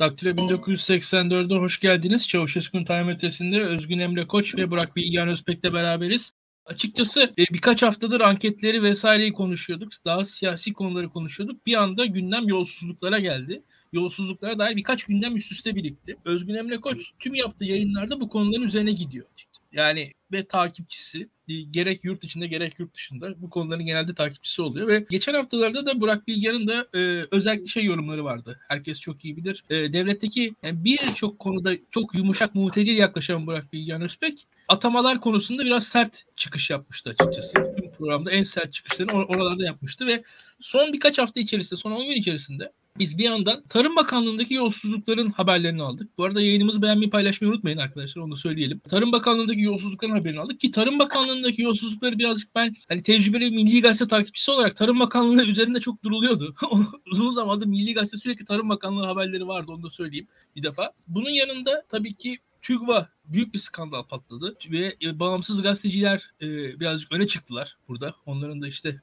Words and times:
Daktilo 0.00 0.30
1984'de 0.30 1.54
hoş 1.54 1.80
geldiniz. 1.80 2.28
Çavuşesku'nun 2.28 2.84
time 2.84 3.12
ötesinde 3.12 3.64
Özgün 3.64 3.98
Emre 3.98 4.26
Koç 4.26 4.54
ve 4.54 4.70
Burak 4.70 4.96
Bilgehan 4.96 5.28
Özbek'le 5.28 5.64
beraberiz. 5.64 6.32
Açıkçası 6.66 7.22
e, 7.22 7.44
birkaç 7.52 7.82
haftadır 7.82 8.20
anketleri 8.20 8.82
vesaireyi 8.82 9.32
konuşuyorduk. 9.32 9.92
Daha 10.04 10.24
siyasi 10.24 10.72
konuları 10.72 11.08
konuşuyorduk. 11.08 11.66
Bir 11.66 11.82
anda 11.82 12.04
gündem 12.04 12.48
yolsuzluklara 12.48 13.18
geldi. 13.18 13.62
Yolsuzluklara 13.92 14.58
dair 14.58 14.76
birkaç 14.76 15.04
gündem 15.04 15.36
üst 15.36 15.52
üste 15.52 15.74
birikti. 15.74 16.16
Özgün 16.24 16.54
Emre 16.54 16.80
Koç 16.80 17.10
tüm 17.18 17.34
yaptığı 17.34 17.64
yayınlarda 17.64 18.20
bu 18.20 18.28
konuların 18.28 18.66
üzerine 18.66 18.92
gidiyor. 18.92 19.26
Yani 19.72 20.12
ve 20.32 20.44
takipçisi 20.44 21.28
gerek 21.70 22.04
yurt 22.04 22.24
içinde 22.24 22.46
gerek 22.46 22.78
yurt 22.78 22.94
dışında 22.94 23.42
bu 23.42 23.50
konuların 23.50 23.86
genelde 23.86 24.14
takipçisi 24.14 24.62
oluyor 24.62 24.88
ve 24.88 25.06
geçen 25.10 25.34
haftalarda 25.34 25.86
da 25.86 26.00
Burak 26.00 26.28
Bilgehan'ın 26.28 26.68
da 26.68 26.86
e, 26.94 27.26
özellikle 27.30 27.66
şey 27.66 27.84
yorumları 27.84 28.24
vardı. 28.24 28.60
Herkes 28.68 29.00
çok 29.00 29.24
iyi 29.24 29.36
bilir. 29.36 29.64
E, 29.70 29.92
devletteki 29.92 30.54
yani 30.62 30.84
birçok 30.84 31.38
konuda 31.38 31.72
çok 31.90 32.14
yumuşak 32.14 32.54
muhtedil 32.54 32.98
yaklaşan 32.98 33.46
Burak 33.46 33.72
Bilgehan 33.72 34.02
Özbek 34.02 34.46
atamalar 34.68 35.20
konusunda 35.20 35.64
biraz 35.64 35.86
sert 35.86 36.24
çıkış 36.36 36.70
yapmıştı 36.70 37.10
açıkçası. 37.10 37.52
Tüm 37.54 37.90
programda 37.90 38.30
en 38.30 38.42
sert 38.42 38.72
çıkışlarını 38.72 39.12
or- 39.12 39.36
oralarda 39.36 39.64
yapmıştı 39.64 40.06
ve 40.06 40.22
son 40.60 40.92
birkaç 40.92 41.18
hafta 41.18 41.40
içerisinde, 41.40 41.80
son 41.80 41.92
10 41.92 42.02
gün 42.02 42.16
içerisinde 42.16 42.72
biz 42.98 43.18
bir 43.18 43.24
yandan 43.24 43.62
Tarım 43.68 43.96
Bakanlığı'ndaki 43.96 44.54
yolsuzlukların 44.54 45.30
haberlerini 45.30 45.82
aldık. 45.82 46.18
Bu 46.18 46.24
arada 46.24 46.40
yayınımızı 46.40 46.82
beğenmeyi 46.82 47.10
paylaşmayı 47.10 47.52
unutmayın 47.52 47.78
arkadaşlar 47.78 48.22
onu 48.22 48.32
da 48.32 48.36
söyleyelim. 48.36 48.80
Tarım 48.80 49.12
Bakanlığı'ndaki 49.12 49.60
yolsuzlukların 49.60 50.12
haberini 50.12 50.40
aldık 50.40 50.60
ki 50.60 50.70
Tarım 50.70 50.98
Bakanlığı'ndaki 50.98 51.62
yolsuzlukları 51.62 52.18
birazcık 52.18 52.54
ben 52.54 52.74
hani 52.88 53.02
tecrübeli 53.02 53.50
Milli 53.50 53.80
Gazete 53.80 54.08
takipçisi 54.08 54.50
olarak 54.50 54.76
Tarım 54.76 55.00
Bakanlığı 55.00 55.46
üzerinde 55.46 55.80
çok 55.80 56.02
duruluyordu. 56.04 56.54
Uzun 57.12 57.30
zamandır 57.30 57.66
Milli 57.66 57.94
Gazete 57.94 58.16
sürekli 58.16 58.44
Tarım 58.44 58.68
Bakanlığı 58.68 59.06
haberleri 59.06 59.46
vardı 59.46 59.72
onu 59.72 59.82
da 59.82 59.90
söyleyeyim 59.90 60.28
bir 60.56 60.62
defa. 60.62 60.92
Bunun 61.08 61.30
yanında 61.30 61.82
tabii 61.88 62.14
ki 62.14 62.38
TÜGVA 62.62 63.08
büyük 63.24 63.54
bir 63.54 63.58
skandal 63.58 64.02
patladı 64.02 64.56
ve 64.70 64.96
e, 65.02 65.18
bağımsız 65.20 65.62
gazeteciler 65.62 66.30
e, 66.42 66.80
birazcık 66.80 67.12
öne 67.12 67.26
çıktılar 67.26 67.76
burada. 67.88 68.14
Onların 68.26 68.62
da 68.62 68.68
işte 68.68 69.00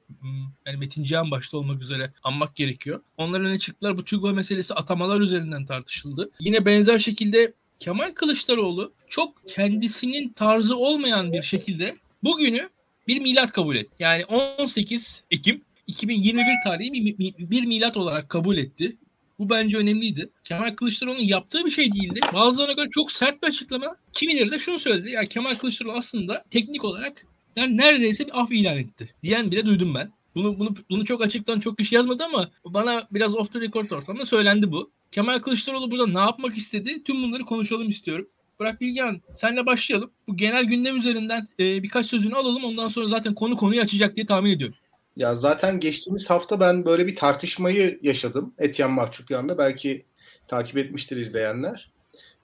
yani 0.65 0.77
Metin 0.77 1.03
Cihan 1.03 1.31
başta 1.31 1.57
olmak 1.57 1.81
üzere 1.81 2.13
anmak 2.23 2.55
gerekiyor. 2.55 3.01
Onlar 3.17 3.41
öne 3.41 3.59
çıktılar. 3.59 3.97
Bu 3.97 4.05
TÜGVA 4.05 4.33
meselesi 4.33 4.73
atamalar 4.73 5.19
üzerinden 5.19 5.65
tartışıldı. 5.65 6.29
Yine 6.39 6.65
benzer 6.65 6.97
şekilde 6.97 7.53
Kemal 7.79 8.11
Kılıçdaroğlu 8.11 8.93
çok 9.07 9.47
kendisinin 9.47 10.29
tarzı 10.29 10.77
olmayan 10.77 11.33
bir 11.33 11.41
şekilde 11.41 11.97
bugünü 12.23 12.69
bir 13.07 13.21
milat 13.21 13.51
kabul 13.51 13.75
etti. 13.75 13.95
Yani 13.99 14.25
18 14.25 15.23
Ekim 15.31 15.61
2021 15.87 16.43
tarihi 16.63 16.93
bir, 16.93 17.49
bir 17.49 17.65
milat 17.65 17.97
olarak 17.97 18.29
kabul 18.29 18.57
etti. 18.57 18.97
Bu 19.39 19.49
bence 19.49 19.77
önemliydi. 19.77 20.29
Kemal 20.43 20.75
Kılıçdaroğlu'nun 20.75 21.23
yaptığı 21.23 21.65
bir 21.65 21.71
şey 21.71 21.91
değildi. 21.93 22.19
Bazılarına 22.33 22.73
göre 22.73 22.89
çok 22.89 23.11
sert 23.11 23.43
bir 23.43 23.47
açıklama. 23.47 23.95
Kimileri 24.13 24.51
de 24.51 24.59
şunu 24.59 24.79
söyledi. 24.79 25.11
Yani 25.11 25.27
Kemal 25.27 25.55
Kılıçdaroğlu 25.55 25.93
aslında 25.93 26.45
teknik 26.51 26.83
olarak 26.83 27.25
yani 27.55 27.77
neredeyse 27.77 28.25
bir 28.25 28.41
af 28.41 28.51
ilan 28.51 28.77
etti. 28.77 29.13
Diyen 29.23 29.51
bile 29.51 29.65
duydum 29.65 29.95
ben. 29.95 30.11
Bunu, 30.35 30.59
bunu, 30.59 30.75
bunu 30.89 31.05
çok 31.05 31.25
açıktan 31.25 31.59
çok 31.59 31.77
kişi 31.77 31.95
yazmadı 31.95 32.23
ama 32.23 32.49
bana 32.65 33.07
biraz 33.11 33.35
off 33.35 33.53
the 33.53 33.59
record 33.59 33.89
ortamda 33.91 34.25
söylendi 34.25 34.71
bu. 34.71 34.91
Kemal 35.11 35.39
Kılıçdaroğlu 35.39 35.91
burada 35.91 36.07
ne 36.07 36.19
yapmak 36.19 36.57
istedi? 36.57 37.03
Tüm 37.03 37.23
bunları 37.23 37.43
konuşalım 37.43 37.89
istiyorum. 37.89 38.27
Burak 38.59 38.81
Bilgehan 38.81 39.21
senle 39.33 39.65
başlayalım. 39.65 40.11
Bu 40.27 40.37
genel 40.37 40.63
gündem 40.63 40.97
üzerinden 40.97 41.47
e, 41.59 41.83
birkaç 41.83 42.05
sözünü 42.05 42.35
alalım. 42.35 42.63
Ondan 42.63 42.87
sonra 42.87 43.07
zaten 43.07 43.35
konu 43.35 43.57
konuyu 43.57 43.81
açacak 43.81 44.15
diye 44.15 44.25
tahmin 44.25 44.51
ediyorum. 44.51 44.75
Ya 45.17 45.35
zaten 45.35 45.79
geçtiğimiz 45.79 46.29
hafta 46.29 46.59
ben 46.59 46.85
böyle 46.85 47.07
bir 47.07 47.15
tartışmayı 47.15 47.99
yaşadım 48.01 48.53
Etyen 48.57 48.91
Mahçupyan'da. 48.91 49.57
Belki 49.57 50.05
takip 50.47 50.77
etmiştir 50.77 51.17
izleyenler. 51.17 51.91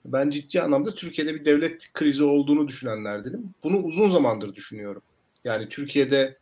Ben 0.04 0.30
ciddi 0.30 0.62
anlamda 0.62 0.94
Türkiye'de 0.94 1.34
bir 1.34 1.44
devlet 1.44 1.92
krizi 1.92 2.24
olduğunu 2.24 2.68
düşünenlerdenim. 2.68 3.54
Bunu 3.64 3.78
uzun 3.82 4.08
zamandır 4.08 4.54
düşünüyorum. 4.54 5.02
Yani 5.44 5.68
Türkiye'de 5.68 6.36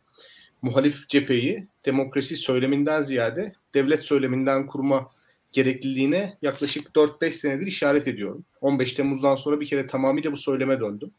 muhalif 0.61 1.09
cepheyi 1.09 1.67
demokrasi 1.85 2.35
söyleminden 2.35 3.01
ziyade 3.01 3.53
devlet 3.73 4.05
söyleminden 4.05 4.67
kurma 4.67 5.09
gerekliliğine 5.51 6.37
yaklaşık 6.41 6.87
4-5 6.95 7.31
senedir 7.31 7.67
işaret 7.67 8.07
ediyorum. 8.07 8.45
15 8.61 8.93
Temmuz'dan 8.93 9.35
sonra 9.35 9.59
bir 9.59 9.67
kere 9.67 9.87
tamamıyla 9.87 10.31
bu 10.31 10.37
söyleme 10.37 10.79
döndüm. 10.79 11.11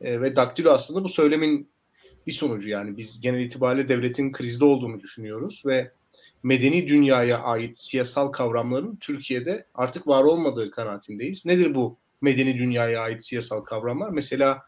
E, 0.00 0.20
ve 0.20 0.36
Daktilo 0.36 0.70
aslında 0.70 1.04
bu 1.04 1.08
söylemin 1.08 1.71
bir 2.26 2.32
sonucu 2.32 2.68
yani 2.68 2.96
biz 2.96 3.20
genel 3.20 3.40
itibariyle 3.40 3.88
devletin 3.88 4.32
krizde 4.32 4.64
olduğunu 4.64 5.00
düşünüyoruz 5.00 5.62
ve 5.66 5.92
medeni 6.42 6.88
dünyaya 6.88 7.38
ait 7.38 7.78
siyasal 7.78 8.28
kavramların 8.28 8.96
Türkiye'de 8.96 9.66
artık 9.74 10.06
var 10.06 10.24
olmadığı 10.24 10.70
kanaatindeyiz. 10.70 11.46
Nedir 11.46 11.74
bu 11.74 11.96
medeni 12.20 12.58
dünyaya 12.58 13.00
ait 13.00 13.24
siyasal 13.24 13.60
kavramlar? 13.60 14.10
Mesela 14.10 14.62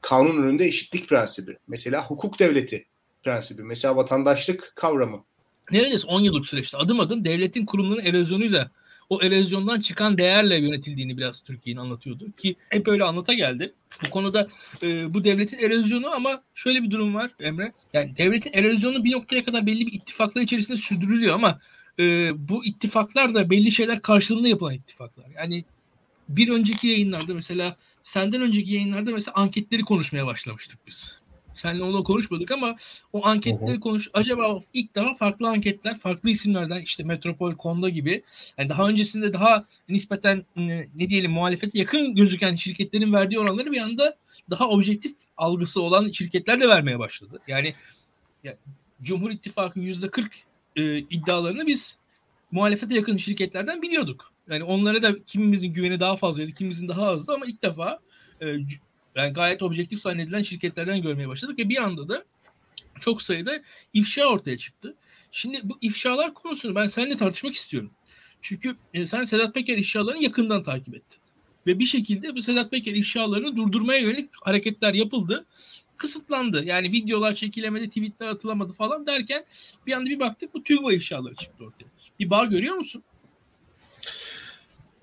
kanun 0.00 0.42
önünde 0.42 0.64
eşitlik 0.64 1.08
prensibi, 1.08 1.56
mesela 1.68 2.06
hukuk 2.06 2.38
devleti 2.38 2.86
prensibi, 3.22 3.62
mesela 3.62 3.96
vatandaşlık 3.96 4.72
kavramı. 4.76 5.24
Neredeyse 5.72 6.06
10 6.06 6.20
yıllık 6.20 6.46
süreçte 6.46 6.76
adım 6.76 7.00
adım 7.00 7.24
devletin 7.24 7.66
kurumlarının 7.66 8.04
erozyonuyla 8.04 8.70
o 9.10 9.22
erozyondan 9.22 9.80
çıkan 9.80 10.18
değerle 10.18 10.58
yönetildiğini 10.58 11.18
biraz 11.18 11.40
Türkiye'nin 11.40 11.80
anlatıyordu 11.80 12.32
ki 12.32 12.56
hep 12.68 12.88
öyle 12.88 13.04
anlata 13.04 13.34
geldi. 13.34 13.72
Bu 14.06 14.10
konuda 14.10 14.48
e, 14.82 15.14
bu 15.14 15.24
devletin 15.24 15.58
erozyonu 15.58 16.14
ama 16.14 16.42
şöyle 16.54 16.82
bir 16.82 16.90
durum 16.90 17.14
var 17.14 17.30
Emre. 17.40 17.72
Yani 17.92 18.16
devletin 18.16 18.52
erozyonu 18.52 19.04
bir 19.04 19.12
noktaya 19.12 19.44
kadar 19.44 19.66
belli 19.66 19.86
bir 19.86 19.92
ittifaklar 19.92 20.42
içerisinde 20.42 20.76
sürdürülüyor 20.76 21.34
ama 21.34 21.58
e, 21.98 22.32
bu 22.48 22.64
ittifaklar 22.64 23.34
da 23.34 23.50
belli 23.50 23.72
şeyler 23.72 24.02
karşılığında 24.02 24.48
yapılan 24.48 24.74
ittifaklar. 24.74 25.24
Yani 25.36 25.64
bir 26.28 26.48
önceki 26.48 26.86
yayınlarda 26.86 27.34
mesela 27.34 27.76
senden 28.02 28.42
önceki 28.42 28.72
yayınlarda 28.72 29.10
mesela 29.10 29.34
anketleri 29.34 29.82
konuşmaya 29.82 30.26
başlamıştık 30.26 30.78
biz. 30.86 31.19
Seninle 31.52 31.82
onu 31.82 32.04
konuşmadık 32.04 32.50
ama 32.50 32.76
o 33.12 33.26
anketleri 33.26 33.76
hı 33.76 33.80
konuş. 33.80 34.08
Acaba 34.12 34.62
ilk 34.72 34.96
defa 34.96 35.14
farklı 35.14 35.48
anketler, 35.48 35.98
farklı 35.98 36.30
isimlerden 36.30 36.80
işte 36.80 37.02
Metropol, 37.02 37.54
Konda 37.54 37.88
gibi 37.88 38.22
yani 38.58 38.68
daha 38.68 38.88
öncesinde 38.88 39.32
daha 39.32 39.64
nispeten 39.88 40.44
ne 40.94 41.10
diyelim 41.10 41.30
muhalefete 41.30 41.78
yakın 41.78 42.14
gözüken 42.14 42.56
şirketlerin 42.56 43.12
verdiği 43.12 43.38
oranları 43.38 43.72
bir 43.72 43.80
anda 43.80 44.16
daha 44.50 44.68
objektif 44.68 45.12
algısı 45.36 45.82
olan 45.82 46.06
şirketler 46.06 46.60
de 46.60 46.68
vermeye 46.68 46.98
başladı. 46.98 47.40
Yani 47.46 47.74
ya, 48.44 48.56
Cumhur 49.02 49.30
İttifakı 49.30 49.80
yüzde 49.80 50.08
40 50.10 50.32
e, 50.76 50.98
iddialarını 50.98 51.66
biz 51.66 51.96
muhalefete 52.50 52.94
yakın 52.94 53.16
şirketlerden 53.16 53.82
biliyorduk. 53.82 54.32
Yani 54.48 54.64
onlara 54.64 55.02
da 55.02 55.24
kimimizin 55.24 55.72
güveni 55.72 56.00
daha 56.00 56.16
fazlaydı, 56.16 56.52
kimimizin 56.52 56.88
daha 56.88 57.06
azdı 57.06 57.32
ama 57.32 57.46
ilk 57.46 57.62
defa 57.62 57.98
e, 58.40 58.46
yani 59.14 59.32
gayet 59.32 59.62
objektif 59.62 60.00
zannedilen 60.00 60.42
şirketlerden 60.42 61.02
görmeye 61.02 61.28
başladık 61.28 61.58
ve 61.58 61.68
bir 61.68 61.82
anda 61.82 62.08
da 62.08 62.24
çok 63.00 63.22
sayıda 63.22 63.62
ifşa 63.92 64.26
ortaya 64.26 64.58
çıktı. 64.58 64.94
Şimdi 65.32 65.60
bu 65.62 65.78
ifşalar 65.80 66.34
konusunu 66.34 66.74
ben 66.74 66.86
seninle 66.86 67.16
tartışmak 67.16 67.54
istiyorum. 67.54 67.90
Çünkü 68.42 68.76
e, 68.94 69.06
sen 69.06 69.24
Sedat 69.24 69.54
Peker 69.54 69.78
ifşalarını 69.78 70.22
yakından 70.22 70.62
takip 70.62 70.94
ettin. 70.94 71.20
Ve 71.66 71.78
bir 71.78 71.86
şekilde 71.86 72.36
bu 72.36 72.42
Sedat 72.42 72.70
Peker 72.70 72.92
ifşalarını 72.92 73.56
durdurmaya 73.56 74.00
yönelik 74.00 74.30
hareketler 74.42 74.94
yapıldı. 74.94 75.46
Kısıtlandı. 75.96 76.64
Yani 76.64 76.92
videolar 76.92 77.34
çekilemedi, 77.34 77.88
tweetler 77.88 78.26
atılamadı 78.26 78.72
falan 78.72 79.06
derken 79.06 79.44
bir 79.86 79.92
anda 79.92 80.10
bir 80.10 80.20
baktık 80.20 80.54
bu 80.54 80.62
TÜGVA 80.62 80.92
ifşaları 80.92 81.34
çıktı 81.34 81.64
ortaya. 81.64 81.86
Bir 82.20 82.30
bağ 82.30 82.44
görüyor 82.44 82.74
musun? 82.74 83.02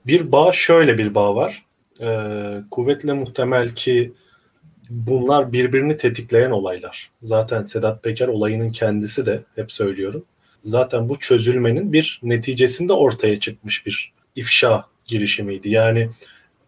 Bir 0.06 0.32
bağ 0.32 0.52
şöyle 0.52 0.98
bir 0.98 1.16
bağ 1.16 1.36
var 1.36 1.67
e, 2.02 2.30
kuvvetle 2.72 3.14
muhtemel 3.14 3.70
ki 3.70 4.14
bunlar 4.90 5.52
birbirini 5.52 5.98
tetikleyen 5.98 6.52
olaylar. 6.52 7.10
Zaten 7.22 7.64
Sedat 7.64 8.04
Peker 8.04 8.28
olayının 8.28 8.72
kendisi 8.72 9.26
de 9.26 9.44
hep 9.56 9.72
söylüyorum. 9.72 10.26
Zaten 10.64 11.10
bu 11.10 11.20
çözülmenin 11.20 11.94
bir 11.94 12.20
neticesinde 12.24 12.94
ortaya 12.94 13.40
çıkmış 13.40 13.86
bir 13.86 14.14
ifşa 14.36 14.86
girişimiydi. 15.06 15.70
Yani 15.70 16.10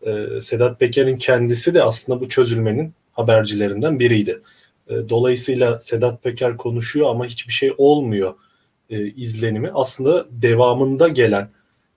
e, 0.01 0.41
Sedat 0.41 0.79
Peker'in 0.79 1.17
kendisi 1.17 1.73
de 1.73 1.83
aslında 1.83 2.21
bu 2.21 2.29
çözülmenin 2.29 2.93
habercilerinden 3.11 3.99
biriydi. 3.99 4.41
E, 4.87 5.09
dolayısıyla 5.09 5.79
Sedat 5.79 6.23
Peker 6.23 6.57
konuşuyor 6.57 7.09
ama 7.09 7.25
hiçbir 7.25 7.53
şey 7.53 7.73
olmuyor 7.77 8.33
e, 8.89 9.07
izlenimi 9.07 9.71
aslında 9.73 10.25
devamında 10.31 11.07
gelen 11.07 11.49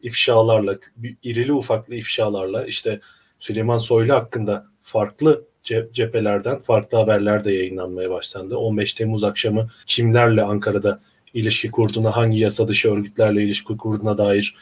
ifşalarla, 0.02 0.78
irili 1.22 1.52
ufaklı 1.52 1.94
ifşalarla 1.94 2.66
işte 2.66 3.00
Süleyman 3.42 3.78
Soylu 3.78 4.14
hakkında 4.14 4.66
farklı 4.82 5.44
cephelerden 5.92 6.58
farklı 6.58 6.98
haberler 6.98 7.44
de 7.44 7.52
yayınlanmaya 7.52 8.10
başlandı. 8.10 8.56
15 8.56 8.94
Temmuz 8.94 9.24
akşamı 9.24 9.68
kimlerle 9.86 10.42
Ankara'da 10.42 11.00
ilişki 11.34 11.70
kurduğuna, 11.70 12.16
hangi 12.16 12.38
yasa 12.38 12.68
dışı 12.68 12.92
örgütlerle 12.92 13.42
ilişki 13.42 13.76
kurduğuna 13.76 14.18
dair 14.18 14.56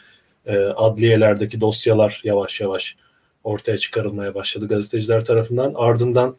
e, 0.46 0.58
adliyelerdeki 0.58 1.60
dosyalar 1.60 2.20
yavaş 2.24 2.60
yavaş 2.60 2.96
ortaya 3.44 3.78
çıkarılmaya 3.78 4.34
başladı 4.34 4.68
gazeteciler 4.68 5.24
tarafından. 5.24 5.72
Ardından 5.76 6.36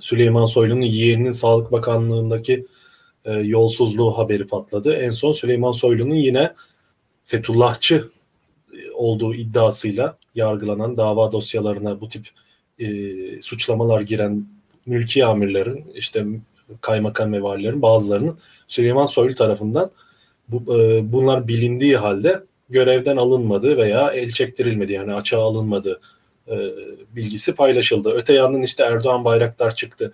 Süleyman 0.00 0.46
Soylu'nun 0.46 0.80
yeğeninin 0.80 1.30
Sağlık 1.30 1.72
Bakanlığı'ndaki 1.72 2.66
e, 3.24 3.32
yolsuzluğu 3.32 4.18
haberi 4.18 4.46
patladı. 4.46 4.94
En 4.94 5.10
son 5.10 5.32
Süleyman 5.32 5.72
Soylu'nun 5.72 6.14
yine 6.14 6.52
Fethullahçı 7.24 8.08
olduğu 8.94 9.34
iddiasıyla 9.34 10.16
yargılanan 10.34 10.96
dava 10.96 11.32
dosyalarına 11.32 12.00
bu 12.00 12.08
tip 12.08 12.28
e, 12.78 12.86
suçlamalar 13.42 14.00
giren 14.00 14.46
mülki 14.86 15.24
amirlerin 15.24 15.84
işte 15.94 16.26
kaymakam 16.80 17.32
ve 17.32 17.42
valilerin 17.42 17.82
bazılarının 17.82 18.38
Süleyman 18.68 19.06
Soylu 19.06 19.34
tarafından 19.34 19.90
bu, 20.48 20.80
e, 20.80 21.12
bunlar 21.12 21.48
bilindiği 21.48 21.96
halde 21.96 22.42
görevden 22.68 23.16
alınmadı 23.16 23.76
veya 23.76 24.10
el 24.10 24.30
çektirilmedi 24.30 24.92
yani 24.92 25.14
açığa 25.14 25.42
alınmadı 25.42 26.00
e, 26.48 26.70
bilgisi 27.16 27.54
paylaşıldı. 27.54 28.10
Öte 28.10 28.32
yandan 28.32 28.62
işte 28.62 28.84
Erdoğan 28.84 29.24
Bayraktar 29.24 29.74
çıktı. 29.74 30.12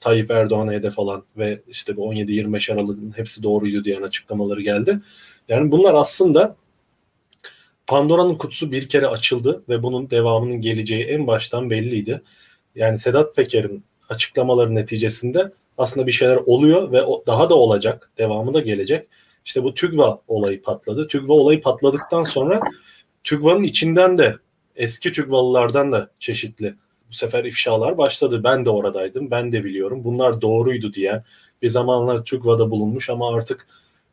Tayyip 0.00 0.30
Erdoğan'a 0.30 0.72
hedef 0.72 0.98
alan 0.98 1.22
ve 1.36 1.60
işte 1.68 1.96
bu 1.96 2.14
17-25 2.14 2.72
Aralık'ın 2.72 3.12
hepsi 3.16 3.42
doğruydu 3.42 3.84
diyen 3.84 4.02
açıklamaları 4.02 4.62
geldi. 4.62 5.00
Yani 5.48 5.72
bunlar 5.72 5.94
aslında 5.94 6.56
Pandora'nın 7.90 8.34
kutusu 8.34 8.72
bir 8.72 8.88
kere 8.88 9.06
açıldı 9.06 9.62
ve 9.68 9.82
bunun 9.82 10.10
devamının 10.10 10.60
geleceği 10.60 11.04
en 11.04 11.26
baştan 11.26 11.70
belliydi. 11.70 12.22
Yani 12.74 12.98
Sedat 12.98 13.36
Peker'in 13.36 13.84
açıklamaları 14.08 14.74
neticesinde 14.74 15.52
aslında 15.78 16.06
bir 16.06 16.12
şeyler 16.12 16.36
oluyor 16.36 16.92
ve 16.92 17.02
daha 17.26 17.50
da 17.50 17.54
olacak, 17.54 18.10
devamı 18.18 18.54
da 18.54 18.60
gelecek. 18.60 19.08
İşte 19.44 19.64
bu 19.64 19.74
TÜGVA 19.74 20.20
olayı 20.28 20.62
patladı. 20.62 21.08
TÜGVA 21.08 21.32
olayı 21.34 21.60
patladıktan 21.60 22.22
sonra 22.22 22.60
TÜGVA'nın 23.24 23.62
içinden 23.62 24.18
de 24.18 24.34
eski 24.76 25.12
TÜGVA'lılardan 25.12 25.92
da 25.92 26.10
çeşitli 26.18 26.74
bu 27.08 27.14
sefer 27.14 27.44
ifşalar 27.44 27.98
başladı. 27.98 28.44
Ben 28.44 28.64
de 28.64 28.70
oradaydım, 28.70 29.30
ben 29.30 29.52
de 29.52 29.64
biliyorum. 29.64 30.04
Bunlar 30.04 30.40
doğruydu 30.40 30.92
diye 30.92 31.22
bir 31.62 31.68
zamanlar 31.68 32.24
TÜGVA'da 32.24 32.70
bulunmuş 32.70 33.10
ama 33.10 33.34
artık 33.34 33.66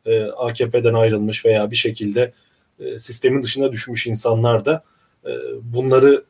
e, 0.06 0.22
AKP'den 0.22 0.94
ayrılmış 0.94 1.44
veya 1.44 1.70
bir 1.70 1.76
şekilde 1.76 2.32
e, 2.80 2.98
sistemin 2.98 3.42
dışına 3.42 3.72
düşmüş 3.72 4.06
insanlar 4.06 4.64
da 4.64 4.84
e, 5.26 5.30
bunları 5.62 6.24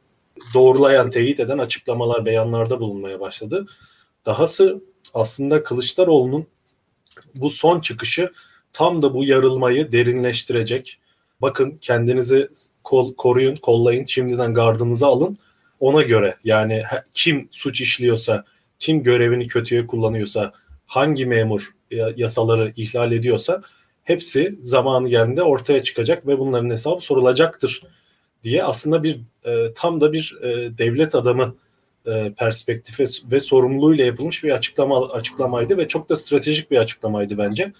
doğrulayan, 0.55 1.11
teyit 1.11 1.41
eden 1.41 1.59
açıklamalar, 1.59 2.25
beyanlarda 2.25 2.81
bulunmaya 2.81 3.21
başladı. 3.21 3.67
Dahası 4.27 4.83
aslında 5.15 5.62
Kılıçdaroğlu'nun 5.62 6.47
bu 7.35 7.50
son 7.50 7.81
çıkışı 7.81 8.33
tam 8.73 9.03
da 9.03 9.15
bu 9.15 9.25
yarılmayı 9.25 9.93
derinleştirecek. 9.93 10.99
Bakın 11.41 11.79
kendinizi 11.81 12.49
kol, 12.85 13.15
koruyun, 13.15 13.56
kollayın, 13.56 14.05
şimdiden 14.05 14.55
gardınızı 14.55 15.06
alın. 15.06 15.39
Ona 15.81 16.03
göre 16.03 16.37
yani 16.45 16.83
kim 17.15 17.49
suç 17.50 17.81
işliyorsa, 17.81 18.45
kim 18.79 19.03
görevini 19.03 19.47
kötüye 19.47 19.87
kullanıyorsa, 19.87 20.53
hangi 20.87 21.27
memur 21.27 21.75
yasaları 22.17 22.73
ihlal 22.77 23.12
ediyorsa 23.12 23.62
hepsi 24.09 24.59
zamanı 24.61 25.09
geldiğinde 25.09 25.43
ortaya 25.43 25.83
çıkacak 25.83 26.27
ve 26.27 26.39
bunların 26.39 26.71
hesabı 26.71 27.01
sorulacaktır 27.01 27.83
diye 28.45 28.65
aslında 28.65 29.03
bir 29.03 29.21
e, 29.45 29.73
tam 29.75 30.01
da 30.01 30.13
bir 30.13 30.39
e, 30.43 30.79
devlet 30.79 31.15
adamı 31.15 31.55
e, 32.07 32.33
perspektifi 32.39 33.05
ve 33.31 33.41
sorumluluğuyla 33.41 34.05
yapılmış 34.05 34.45
bir 34.45 34.51
açıklama 34.51 35.09
açıklamaydı 35.09 35.79
ve 35.79 35.89
çok 35.89 36.09
da 36.09 36.17
stratejik 36.17 36.71
bir 36.71 36.79
açıklamaydı 36.79 37.39
bence. 37.39 37.73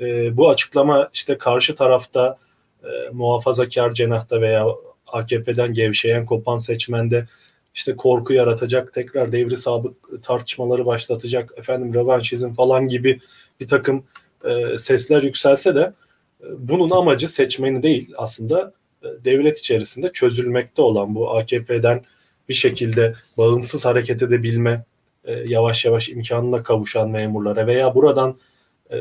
E, 0.00 0.36
bu 0.36 0.50
açıklama 0.50 1.10
işte 1.14 1.38
karşı 1.38 1.74
tarafta 1.74 2.38
e, 2.84 2.88
muhafazakar 3.12 3.92
cenahta 3.92 4.40
veya 4.40 4.66
AKP'den 5.06 5.72
gevşeyen 5.72 6.26
kopan 6.26 6.56
seçmende 6.56 7.26
işte 7.74 7.96
korku 7.96 8.32
yaratacak, 8.32 8.94
tekrar 8.94 9.32
devri 9.32 9.56
sabık 9.56 10.22
tartışmaları 10.22 10.86
başlatacak, 10.86 11.50
efendim 11.56 11.94
revanşizm 11.94 12.54
falan 12.54 12.88
gibi 12.88 13.20
bir 13.60 13.68
takım 13.68 14.04
e, 14.44 14.78
sesler 14.78 15.22
yükselse 15.22 15.74
de 15.74 15.92
e, 16.40 16.46
bunun 16.58 16.90
amacı 16.90 17.28
seçmeni 17.28 17.82
değil 17.82 18.12
aslında 18.16 18.72
e, 19.02 19.06
devlet 19.24 19.58
içerisinde 19.58 20.12
çözülmekte 20.12 20.82
olan 20.82 21.14
bu 21.14 21.36
AKP'den 21.36 22.04
bir 22.48 22.54
şekilde 22.54 23.14
bağımsız 23.38 23.84
hareket 23.84 24.22
edebilme 24.22 24.84
e, 25.24 25.32
yavaş 25.32 25.84
yavaş 25.84 26.08
imkanına 26.08 26.62
kavuşan 26.62 27.10
memurlara 27.10 27.66
veya 27.66 27.94
buradan 27.94 28.38
e, 28.90 28.98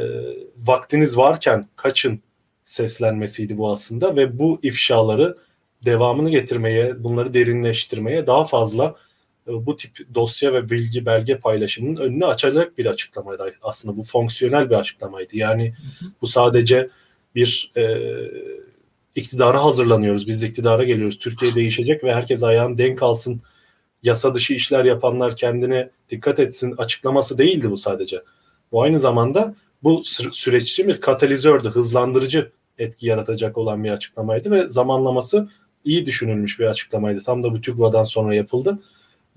vaktiniz 0.58 1.18
varken 1.18 1.68
kaçın 1.76 2.20
seslenmesiydi 2.64 3.58
bu 3.58 3.72
aslında 3.72 4.16
ve 4.16 4.40
bu 4.40 4.60
ifşaları 4.64 5.38
devamını 5.86 6.30
getirmeye, 6.30 7.04
bunları 7.04 7.34
derinleştirmeye 7.34 8.28
daha 8.28 8.46
fazla 8.46 8.96
bu 9.48 9.76
tip 9.76 10.16
dosya 10.16 10.54
ve 10.54 10.70
bilgi 10.70 11.06
belge 11.06 11.38
paylaşımının 11.38 12.02
önünü 12.02 12.26
açacak 12.26 12.78
bir 12.78 12.86
açıklamaydı 12.86 13.56
aslında 13.62 13.98
bu 13.98 14.04
fonksiyonel 14.04 14.70
bir 14.70 14.76
açıklamaydı. 14.76 15.38
Yani 15.38 15.74
bu 16.22 16.28
sadece 16.28 16.90
bir 17.36 17.72
e, 17.78 18.02
iktidara 19.16 19.64
hazırlanıyoruz. 19.66 20.28
Biz 20.28 20.44
iktidara 20.44 20.84
geliyoruz. 20.84 21.20
Türkiye 21.20 21.56
değişecek 21.56 22.04
ve 22.04 22.14
herkes 22.14 22.44
ayağını 22.44 22.78
denk 22.78 23.04
alsın. 23.04 23.42
Yasa 24.04 24.34
dışı 24.34 24.54
işler 24.54 24.86
yapanlar 24.86 25.36
kendine 25.36 25.90
dikkat 26.10 26.40
etsin 26.40 26.76
açıklaması 26.78 27.38
değildi 27.38 27.72
bu 27.72 27.78
sadece. 27.78 28.22
Bu 28.72 28.82
aynı 28.82 29.00
zamanda 29.00 29.56
bu 29.84 30.04
süreç 30.32 30.72
için 30.72 30.88
bir 30.88 31.02
katalizördü, 31.02 31.70
hızlandırıcı 31.70 32.52
etki 32.78 33.08
yaratacak 33.08 33.58
olan 33.58 33.84
bir 33.84 33.90
açıklamaydı 33.90 34.52
ve 34.52 34.70
zamanlaması 34.70 35.50
iyi 35.86 36.06
düşünülmüş 36.06 36.60
bir 36.60 36.66
açıklamaydı. 36.66 37.22
Tam 37.22 37.44
da 37.44 37.54
bu 37.54 37.62
TÜGVA'dan 37.62 38.04
sonra 38.04 38.36
yapıldı. 38.36 38.80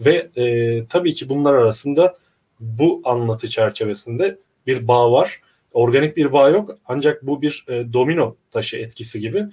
Ve 0.01 0.31
e, 0.37 0.87
tabii 0.87 1.15
ki 1.15 1.29
bunlar 1.29 1.55
arasında 1.55 2.19
bu 2.61 3.01
anlatı 3.05 3.49
çerçevesinde 3.49 4.39
bir 4.67 4.89
bağ 4.89 5.13
var. 5.13 5.41
Organik 5.73 6.17
bir 6.17 6.33
bağ 6.33 6.49
yok 6.49 6.79
ancak 6.87 7.27
bu 7.27 7.43
bir 7.43 7.65
e, 7.69 7.93
domino 7.93 8.37
taşı 8.51 8.77
etkisi 8.77 9.21
gibi. 9.21 9.47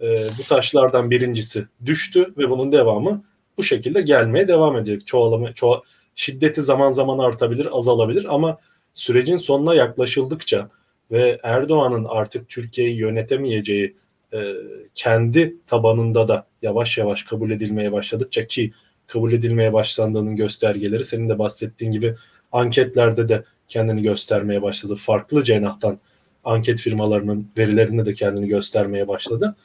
E, 0.00 0.14
bu 0.38 0.42
taşlardan 0.48 1.10
birincisi 1.10 1.66
düştü 1.84 2.34
ve 2.38 2.50
bunun 2.50 2.72
devamı 2.72 3.24
bu 3.58 3.62
şekilde 3.62 4.02
gelmeye 4.02 4.48
devam 4.48 4.76
edecek. 4.76 5.06
Çoğalama, 5.06 5.52
çoğal, 5.52 5.80
şiddeti 6.14 6.62
zaman 6.62 6.90
zaman 6.90 7.18
artabilir, 7.18 7.68
azalabilir 7.72 8.34
ama 8.34 8.58
sürecin 8.94 9.36
sonuna 9.36 9.74
yaklaşıldıkça 9.74 10.70
ve 11.10 11.40
Erdoğan'ın 11.42 12.04
artık 12.04 12.48
Türkiye'yi 12.48 12.96
yönetemeyeceği 12.96 13.96
e, 14.32 14.54
kendi 14.94 15.56
tabanında 15.66 16.28
da 16.28 16.46
yavaş 16.62 16.98
yavaş 16.98 17.22
kabul 17.22 17.50
edilmeye 17.50 17.92
başladıkça 17.92 18.46
ki 18.46 18.72
kabul 19.06 19.32
edilmeye 19.32 19.72
başlandığının 19.72 20.36
göstergeleri 20.36 21.04
senin 21.04 21.28
de 21.28 21.38
bahsettiğin 21.38 21.92
gibi 21.92 22.14
anketlerde 22.52 23.28
de 23.28 23.44
kendini 23.68 24.02
göstermeye 24.02 24.62
başladı. 24.62 24.94
Farklı 24.94 25.44
cenahtan 25.44 25.98
anket 26.44 26.80
firmalarının 26.80 27.48
verilerinde 27.56 28.06
de 28.06 28.14
kendini 28.14 28.48
göstermeye 28.48 29.08
başladı. 29.08 29.56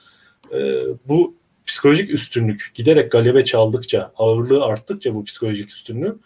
E, 0.54 0.60
bu 1.08 1.36
psikolojik 1.66 2.10
üstünlük 2.10 2.72
giderek 2.74 3.12
galebe 3.12 3.46
çaldıkça, 3.46 4.12
ağırlığı 4.18 4.66
arttıkça 4.66 5.16
bu 5.16 5.24
psikolojik 5.26 5.70
üstünlüğü 5.70 6.18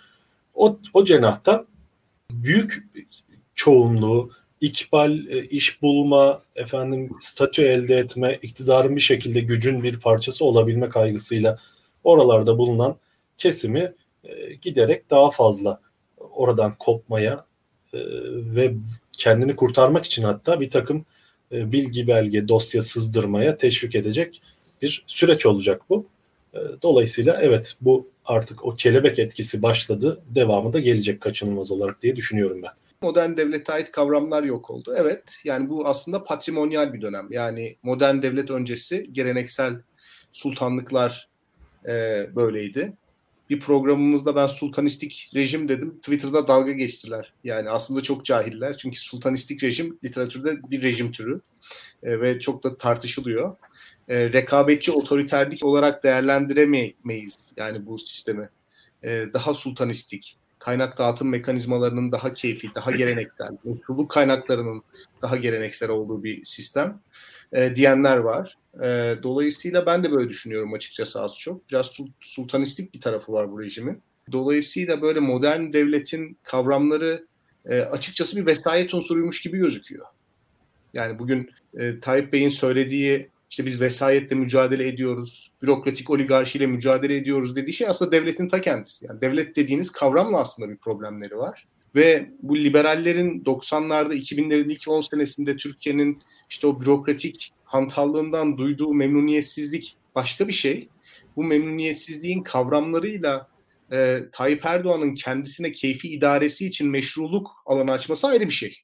o, 0.54 0.80
o 0.94 1.06
cenahtan 1.06 1.68
büyük 2.32 2.84
çoğunluğu 3.56 4.32
ikbal, 4.62 5.28
e, 5.28 5.46
iş 5.46 5.82
bulma, 5.82 6.42
efendim 6.56 7.10
statü 7.20 7.62
elde 7.62 7.98
etme, 7.98 8.40
iktidarın 8.42 8.96
bir 8.96 9.02
şekilde 9.02 9.40
gücün 9.40 9.84
bir 9.84 10.00
parçası 10.00 10.46
olabilme 10.46 10.90
kaygısıyla 10.90 11.60
oralarda 12.04 12.58
bulunan 12.58 12.96
kesimi 13.38 13.94
e, 14.24 14.54
giderek 14.54 15.10
daha 15.10 15.32
fazla 15.32 15.82
oradan 16.18 16.74
kopmaya 16.80 17.46
e, 17.94 18.00
ve 18.56 18.74
kendini 19.12 19.56
kurtarmak 19.56 20.06
için 20.06 20.24
hatta 20.24 20.62
bir 20.62 20.70
takım 20.70 21.06
e, 21.52 21.72
bilgi 21.72 22.08
belge 22.08 22.48
dosya 22.48 22.82
sızdırmaya 22.82 23.58
teşvik 23.58 23.96
edecek 23.96 24.42
bir 24.82 25.04
süreç 25.08 25.46
olacak 25.46 25.82
bu. 25.90 26.06
Dolayısıyla 26.82 27.42
evet 27.42 27.76
bu 27.82 28.08
artık 28.26 28.66
o 28.66 28.74
kelebek 28.76 29.20
etkisi 29.20 29.62
başladı. 29.62 30.22
Devamı 30.30 30.74
da 30.74 30.80
gelecek 30.80 31.22
kaçınılmaz 31.22 31.72
olarak 31.72 32.02
diye 32.02 32.16
düşünüyorum 32.16 32.62
ben. 32.64 32.72
Modern 33.02 33.38
devlete 33.38 33.74
ait 33.74 33.92
kavramlar 33.92 34.44
yok 34.44 34.70
oldu. 34.70 34.94
Evet 34.98 35.24
yani 35.44 35.70
bu 35.70 35.88
aslında 35.88 36.24
patrimonyal 36.24 36.94
bir 36.94 37.02
dönem. 37.02 37.28
Yani 37.32 37.78
modern 37.84 38.22
devlet 38.22 38.52
öncesi 38.52 39.14
geleneksel 39.14 39.82
sultanlıklar 40.32 41.30
e, 41.88 42.28
böyleydi 42.36 42.94
bir 43.50 43.60
programımızda 43.60 44.36
ben 44.36 44.48
sultanistik 44.48 45.32
rejim 45.36 45.70
dedim. 45.70 45.98
Twitter'da 45.98 46.48
dalga 46.48 46.72
geçtiler. 46.72 47.34
Yani 47.44 47.70
aslında 47.70 48.02
çok 48.02 48.26
cahiller. 48.26 48.78
Çünkü 48.78 49.00
sultanistik 49.00 49.64
rejim 49.64 50.00
literatürde 50.04 50.72
bir 50.72 50.82
rejim 50.82 51.12
türü. 51.12 51.42
E, 52.04 52.22
ve 52.22 52.40
çok 52.40 52.64
da 52.64 52.78
tartışılıyor. 52.78 53.56
E, 54.08 54.34
rekabetçi 54.34 54.92
otoriterlik 54.92 55.66
olarak 55.66 56.04
değerlendiremeyiz 56.04 57.54
yani 57.58 57.86
bu 57.86 58.00
sistemi. 58.00 58.50
E, 59.04 59.26
daha 59.34 59.54
sultanistik, 59.54 60.38
kaynak 60.60 60.98
dağıtım 60.98 61.30
mekanizmalarının 61.30 62.12
daha 62.12 62.34
keyfi, 62.34 62.76
daha 62.76 62.92
geleneksel, 62.92 63.58
meşruluk 63.64 64.12
kaynaklarının 64.12 64.84
daha 65.22 65.38
geleneksel 65.38 65.90
olduğu 65.90 66.24
bir 66.24 66.46
sistem 66.46 67.00
e, 67.54 67.76
diyenler 67.76 68.18
var. 68.18 68.58
E, 68.82 69.16
dolayısıyla 69.24 69.86
ben 69.86 70.04
de 70.04 70.12
böyle 70.12 70.30
düşünüyorum 70.30 70.74
açıkçası 70.74 71.22
az 71.22 71.38
çok. 71.38 71.70
Biraz 71.70 71.98
sultanistik 72.20 72.94
bir 72.94 73.02
tarafı 73.02 73.32
var 73.32 73.52
bu 73.52 73.62
rejimin. 73.62 74.02
Dolayısıyla 74.32 75.02
böyle 75.02 75.20
modern 75.20 75.74
devletin 75.74 76.38
kavramları 76.44 77.28
e, 77.66 77.82
açıkçası 77.82 78.38
bir 78.38 78.46
vesayet 78.46 78.94
unsuruymuş 78.94 79.42
gibi 79.42 79.58
gözüküyor. 79.58 80.06
Yani 80.94 81.20
bugün 81.20 81.50
e, 81.78 82.00
Tayyip 82.00 82.34
Bey'in 82.34 82.50
söylediği 82.50 83.30
işte 83.50 83.66
biz 83.66 83.82
vesayetle 83.82 84.36
mücadele 84.36 84.88
ediyoruz, 84.88 85.52
bürokratik 85.62 86.10
oligarşiyle 86.10 86.68
mücadele 86.68 87.16
ediyoruz 87.16 87.56
dediği 87.56 87.74
şey 87.74 87.88
aslında 87.88 88.12
devletin 88.12 88.50
ta 88.50 88.62
kendisi. 88.62 89.06
Yani 89.08 89.22
devlet 89.22 89.56
dediğiniz 89.56 89.92
kavramla 89.92 90.40
aslında 90.40 90.70
bir 90.70 90.78
problemleri 90.78 91.38
var. 91.38 91.68
Ve 91.96 92.30
bu 92.42 92.58
liberallerin 92.58 93.44
90'larda 93.44 94.14
2000'lerin 94.14 94.72
ilk 94.72 94.88
10 94.88 95.02
senesinde 95.02 95.58
Türkiye'nin 95.58 96.22
işte 96.50 96.68
o 96.68 96.82
bürokratik 96.82 97.54
hantallığından 97.74 98.58
duyduğu 98.58 98.94
memnuniyetsizlik 98.94 99.98
başka 100.16 100.48
bir 100.48 100.54
şey. 100.54 100.90
Bu 101.36 101.44
memnuniyetsizliğin 101.44 102.44
kavramlarıyla 102.44 103.48
e, 103.92 104.20
Tayyip 104.32 104.66
Erdoğan'ın 104.66 105.14
kendisine 105.14 105.72
keyfi 105.72 106.10
idaresi 106.10 106.68
için 106.68 106.90
meşruluk 106.90 107.52
alanı 107.66 107.92
açması 107.92 108.28
ayrı 108.28 108.48
bir 108.48 108.54
şey. 108.54 108.78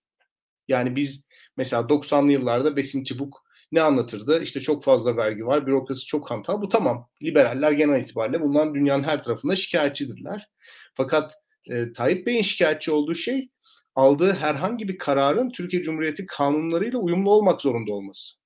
Yani 0.67 0.95
biz 0.95 1.25
mesela 1.57 1.81
90'lı 1.81 2.31
yıllarda 2.31 2.75
Besim 2.75 3.03
Tibuk 3.03 3.43
ne 3.71 3.81
anlatırdı? 3.81 4.43
İşte 4.43 4.61
çok 4.61 4.83
fazla 4.83 5.17
vergi 5.17 5.45
var, 5.45 5.67
bürokrasi 5.67 6.05
çok 6.05 6.31
hantal. 6.31 6.61
Bu 6.61 6.69
tamam. 6.69 7.09
Liberaller 7.23 7.71
genel 7.71 8.01
itibariyle 8.01 8.41
bundan 8.41 8.75
dünyanın 8.75 9.03
her 9.03 9.23
tarafında 9.23 9.55
şikayetçidirler. 9.55 10.49
Fakat 10.93 11.33
e, 11.65 11.93
Tayyip 11.93 12.27
Bey'in 12.27 12.41
şikayetçi 12.41 12.91
olduğu 12.91 13.15
şey 13.15 13.49
aldığı 13.95 14.33
herhangi 14.33 14.87
bir 14.87 14.97
kararın 14.97 15.49
Türkiye 15.49 15.83
Cumhuriyeti 15.83 16.25
kanunlarıyla 16.25 16.99
uyumlu 16.99 17.31
olmak 17.31 17.61
zorunda 17.61 17.91
olması. 17.93 18.38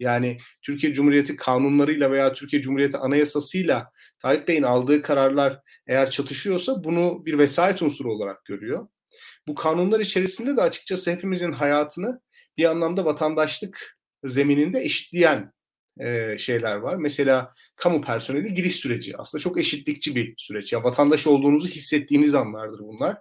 Yani 0.00 0.38
Türkiye 0.62 0.94
Cumhuriyeti 0.94 1.36
kanunlarıyla 1.36 2.10
veya 2.10 2.32
Türkiye 2.32 2.62
Cumhuriyeti 2.62 2.96
anayasasıyla 2.96 3.90
Tayyip 4.18 4.48
Bey'in 4.48 4.62
aldığı 4.62 5.02
kararlar 5.02 5.60
eğer 5.86 6.10
çatışıyorsa 6.10 6.84
bunu 6.84 7.26
bir 7.26 7.38
vesayet 7.38 7.82
unsuru 7.82 8.12
olarak 8.12 8.44
görüyor. 8.44 8.88
Bu 9.48 9.54
kanunlar 9.54 10.00
içerisinde 10.00 10.56
de 10.56 10.62
açıkçası 10.62 11.10
hepimizin 11.10 11.52
hayatını 11.52 12.20
bir 12.56 12.64
anlamda 12.64 13.04
vatandaşlık 13.04 13.98
zemininde 14.24 14.80
eşitleyen 14.80 15.52
e, 16.00 16.38
şeyler 16.38 16.76
var. 16.76 16.96
Mesela 16.96 17.54
kamu 17.76 18.00
personeli 18.00 18.54
giriş 18.54 18.76
süreci 18.76 19.16
aslında 19.16 19.42
çok 19.42 19.58
eşitlikçi 19.58 20.14
bir 20.14 20.34
süreç. 20.36 20.72
Ya 20.72 20.84
vatandaş 20.84 21.26
olduğunuzu 21.26 21.68
hissettiğiniz 21.68 22.34
anlardır 22.34 22.78
bunlar. 22.78 23.16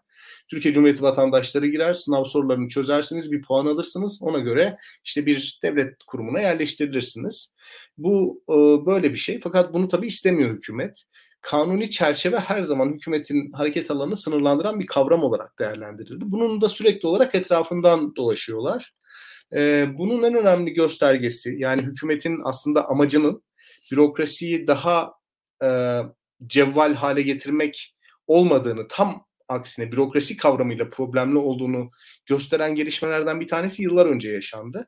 Türkiye 0.49 0.73
Cumhuriyeti 0.73 1.03
vatandaşları 1.03 1.67
girer, 1.67 1.93
sınav 1.93 2.23
sorularını 2.23 2.67
çözersiniz, 2.67 3.31
bir 3.31 3.41
puan 3.41 3.65
alırsınız. 3.65 4.19
Ona 4.23 4.39
göre 4.39 4.77
işte 5.05 5.25
bir 5.25 5.59
devlet 5.63 6.03
kurumuna 6.07 6.39
yerleştirilirsiniz. 6.39 7.53
Bu 7.97 8.43
e, 8.49 8.85
böyle 8.85 9.11
bir 9.11 9.17
şey. 9.17 9.39
Fakat 9.43 9.73
bunu 9.73 9.87
tabii 9.87 10.07
istemiyor 10.07 10.49
hükümet. 10.49 11.03
Kanuni 11.41 11.89
çerçeve 11.91 12.39
her 12.39 12.63
zaman 12.63 12.93
hükümetin 12.93 13.51
hareket 13.51 13.91
alanını 13.91 14.15
sınırlandıran 14.15 14.79
bir 14.79 14.85
kavram 14.85 15.23
olarak 15.23 15.59
değerlendirildi. 15.59 16.23
Bunun 16.27 16.61
da 16.61 16.69
sürekli 16.69 17.07
olarak 17.07 17.35
etrafından 17.35 18.15
dolaşıyorlar. 18.15 18.93
E, 19.53 19.87
bunun 19.97 20.23
en 20.23 20.33
önemli 20.33 20.73
göstergesi 20.73 21.55
yani 21.57 21.81
hükümetin 21.81 22.39
aslında 22.43 22.89
amacının 22.89 23.43
bürokrasiyi 23.91 24.67
daha 24.67 25.13
e, 25.63 25.99
cevval 26.47 26.93
hale 26.93 27.21
getirmek 27.21 27.95
olmadığını 28.27 28.87
tam 28.87 29.25
aksine 29.49 29.91
bürokrasi 29.91 30.37
kavramıyla 30.37 30.89
problemli 30.89 31.37
olduğunu 31.37 31.91
gösteren 32.25 32.75
gelişmelerden 32.75 33.41
bir 33.41 33.47
tanesi 33.47 33.83
yıllar 33.83 34.05
önce 34.05 34.31
yaşandı. 34.31 34.87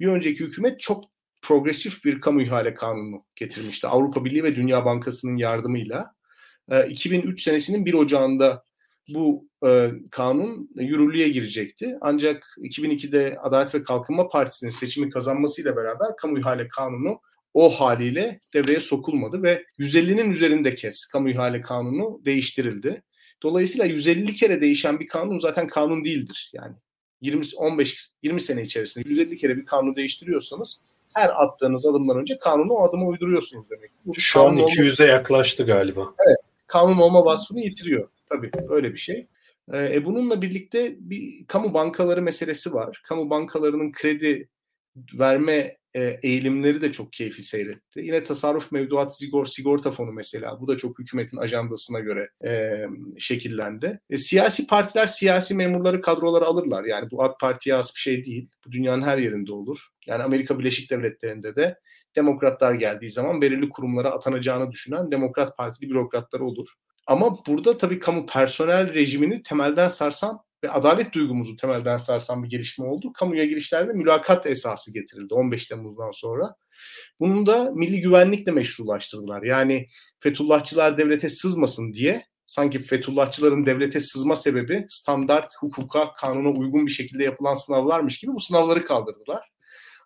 Bir 0.00 0.06
önceki 0.06 0.44
hükümet 0.44 0.80
çok 0.80 1.04
progresif 1.42 2.04
bir 2.04 2.20
kamu 2.20 2.42
ihale 2.42 2.74
kanunu 2.74 3.24
getirmişti. 3.36 3.86
Avrupa 3.86 4.24
Birliği 4.24 4.44
ve 4.44 4.56
Dünya 4.56 4.84
Bankası'nın 4.84 5.36
yardımıyla. 5.36 6.14
2003 6.88 7.42
senesinin 7.42 7.86
1 7.86 7.94
Ocağı'nda 7.94 8.64
bu 9.08 9.48
e, 9.66 9.90
kanun 10.10 10.70
yürürlüğe 10.74 11.28
girecekti. 11.28 11.98
Ancak 12.00 12.56
2002'de 12.58 13.38
Adalet 13.42 13.74
ve 13.74 13.82
Kalkınma 13.82 14.28
Partisi'nin 14.28 14.70
seçimi 14.70 15.10
kazanmasıyla 15.10 15.76
beraber 15.76 16.16
kamu 16.16 16.38
ihale 16.38 16.68
kanunu 16.68 17.20
o 17.54 17.70
haliyle 17.70 18.40
devreye 18.54 18.80
sokulmadı 18.80 19.42
ve 19.42 19.64
150'nin 19.78 20.30
üzerinde 20.30 20.74
kez 20.74 21.06
kamu 21.06 21.30
ihale 21.30 21.60
kanunu 21.60 22.20
değiştirildi. 22.24 23.02
Dolayısıyla 23.44 23.86
150 23.86 24.34
kere 24.34 24.60
değişen 24.60 25.00
bir 25.00 25.06
kanun 25.06 25.38
zaten 25.38 25.66
kanun 25.66 26.04
değildir. 26.04 26.50
Yani 26.52 26.74
20 27.20 27.44
15 27.56 28.10
20 28.22 28.40
sene 28.40 28.62
içerisinde 28.62 29.08
150 29.08 29.36
kere 29.36 29.56
bir 29.56 29.66
kanunu 29.66 29.96
değiştiriyorsanız 29.96 30.84
her 31.14 31.42
attığınız 31.42 31.86
adımdan 31.86 32.18
önce 32.18 32.38
kanunu 32.38 32.72
o 32.72 32.88
adımı 32.88 33.06
uyduruyorsunuz 33.06 33.70
demek. 33.70 33.90
Bu 34.04 34.14
Şu 34.14 34.42
an 34.42 34.56
200'e 34.56 35.06
yaklaştı 35.06 35.66
galiba. 35.66 36.14
Evet. 36.26 36.38
Kanun 36.66 36.98
olma 36.98 37.24
vasfını 37.24 37.60
yitiriyor. 37.60 38.08
Tabii 38.26 38.50
öyle 38.68 38.92
bir 38.92 38.98
şey. 38.98 39.26
E, 39.72 40.04
bununla 40.04 40.42
birlikte 40.42 40.96
bir 40.98 41.46
kamu 41.46 41.74
bankaları 41.74 42.22
meselesi 42.22 42.74
var. 42.74 43.02
Kamu 43.04 43.30
bankalarının 43.30 43.92
kredi 43.92 44.48
verme 45.14 45.76
e, 45.94 46.18
eğilimleri 46.22 46.82
de 46.82 46.92
çok 46.92 47.12
keyfi 47.12 47.42
seyretti. 47.42 48.00
Yine 48.00 48.24
tasarruf 48.24 48.72
mevduat 48.72 49.18
sigor, 49.18 49.46
sigorta 49.46 49.90
fonu 49.90 50.12
mesela. 50.12 50.60
Bu 50.60 50.68
da 50.68 50.76
çok 50.76 50.98
hükümetin 50.98 51.36
ajandasına 51.36 52.00
göre 52.00 52.28
e, 52.46 52.82
şekillendi. 53.18 54.00
E, 54.10 54.16
siyasi 54.16 54.66
partiler 54.66 55.06
siyasi 55.06 55.54
memurları 55.54 56.00
kadroları 56.00 56.44
alırlar. 56.44 56.84
Yani 56.84 57.10
bu 57.10 57.22
AK 57.22 57.40
Parti'ye 57.40 57.76
az 57.76 57.92
bir 57.94 58.00
şey 58.00 58.24
değil. 58.24 58.48
Bu 58.66 58.72
dünyanın 58.72 59.02
her 59.02 59.18
yerinde 59.18 59.52
olur. 59.52 59.88
Yani 60.06 60.22
Amerika 60.22 60.58
Birleşik 60.58 60.90
Devletleri'nde 60.90 61.56
de 61.56 61.78
demokratlar 62.16 62.74
geldiği 62.74 63.12
zaman 63.12 63.40
belirli 63.40 63.68
kurumlara 63.68 64.10
atanacağını 64.10 64.72
düşünen 64.72 65.10
demokrat 65.10 65.56
partili 65.56 65.90
bürokratlar 65.90 66.40
olur. 66.40 66.66
Ama 67.06 67.36
burada 67.46 67.76
tabii 67.78 67.98
kamu 67.98 68.26
personel 68.26 68.94
rejimini 68.94 69.42
temelden 69.42 69.88
sarsan 69.88 70.38
ve 70.64 70.70
adalet 70.70 71.12
duygumuzu 71.12 71.56
temelden 71.56 71.96
sarsan 71.96 72.44
bir 72.44 72.50
gelişme 72.50 72.86
oldu. 72.86 73.12
Kamuya 73.12 73.44
girişlerde 73.44 73.92
mülakat 73.92 74.46
esası 74.46 74.92
getirildi 74.92 75.34
15 75.34 75.66
Temmuz'dan 75.66 76.10
sonra. 76.10 76.54
Bunun 77.20 77.46
da 77.46 77.70
milli 77.70 78.00
güvenlikle 78.00 78.52
meşrulaştırdılar. 78.52 79.42
Yani 79.42 79.86
Fethullahçılar 80.20 80.98
devlete 80.98 81.28
sızmasın 81.28 81.92
diye 81.92 82.26
sanki 82.46 82.82
Fethullahçıların 82.82 83.66
devlete 83.66 84.00
sızma 84.00 84.36
sebebi 84.36 84.84
standart 84.88 85.52
hukuka, 85.60 86.14
kanuna 86.14 86.48
uygun 86.48 86.86
bir 86.86 86.92
şekilde 86.92 87.24
yapılan 87.24 87.54
sınavlarmış 87.54 88.18
gibi 88.18 88.32
bu 88.32 88.40
sınavları 88.40 88.84
kaldırdılar. 88.84 89.48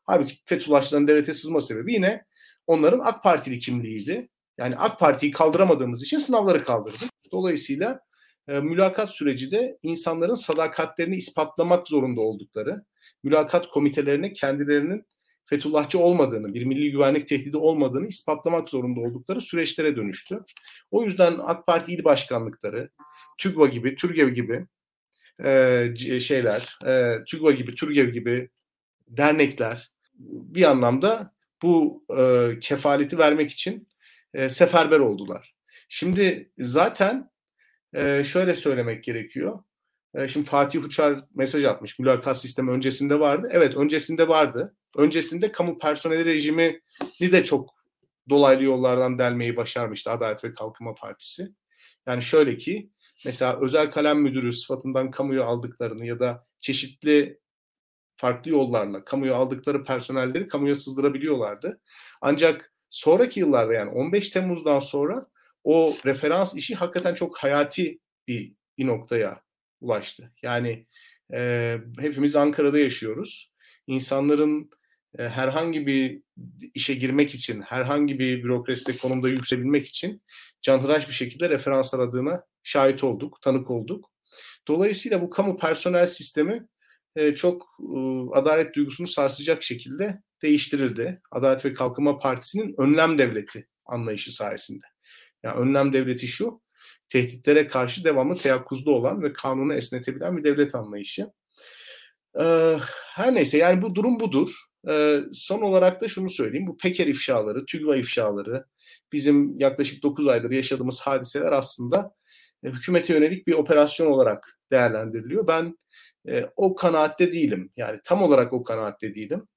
Halbuki 0.06 0.36
Fethullahçıların 0.46 1.08
devlete 1.08 1.34
sızma 1.34 1.60
sebebi 1.60 1.94
yine 1.94 2.24
onların 2.66 3.00
AK 3.00 3.22
Partili 3.22 3.58
kimliğiydi. 3.58 4.28
Yani 4.58 4.76
AK 4.76 5.00
Parti'yi 5.00 5.32
kaldıramadığımız 5.32 6.02
için 6.02 6.18
sınavları 6.18 6.64
kaldırdık. 6.64 7.10
Dolayısıyla 7.32 8.00
e, 8.48 8.60
mülakat 8.60 9.10
süreci 9.10 9.50
de 9.50 9.78
insanların 9.82 10.34
sadakatlerini 10.34 11.16
ispatlamak 11.16 11.88
zorunda 11.88 12.20
oldukları, 12.20 12.84
mülakat 13.22 13.68
komitelerine 13.68 14.32
kendilerinin 14.32 15.04
Fethullahçı 15.46 15.98
olmadığını, 15.98 16.54
bir 16.54 16.64
milli 16.64 16.90
güvenlik 16.90 17.28
tehdidi 17.28 17.56
olmadığını 17.56 18.06
ispatlamak 18.06 18.68
zorunda 18.68 19.00
oldukları 19.00 19.40
süreçlere 19.40 19.96
dönüştü. 19.96 20.40
O 20.90 21.04
yüzden 21.04 21.38
AK 21.42 21.66
Parti 21.66 21.94
il 21.94 22.04
başkanlıkları, 22.04 22.90
TÜGVA 23.38 23.66
gibi, 23.66 23.94
TÜRGEV 23.94 24.28
gibi 24.28 24.66
e, 25.44 26.20
şeyler, 26.20 26.78
e, 26.86 27.24
TÜGVA 27.24 27.52
gibi, 27.52 27.74
TÜRGEV 27.74 28.08
gibi 28.08 28.48
dernekler 29.08 29.90
bir 30.14 30.64
anlamda 30.64 31.32
bu 31.62 32.04
e, 32.18 32.52
kefaleti 32.60 33.18
vermek 33.18 33.50
için 33.50 33.88
e, 34.34 34.48
seferber 34.48 34.98
oldular. 34.98 35.54
Şimdi 35.88 36.52
zaten 36.58 37.30
e, 37.94 38.24
şöyle 38.24 38.56
söylemek 38.56 39.04
gerekiyor. 39.04 39.62
E, 40.14 40.28
şimdi 40.28 40.46
Fatih 40.46 40.84
Uçar 40.84 41.20
mesaj 41.34 41.64
atmış. 41.64 41.98
Mülakat 41.98 42.40
sistemi 42.40 42.70
öncesinde 42.70 43.20
vardı. 43.20 43.48
Evet 43.52 43.76
öncesinde 43.76 44.28
vardı. 44.28 44.76
Öncesinde 44.96 45.52
kamu 45.52 45.78
personeli 45.78 46.24
rejimini 46.24 46.80
de 47.20 47.44
çok 47.44 47.74
dolaylı 48.28 48.64
yollardan 48.64 49.18
delmeyi 49.18 49.56
başarmıştı 49.56 50.10
Adalet 50.10 50.44
ve 50.44 50.54
Kalkınma 50.54 50.94
Partisi. 50.94 51.48
Yani 52.06 52.22
şöyle 52.22 52.56
ki 52.56 52.90
mesela 53.24 53.60
özel 53.60 53.90
kalem 53.90 54.20
müdürü 54.20 54.52
sıfatından 54.52 55.10
kamuya 55.10 55.44
aldıklarını 55.44 56.06
ya 56.06 56.20
da 56.20 56.44
çeşitli 56.60 57.40
farklı 58.16 58.50
yollarla 58.50 59.04
kamuya 59.04 59.34
aldıkları 59.34 59.84
personelleri 59.84 60.46
kamuya 60.46 60.74
sızdırabiliyorlardı. 60.74 61.80
Ancak 62.20 62.72
sonraki 62.90 63.40
yıllarda 63.40 63.72
yani 63.72 63.90
15 63.90 64.30
Temmuz'dan 64.30 64.78
sonra 64.78 65.26
o 65.68 65.96
referans 66.06 66.56
işi 66.56 66.74
hakikaten 66.74 67.14
çok 67.14 67.38
hayati 67.38 67.98
bir, 68.28 68.54
bir 68.78 68.86
noktaya 68.86 69.42
ulaştı. 69.80 70.32
Yani 70.42 70.86
e, 71.34 71.78
hepimiz 71.98 72.36
Ankara'da 72.36 72.78
yaşıyoruz. 72.78 73.52
İnsanların 73.86 74.70
e, 75.18 75.28
herhangi 75.28 75.86
bir 75.86 76.22
işe 76.74 76.94
girmek 76.94 77.34
için, 77.34 77.62
herhangi 77.62 78.18
bir 78.18 78.44
bürokraside 78.44 78.96
konumda 78.96 79.28
yükselebilmek 79.28 79.86
için 79.86 80.22
canhıraş 80.62 81.08
bir 81.08 81.12
şekilde 81.12 81.50
referans 81.50 81.94
aradığına 81.94 82.44
şahit 82.62 83.04
olduk, 83.04 83.42
tanık 83.42 83.70
olduk. 83.70 84.10
Dolayısıyla 84.68 85.22
bu 85.22 85.30
kamu 85.30 85.56
personel 85.56 86.06
sistemi 86.06 86.66
e, 87.16 87.34
çok 87.34 87.66
e, 87.80 87.98
adalet 88.34 88.74
duygusunu 88.74 89.06
sarsacak 89.06 89.62
şekilde 89.62 90.22
değiştirildi. 90.42 91.20
Adalet 91.30 91.64
ve 91.64 91.72
Kalkınma 91.72 92.18
Partisi'nin 92.18 92.74
önlem 92.78 93.18
devleti 93.18 93.68
anlayışı 93.86 94.34
sayesinde. 94.34 94.84
Yani 95.42 95.60
önlem 95.60 95.92
devleti 95.92 96.28
şu, 96.28 96.60
tehditlere 97.08 97.68
karşı 97.68 98.04
devamlı 98.04 98.36
teyakkuzda 98.36 98.90
olan 98.90 99.22
ve 99.22 99.32
kanunu 99.32 99.74
esnetebilen 99.74 100.36
bir 100.36 100.44
devlet 100.44 100.74
anlayışı. 100.74 101.30
Ee, 102.40 102.76
her 103.14 103.34
neyse 103.34 103.58
yani 103.58 103.82
bu 103.82 103.94
durum 103.94 104.20
budur. 104.20 104.64
E, 104.88 105.20
son 105.32 105.62
olarak 105.62 106.00
da 106.00 106.08
şunu 106.08 106.30
söyleyeyim. 106.30 106.66
Bu 106.66 106.76
Peker 106.76 107.06
ifşaları, 107.06 107.66
TÜGVA 107.66 107.96
ifşaları, 107.96 108.64
bizim 109.12 109.58
yaklaşık 109.60 110.02
9 110.02 110.26
aydır 110.26 110.50
yaşadığımız 110.50 111.00
hadiseler 111.00 111.52
aslında 111.52 112.14
e, 112.64 112.68
hükümete 112.68 113.14
yönelik 113.14 113.46
bir 113.46 113.52
operasyon 113.52 114.06
olarak 114.06 114.58
değerlendiriliyor. 114.70 115.46
Ben 115.46 115.78
e, 116.28 116.50
o 116.56 116.74
kanaatte 116.74 117.32
değilim. 117.32 117.70
Yani 117.76 118.00
tam 118.04 118.22
olarak 118.22 118.52
o 118.52 118.64
kanaatte 118.64 119.14
değilim. 119.14 119.48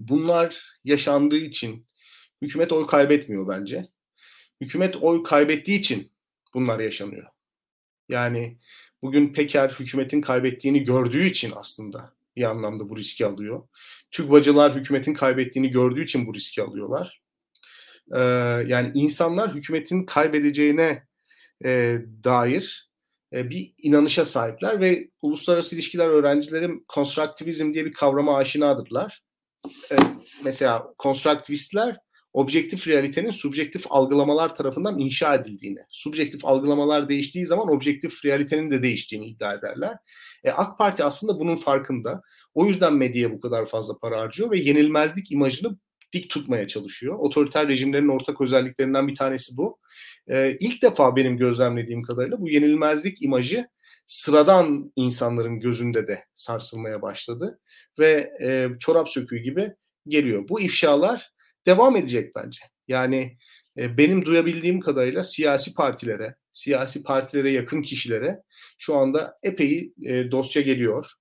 Bunlar 0.00 0.78
yaşandığı 0.84 1.36
için 1.36 1.86
hükümet 2.42 2.72
oy 2.72 2.86
kaybetmiyor 2.86 3.48
bence. 3.48 3.86
Hükümet 4.60 4.96
oy 4.96 5.22
kaybettiği 5.22 5.78
için 5.78 6.12
bunlar 6.54 6.80
yaşanıyor. 6.80 7.26
Yani 8.08 8.58
bugün 9.02 9.32
Peker 9.32 9.68
hükümetin 9.68 10.20
kaybettiğini 10.20 10.84
gördüğü 10.84 11.24
için 11.24 11.52
aslında 11.56 12.16
bir 12.36 12.44
anlamda 12.44 12.88
bu 12.88 12.96
riski 12.96 13.26
alıyor. 13.26 13.68
TÜGVA'cılar 14.10 14.74
hükümetin 14.74 15.14
kaybettiğini 15.14 15.70
gördüğü 15.70 16.04
için 16.04 16.26
bu 16.26 16.34
riski 16.34 16.62
alıyorlar. 16.62 17.22
Ee, 18.14 18.20
yani 18.66 18.92
insanlar 18.94 19.54
hükümetin 19.54 20.06
kaybedeceğine 20.06 21.06
e, 21.64 21.98
dair 22.24 22.90
e, 23.32 23.50
bir 23.50 23.74
inanışa 23.78 24.24
sahipler 24.24 24.80
ve 24.80 25.10
uluslararası 25.22 25.74
ilişkiler 25.74 26.08
öğrencilerim 26.08 26.84
konstruktivizm 26.88 27.74
diye 27.74 27.84
bir 27.84 27.92
kavrama 27.92 28.36
aşinadırlar. 28.36 29.22
E, 29.66 29.96
mesela 30.44 30.94
konstruktivistler 30.98 31.96
objektif 32.36 32.88
realitenin 32.88 33.30
subjektif 33.30 33.84
algılamalar 33.90 34.54
tarafından 34.54 34.98
inşa 34.98 35.34
edildiğini, 35.34 35.78
subjektif 35.88 36.44
algılamalar 36.44 37.08
değiştiği 37.08 37.46
zaman 37.46 37.68
objektif 37.68 38.24
realitenin 38.24 38.70
de 38.70 38.82
değiştiğini 38.82 39.26
iddia 39.26 39.54
ederler. 39.54 39.96
E, 40.44 40.50
AK 40.50 40.78
Parti 40.78 41.04
aslında 41.04 41.40
bunun 41.40 41.56
farkında. 41.56 42.22
O 42.54 42.66
yüzden 42.66 42.94
medyaya 42.94 43.32
bu 43.32 43.40
kadar 43.40 43.66
fazla 43.66 43.98
para 43.98 44.20
harcıyor 44.20 44.50
ve 44.50 44.58
yenilmezlik 44.58 45.32
imajını 45.32 45.78
dik 46.12 46.30
tutmaya 46.30 46.68
çalışıyor. 46.68 47.18
Otoriter 47.18 47.68
rejimlerin 47.68 48.08
ortak 48.08 48.40
özelliklerinden 48.40 49.08
bir 49.08 49.14
tanesi 49.14 49.56
bu. 49.56 49.78
E, 50.28 50.56
ilk 50.60 50.82
defa 50.82 51.16
benim 51.16 51.36
gözlemlediğim 51.36 52.02
kadarıyla 52.02 52.40
bu 52.40 52.48
yenilmezlik 52.48 53.22
imajı 53.22 53.68
sıradan 54.06 54.92
insanların 54.96 55.60
gözünde 55.60 56.06
de 56.06 56.24
sarsılmaya 56.34 57.02
başladı 57.02 57.60
ve 57.98 58.30
e, 58.42 58.68
çorap 58.78 59.08
söküğü 59.08 59.38
gibi 59.38 59.72
geliyor. 60.08 60.48
Bu 60.48 60.60
ifşalar 60.60 61.35
devam 61.66 61.96
edecek 61.96 62.34
bence. 62.36 62.60
Yani 62.88 63.38
e, 63.78 63.98
benim 63.98 64.24
duyabildiğim 64.24 64.80
kadarıyla 64.80 65.24
siyasi 65.24 65.74
partilere, 65.74 66.36
siyasi 66.52 67.02
partilere 67.02 67.52
yakın 67.52 67.82
kişilere 67.82 68.42
şu 68.78 68.96
anda 68.96 69.38
epey 69.42 69.92
e, 70.02 70.30
dosya 70.30 70.62
geliyor. 70.62 71.12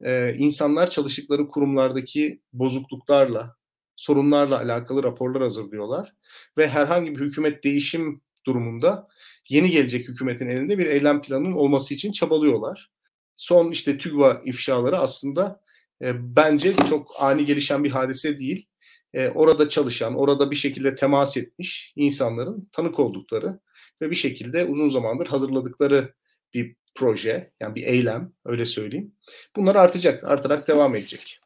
E, 0.00 0.34
insanlar 0.34 0.90
çalıştıkları 0.90 1.48
kurumlardaki 1.48 2.40
bozukluklarla, 2.52 3.56
sorunlarla 3.96 4.58
alakalı 4.58 5.02
raporlar 5.02 5.42
hazırlıyorlar 5.42 6.12
ve 6.58 6.68
herhangi 6.68 7.16
bir 7.16 7.20
hükümet 7.20 7.64
değişim 7.64 8.22
durumunda 8.46 9.08
yeni 9.48 9.70
gelecek 9.70 10.08
hükümetin 10.08 10.48
elinde 10.48 10.78
bir 10.78 10.86
eylem 10.86 11.22
planının 11.22 11.52
olması 11.52 11.94
için 11.94 12.12
çabalıyorlar. 12.12 12.90
Son 13.36 13.70
işte 13.70 13.98
TÜGVA 13.98 14.40
ifşaları 14.44 14.98
aslında 14.98 15.60
e, 16.02 16.36
bence 16.36 16.76
çok 16.88 17.12
ani 17.18 17.44
gelişen 17.44 17.84
bir 17.84 17.90
hadise 17.90 18.38
değil. 18.38 18.66
E, 19.14 19.28
orada 19.28 19.68
çalışan, 19.68 20.14
orada 20.14 20.50
bir 20.50 20.56
şekilde 20.56 20.94
temas 20.94 21.36
etmiş 21.36 21.92
insanların 21.96 22.68
tanık 22.72 22.98
oldukları 22.98 23.60
ve 24.00 24.10
bir 24.10 24.16
şekilde 24.16 24.64
uzun 24.64 24.88
zamandır 24.88 25.26
hazırladıkları 25.26 26.14
bir 26.54 26.76
proje, 26.94 27.52
yani 27.60 27.74
bir 27.74 27.82
eylem 27.82 28.32
öyle 28.44 28.66
söyleyeyim. 28.66 29.14
Bunlar 29.56 29.74
artacak, 29.74 30.24
artarak 30.24 30.68
devam 30.68 30.96
edecek. 30.96 31.40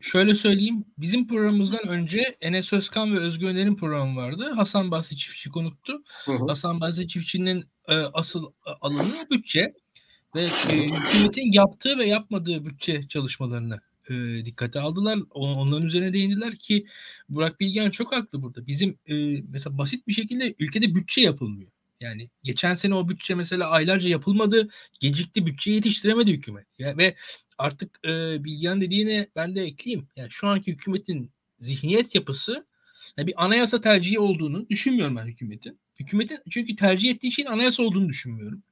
Şöyle 0.00 0.34
söyleyeyim. 0.34 0.84
Bizim 0.98 1.28
programımızdan 1.28 1.88
önce 1.88 2.36
Enes 2.40 2.72
Özkan 2.72 3.16
ve 3.16 3.18
Özgür 3.18 3.48
Öner'in 3.48 3.76
programı 3.76 4.20
vardı. 4.20 4.52
Hasan 4.56 4.90
Basri 4.90 5.16
Çiftçi 5.16 5.50
konuktu. 5.50 6.02
Hı 6.24 6.32
hı. 6.32 6.46
Hasan 6.46 6.80
Basri 6.80 7.08
Çiftçi'nin 7.08 7.64
e, 7.88 7.94
asıl 7.94 8.50
alanı 8.80 9.26
bütçe 9.30 9.74
ve 10.36 10.40
e, 10.40 10.76
hükümetin 10.76 11.52
yaptığı 11.52 11.98
ve 11.98 12.04
yapmadığı 12.04 12.64
bütçe 12.64 13.08
çalışmalarını 13.08 13.80
e, 14.10 14.44
dikkate 14.44 14.80
aldılar. 14.80 15.18
Onların 15.30 15.86
üzerine 15.86 16.12
değindiler 16.12 16.56
ki 16.56 16.86
Burak 17.28 17.60
Bilgen 17.60 17.90
çok 17.90 18.12
haklı 18.12 18.42
burada. 18.42 18.66
Bizim 18.66 18.98
e, 19.06 19.14
mesela 19.48 19.78
basit 19.78 20.08
bir 20.08 20.12
şekilde 20.12 20.54
ülkede 20.58 20.94
bütçe 20.94 21.20
yapılmıyor. 21.20 21.70
Yani 22.00 22.30
geçen 22.42 22.74
sene 22.74 22.94
o 22.94 23.08
bütçe 23.08 23.34
mesela 23.34 23.70
aylarca 23.70 24.08
yapılmadı. 24.08 24.68
Gecikti 25.00 25.46
bütçe 25.46 25.70
yetiştiremedi 25.70 26.32
hükümet. 26.32 26.66
Ya, 26.78 26.98
ve 26.98 27.14
artık 27.58 27.98
e, 28.06 28.44
Bilgehan 28.44 28.80
dediğine 28.80 29.28
ben 29.36 29.56
de 29.56 29.62
ekleyeyim. 29.62 30.08
Yani 30.16 30.30
şu 30.30 30.46
anki 30.46 30.72
hükümetin 30.72 31.30
zihniyet 31.58 32.14
yapısı 32.14 32.66
yani 33.16 33.26
bir 33.26 33.44
anayasa 33.44 33.80
tercihi 33.80 34.18
olduğunu 34.18 34.68
düşünmüyorum 34.68 35.16
ben 35.16 35.26
hükümetin. 35.26 35.78
Hükümetin 36.00 36.38
çünkü 36.50 36.76
tercih 36.76 37.10
ettiği 37.10 37.32
şeyin 37.32 37.48
anayasa 37.48 37.82
olduğunu 37.82 38.08
düşünmüyorum. 38.08 38.62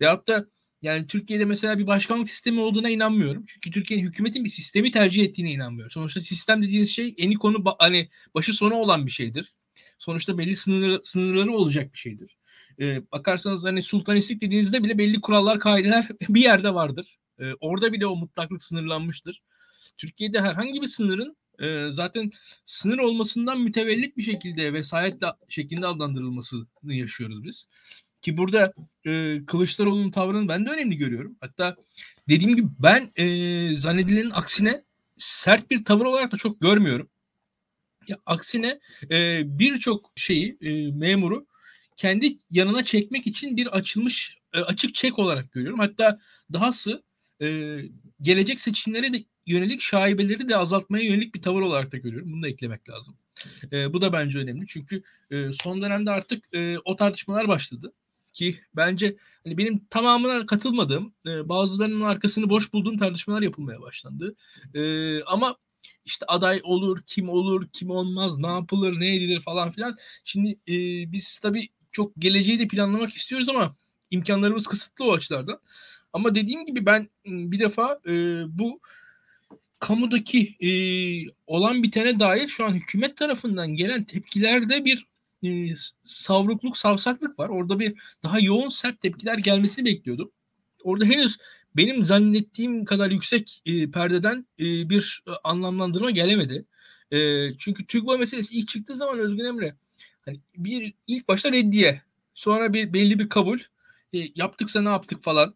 Ve 0.00 0.06
hatta 0.06 0.46
yani 0.82 1.06
Türkiye'de 1.06 1.44
mesela 1.44 1.78
bir 1.78 1.86
başkanlık 1.86 2.28
sistemi 2.28 2.60
olduğuna 2.60 2.90
inanmıyorum. 2.90 3.44
Çünkü 3.46 3.70
Türkiye'nin 3.70 4.06
hükümetin 4.06 4.44
bir 4.44 4.50
sistemi 4.50 4.90
tercih 4.90 5.24
ettiğine 5.24 5.52
inanmıyorum. 5.52 5.90
Sonuçta 5.90 6.20
sistem 6.20 6.62
dediğiniz 6.62 6.90
şey 6.90 7.14
eni 7.18 7.34
konu 7.34 7.64
hani 7.78 8.08
başı 8.34 8.52
sonu 8.52 8.74
olan 8.74 9.06
bir 9.06 9.10
şeydir. 9.10 9.54
Sonuçta 9.98 10.38
belli 10.38 10.56
sınırları, 10.56 11.00
sınırları 11.02 11.52
olacak 11.52 11.92
bir 11.92 11.98
şeydir. 11.98 12.36
Ee, 12.80 13.02
bakarsanız 13.12 13.64
hani 13.64 13.82
sultanistik 13.82 14.42
dediğinizde 14.42 14.82
bile 14.84 14.98
belli 14.98 15.20
kurallar, 15.20 15.60
kaideler 15.60 16.08
bir 16.28 16.40
yerde 16.40 16.74
vardır. 16.74 17.18
E, 17.40 17.44
orada 17.60 17.92
bile 17.92 18.06
o 18.06 18.16
mutlaklık 18.16 18.62
sınırlanmıştır. 18.62 19.42
Türkiye'de 19.98 20.40
herhangi 20.40 20.82
bir 20.82 20.86
sınırın 20.86 21.36
e, 21.60 21.88
zaten 21.90 22.30
sınır 22.64 22.98
olmasından 22.98 23.60
mütevellit 23.60 24.16
bir 24.16 24.22
şekilde 24.22 24.72
vesayet 24.72 25.22
şeklinde 25.48 25.86
adlandırılmasını 25.86 26.66
yaşıyoruz 26.84 27.44
biz. 27.44 27.66
Ki 28.22 28.36
burada 28.36 28.72
e, 29.06 29.40
Kılıçdaroğlu'nun 29.46 30.10
tavrını 30.10 30.48
ben 30.48 30.66
de 30.66 30.70
önemli 30.70 30.96
görüyorum. 30.96 31.36
Hatta 31.40 31.76
dediğim 32.28 32.56
gibi 32.56 32.68
ben 32.78 33.12
e, 33.16 33.76
zannedilenin 33.76 34.30
aksine 34.30 34.84
sert 35.16 35.70
bir 35.70 35.84
tavır 35.84 36.04
olarak 36.04 36.32
da 36.32 36.36
çok 36.36 36.60
görmüyorum. 36.60 37.08
Ya, 38.08 38.16
aksine 38.26 38.80
e, 39.10 39.42
birçok 39.58 40.12
şeyi 40.16 40.58
e, 40.60 40.92
memuru 40.92 41.46
kendi 41.96 42.38
yanına 42.50 42.84
çekmek 42.84 43.26
için 43.26 43.56
bir 43.56 43.66
açılmış 43.66 44.38
e, 44.52 44.60
açık 44.60 44.94
çek 44.94 45.18
olarak 45.18 45.52
görüyorum. 45.52 45.78
Hatta 45.78 46.20
dahası 46.52 47.02
e, 47.42 47.78
gelecek 48.20 48.60
seçimlere 48.60 49.12
de 49.12 49.24
yönelik 49.46 49.80
şaibeleri 49.80 50.48
de 50.48 50.56
azaltmaya 50.56 51.04
yönelik 51.04 51.34
bir 51.34 51.42
tavır 51.42 51.62
olarak 51.62 51.92
da 51.92 51.96
görüyorum. 51.96 52.32
Bunu 52.32 52.42
da 52.42 52.48
eklemek 52.48 52.88
lazım. 52.88 53.16
E, 53.72 53.92
bu 53.92 54.00
da 54.00 54.12
bence 54.12 54.38
önemli. 54.38 54.66
Çünkü 54.66 55.02
e, 55.30 55.52
son 55.52 55.82
dönemde 55.82 56.10
artık 56.10 56.54
e, 56.54 56.78
o 56.84 56.96
tartışmalar 56.96 57.48
başladı. 57.48 57.92
Ki 58.32 58.60
bence 58.76 59.16
hani 59.44 59.58
benim 59.58 59.84
tamamına 59.90 60.46
katılmadığım, 60.46 61.14
e, 61.26 61.48
bazılarının 61.48 62.00
arkasını 62.00 62.50
boş 62.50 62.72
bulduğum 62.72 62.98
tartışmalar 62.98 63.42
yapılmaya 63.42 63.80
başlandı. 63.80 64.34
E, 64.74 65.22
ama 65.24 65.56
işte 66.04 66.26
aday 66.26 66.60
olur, 66.64 67.02
kim 67.06 67.28
olur, 67.28 67.68
kim 67.72 67.90
olmaz, 67.90 68.38
ne 68.38 68.46
yapılır, 68.46 69.00
ne 69.00 69.16
edilir 69.16 69.40
falan 69.40 69.72
filan. 69.72 69.96
Şimdi 70.24 70.50
e, 70.50 70.74
biz 71.12 71.38
tabii 71.38 71.68
çok 71.92 72.12
geleceği 72.18 72.58
de 72.58 72.68
planlamak 72.68 73.12
istiyoruz 73.12 73.48
ama 73.48 73.76
imkanlarımız 74.10 74.66
kısıtlı 74.66 75.04
o 75.04 75.12
açılardan. 75.12 75.58
Ama 76.12 76.34
dediğim 76.34 76.66
gibi 76.66 76.86
ben 76.86 77.08
bir 77.26 77.58
defa 77.58 78.00
e, 78.06 78.12
bu 78.58 78.80
kamudaki 79.78 80.56
e, 80.60 80.70
olan 81.46 81.82
bitene 81.82 82.20
dair 82.20 82.48
şu 82.48 82.64
an 82.64 82.74
hükümet 82.74 83.16
tarafından 83.16 83.68
gelen 83.76 84.04
tepkilerde 84.04 84.84
bir 84.84 85.06
e, 85.42 85.74
savrukluk, 86.04 86.78
savsaklık 86.78 87.38
var. 87.38 87.48
Orada 87.48 87.78
bir 87.78 87.94
daha 88.22 88.40
yoğun 88.40 88.68
sert 88.68 89.00
tepkiler 89.00 89.38
gelmesini 89.38 89.84
bekliyordum. 89.84 90.30
Orada 90.84 91.04
henüz 91.04 91.38
benim 91.76 92.06
zannettiğim 92.06 92.84
kadar 92.84 93.10
yüksek 93.10 93.62
e, 93.66 93.90
perdeden 93.90 94.46
e, 94.58 94.64
bir 94.64 95.22
e, 95.28 95.30
anlamlandırma 95.44 96.10
gelemedi. 96.10 96.64
E, 97.10 97.18
çünkü 97.58 97.86
TÜGVA 97.86 98.18
meselesi 98.18 98.54
ilk 98.54 98.68
çıktığı 98.68 98.96
zaman 98.96 99.18
Özgün 99.18 99.44
Emre 99.44 99.76
hani 100.24 100.40
bir 100.56 100.94
ilk 101.06 101.28
başta 101.28 101.52
reddiye, 101.52 102.02
sonra 102.34 102.72
bir 102.72 102.92
belli 102.92 103.18
bir 103.18 103.28
kabul, 103.28 103.58
e, 104.12 104.18
yaptıksa 104.34 104.82
ne 104.82 104.88
yaptık 104.88 105.22
falan 105.22 105.54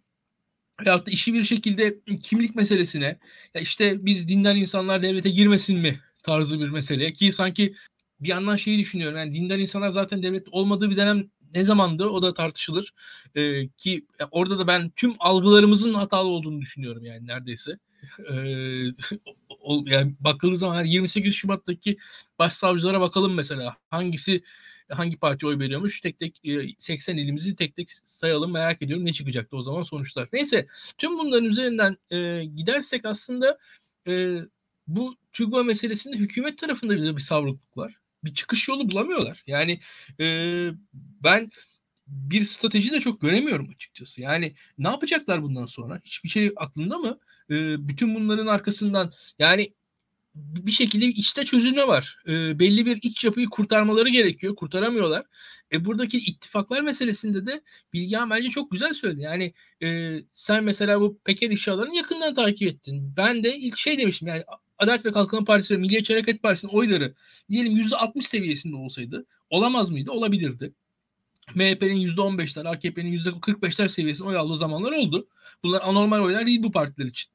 veyahut 0.85 1.07
da 1.07 1.11
işi 1.11 1.35
bir 1.35 1.43
şekilde 1.43 1.97
kimlik 2.23 2.55
meselesine 2.55 3.19
ya 3.55 3.61
işte 3.61 4.07
biz 4.07 4.29
dindar 4.29 4.57
insanlar 4.57 5.03
devlete 5.03 5.31
girmesin 5.31 5.79
mi 5.79 6.01
tarzı 6.23 6.61
bir 6.61 6.69
mesele 6.69 7.13
ki 7.13 7.33
sanki 7.33 7.75
bir 8.21 8.29
yandan 8.29 8.57
şeyi 8.57 8.79
düşünüyorum 8.79 9.19
yani 9.19 9.35
dindar 9.35 9.59
insanlar 9.59 9.91
zaten 9.91 10.23
devlet 10.23 10.49
olmadığı 10.51 10.91
bir 10.91 10.97
dönem 10.97 11.31
ne 11.55 11.65
zamandı 11.65 12.05
o 12.05 12.23
da 12.23 12.35
tartışılır 12.35 12.95
ee, 13.35 13.69
ki 13.69 14.07
orada 14.31 14.59
da 14.59 14.67
ben 14.67 14.91
tüm 14.91 15.15
algılarımızın 15.19 15.95
hatalı 15.95 16.29
olduğunu 16.29 16.61
düşünüyorum 16.61 17.05
yani 17.05 17.27
neredeyse 17.27 17.79
ee, 18.31 18.35
yani 19.85 20.15
bakıldığı 20.21 20.59
zaman 20.59 20.85
28 20.85 21.35
Şubat'taki 21.35 21.97
başsavcılara 22.39 23.01
bakalım 23.01 23.35
mesela 23.35 23.77
hangisi 23.91 24.43
hangi 24.89 25.17
parti 25.17 25.47
oy 25.47 25.59
veriyormuş 25.59 26.01
tek 26.01 26.21
tek 26.21 26.41
80 26.79 27.17
ilimizi 27.17 27.57
tek 27.57 27.77
tek 27.77 27.93
sayalım 28.05 28.53
merak 28.53 28.83
ediyorum 28.83 29.07
ne 29.07 29.13
çıkacaktı 29.13 29.57
o 29.57 29.63
zaman 29.63 29.83
sonuçlar. 29.83 30.29
Neyse 30.33 30.67
tüm 30.99 31.19
bunların 31.19 31.45
üzerinden 31.45 31.97
gidersek 32.57 33.05
aslında 33.05 33.59
bu 34.87 35.17
TÜGVA 35.33 35.63
meselesinde 35.63 36.17
hükümet 36.17 36.59
tarafında 36.59 36.97
bir, 36.97 37.17
bir 37.17 37.23
savrukluk 37.23 37.77
var. 37.77 37.95
Bir 38.27 38.35
çıkış 38.35 38.69
yolu 38.69 38.91
bulamıyorlar. 38.91 39.43
Yani 39.47 39.81
ben 41.23 41.51
bir 42.07 42.45
strateji 42.45 42.91
de 42.91 43.01
çok 43.01 43.21
göremiyorum 43.21 43.71
açıkçası. 43.71 44.21
Yani 44.21 44.55
ne 44.79 44.89
yapacaklar 44.89 45.43
bundan 45.43 45.67
sonra? 45.67 46.01
Hiçbir 46.05 46.29
şey 46.29 46.53
aklında 46.57 46.99
mı? 46.99 47.19
E, 47.51 47.89
bütün 47.89 48.15
bunların 48.15 48.47
arkasından 48.47 49.13
yani 49.39 49.75
bir 50.37 50.73
şekilde 50.73 51.07
içte 51.07 51.45
çözülme 51.45 51.87
var. 51.87 52.19
E, 52.29 52.59
belli 52.59 52.87
bir 52.87 52.99
iç 53.03 53.25
yapıyı 53.25 53.47
kurtarmaları 53.47 54.09
gerekiyor. 54.09 54.57
Kurtaramıyorlar. 54.57 55.27
E, 55.73 55.85
buradaki 55.85 56.19
ittifaklar 56.19 56.81
meselesinde 56.81 57.47
de 57.47 57.63
Bilgehan 57.93 58.31
bence 58.31 58.49
çok 58.49 58.71
güzel 58.71 58.95
söyledi. 58.95 59.23
Yani 59.23 59.55
e, 59.83 60.19
sen 60.33 60.65
mesela 60.65 61.01
bu 61.01 61.19
Peker 61.25 61.51
inşalarını 61.51 61.97
yakından 61.97 62.35
takip 62.35 62.69
ettin. 62.69 63.17
Ben 63.17 63.45
de 63.45 63.57
ilk 63.57 63.79
şey 63.79 63.99
demiştim 63.99 64.29
yani 64.29 64.45
Adalet 64.79 65.05
ve 65.05 65.13
Kalkınma 65.13 65.45
Partisi 65.45 65.75
ve 65.75 65.79
Milliyetçi 65.79 66.13
Hareket 66.13 66.43
Partisi'nin 66.43 66.73
oyları 66.73 67.15
diyelim 67.51 67.77
%60 67.77 68.23
seviyesinde 68.23 68.77
olsaydı 68.77 69.27
olamaz 69.51 69.91
mıydı? 69.91 70.11
Olabilirdi. 70.11 70.73
MHP'nin 71.55 71.97
%15'ler, 71.97 72.69
AKP'nin 72.69 73.19
%45'ler 73.19 73.89
seviyesinde 73.89 74.29
oy 74.29 74.37
aldığı 74.37 74.57
zamanlar 74.57 74.93
oldu. 74.93 75.29
Bunlar 75.63 75.81
anormal 75.85 76.21
oylar 76.21 76.47
değil 76.47 76.63
bu 76.63 76.73
partiler 76.73 77.07
için. 77.07 77.31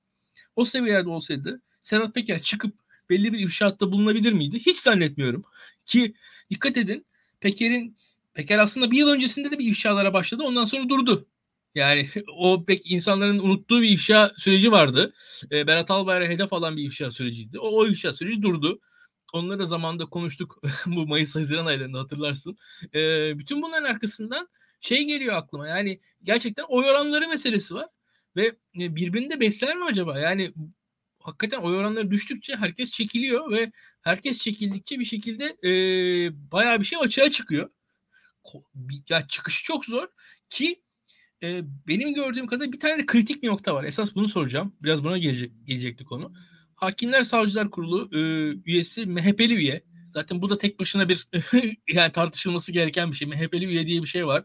O 0.56 0.66
seviyelerde 0.66 1.10
olsaydı 1.10 1.62
Serhat 1.82 2.16
Peker 2.16 2.42
çıkıp 2.42 2.76
belli 3.10 3.34
bir 3.34 3.40
ifşaatta 3.40 3.92
bulunabilir 3.92 4.34
miydi? 4.34 4.60
Hiç 4.60 4.78
zannetmiyorum. 4.78 5.44
Ki 5.86 6.14
dikkat 6.50 6.78
edin 6.78 7.06
Peker'in 7.40 7.98
Peker 8.34 8.60
aslında 8.60 8.92
bir 8.92 8.98
yıl 8.98 9.10
öncesinde 9.10 9.52
de 9.52 9.60
bir 9.60 9.72
ifşalara 9.72 10.14
başladı. 10.14 10.44
Ondan 10.44 10.66
sonra 10.66 10.90
durdu. 10.90 11.28
Yani 11.76 12.10
o 12.38 12.66
pek 12.66 12.92
insanların 12.92 13.40
unuttuğu 13.40 13.82
bir 13.82 13.90
ifşa 13.90 14.32
süreci 14.38 14.72
vardı. 14.72 15.14
E, 15.52 15.68
Berat 15.68 15.92
Albayrak'a 15.92 16.34
hedef 16.34 16.54
alan 16.54 16.78
bir 16.78 16.84
ifşa 16.84 17.12
süreciydi. 17.12 17.60
O, 17.60 17.68
o 17.68 17.88
ifşa 17.88 18.14
süreci 18.14 18.42
durdu. 18.42 18.80
Onları 19.34 19.60
da 19.60 19.66
zamanında 19.66 20.06
konuştuk 20.06 20.62
bu 20.86 21.08
Mayıs-Haziran 21.08 21.66
aylarında 21.66 22.00
hatırlarsın. 22.00 22.58
E, 22.96 23.00
bütün 23.40 23.62
bunların 23.62 23.84
arkasından 23.84 24.50
şey 24.82 25.04
geliyor 25.04 25.36
aklıma 25.36 25.68
yani 25.68 26.00
gerçekten 26.24 26.64
oy 26.64 26.86
oranları 26.90 27.28
meselesi 27.28 27.76
var. 27.76 27.88
Ve 28.36 28.52
birbirini 28.76 29.30
de 29.30 29.40
besler 29.40 29.76
mi 29.76 29.86
acaba? 29.86 30.20
Yani 30.20 30.54
hakikaten 31.20 31.62
oy 31.62 31.78
oranları 31.78 32.12
düştükçe 32.12 32.56
herkes 32.56 32.92
çekiliyor 32.92 33.52
ve 33.52 33.72
herkes 34.02 34.44
çekildikçe 34.44 35.00
bir 35.00 35.06
şekilde 35.06 35.46
e, 35.46 35.72
bayağı 36.52 36.80
bir 36.80 36.86
şey 36.86 37.00
açığa 37.02 37.32
çıkıyor. 37.32 37.70
Ya 39.10 39.28
çıkışı 39.28 39.64
çok 39.64 39.86
zor 39.86 40.08
ki 40.50 40.82
e, 41.44 41.64
benim 41.88 42.14
gördüğüm 42.14 42.48
kadarıyla 42.48 42.74
bir 42.74 42.80
tane 42.80 42.98
de 43.00 43.06
kritik 43.06 43.44
bir 43.44 43.48
nokta 43.48 43.76
var. 43.76 43.84
Esas 43.84 44.16
bunu 44.16 44.28
soracağım. 44.28 44.76
Biraz 44.84 45.04
buna 45.04 45.18
gelecek, 45.18 45.52
gelecekti 45.66 46.06
konu. 46.06 46.34
Hakimler 46.76 47.24
Savcılar 47.24 47.72
Kurulu 47.72 48.10
e, 48.14 48.20
üyesi 48.66 49.06
MHP'li 49.06 49.54
üye. 49.54 49.84
Zaten 50.10 50.42
bu 50.42 50.50
da 50.50 50.58
tek 50.58 50.80
başına 50.80 51.10
bir 51.10 51.28
yani 51.94 52.12
tartışılması 52.12 52.72
gereken 52.72 53.12
bir 53.12 53.16
şey. 53.16 53.28
MHP'li 53.28 53.66
üye 53.66 53.88
diye 53.88 54.02
bir 54.02 54.08
şey 54.08 54.28
var. 54.28 54.44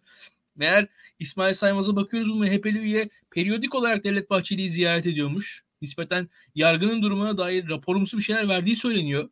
Meğer 0.57 0.89
İsmail 1.19 1.55
Saymaz'a 1.55 1.97
bakıyoruz 1.97 2.31
bu 2.31 2.37
MHP'li 2.37 2.79
üye 2.79 3.11
periyodik 3.31 3.75
olarak 3.75 4.05
Devlet 4.05 4.31
Bahçeli'yi 4.31 4.71
ziyaret 4.71 5.07
ediyormuş. 5.07 5.65
Nispeten 5.83 6.29
yargının 6.55 7.03
durumuna 7.03 7.39
dair 7.39 7.69
raporumsu 7.69 8.19
bir 8.19 8.23
şeyler 8.23 8.49
verdiği 8.49 8.77
söyleniyor. 8.77 9.29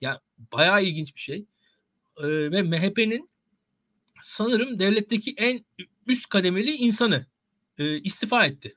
Yani 0.00 0.18
bayağı 0.52 0.84
ilginç 0.84 1.14
bir 1.14 1.20
şey. 1.20 1.44
Ee, 2.16 2.26
ve 2.26 2.62
MHP'nin 2.62 3.30
sanırım 4.22 4.78
devletteki 4.78 5.34
en 5.36 5.64
üst 6.06 6.28
kademeli 6.28 6.70
insanı 6.70 7.26
e, 7.78 8.00
istifa 8.00 8.46
etti. 8.46 8.76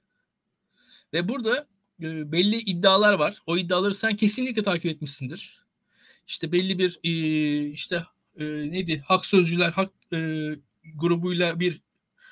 Ve 1.14 1.30
burada 1.30 1.68
e, 2.02 2.32
belli 2.32 2.58
iddialar 2.58 3.14
var. 3.14 3.42
O 3.46 3.58
iddiaları 3.58 3.96
sen 3.96 4.16
kesinlikle 4.16 4.64
takip 4.64 4.86
etmişsindir. 4.86 5.64
İşte 6.28 6.52
belli 6.52 6.80
bir 6.80 7.00
e, 7.04 7.70
işte 7.70 8.04
e, 8.38 8.46
neydi 8.46 9.04
hak 9.06 9.26
sözcüler 9.26 9.72
hak 9.72 9.92
e, 10.14 10.50
grubuyla 10.96 11.60
bir 11.60 11.82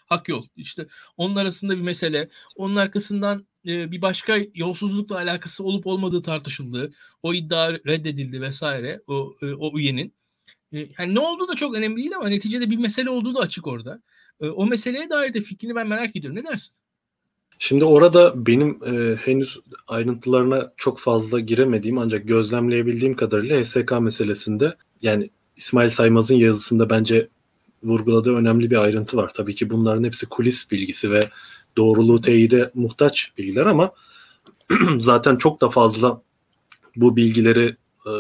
hak 0.06 0.30
yol. 0.30 0.48
İşte 0.56 0.88
onun 1.18 1.36
arasında 1.36 1.78
bir 1.78 1.82
mesele. 1.82 2.30
Onun 2.56 2.76
arkasından 2.76 3.48
e, 3.66 3.92
bir 3.92 4.02
başka 4.02 4.38
yolsuzlukla 4.56 5.16
alakası 5.16 5.64
olup 5.64 5.88
olmadığı 5.88 6.22
tartışıldı. 6.22 6.94
O 7.24 7.34
iddia 7.34 7.74
reddedildi 7.74 8.42
vesaire 8.42 9.02
o 9.08 9.36
e, 9.42 9.46
o 9.54 9.80
üyenin. 9.80 10.14
E, 10.72 10.78
yani 11.00 11.16
ne 11.16 11.20
olduğu 11.20 11.48
da 11.48 11.56
çok 11.56 11.76
önemli 11.76 11.98
değil 11.98 12.16
ama 12.16 12.30
neticede 12.30 12.70
bir 12.70 12.78
mesele 12.78 13.10
olduğu 13.10 13.36
da 13.36 13.40
açık 13.40 13.68
orada. 13.68 14.02
E, 14.41 14.50
o 14.50 14.65
meseleye 14.65 15.10
dair 15.10 15.34
de 15.34 15.41
fikrini 15.41 15.76
ben 15.76 15.88
merak 15.88 16.15
ediyorum. 16.15 16.39
Ne 16.39 16.43
dersin? 16.43 16.73
Şimdi 17.60 17.86
orada 17.86 18.45
benim 18.47 18.80
e, 18.86 19.15
henüz 19.15 19.60
ayrıntılarına 19.88 20.73
çok 20.78 21.00
fazla 21.00 21.39
giremediğim 21.39 21.97
ancak 21.97 22.28
gözlemleyebildiğim 22.28 23.15
kadarıyla 23.15 23.62
HSK 23.62 23.91
meselesinde 24.02 24.76
yani 25.02 25.30
İsmail 25.56 25.89
Saymaz'ın 25.89 26.36
yazısında 26.36 26.89
bence 26.89 27.28
vurguladığı 27.84 28.36
önemli 28.36 28.71
bir 28.71 28.84
ayrıntı 28.84 29.17
var. 29.17 29.32
Tabii 29.34 29.56
ki 29.56 29.69
bunların 29.69 30.04
hepsi 30.04 30.26
kulis 30.26 30.71
bilgisi 30.71 31.12
ve 31.12 31.30
doğruluğu 31.78 32.21
teyide 32.21 32.71
muhtaç 32.73 33.32
bilgiler 33.38 33.65
ama 33.65 33.91
zaten 34.97 35.36
çok 35.36 35.62
da 35.62 35.69
fazla 35.69 36.21
bu 36.95 37.15
bilgileri 37.15 37.76
e, 38.06 38.12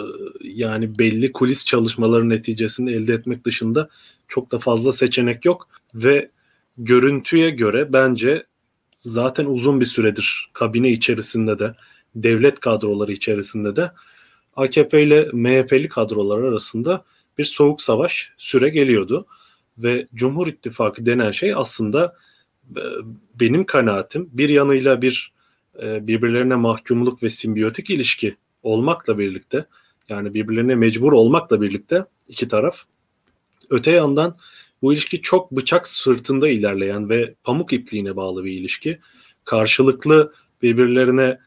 yani 0.43 0.99
belli 0.99 1.31
kulis 1.31 1.65
çalışmaları 1.65 2.29
neticesinde 2.29 2.91
elde 2.91 3.13
etmek 3.13 3.45
dışında 3.45 3.89
çok 4.27 4.51
da 4.51 4.59
fazla 4.59 4.93
seçenek 4.93 5.45
yok 5.45 5.67
ve 5.95 6.31
görüntüye 6.77 7.49
göre 7.49 7.93
bence 7.93 8.43
zaten 8.97 9.45
uzun 9.45 9.79
bir 9.79 9.85
süredir 9.85 10.49
kabine 10.53 10.89
içerisinde 10.89 11.59
de 11.59 11.75
devlet 12.15 12.59
kadroları 12.59 13.11
içerisinde 13.11 13.75
de 13.75 13.91
AKP 14.55 15.03
ile 15.03 15.29
MHP'li 15.33 15.89
kadrolar 15.89 16.43
arasında 16.43 17.03
bir 17.37 17.45
soğuk 17.45 17.81
savaş 17.81 18.31
süre 18.37 18.69
geliyordu. 18.69 19.25
Ve 19.77 20.07
Cumhur 20.15 20.47
İttifakı 20.47 21.05
denen 21.05 21.31
şey 21.31 21.53
aslında 21.55 22.15
e, 22.75 22.83
benim 23.39 23.65
kanaatim 23.65 24.29
bir 24.33 24.49
yanıyla 24.49 25.01
bir 25.01 25.33
e, 25.81 26.07
birbirlerine 26.07 26.55
mahkumluk 26.55 27.23
ve 27.23 27.29
simbiyotik 27.29 27.89
ilişki 27.89 28.35
olmakla 28.63 29.17
birlikte 29.17 29.65
yani 30.09 30.33
birbirlerine 30.33 30.75
mecbur 30.75 31.13
olmakla 31.13 31.61
birlikte 31.61 32.05
iki 32.27 32.47
taraf 32.47 32.83
öte 33.69 33.91
yandan 33.91 34.35
bu 34.81 34.93
ilişki 34.93 35.21
çok 35.21 35.51
bıçak 35.51 35.87
sırtında 35.87 36.49
ilerleyen 36.49 37.09
ve 37.09 37.35
pamuk 37.43 37.73
ipliğine 37.73 38.15
bağlı 38.15 38.45
bir 38.45 38.51
ilişki. 38.51 38.99
Karşılıklı 39.43 40.33
birbirlerine 40.61 41.39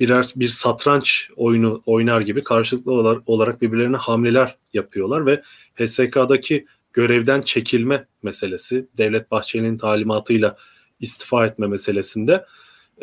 birer 0.00 0.32
bir 0.36 0.48
satranç 0.48 1.30
oyunu 1.36 1.82
oynar 1.86 2.20
gibi 2.20 2.44
karşılıklı 2.44 2.92
olarak 3.26 3.62
birbirlerine 3.62 3.96
hamleler 3.96 4.56
yapıyorlar 4.72 5.26
ve 5.26 5.42
HSK'daki 5.74 6.66
görevden 6.92 7.40
çekilme 7.40 8.06
meselesi, 8.22 8.86
Devlet 8.98 9.30
Bahçeli'nin 9.30 9.78
talimatıyla 9.78 10.56
istifa 11.00 11.46
etme 11.46 11.66
meselesinde 11.66 12.44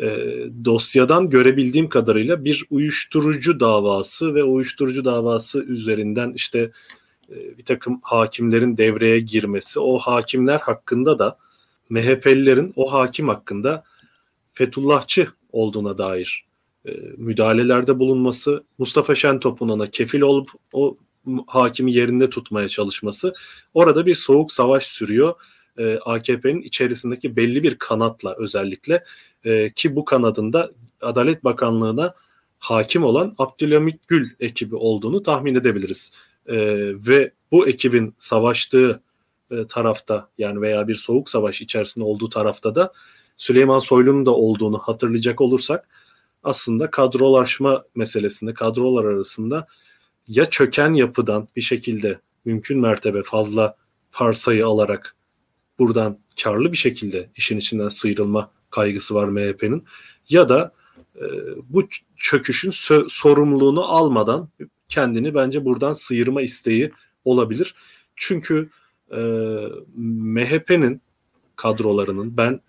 e, 0.00 0.06
dosyadan 0.64 1.30
görebildiğim 1.30 1.88
kadarıyla 1.88 2.44
bir 2.44 2.64
uyuşturucu 2.70 3.60
davası 3.60 4.34
ve 4.34 4.44
uyuşturucu 4.44 5.04
davası 5.04 5.64
üzerinden 5.64 6.32
işte 6.32 6.70
bir 7.28 7.64
takım 7.64 8.00
hakimlerin 8.02 8.76
devreye 8.76 9.20
girmesi, 9.20 9.80
o 9.80 9.98
hakimler 9.98 10.58
hakkında 10.58 11.18
da 11.18 11.38
MHP'lilerin 11.88 12.72
o 12.76 12.92
hakim 12.92 13.28
hakkında 13.28 13.84
Fethullahçı 14.54 15.28
olduğuna 15.52 15.98
dair 15.98 16.44
e, 16.86 16.90
müdahalelerde 17.16 17.98
bulunması, 17.98 18.64
Mustafa 18.78 19.14
Şentop'un 19.14 19.68
ona 19.68 19.86
kefil 19.86 20.20
olup 20.20 20.50
o 20.72 20.96
hakimi 21.46 21.92
yerinde 21.92 22.30
tutmaya 22.30 22.68
çalışması. 22.68 23.34
Orada 23.74 24.06
bir 24.06 24.14
soğuk 24.14 24.52
savaş 24.52 24.86
sürüyor. 24.86 25.34
E, 25.78 25.98
AKP'nin 26.04 26.62
içerisindeki 26.62 27.36
belli 27.36 27.62
bir 27.62 27.74
kanatla 27.74 28.34
özellikle 28.38 29.04
e, 29.44 29.70
ki 29.70 29.96
bu 29.96 30.04
kanadında 30.04 30.70
Adalet 31.00 31.44
Bakanlığı'na 31.44 32.14
hakim 32.58 33.04
olan 33.04 33.34
Abdülhamit 33.38 34.08
Gül 34.08 34.30
ekibi 34.40 34.76
olduğunu 34.76 35.22
tahmin 35.22 35.54
edebiliriz. 35.54 36.12
E, 36.48 36.56
ve 37.08 37.32
bu 37.52 37.68
ekibin 37.68 38.14
savaştığı 38.18 39.02
e, 39.50 39.66
tarafta 39.66 40.28
yani 40.38 40.60
veya 40.60 40.88
bir 40.88 40.94
soğuk 40.94 41.28
savaş 41.28 41.60
içerisinde 41.60 42.04
olduğu 42.04 42.28
tarafta 42.28 42.74
da 42.74 42.92
Süleyman 43.36 43.78
Soylu'nun 43.78 44.26
da 44.26 44.30
olduğunu 44.30 44.78
hatırlayacak 44.78 45.40
olursak 45.40 45.88
aslında 46.42 46.90
kadrolaşma 46.90 47.84
meselesinde 47.94 48.54
kadrolar 48.54 49.04
arasında 49.04 49.66
ya 50.28 50.46
çöken 50.46 50.94
yapıdan 50.94 51.48
bir 51.56 51.60
şekilde 51.60 52.20
mümkün 52.44 52.80
mertebe 52.80 53.22
fazla 53.22 53.76
parsayı 54.12 54.66
alarak 54.66 55.16
buradan 55.78 56.18
karlı 56.42 56.72
bir 56.72 56.76
şekilde 56.76 57.30
işin 57.36 57.58
içinden 57.58 57.88
sıyrılma 57.88 58.50
kaygısı 58.70 59.14
var 59.14 59.24
MHP'nin 59.28 59.84
ya 60.28 60.48
da 60.48 60.72
e, 61.16 61.24
bu 61.68 61.88
çöküşün 62.16 62.70
sorumluluğunu 63.08 63.84
almadan 63.84 64.48
kendini 64.88 65.34
bence 65.34 65.64
buradan 65.64 65.92
sıyırma 65.92 66.42
isteği 66.42 66.92
olabilir. 67.24 67.74
Çünkü 68.16 68.70
e, 69.10 69.18
MHP'nin 69.96 71.00
kadrolarının 71.56 72.36
ben 72.36 72.60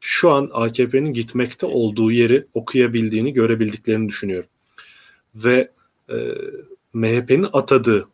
şu 0.00 0.30
an 0.32 0.50
AKP'nin 0.52 1.12
gitmekte 1.12 1.66
olduğu 1.66 2.12
yeri 2.12 2.46
okuyabildiğini, 2.54 3.32
görebildiklerini 3.32 4.08
düşünüyorum. 4.08 4.48
Ve 5.34 5.70
e, 6.10 6.16
MHP'nin 6.92 7.48
atadığı 7.52 8.08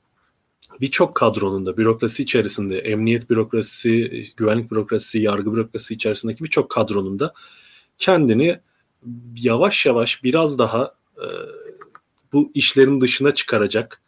birçok 0.81 1.15
kadronun 1.15 1.67
da 1.67 1.77
bürokrasi 1.77 2.23
içerisinde, 2.23 2.79
emniyet 2.79 3.31
bürokrasisi, 3.31 4.27
güvenlik 4.37 4.71
bürokrasisi, 4.71 5.19
yargı 5.19 5.53
bürokrasisi 5.53 5.95
içerisindeki 5.95 6.45
birçok 6.45 6.71
kadronun 6.71 7.19
da 7.19 7.35
kendini 7.99 8.61
yavaş 9.37 9.87
yavaş 9.87 10.25
biraz 10.25 10.59
daha 10.59 10.95
e, 11.17 11.27
bu 12.33 12.51
işlerin 12.55 13.01
dışına 13.01 13.35
çıkaracak, 13.35 14.03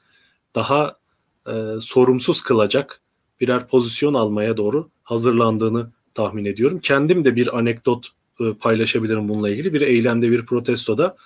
daha 0.54 0.98
e, 1.46 1.52
sorumsuz 1.80 2.42
kılacak 2.42 3.00
birer 3.40 3.68
pozisyon 3.68 4.14
almaya 4.14 4.56
doğru 4.56 4.90
hazırlandığını 5.02 5.90
tahmin 6.14 6.44
ediyorum. 6.44 6.78
Kendim 6.78 7.24
de 7.24 7.36
bir 7.36 7.58
anekdot 7.58 8.08
e, 8.40 8.52
paylaşabilirim 8.52 9.28
bununla 9.28 9.50
ilgili. 9.50 9.72
Bir 9.72 9.80
eylemde, 9.80 10.30
bir 10.30 10.46
protestoda 10.46 11.16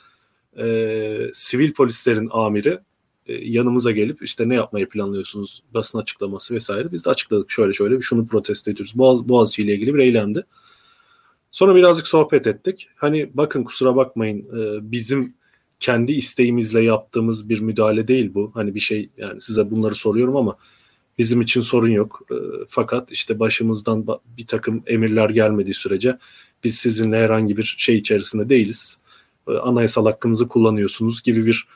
e, 0.58 1.30
sivil 1.34 1.72
polislerin 1.72 2.28
amiri 2.32 2.78
e, 3.26 3.34
yanımıza 3.34 3.90
gelip 3.90 4.22
işte 4.22 4.48
ne 4.48 4.54
yapmayı 4.54 4.88
planlıyorsunuz 4.88 5.62
basın 5.74 5.98
açıklaması 5.98 6.54
vesaire. 6.54 6.92
Biz 6.92 7.04
de 7.04 7.10
açıkladık 7.10 7.50
şöyle 7.50 7.72
şöyle 7.72 8.00
şunu 8.00 8.26
protesto 8.26 8.70
ediyoruz. 8.70 8.98
Boğaz, 8.98 9.28
Boğaziçi 9.28 9.62
ile 9.62 9.74
ilgili 9.74 9.94
bir 9.94 9.98
eylemdi. 9.98 10.44
Sonra 11.50 11.74
birazcık 11.74 12.08
sohbet 12.08 12.46
ettik. 12.46 12.88
Hani 12.96 13.30
bakın 13.34 13.64
kusura 13.64 13.96
bakmayın 13.96 14.38
e, 14.38 14.92
bizim 14.92 15.34
kendi 15.80 16.12
isteğimizle 16.12 16.82
yaptığımız 16.82 17.48
bir 17.48 17.60
müdahale 17.60 18.08
değil 18.08 18.34
bu. 18.34 18.50
Hani 18.54 18.74
bir 18.74 18.80
şey 18.80 19.08
yani 19.18 19.40
size 19.40 19.70
bunları 19.70 19.94
soruyorum 19.94 20.36
ama 20.36 20.56
bizim 21.18 21.40
için 21.40 21.62
sorun 21.62 21.90
yok. 21.90 22.22
E, 22.30 22.34
fakat 22.68 23.12
işte 23.12 23.38
başımızdan 23.38 24.06
bir 24.36 24.46
takım 24.46 24.82
emirler 24.86 25.30
gelmediği 25.30 25.74
sürece 25.74 26.18
biz 26.64 26.76
sizinle 26.76 27.16
herhangi 27.16 27.56
bir 27.56 27.74
şey 27.78 27.96
içerisinde 27.96 28.48
değiliz. 28.48 28.98
E, 29.48 29.52
anayasal 29.52 30.06
hakkınızı 30.06 30.48
kullanıyorsunuz 30.48 31.22
gibi 31.22 31.46
bir 31.46 31.68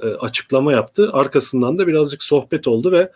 e, 0.00 0.06
açıklama 0.06 0.72
yaptı. 0.72 1.10
Arkasından 1.12 1.78
da 1.78 1.86
birazcık 1.86 2.22
sohbet 2.22 2.68
oldu 2.68 2.92
ve 2.92 3.12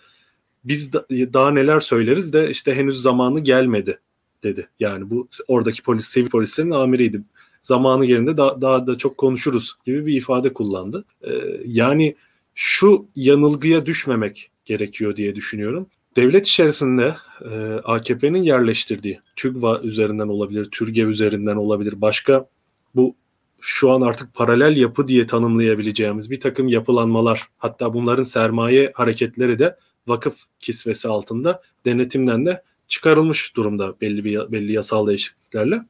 biz 0.65 0.93
da, 0.93 1.07
daha 1.11 1.51
neler 1.51 1.81
söyleriz 1.81 2.33
de 2.33 2.51
işte 2.51 2.75
henüz 2.75 3.03
zamanı 3.03 3.41
gelmedi 3.41 4.01
dedi. 4.43 4.69
Yani 4.81 5.11
bu 5.11 5.29
oradaki 5.49 5.83
polis, 5.83 6.07
sivil 6.07 6.29
polislerin 6.29 6.71
amiriydi. 6.71 7.23
Zamanı 7.67 8.07
gelinde 8.07 8.37
daha, 8.37 8.61
daha 8.61 8.87
da 8.87 8.99
çok 8.99 9.19
konuşuruz 9.19 9.75
gibi 9.87 10.07
bir 10.07 10.17
ifade 10.17 10.53
kullandı. 10.53 11.05
Ee, 11.23 11.31
yani 11.65 12.17
şu 12.55 13.07
yanılgıya 13.17 13.87
düşmemek 13.87 14.51
gerekiyor 14.65 15.17
diye 15.17 15.35
düşünüyorum. 15.35 15.87
Devlet 16.17 16.47
içerisinde 16.47 17.17
e, 17.45 17.57
AKP'nin 17.85 18.43
yerleştirdiği 18.43 19.21
TÜGVA 19.37 19.81
üzerinden 19.81 20.29
olabilir, 20.29 20.65
TÜRGEV 20.65 21.09
üzerinden 21.09 21.57
olabilir, 21.57 22.01
başka 22.01 22.49
bu 22.95 23.17
şu 23.61 23.91
an 23.91 24.01
artık 24.01 24.35
paralel 24.35 24.77
yapı 24.77 25.09
diye 25.09 25.27
tanımlayabileceğimiz 25.27 26.31
bir 26.31 26.41
takım 26.41 26.69
yapılanmalar 26.69 27.49
hatta 27.59 27.95
bunların 27.95 28.23
sermaye 28.23 28.93
hareketleri 28.95 29.59
de 29.59 29.77
vakıf 30.07 30.35
kisvesi 30.61 31.09
altında 31.09 31.63
denetimden 31.85 32.47
de 32.47 32.63
çıkarılmış 32.89 33.57
durumda 33.57 34.01
belli 34.01 34.25
bir 34.25 34.53
belli 34.53 34.73
yasal 34.73 35.07
değişikliklerle. 35.07 35.83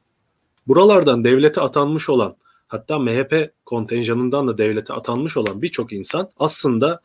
Buralardan 0.67 1.23
devlete 1.23 1.61
atanmış 1.61 2.09
olan 2.09 2.35
hatta 2.67 2.99
MHP 2.99 3.51
kontenjanından 3.65 4.47
da 4.47 4.57
devlete 4.57 4.93
atanmış 4.93 5.37
olan 5.37 5.61
birçok 5.61 5.93
insan 5.93 6.29
aslında 6.37 7.01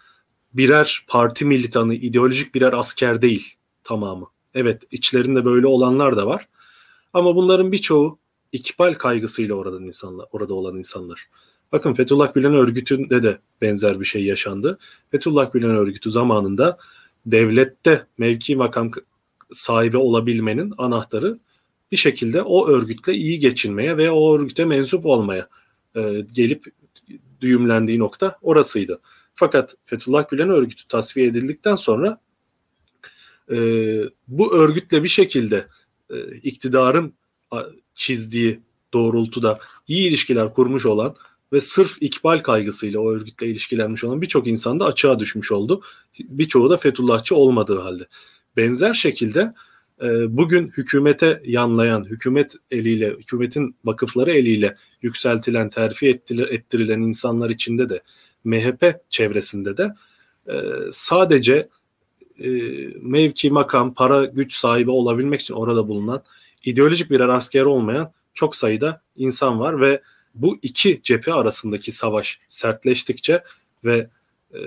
birer 0.54 1.04
parti 1.08 1.44
militanı, 1.44 1.94
ideolojik 1.94 2.54
birer 2.54 2.72
asker 2.72 3.22
değil 3.22 3.54
tamamı. 3.84 4.26
Evet 4.54 4.82
içlerinde 4.90 5.44
böyle 5.44 5.66
olanlar 5.66 6.16
da 6.16 6.26
var. 6.26 6.48
Ama 7.12 7.36
bunların 7.36 7.72
birçoğu 7.72 8.18
ikbal 8.52 8.94
kaygısıyla 8.94 9.54
oradan 9.54 9.82
insanlar, 9.82 10.26
orada 10.32 10.54
olan 10.54 10.76
insanlar. 10.76 11.28
Bakın 11.72 11.94
Fethullah 11.94 12.34
Gülen 12.34 12.54
örgütünde 12.54 13.22
de 13.22 13.38
benzer 13.60 14.00
bir 14.00 14.04
şey 14.04 14.24
yaşandı. 14.24 14.78
Fethullah 15.10 15.52
Gülen 15.52 15.70
örgütü 15.70 16.10
zamanında 16.10 16.78
devlette 17.26 18.06
mevki 18.18 18.56
makam 18.56 18.90
sahibi 19.52 19.96
olabilmenin 19.96 20.74
anahtarı 20.78 21.38
bir 21.92 21.96
şekilde 21.96 22.42
o 22.42 22.68
örgütle 22.68 23.14
iyi 23.14 23.38
geçinmeye 23.38 23.96
ve 23.96 24.10
o 24.10 24.36
örgüte 24.36 24.64
mensup 24.64 25.06
olmaya 25.06 25.48
e, 25.96 26.24
gelip 26.32 26.64
düğümlendiği 27.40 27.98
nokta 27.98 28.38
orasıydı. 28.42 29.00
Fakat 29.34 29.74
Fethullah 29.84 30.28
Gülen 30.28 30.50
örgütü 30.50 30.88
tasfiye 30.88 31.26
edildikten 31.26 31.74
sonra 31.74 32.20
e, 33.50 33.56
bu 34.28 34.54
örgütle 34.54 35.02
bir 35.02 35.08
şekilde 35.08 35.66
e, 36.10 36.36
iktidarın 36.36 37.14
çizdiği 37.94 38.60
doğrultuda 38.94 39.58
iyi 39.88 40.08
ilişkiler 40.08 40.54
kurmuş 40.54 40.86
olan 40.86 41.16
ve 41.52 41.60
sırf 41.60 41.96
ikbal 42.00 42.38
kaygısıyla 42.38 43.00
o 43.00 43.10
örgütle 43.10 43.46
ilişkilenmiş 43.46 44.04
olan 44.04 44.22
birçok 44.22 44.46
insan 44.46 44.80
da 44.80 44.84
açığa 44.84 45.18
düşmüş 45.18 45.52
oldu. 45.52 45.82
Birçoğu 46.18 46.70
da 46.70 46.76
Fethullahçı 46.76 47.36
olmadığı 47.36 47.78
halde. 47.78 48.06
Benzer 48.56 48.94
şekilde 48.94 49.52
bugün 50.28 50.68
hükümete 50.68 51.42
yanlayan, 51.44 52.04
hükümet 52.04 52.54
eliyle, 52.70 53.10
hükümetin 53.10 53.76
vakıfları 53.84 54.32
eliyle 54.32 54.76
yükseltilen, 55.02 55.70
terfi 55.70 56.08
ettirilen 56.50 57.00
insanlar 57.00 57.50
içinde 57.50 57.88
de 57.88 58.02
MHP 58.44 58.94
çevresinde 59.10 59.76
de 59.76 59.94
e, 60.48 60.54
sadece 60.90 61.68
e, 62.38 62.48
mevki, 63.00 63.50
makam, 63.50 63.94
para, 63.94 64.24
güç 64.24 64.54
sahibi 64.54 64.90
olabilmek 64.90 65.40
için 65.40 65.54
orada 65.54 65.88
bulunan 65.88 66.22
ideolojik 66.64 67.10
birer 67.10 67.28
asker 67.28 67.62
olmayan 67.62 68.12
çok 68.34 68.56
sayıda 68.56 69.02
insan 69.16 69.60
var 69.60 69.80
ve 69.80 70.02
bu 70.34 70.58
iki 70.62 71.00
cephe 71.02 71.32
arasındaki 71.32 71.92
savaş 71.92 72.40
sertleştikçe 72.48 73.42
ve 73.84 74.08
e, 74.54 74.60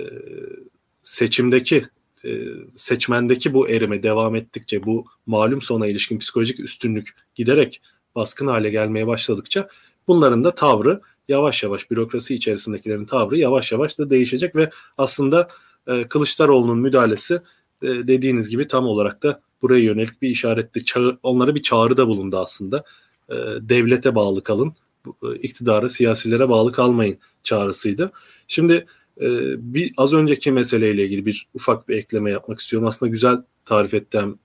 seçimdeki 1.02 1.86
e, 2.26 2.40
seçmendeki 2.76 3.54
bu 3.54 3.68
erime 3.68 4.02
devam 4.02 4.36
ettikçe 4.36 4.84
bu 4.84 5.04
malum 5.26 5.62
sona 5.62 5.86
ilişkin 5.86 6.18
psikolojik 6.18 6.60
üstünlük 6.60 7.16
giderek 7.34 7.80
baskın 8.14 8.46
hale 8.46 8.70
gelmeye 8.70 9.06
başladıkça 9.06 9.68
bunların 10.08 10.44
da 10.44 10.54
tavrı 10.54 11.00
yavaş 11.28 11.62
yavaş 11.62 11.90
bürokrasi 11.90 12.34
içerisindekilerin 12.34 13.04
tavrı 13.04 13.38
yavaş 13.38 13.72
yavaş 13.72 13.98
da 13.98 14.10
değişecek 14.10 14.56
ve 14.56 14.70
aslında 14.98 15.48
e, 15.86 16.08
Kılıçdaroğlu'nun 16.08 16.78
müdahalesi 16.78 17.34
e, 17.82 17.88
dediğiniz 17.88 18.48
gibi 18.48 18.68
tam 18.68 18.86
olarak 18.86 19.22
da 19.22 19.40
buraya 19.62 19.82
yönelik 19.82 20.22
bir 20.22 20.28
işaretti. 20.28 20.84
Çağı, 20.84 21.18
onlara 21.22 21.54
bir 21.54 21.62
çağrıda 21.62 22.08
bulundu 22.08 22.38
aslında. 22.38 22.84
E, 23.28 23.34
devlete 23.60 24.14
bağlı 24.14 24.42
kalın, 24.42 24.74
e, 25.06 25.36
iktidara, 25.36 25.88
siyasilere 25.88 26.48
bağlı 26.48 26.72
kalmayın 26.72 27.18
çağrısıydı. 27.44 28.12
Şimdi 28.48 28.86
e, 29.20 29.26
bir 29.74 29.92
az 29.96 30.14
önceki 30.14 30.52
meseleyle 30.52 31.04
ilgili 31.04 31.26
bir 31.26 31.48
ufak 31.54 31.88
bir 31.88 31.96
ekleme 31.96 32.30
yapmak 32.30 32.60
istiyorum. 32.60 32.88
Aslında 32.88 33.10
güzel 33.10 33.42
tarif 33.64 33.94
ettim 33.94 34.38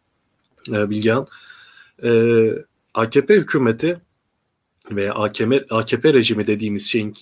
e, 0.70 0.90
Bilgehan. 0.90 1.28
E, 2.04 2.12
AKP 2.94 3.36
hükümeti 3.36 4.02
veya 4.92 5.14
AKP, 5.14 5.66
AKP 5.70 6.14
rejimi 6.14 6.48
dediğimiz 6.48 6.90
şeyin 6.90 7.14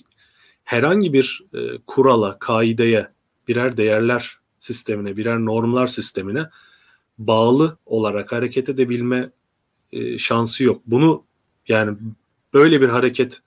herhangi 0.64 1.12
bir 1.12 1.44
e, 1.54 1.58
kurala, 1.86 2.38
kaideye, 2.38 3.08
birer 3.48 3.76
değerler 3.76 4.38
sistemine, 4.60 5.16
birer 5.16 5.38
normlar 5.38 5.86
sistemine 5.86 6.50
bağlı 7.18 7.78
olarak 7.86 8.32
hareket 8.32 8.68
edebilme 8.68 9.30
e, 9.92 10.18
şansı 10.18 10.64
yok. 10.64 10.82
Bunu 10.86 11.24
yani 11.68 11.98
böyle 12.54 12.80
bir 12.80 12.88
hareket 12.88 13.42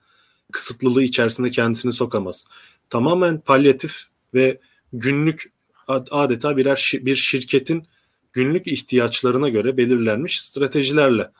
kısıtlılığı 0.52 1.02
içerisinde 1.02 1.50
kendisini 1.50 1.92
sokamaz. 1.92 2.46
Tamamen 2.90 3.40
palyatif 3.40 4.04
ve 4.34 4.60
günlük 4.92 5.52
adeta 5.88 6.56
birer 6.56 6.92
bir 6.94 7.16
şirketin 7.16 7.86
günlük 8.32 8.66
ihtiyaçlarına 8.66 9.48
göre 9.48 9.76
belirlenmiş 9.76 10.42
stratejilerle 10.42 11.30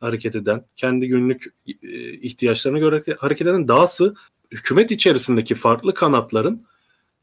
hareket 0.00 0.36
eden, 0.36 0.64
kendi 0.76 1.08
günlük 1.08 1.54
e, 1.66 2.12
ihtiyaçlarına 2.12 2.78
göre 2.78 3.02
hareket 3.18 3.46
eden 3.46 3.68
dahası 3.68 4.14
hükümet 4.50 4.90
içerisindeki 4.90 5.54
farklı 5.54 5.94
kanatların 5.94 6.66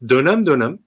dönem 0.08 0.46
dönem 0.46 0.78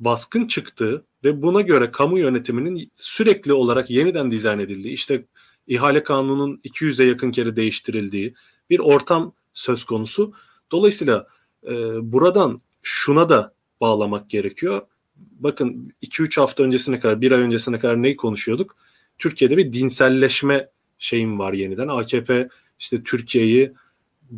baskın 0.00 0.46
çıktığı 0.46 1.04
ve 1.24 1.42
buna 1.42 1.60
göre 1.60 1.90
kamu 1.90 2.18
yönetiminin 2.18 2.92
sürekli 2.94 3.52
olarak 3.52 3.90
yeniden 3.90 4.30
dizayn 4.30 4.58
edildiği, 4.58 4.94
işte 4.94 5.24
ihale 5.66 6.02
kanununun 6.02 6.60
200'e 6.64 7.06
yakın 7.06 7.30
kere 7.30 7.56
değiştirildiği 7.56 8.34
bir 8.70 8.78
ortam 8.78 9.32
söz 9.54 9.84
konusu. 9.84 10.32
Dolayısıyla 10.72 11.26
e, 11.68 11.72
buradan 12.12 12.60
şuna 12.82 13.28
da 13.28 13.54
bağlamak 13.80 14.30
gerekiyor. 14.30 14.82
Bakın 15.16 15.92
2-3 16.02 16.40
hafta 16.40 16.62
öncesine 16.62 17.00
kadar, 17.00 17.20
bir 17.20 17.32
ay 17.32 17.40
öncesine 17.40 17.78
kadar 17.78 18.02
neyi 18.02 18.16
konuşuyorduk? 18.16 18.76
Türkiye'de 19.18 19.56
bir 19.56 19.72
dinselleşme 19.72 20.68
şeyim 20.98 21.38
var 21.38 21.52
yeniden. 21.52 21.88
AKP 21.88 22.48
işte 22.78 23.02
Türkiye'yi 23.02 23.72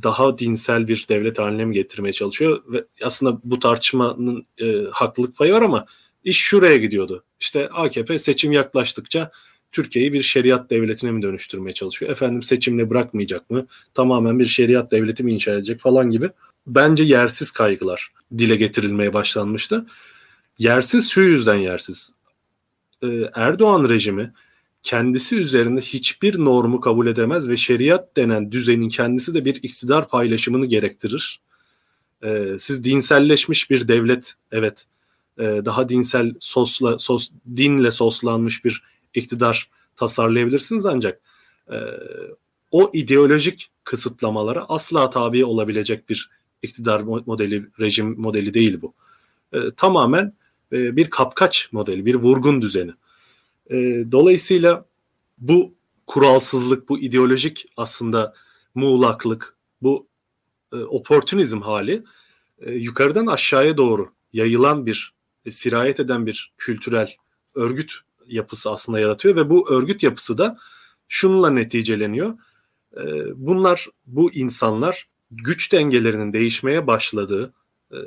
daha 0.02 0.38
dinsel 0.38 0.88
bir 0.88 1.06
devlet 1.08 1.38
haline 1.38 1.64
mi 1.64 1.74
getirmeye 1.74 2.12
çalışıyor 2.12 2.62
ve 2.68 2.84
aslında 3.02 3.40
bu 3.44 3.58
tartışmanın 3.58 4.46
e, 4.58 4.84
haklılık 4.92 5.36
payı 5.36 5.52
var 5.52 5.62
ama 5.62 5.86
iş 6.24 6.38
şuraya 6.38 6.76
gidiyordu. 6.76 7.24
İşte 7.40 7.68
AKP 7.68 8.18
seçim 8.18 8.52
yaklaştıkça 8.52 9.30
Türkiye'yi 9.72 10.12
bir 10.12 10.22
şeriat 10.22 10.70
devletine 10.70 11.10
mi 11.10 11.22
dönüştürmeye 11.22 11.72
çalışıyor? 11.72 12.12
Efendim 12.12 12.42
seçimle 12.42 12.90
bırakmayacak 12.90 13.50
mı? 13.50 13.66
Tamamen 13.94 14.38
bir 14.38 14.46
şeriat 14.46 14.90
devleti 14.92 15.24
mi 15.24 15.32
inşa 15.32 15.52
edecek 15.52 15.80
falan 15.80 16.10
gibi. 16.10 16.30
Bence 16.66 17.05
yersiz 17.05 17.50
kaygılar 17.50 18.12
dile 18.38 18.57
getirilmeye 18.57 19.12
başlanmıştı. 19.12 19.87
Yersiz 20.59 21.11
şu 21.11 21.20
yüzden 21.20 21.55
yersiz. 21.55 22.14
Ee, 23.02 23.31
Erdoğan 23.35 23.88
rejimi 23.88 24.33
kendisi 24.83 25.37
üzerinde 25.37 25.81
hiçbir 25.81 26.38
normu 26.38 26.81
kabul 26.81 27.07
edemez 27.07 27.48
ve 27.48 27.57
şeriat 27.57 28.16
denen 28.16 28.52
düzenin 28.52 28.88
kendisi 28.88 29.35
de 29.35 29.44
bir 29.44 29.55
iktidar 29.62 30.09
paylaşımını 30.09 30.66
gerektirir. 30.66 31.40
Ee, 32.24 32.57
siz 32.59 32.85
dinselleşmiş 32.85 33.70
bir 33.70 33.88
devlet, 33.88 34.35
evet, 34.52 34.87
e, 35.38 35.42
daha 35.64 35.88
dinsel 35.88 36.35
sosla, 36.40 36.98
sos, 36.98 37.31
dinle 37.57 37.90
soslanmış 37.90 38.64
bir 38.64 38.83
iktidar 39.14 39.70
tasarlayabilirsiniz 39.96 40.87
ancak 40.87 41.20
e, 41.70 41.76
o 42.70 42.90
ideolojik 42.94 43.70
kısıtlamalara 43.85 44.64
asla 44.68 45.11
tabi 45.11 45.44
olabilecek 45.44 46.09
bir 46.09 46.31
iktidar 46.66 47.00
modeli, 47.00 47.66
rejim 47.81 48.20
modeli 48.20 48.55
değil 48.55 48.83
bu. 48.83 48.94
E, 49.52 49.70
tamamen 49.76 50.33
e, 50.72 50.96
bir 50.96 51.11
kapkaç 51.11 51.72
modeli, 51.72 52.07
bir 52.07 52.14
vurgun 52.14 52.62
düzeni. 52.62 52.92
E, 53.70 53.76
dolayısıyla 54.12 54.85
bu 55.38 55.74
kuralsızlık, 56.07 56.88
bu 56.88 56.98
ideolojik 56.98 57.66
aslında 57.76 58.35
muğlaklık, 58.74 59.57
bu 59.83 60.07
e, 60.72 60.76
oportunizm 60.76 61.61
hali 61.61 62.05
e, 62.59 62.72
yukarıdan 62.72 63.26
aşağıya 63.26 63.76
doğru 63.76 64.12
yayılan 64.33 64.87
bir, 64.87 65.12
e, 65.46 65.50
sirayet 65.50 66.00
eden 66.00 66.26
bir 66.26 66.52
kültürel 66.57 67.14
örgüt 67.55 67.92
yapısı 68.26 68.70
aslında 68.70 69.00
yaratıyor 69.00 69.37
ve 69.37 69.50
bu 69.50 69.70
örgüt 69.70 70.02
yapısı 70.02 70.38
da 70.38 70.59
şununla 71.09 71.50
neticeleniyor. 71.50 72.38
E, 72.96 73.02
bunlar, 73.35 73.87
bu 74.07 74.33
insanlar 74.33 75.09
güç 75.30 75.72
dengelerinin 75.72 76.32
değişmeye 76.32 76.86
başladığı 76.86 77.52
e, 77.90 77.98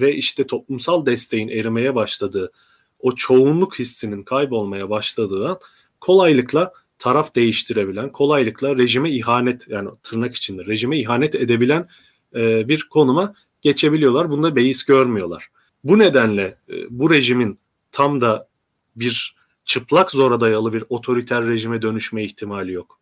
ve 0.00 0.14
işte 0.14 0.46
toplumsal 0.46 1.06
desteğin 1.06 1.48
erimeye 1.48 1.94
başladığı, 1.94 2.52
o 2.98 3.14
çoğunluk 3.14 3.78
hissinin 3.78 4.22
kaybolmaya 4.22 4.90
başladığı 4.90 5.48
an 5.48 5.58
kolaylıkla 6.00 6.72
taraf 6.98 7.34
değiştirebilen, 7.34 8.08
kolaylıkla 8.08 8.76
rejime 8.76 9.10
ihanet 9.10 9.68
yani 9.68 9.90
tırnak 10.02 10.34
içinde 10.34 10.66
rejime 10.66 10.98
ihanet 10.98 11.34
edebilen 11.34 11.88
e, 12.34 12.68
bir 12.68 12.88
konuma 12.90 13.34
geçebiliyorlar. 13.62 14.30
Bunda 14.30 14.56
beis 14.56 14.84
görmüyorlar. 14.84 15.48
Bu 15.84 15.98
nedenle 15.98 16.56
e, 16.68 16.74
bu 16.90 17.10
rejimin 17.10 17.58
tam 17.92 18.20
da 18.20 18.48
bir 18.96 19.36
çıplak 19.64 20.10
zora 20.10 20.40
dayalı 20.40 20.72
bir 20.72 20.84
otoriter 20.88 21.46
rejime 21.46 21.82
dönüşme 21.82 22.24
ihtimali 22.24 22.72
yok. 22.72 23.00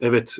Evet 0.00 0.38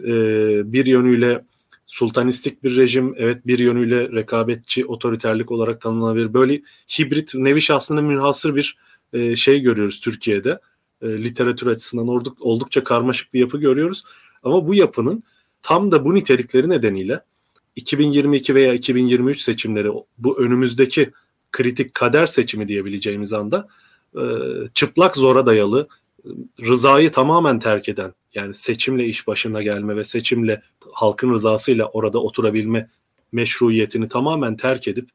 bir 0.72 0.87
yönüyle 0.87 1.44
sultanistik 1.90 2.64
bir 2.64 2.76
rejim, 2.76 3.14
evet 3.16 3.46
bir 3.46 3.59
yönüyle 3.59 4.12
rekabetçi, 4.12 4.87
otoriterlik 4.87 5.50
olarak 5.50 5.81
tanımlanabilir. 5.81 6.35
Böyle 6.35 6.62
hibrit, 6.98 7.35
nevi 7.35 7.62
şahsına 7.62 8.00
münhasır 8.00 8.57
bir 8.57 8.76
e, 9.12 9.37
şey 9.37 9.61
görüyoruz 9.61 10.00
Türkiye'de. 10.00 10.61
E, 11.03 11.09
literatür 11.09 11.66
açısından 11.66 12.09
olduk, 12.09 12.37
oldukça 12.40 12.85
karmaşık 12.85 13.35
bir 13.35 13.40
yapı 13.40 13.59
görüyoruz. 13.59 14.05
Ama 14.42 14.66
bu 14.66 14.74
yapının 14.74 15.22
tam 15.62 15.92
da 15.92 16.05
bu 16.05 16.14
nitelikleri 16.14 16.68
nedeniyle 16.68 17.20
2022 17.76 18.55
veya 18.55 18.74
2023 18.74 19.40
seçimleri 19.40 19.90
bu 20.18 20.38
önümüzdeki 20.38 21.11
kritik 21.53 21.94
kader 21.94 22.26
seçimi 22.26 22.68
diyebileceğimiz 22.68 23.33
anda 23.33 23.68
e, 24.14 24.22
çıplak 24.74 25.16
zora 25.16 25.46
dayalı 25.46 25.88
rızayı 26.61 27.12
tamamen 27.12 27.59
terk 27.59 27.88
eden 27.88 28.14
yani 28.35 28.54
seçimle 28.54 29.06
iş 29.06 29.26
başına 29.26 29.62
gelme 29.62 29.96
ve 29.96 30.04
seçimle 30.04 30.62
halkın 30.92 31.33
rızasıyla 31.33 31.87
orada 31.87 32.22
oturabilme 32.22 32.90
meşruiyetini 33.33 34.09
tamamen 34.09 34.56
terk 34.56 34.88
edip 34.88 35.11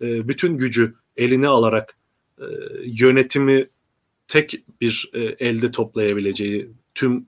e, 0.00 0.28
bütün 0.28 0.56
gücü 0.56 0.94
eline 1.16 1.48
alarak 1.48 1.96
e, 2.38 2.44
yönetimi 2.84 3.68
tek 4.28 4.64
bir 4.80 5.10
e, 5.12 5.20
elde 5.20 5.70
toplayabileceği, 5.70 6.70
tüm 6.94 7.26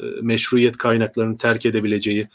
e, 0.00 0.04
meşruiyet 0.22 0.76
kaynaklarını 0.76 1.38
terk 1.38 1.66
edebileceği 1.66 2.28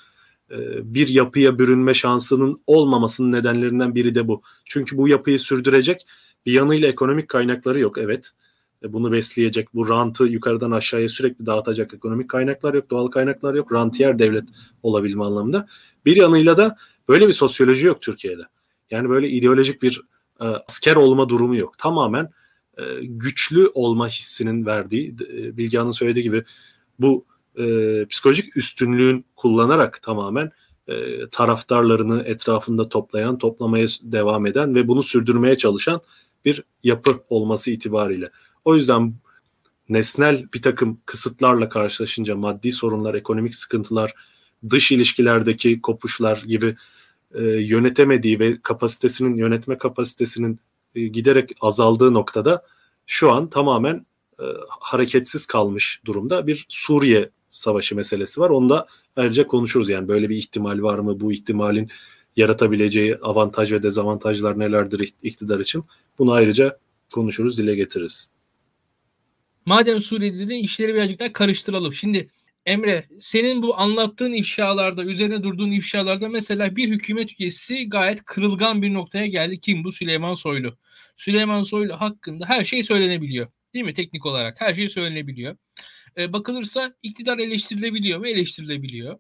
bir 0.82 1.08
yapıya 1.08 1.60
bürünme 1.60 1.94
şansının 1.94 2.62
olmamasının 2.68 3.32
nedenlerinden 3.32 3.96
biri 3.96 4.16
de 4.16 4.28
bu. 4.28 4.42
Çünkü 4.66 4.98
bu 4.98 5.08
yapıyı 5.08 5.40
sürdürecek 5.40 6.06
bir 6.46 6.52
yanıyla 6.52 6.88
ekonomik 6.88 7.30
kaynakları 7.30 7.80
yok 7.80 7.98
evet. 7.98 8.32
E, 8.84 8.94
bunu 8.94 9.12
besleyecek, 9.12 9.74
bu 9.74 9.90
rantı 9.90 10.24
yukarıdan 10.24 10.72
aşağıya 10.72 11.10
sürekli 11.10 11.46
dağıtacak 11.46 11.94
ekonomik 11.94 12.30
kaynaklar 12.30 12.74
yok, 12.74 12.90
doğal 12.90 13.08
kaynaklar 13.08 13.54
yok. 13.54 13.72
Rantiyer 13.72 14.20
devlet 14.20 14.50
olabilme 14.84 15.24
anlamında. 15.24 15.68
Bir 16.06 16.16
yanıyla 16.16 16.58
da 16.58 16.78
böyle 17.10 17.28
bir 17.28 17.34
sosyoloji 17.34 17.86
yok 17.86 18.02
Türkiye'de. 18.02 18.44
Yani 18.92 19.10
böyle 19.10 19.30
ideolojik 19.30 19.82
bir 19.82 20.02
e, 20.42 20.44
asker 20.44 20.96
olma 20.96 21.30
durumu 21.30 21.56
yok. 21.56 21.78
Tamamen 21.78 22.30
e, 22.78 22.84
güçlü 23.02 23.68
olma 23.74 24.08
hissinin 24.08 24.66
verdiği, 24.66 25.16
e, 25.34 25.58
Bilgehan'ın 25.58 25.92
söylediği 25.92 26.24
gibi 26.24 26.44
bu 27.00 27.26
e, 27.58 28.06
psikolojik 28.06 28.58
üstünlüğün 28.58 29.26
kullanarak 29.36 30.02
tamamen 30.02 30.52
e, 30.88 31.28
taraftarlarını 31.32 32.24
etrafında 32.24 32.90
toplayan, 32.90 33.38
toplamaya 33.38 33.88
devam 34.02 34.46
eden 34.46 34.76
ve 34.76 34.88
bunu 34.88 35.04
sürdürmeye 35.04 35.58
çalışan 35.58 36.02
bir 36.46 36.64
yapı 36.84 37.20
olması 37.30 37.72
itibariyle. 37.72 38.30
O 38.66 38.76
yüzden 38.76 39.14
nesnel 39.90 40.46
bir 40.54 40.62
takım 40.62 41.02
kısıtlarla 41.06 41.70
karşılaşınca 41.70 42.36
maddi 42.36 42.72
sorunlar, 42.72 43.14
ekonomik 43.14 43.56
sıkıntılar, 43.56 44.14
dış 44.70 44.92
ilişkilerdeki 44.92 45.82
kopuşlar 45.82 46.44
gibi 46.48 46.76
e, 47.34 47.44
yönetemediği 47.44 48.40
ve 48.40 48.62
kapasitesinin 48.62 49.36
yönetme 49.36 49.78
kapasitesinin 49.78 50.60
e, 50.96 51.08
giderek 51.08 51.52
azaldığı 51.62 52.14
noktada 52.14 52.66
şu 53.06 53.32
an 53.32 53.50
tamamen 53.50 54.06
e, 54.40 54.46
hareketsiz 54.70 55.46
kalmış 55.46 56.02
durumda 56.06 56.48
bir 56.48 56.66
Suriye 56.70 57.30
savaşı 57.50 57.96
meselesi 57.96 58.42
var. 58.42 58.50
Onu 58.50 58.70
da 58.70 58.88
ayrıca 59.16 59.48
konuşuruz 59.48 59.90
yani 59.90 60.08
böyle 60.08 60.30
bir 60.30 60.38
ihtimal 60.38 60.82
var 60.82 61.00
mı? 61.00 61.20
Bu 61.20 61.32
ihtimalin 61.32 61.90
yaratabileceği 62.36 63.18
avantaj 63.18 63.72
ve 63.72 63.84
dezavantajlar 63.84 64.60
nelerdir 64.60 65.14
iktidar 65.24 65.60
için? 65.60 65.84
Bunu 66.20 66.32
ayrıca 66.32 66.78
konuşuruz, 67.14 67.58
dile 67.58 67.76
getiririz. 67.76 68.30
Madem 69.66 70.02
Suriye'de 70.02 70.50
de 70.50 70.56
işleri 70.58 70.96
birazcık 70.96 71.20
daha 71.20 71.34
karıştıralım. 71.34 71.94
Şimdi 71.94 72.30
Emre 72.66 73.06
senin 73.20 73.64
bu 73.64 73.78
anlattığın 73.78 74.34
ifşalarda, 74.34 75.04
üzerine 75.04 75.44
durduğun 75.44 75.72
ifşalarda 75.72 76.30
mesela 76.30 76.76
bir 76.76 76.90
hükümet 76.90 77.40
üyesi 77.40 77.90
gayet 77.90 78.26
kırılgan 78.26 78.82
bir 78.82 78.94
noktaya 78.94 79.26
geldi. 79.26 79.60
Kim 79.60 79.84
bu? 79.84 79.92
Süleyman 79.92 80.36
Soylu. 80.36 80.78
Süleyman 81.18 81.64
Soylu 81.64 81.94
hakkında 82.02 82.46
her 82.50 82.66
şey 82.66 82.84
söylenebiliyor. 82.84 83.48
Değil 83.74 83.86
mi? 83.86 83.94
Teknik 83.94 84.26
olarak 84.26 84.62
her 84.62 84.74
şey 84.74 84.90
söylenebiliyor. 84.90 85.58
Ee, 86.18 86.34
bakılırsa 86.34 86.94
iktidar 87.04 87.38
eleştirilebiliyor 87.38 88.20
mu? 88.20 88.28
Eleştirilebiliyor. 88.28 89.20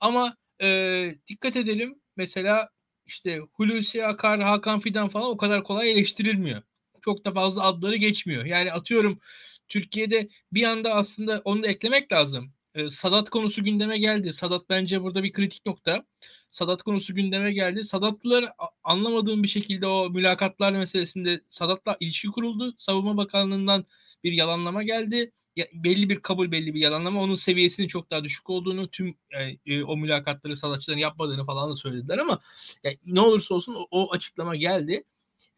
Ama 0.00 0.36
e, 0.62 1.14
dikkat 1.28 1.56
edelim 1.56 2.00
mesela 2.16 2.68
işte 3.06 3.40
Hulusi 3.52 4.06
Akar, 4.06 4.40
Hakan 4.40 4.80
Fidan 4.80 5.08
falan 5.08 5.30
o 5.30 5.36
kadar 5.36 5.64
kolay 5.64 5.90
eleştirilmiyor. 5.92 6.62
Çok 7.02 7.24
da 7.24 7.32
fazla 7.32 7.62
adları 7.62 7.96
geçmiyor. 7.96 8.44
Yani 8.44 8.72
atıyorum 8.72 9.20
Türkiye'de 9.68 10.28
bir 10.52 10.64
anda 10.64 10.94
aslında 10.94 11.42
onu 11.44 11.62
da 11.62 11.68
eklemek 11.68 12.12
lazım. 12.12 12.52
Ee, 12.74 12.90
Sadat 12.90 13.30
konusu 13.30 13.64
gündeme 13.64 13.98
geldi. 13.98 14.32
Sadat 14.32 14.68
bence 14.68 15.02
burada 15.02 15.22
bir 15.22 15.32
kritik 15.32 15.66
nokta. 15.66 16.04
Sadat 16.50 16.82
konusu 16.82 17.14
gündeme 17.14 17.52
geldi. 17.52 17.84
Sadatlılar 17.84 18.52
anlamadığım 18.84 19.42
bir 19.42 19.48
şekilde 19.48 19.86
o 19.86 20.10
mülakatlar 20.10 20.72
meselesinde 20.72 21.40
Sadat'la 21.48 21.96
ilişki 22.00 22.28
kuruldu. 22.28 22.74
Savunma 22.78 23.16
Bakanlığı'ndan 23.16 23.86
bir 24.24 24.32
yalanlama 24.32 24.82
geldi. 24.82 25.32
Ya, 25.56 25.66
belli 25.72 26.08
bir 26.08 26.20
kabul, 26.20 26.50
belli 26.52 26.74
bir 26.74 26.80
yalanlama. 26.80 27.22
Onun 27.22 27.34
seviyesinin 27.34 27.88
çok 27.88 28.10
daha 28.10 28.24
düşük 28.24 28.50
olduğunu, 28.50 28.90
tüm 28.90 29.14
e, 29.30 29.74
e, 29.74 29.84
o 29.84 29.96
mülakatları 29.96 30.56
Sadatçıların 30.56 31.00
yapmadığını 31.00 31.44
falan 31.46 31.70
da 31.70 31.76
söylediler 31.76 32.18
ama 32.18 32.40
ya, 32.84 32.92
ne 33.06 33.20
olursa 33.20 33.54
olsun 33.54 33.74
o, 33.74 33.86
o 33.90 34.12
açıklama 34.12 34.56
geldi. 34.56 35.04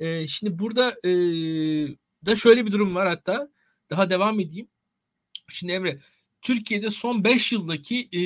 E, 0.01 0.27
şimdi 0.27 0.59
burada 0.59 0.91
e, 1.05 1.11
da 2.27 2.37
şöyle 2.37 2.67
bir 2.67 2.73
durum 2.73 2.95
var 2.95 3.09
hatta 3.09 3.49
daha 3.91 4.11
devam 4.11 4.41
edeyim. 4.41 4.69
Şimdi 5.53 5.73
Emre, 5.73 6.01
Türkiye'de 6.43 6.91
son 6.91 7.25
5 7.25 7.53
yıldaki 7.53 8.09
e, 8.13 8.23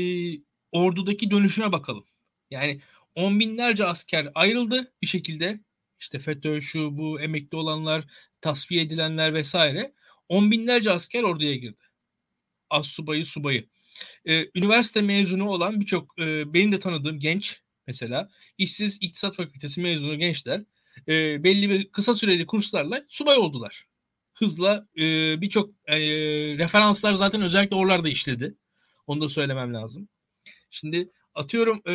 ordudaki 0.73 1.31
dönüşüme 1.31 1.73
bakalım. 1.73 2.05
Yani 2.51 2.81
on 3.15 3.41
binlerce 3.41 3.85
asker 3.85 4.29
ayrıldı 4.35 4.93
bir 5.03 5.07
şekilde. 5.07 5.61
İşte 6.01 6.19
FETÖ, 6.19 6.61
şu 6.61 6.99
bu 6.99 7.21
emekli 7.21 7.57
olanlar, 7.57 8.05
tasfiye 8.41 8.83
edilenler 8.83 9.35
vesaire. 9.35 9.93
On 10.29 10.51
binlerce 10.51 10.91
asker 10.91 11.23
orduya 11.23 11.55
girdi. 11.55 11.83
Az 12.71 12.87
subayı, 12.87 13.27
subayı. 13.27 13.69
Ee, 14.25 14.51
üniversite 14.55 15.03
mezunu 15.03 15.49
olan 15.49 15.81
birçok 15.81 16.19
e, 16.19 16.55
benim 16.55 16.73
de 16.73 16.81
tanıdığım 16.81 17.21
genç 17.21 17.61
mesela 17.87 18.29
işsiz 18.59 18.99
iktisat 19.01 19.37
fakültesi 19.37 19.81
mezunu 19.81 20.19
gençler 20.19 20.65
e, 21.09 21.45
belli 21.45 21.71
bir 21.71 21.89
kısa 21.89 22.15
süreli 22.15 22.47
kurslarla 22.47 23.05
subay 23.09 23.37
oldular. 23.37 23.87
Hızla 24.35 24.87
e, 24.99 25.03
birçok 25.41 25.71
e, 25.87 25.99
referanslar 26.59 27.15
zaten 27.15 27.43
özellikle 27.43 27.77
oralarda 27.77 28.09
işledi. 28.09 28.55
Onu 29.07 29.21
da 29.21 29.29
söylemem 29.29 29.75
lazım. 29.75 30.09
Şimdi 30.71 31.11
atıyorum 31.35 31.83
e, 31.89 31.95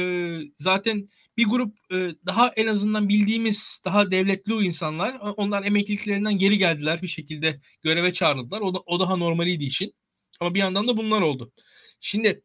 zaten 0.57 1.07
bir 1.37 1.45
grup 1.45 1.77
e, 1.91 2.09
daha 2.25 2.47
en 2.47 2.67
azından 2.67 3.09
bildiğimiz 3.09 3.81
daha 3.85 4.11
devletli 4.11 4.53
insanlar 4.53 5.15
onlar 5.37 5.63
emekliliklerinden 5.63 6.37
geri 6.37 6.57
geldiler 6.57 7.01
bir 7.01 7.07
şekilde 7.07 7.61
göreve 7.81 8.13
çağrıldılar. 8.13 8.61
O, 8.61 8.73
da, 8.73 8.79
o 8.85 8.99
daha 8.99 9.15
normaliydi 9.15 9.63
için. 9.63 9.93
Ama 10.39 10.53
bir 10.53 10.59
yandan 10.59 10.87
da 10.87 10.97
bunlar 10.97 11.21
oldu. 11.21 11.51
Şimdi 11.99 12.43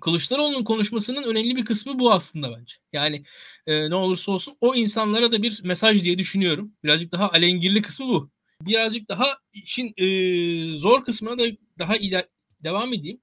Kılıçdaroğlu'nun 0.00 0.64
konuşmasının 0.64 1.22
önemli 1.22 1.56
bir 1.56 1.64
kısmı 1.64 1.98
bu 1.98 2.12
aslında 2.12 2.58
bence. 2.58 2.74
Yani 2.92 3.24
e, 3.66 3.90
ne 3.90 3.94
olursa 3.94 4.32
olsun 4.32 4.56
o 4.60 4.74
insanlara 4.74 5.32
da 5.32 5.42
bir 5.42 5.60
mesaj 5.64 6.02
diye 6.02 6.18
düşünüyorum. 6.18 6.72
Birazcık 6.84 7.12
daha 7.12 7.30
alengirli 7.30 7.82
kısmı 7.82 8.08
bu. 8.08 8.30
Birazcık 8.60 9.08
daha 9.08 9.38
işin 9.52 9.94
e, 9.96 10.76
zor 10.76 11.04
kısmına 11.04 11.38
da 11.38 11.44
daha 11.78 11.96
iler 11.96 12.28
devam 12.64 12.92
edeyim. 12.92 13.20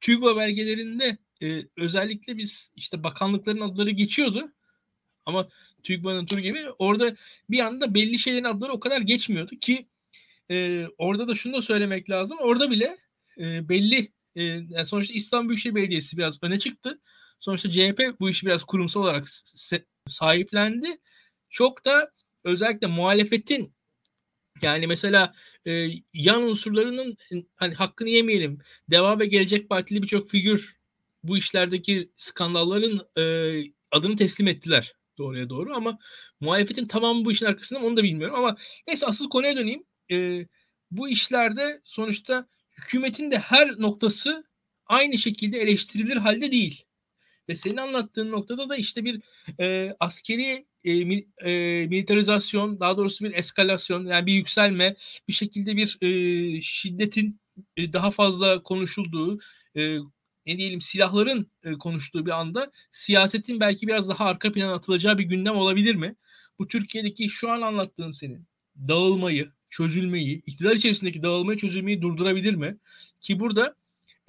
TÜGVA 0.00 0.36
belgelerinde 0.36 1.18
e, 1.42 1.62
özellikle 1.76 2.36
biz 2.36 2.72
işte 2.76 3.02
bakanlıkların 3.02 3.60
adları 3.60 3.90
geçiyordu. 3.90 4.52
Ama 5.26 5.48
TÜGVA'nın 5.82 6.26
tur 6.26 6.38
gibi 6.38 6.58
orada 6.78 7.16
bir 7.50 7.60
anda 7.60 7.94
belli 7.94 8.18
şeylerin 8.18 8.44
adları 8.44 8.72
o 8.72 8.80
kadar 8.80 9.00
geçmiyordu 9.00 9.56
ki 9.56 9.88
e, 10.50 10.86
orada 10.98 11.28
da 11.28 11.34
şunu 11.34 11.56
da 11.56 11.62
söylemek 11.62 12.10
lazım. 12.10 12.38
Orada 12.40 12.70
bile 12.70 12.98
e, 13.38 13.68
belli 13.68 14.12
e, 14.36 14.84
sonuçta 14.84 15.14
İstanbul 15.14 15.48
Büyükşehir 15.48 15.74
Belediyesi 15.74 16.16
biraz 16.16 16.38
öne 16.42 16.58
çıktı. 16.58 17.00
Sonuçta 17.40 17.70
CHP 17.70 18.20
bu 18.20 18.30
işi 18.30 18.46
biraz 18.46 18.64
kurumsal 18.64 19.02
olarak 19.02 19.24
sahiplendi. 20.06 20.98
Çok 21.50 21.84
da 21.84 22.10
özellikle 22.44 22.86
muhalefetin 22.86 23.74
yani 24.62 24.86
mesela 24.86 25.34
e, 25.66 25.88
yan 26.14 26.42
unsurlarının 26.42 27.16
hani 27.56 27.74
hakkını 27.74 28.08
yemeyelim. 28.08 28.58
Deva 28.90 29.18
ve 29.18 29.26
Gelecek 29.26 29.68
Partili 29.68 30.02
birçok 30.02 30.30
figür 30.30 30.76
bu 31.22 31.38
işlerdeki 31.38 32.10
skandalların 32.16 33.08
e, 33.18 33.22
adını 33.90 34.16
teslim 34.16 34.48
ettiler 34.48 34.94
doğruya 35.18 35.50
doğru 35.50 35.76
ama 35.76 35.98
muhalefetin 36.40 36.86
tamamı 36.86 37.24
bu 37.24 37.32
işin 37.32 37.46
arkasında 37.46 37.80
onu 37.80 37.96
da 37.96 38.02
bilmiyorum 38.02 38.36
ama 38.36 38.56
neyse 38.86 39.06
asıl 39.06 39.28
konuya 39.28 39.56
döneyim. 39.56 39.84
E, 40.10 40.46
bu 40.90 41.08
işlerde 41.08 41.80
sonuçta 41.84 42.48
hükümetin 42.76 43.30
de 43.30 43.38
her 43.38 43.80
noktası 43.80 44.44
aynı 44.86 45.18
şekilde 45.18 45.58
eleştirilir 45.58 46.16
halde 46.16 46.52
değil. 46.52 46.84
Ve 47.48 47.56
senin 47.56 47.76
anlattığın 47.76 48.32
noktada 48.32 48.68
da 48.68 48.76
işte 48.76 49.04
bir 49.04 49.22
e, 49.60 49.96
askeri 50.00 50.66
e, 50.84 51.04
mil, 51.04 51.22
e, 51.44 51.86
militarizasyon, 51.86 52.80
daha 52.80 52.96
doğrusu 52.96 53.24
bir 53.24 53.34
eskalasyon, 53.34 54.06
yani 54.06 54.26
bir 54.26 54.32
yükselme, 54.32 54.96
bir 55.28 55.32
şekilde 55.32 55.76
bir 55.76 55.98
e, 56.00 56.60
şiddetin 56.60 57.40
e, 57.76 57.92
daha 57.92 58.10
fazla 58.10 58.62
konuşulduğu, 58.62 59.38
e, 59.76 59.98
ne 60.46 60.58
diyelim 60.58 60.80
silahların 60.80 61.50
e, 61.62 61.72
konuştuğu 61.72 62.26
bir 62.26 62.30
anda 62.30 62.72
siyasetin 62.92 63.60
belki 63.60 63.86
biraz 63.86 64.08
daha 64.08 64.24
arka 64.24 64.52
plana 64.52 64.74
atılacağı 64.74 65.18
bir 65.18 65.24
gündem 65.24 65.56
olabilir 65.56 65.94
mi? 65.94 66.16
Bu 66.58 66.68
Türkiye'deki 66.68 67.28
şu 67.28 67.50
an 67.50 67.60
anlattığın 67.62 68.10
senin 68.10 68.46
dağılmayı, 68.88 69.52
çözülmeyi, 69.74 70.42
iktidar 70.46 70.76
içerisindeki 70.76 71.22
dağılmayı, 71.22 71.58
çözülmeyi 71.58 72.02
durdurabilir 72.02 72.54
mi? 72.54 72.76
Ki 73.20 73.40
burada 73.40 73.74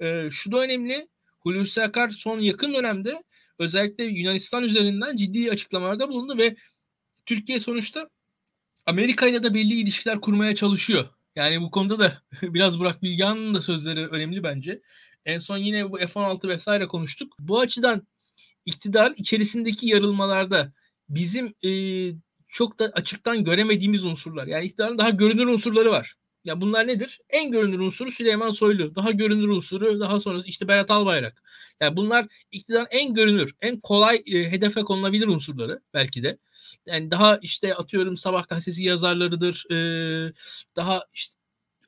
e, 0.00 0.28
şu 0.30 0.52
da 0.52 0.60
önemli. 0.60 1.08
Hulusi 1.40 1.82
Akar 1.82 2.10
son 2.10 2.40
yakın 2.40 2.74
dönemde 2.74 3.22
özellikle 3.58 4.04
Yunanistan 4.04 4.64
üzerinden 4.64 5.16
ciddi 5.16 5.50
açıklamalarda 5.50 6.08
bulundu 6.08 6.38
ve 6.38 6.56
Türkiye 7.26 7.60
sonuçta 7.60 8.10
Amerika 8.86 9.26
ile 9.26 9.42
de 9.42 9.54
belli 9.54 9.74
ilişkiler 9.74 10.20
kurmaya 10.20 10.54
çalışıyor. 10.54 11.08
Yani 11.36 11.60
bu 11.60 11.70
konuda 11.70 11.98
da 11.98 12.22
biraz 12.42 12.78
Burak 12.78 13.02
Bilgehan'ın 13.02 13.54
da 13.54 13.62
sözleri 13.62 14.06
önemli 14.06 14.42
bence. 14.42 14.80
En 15.24 15.38
son 15.38 15.56
yine 15.56 15.90
bu 15.90 15.98
F-16 15.98 16.48
vesaire 16.48 16.86
konuştuk. 16.86 17.36
Bu 17.38 17.60
açıdan 17.60 18.06
iktidar 18.64 19.14
içerisindeki 19.16 19.86
yarılmalarda 19.86 20.72
bizim 21.08 21.54
e, 21.64 21.70
çok 22.56 22.78
da 22.78 22.84
açıktan 22.94 23.44
göremediğimiz 23.44 24.04
unsurlar. 24.04 24.46
Yani 24.46 24.64
iktidarın 24.64 24.98
daha 24.98 25.10
görünür 25.10 25.46
unsurları 25.46 25.90
var. 25.90 26.14
Ya 26.44 26.60
bunlar 26.60 26.86
nedir? 26.86 27.20
En 27.30 27.50
görünür 27.50 27.78
unsuru 27.78 28.10
Süleyman 28.10 28.50
Soylu. 28.50 28.94
Daha 28.94 29.10
görünür 29.10 29.48
unsuru 29.48 30.00
daha 30.00 30.20
sonrası 30.20 30.48
işte 30.48 30.68
Berat 30.68 30.90
Albayrak. 30.90 31.42
Yani 31.80 31.96
bunlar 31.96 32.26
iktidarın 32.52 32.86
en 32.90 33.14
görünür, 33.14 33.54
en 33.60 33.80
kolay 33.80 34.22
e, 34.26 34.52
hedefe 34.52 34.82
konulabilir 34.82 35.26
unsurları 35.26 35.80
belki 35.94 36.22
de. 36.22 36.38
Yani 36.86 37.10
daha 37.10 37.36
işte 37.36 37.74
atıyorum 37.74 38.16
Sabah 38.16 38.48
gazetesi 38.48 38.84
yazarlarıdır. 38.84 39.66
E, 39.70 39.76
daha 40.76 41.04
işte 41.12 41.34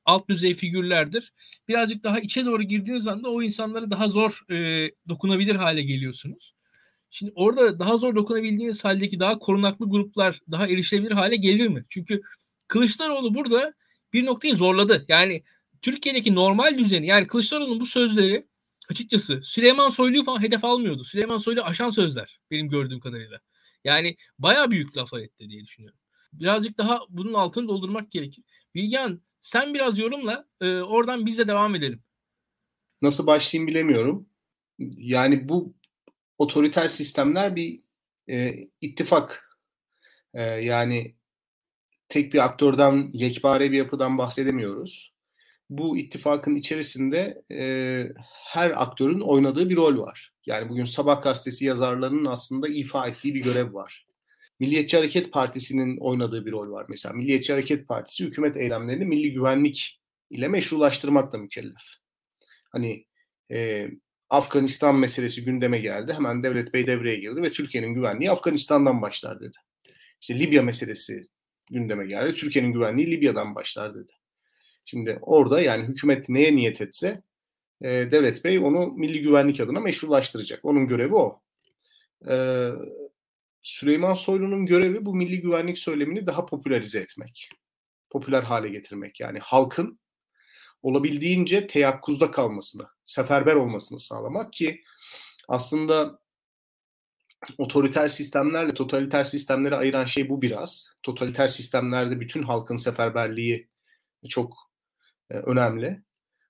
alt 0.05 0.29
düzey 0.29 0.55
figürlerdir. 0.55 1.33
Birazcık 1.69 2.05
daha 2.05 2.21
içe 2.21 2.45
doğru 2.45 2.63
girdiğiniz 2.63 3.07
anda 3.07 3.31
o 3.31 3.43
insanlara 3.43 3.91
daha 3.91 4.09
zor 4.09 4.45
e, 4.51 4.91
dokunabilir 5.09 5.55
hale 5.55 5.83
geliyorsunuz. 5.83 6.58
Şimdi 7.11 7.33
orada 7.35 7.79
daha 7.79 7.97
zor 7.97 8.15
dokunabildiğiniz 8.15 8.85
haldeki 8.85 9.21
daha 9.21 9.39
korunaklı 9.39 9.91
gruplar 9.91 10.41
daha 10.51 10.67
erişilebilir 10.67 11.11
hale 11.11 11.37
gelir 11.37 11.69
mi? 11.69 11.85
Çünkü 11.89 12.21
Kılıçdaroğlu 12.69 13.35
burada 13.35 13.75
bir 14.13 14.27
noktayı 14.27 14.57
zorladı. 14.57 15.05
Yani 15.09 15.43
Türkiye'deki 15.83 16.35
normal 16.35 16.79
düzeni 16.79 17.07
yani 17.07 17.27
Kılıçdaroğlu'nun 17.27 17.81
bu 17.81 17.87
sözleri 17.87 18.47
açıkçası 18.91 19.43
Süleyman 19.43 19.91
Soylu'yu 19.91 20.25
falan 20.25 20.43
hedef 20.43 20.65
almıyordu. 20.65 21.05
Süleyman 21.05 21.39
Soylu 21.39 21.63
aşan 21.63 21.91
sözler 21.91 22.41
benim 22.51 22.69
gördüğüm 22.69 23.01
kadarıyla. 23.01 23.41
Yani 23.85 24.17
baya 24.39 24.71
büyük 24.71 24.97
laflar 24.97 25.21
etti 25.21 25.51
diye 25.51 25.65
düşünüyorum. 25.65 25.99
Birazcık 26.33 26.79
daha 26.79 27.01
bunun 27.09 27.35
altını 27.35 27.69
doldurmak 27.69 28.11
gerekir. 28.11 28.45
Bilgehan 28.75 29.23
sen 29.41 29.75
biraz 29.75 29.99
yorumla 29.99 30.49
e, 30.61 30.81
oradan 30.81 31.27
biz 31.27 31.39
de 31.39 31.49
devam 31.49 31.75
edelim. 31.75 32.03
Nasıl 33.03 33.27
başlayayım 33.27 33.69
bilemiyorum. 33.69 34.29
Yani 34.97 35.49
bu 35.49 35.75
otoriter 36.39 36.89
sistemler 36.89 37.57
bir 37.57 37.81
e, 38.31 38.55
ittifak. 38.81 39.45
E, 40.35 40.43
yani 40.43 41.15
tek 42.09 42.33
bir 42.33 42.45
aktörden, 42.45 43.11
yekpare 43.13 43.73
bir 43.73 43.77
yapıdan 43.77 44.19
bahsedemiyoruz. 44.19 45.15
Bu 45.71 45.99
ittifakın 45.99 46.57
içerisinde 46.57 47.43
e, 47.53 47.63
her 48.47 48.83
aktörün 48.83 49.21
oynadığı 49.21 49.69
bir 49.69 49.77
rol 49.77 49.99
var. 49.99 50.33
Yani 50.47 50.69
bugün 50.69 50.85
Sabah 50.85 51.23
gazetesi 51.23 51.65
yazarlarının 51.65 52.25
aslında 52.25 52.69
ifa 52.69 53.09
ettiği 53.09 53.35
bir 53.35 53.43
görev 53.43 53.75
var. 53.75 54.07
Milliyetçi 54.61 54.97
Hareket 54.97 55.33
Partisi'nin 55.33 55.97
oynadığı 55.97 56.47
bir 56.47 56.53
rol 56.53 56.71
var. 56.71 56.87
Mesela 56.89 57.15
Milliyetçi 57.15 57.53
Hareket 57.53 57.89
Partisi 57.89 58.25
hükümet 58.25 58.57
eylemlerini 58.57 59.05
milli 59.05 59.33
güvenlik 59.33 60.01
ile 60.31 60.49
meşrulaştırmakla 60.49 61.39
mükellef. 61.39 61.83
Hani 62.73 63.07
e, 63.51 63.89
Afganistan 64.31 64.97
meselesi 64.99 65.45
gündeme 65.45 65.79
geldi. 65.79 66.13
Hemen 66.13 66.43
Devlet 66.43 66.75
Bey 66.75 66.87
devreye 66.87 67.17
girdi 67.17 67.43
ve 67.43 67.51
Türkiye'nin 67.51 67.95
güvenliği 67.95 68.31
Afganistan'dan 68.31 69.03
başlar 69.03 69.41
dedi. 69.41 69.57
İşte 70.21 70.39
Libya 70.39 70.63
meselesi 70.63 71.23
gündeme 71.71 72.07
geldi. 72.07 72.35
Türkiye'nin 72.35 72.73
güvenliği 72.73 73.11
Libya'dan 73.11 73.55
başlar 73.55 73.95
dedi. 73.95 74.13
Şimdi 74.85 75.19
orada 75.23 75.61
yani 75.61 75.89
hükümet 75.89 76.29
neye 76.29 76.57
niyet 76.57 76.81
etse 76.81 77.23
e, 77.83 77.89
Devlet 77.89 78.45
Bey 78.45 78.59
onu 78.59 78.87
milli 78.87 79.23
güvenlik 79.23 79.61
adına 79.61 79.81
meşrulaştıracak. 79.81 80.65
Onun 80.65 80.87
görevi 80.87 81.15
o. 81.15 81.41
E, 82.31 82.69
Süleyman 83.63 84.15
Soylu'nun 84.15 84.67
görevi 84.67 85.07
bu 85.07 85.15
milli 85.15 85.41
güvenlik 85.41 85.79
söylemini 85.79 86.27
daha 86.27 86.47
popülerize 86.47 86.99
etmek. 86.99 87.49
Popüler 88.11 88.43
hale 88.43 88.69
getirmek. 88.69 89.21
Yani 89.21 89.39
halkın 89.39 89.99
olabildiğince 90.83 91.67
teyakkuzda 91.67 92.31
kalmasını, 92.31 92.87
seferber 93.05 93.55
olmasını 93.55 94.01
sağlamak 94.01 94.53
ki 94.53 94.83
aslında 95.49 96.19
otoriter 97.59 98.09
sistemlerle 98.09 98.75
totaliter 98.75 99.25
sistemleri 99.25 99.77
ayıran 99.77 100.05
şey 100.05 100.29
bu 100.29 100.43
biraz. 100.43 100.91
Totaliter 101.03 101.49
sistemlerde 101.49 102.21
bütün 102.21 102.43
halkın 102.43 102.77
seferberliği 102.77 103.69
çok 104.29 104.57
e, 105.31 105.35
önemli. 105.35 106.03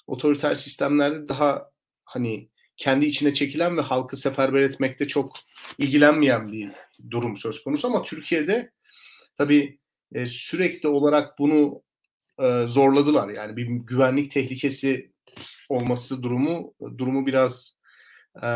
Otoriter 0.07 0.55
sistemlerde 0.55 1.29
daha 1.29 1.71
hani 2.05 2.51
kendi 2.77 3.07
içine 3.07 3.35
çekilen 3.35 3.77
ve 3.77 3.81
halkı 3.81 4.17
seferber 4.17 4.61
etmekte 4.61 5.07
çok 5.07 5.37
ilgilenmeyen 5.79 6.53
bir 6.53 6.71
durum 7.11 7.37
söz 7.37 7.63
konusu 7.63 7.89
ama 7.89 8.03
Türkiye'de 8.03 8.73
tabii 9.37 9.79
e, 10.13 10.27
sürekli 10.27 10.89
olarak 10.89 11.39
bunu 11.39 11.83
e, 12.43 12.67
zorladılar. 12.67 13.29
Yani 13.29 13.57
bir 13.57 13.67
güvenlik 13.67 14.31
tehlikesi 14.31 15.13
olması 15.69 16.23
durumu 16.23 16.75
durumu 16.99 17.27
biraz 17.27 17.79
e, 18.43 18.49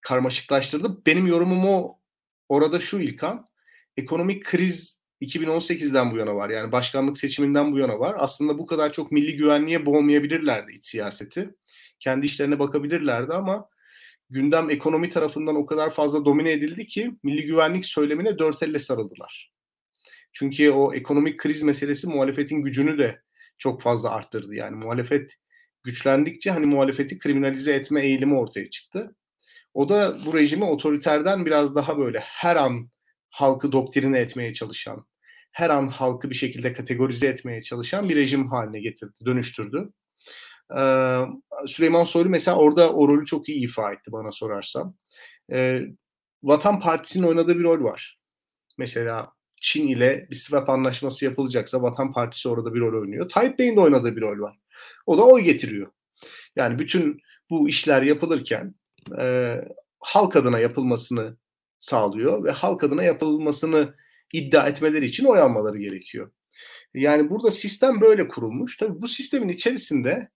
karmaşıklaştırdı. 0.00 1.06
Benim 1.06 1.26
yorumum 1.26 1.64
o 1.64 1.98
orada 2.48 2.80
şu 2.80 2.98
İlkan. 2.98 3.46
Ekonomik 3.96 4.44
kriz 4.44 5.02
2018'den 5.22 6.12
bu 6.12 6.16
yana 6.16 6.36
var. 6.36 6.50
Yani 6.50 6.72
başkanlık 6.72 7.18
seçiminden 7.18 7.72
bu 7.72 7.78
yana 7.78 7.98
var. 8.00 8.16
Aslında 8.18 8.58
bu 8.58 8.66
kadar 8.66 8.92
çok 8.92 9.12
milli 9.12 9.36
güvenliğe 9.36 9.86
boğmayabilirlerdi 9.86 10.72
iç 10.72 10.86
siyaseti. 10.86 11.50
Kendi 11.98 12.26
işlerine 12.26 12.58
bakabilirlerdi 12.58 13.32
ama 13.32 13.68
gündem 14.30 14.70
ekonomi 14.70 15.10
tarafından 15.10 15.56
o 15.56 15.66
kadar 15.66 15.90
fazla 15.90 16.24
domine 16.24 16.52
edildi 16.52 16.86
ki 16.86 17.16
milli 17.22 17.46
güvenlik 17.46 17.86
söylemine 17.86 18.38
dört 18.38 18.62
elle 18.62 18.78
sarıldılar. 18.78 19.52
Çünkü 20.32 20.70
o 20.70 20.94
ekonomik 20.94 21.38
kriz 21.38 21.62
meselesi 21.62 22.08
muhalefetin 22.08 22.62
gücünü 22.62 22.98
de 22.98 23.22
çok 23.58 23.82
fazla 23.82 24.10
arttırdı. 24.10 24.54
Yani 24.54 24.76
muhalefet 24.76 25.32
güçlendikçe 25.82 26.50
hani 26.50 26.66
muhalefeti 26.66 27.18
kriminalize 27.18 27.72
etme 27.72 28.02
eğilimi 28.02 28.38
ortaya 28.38 28.70
çıktı. 28.70 29.14
O 29.74 29.88
da 29.88 30.16
bu 30.26 30.34
rejimi 30.34 30.64
otoriterden 30.64 31.46
biraz 31.46 31.74
daha 31.74 31.98
böyle 31.98 32.18
her 32.20 32.56
an 32.56 32.90
halkı 33.30 33.72
doktrine 33.72 34.18
etmeye 34.18 34.54
çalışan, 34.54 35.06
her 35.52 35.70
an 35.70 35.88
halkı 35.88 36.30
bir 36.30 36.34
şekilde 36.34 36.72
kategorize 36.72 37.26
etmeye 37.26 37.62
çalışan 37.62 38.08
bir 38.08 38.16
rejim 38.16 38.48
haline 38.48 38.80
getirdi, 38.80 39.14
dönüştürdü. 39.24 39.92
Ee, 40.78 41.20
Süleyman 41.66 42.04
Soylu 42.04 42.28
mesela 42.28 42.56
orada 42.56 42.92
o 42.92 43.08
rolü 43.08 43.26
çok 43.26 43.48
iyi 43.48 43.64
ifa 43.64 43.92
etti 43.92 44.12
bana 44.12 44.32
sorarsan. 44.32 44.94
Ee, 45.52 45.82
Vatan 46.42 46.80
Partisi'nin 46.80 47.26
oynadığı 47.26 47.58
bir 47.58 47.64
rol 47.64 47.84
var. 47.84 48.18
Mesela 48.78 49.32
Çin 49.60 49.88
ile 49.88 50.26
bir 50.30 50.36
swap 50.36 50.70
anlaşması 50.70 51.24
yapılacaksa 51.24 51.82
Vatan 51.82 52.12
Partisi 52.12 52.48
orada 52.48 52.74
bir 52.74 52.80
rol 52.80 53.00
oynuyor. 53.00 53.28
Tayyip 53.28 53.58
Bey'in 53.58 53.76
de 53.76 53.80
oynadığı 53.80 54.16
bir 54.16 54.20
rol 54.20 54.40
var. 54.40 54.58
O 55.06 55.18
da 55.18 55.26
oy 55.26 55.40
getiriyor. 55.40 55.92
Yani 56.56 56.78
bütün 56.78 57.20
bu 57.50 57.68
işler 57.68 58.02
yapılırken 58.02 58.74
e, 59.18 59.56
halk 60.00 60.36
adına 60.36 60.58
yapılmasını 60.58 61.36
sağlıyor 61.78 62.44
ve 62.44 62.50
halk 62.50 62.84
adına 62.84 63.02
yapılmasını 63.02 63.94
iddia 64.32 64.66
etmeleri 64.68 65.04
için 65.04 65.24
oy 65.24 65.40
almaları 65.40 65.78
gerekiyor. 65.78 66.30
Yani 66.94 67.30
burada 67.30 67.50
sistem 67.50 68.00
böyle 68.00 68.28
kurulmuş. 68.28 68.76
Tabii 68.76 69.02
bu 69.02 69.08
sistemin 69.08 69.48
içerisinde 69.48 70.28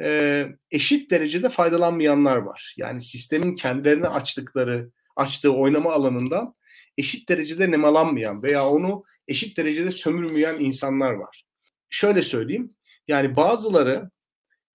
e, 0.00 0.46
eşit 0.70 1.10
derecede 1.10 1.48
faydalanmayanlar 1.48 2.36
var. 2.36 2.74
Yani 2.78 3.00
sistemin 3.00 3.54
kendilerine 3.54 4.08
açtıkları, 4.08 4.90
açtığı 5.16 5.52
oynama 5.52 5.92
alanından 5.92 6.54
eşit 6.98 7.28
derecede 7.28 7.70
nemalanmayan 7.70 8.42
veya 8.42 8.68
onu 8.68 9.04
eşit 9.28 9.56
derecede 9.56 9.90
sömürmeyen 9.90 10.54
insanlar 10.58 11.12
var. 11.12 11.44
Şöyle 11.90 12.22
söyleyeyim, 12.22 12.76
yani 13.08 13.36
bazıları 13.36 14.10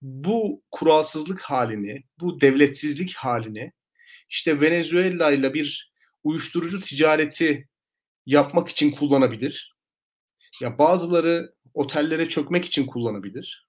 bu 0.02 0.62
kuralsızlık 0.70 1.40
halini, 1.40 2.02
bu 2.20 2.40
devletsizlik 2.40 3.14
halini 3.14 3.72
işte 4.28 4.60
Venezuela 4.60 5.30
ile 5.30 5.54
bir 5.54 5.92
uyuşturucu 6.24 6.80
ticareti 6.80 7.68
yapmak 8.26 8.68
için 8.68 8.90
kullanabilir. 8.90 9.76
Ya 10.62 10.78
bazıları 10.78 11.54
otellere 11.74 12.28
çökmek 12.28 12.64
için 12.64 12.86
kullanabilir. 12.86 13.68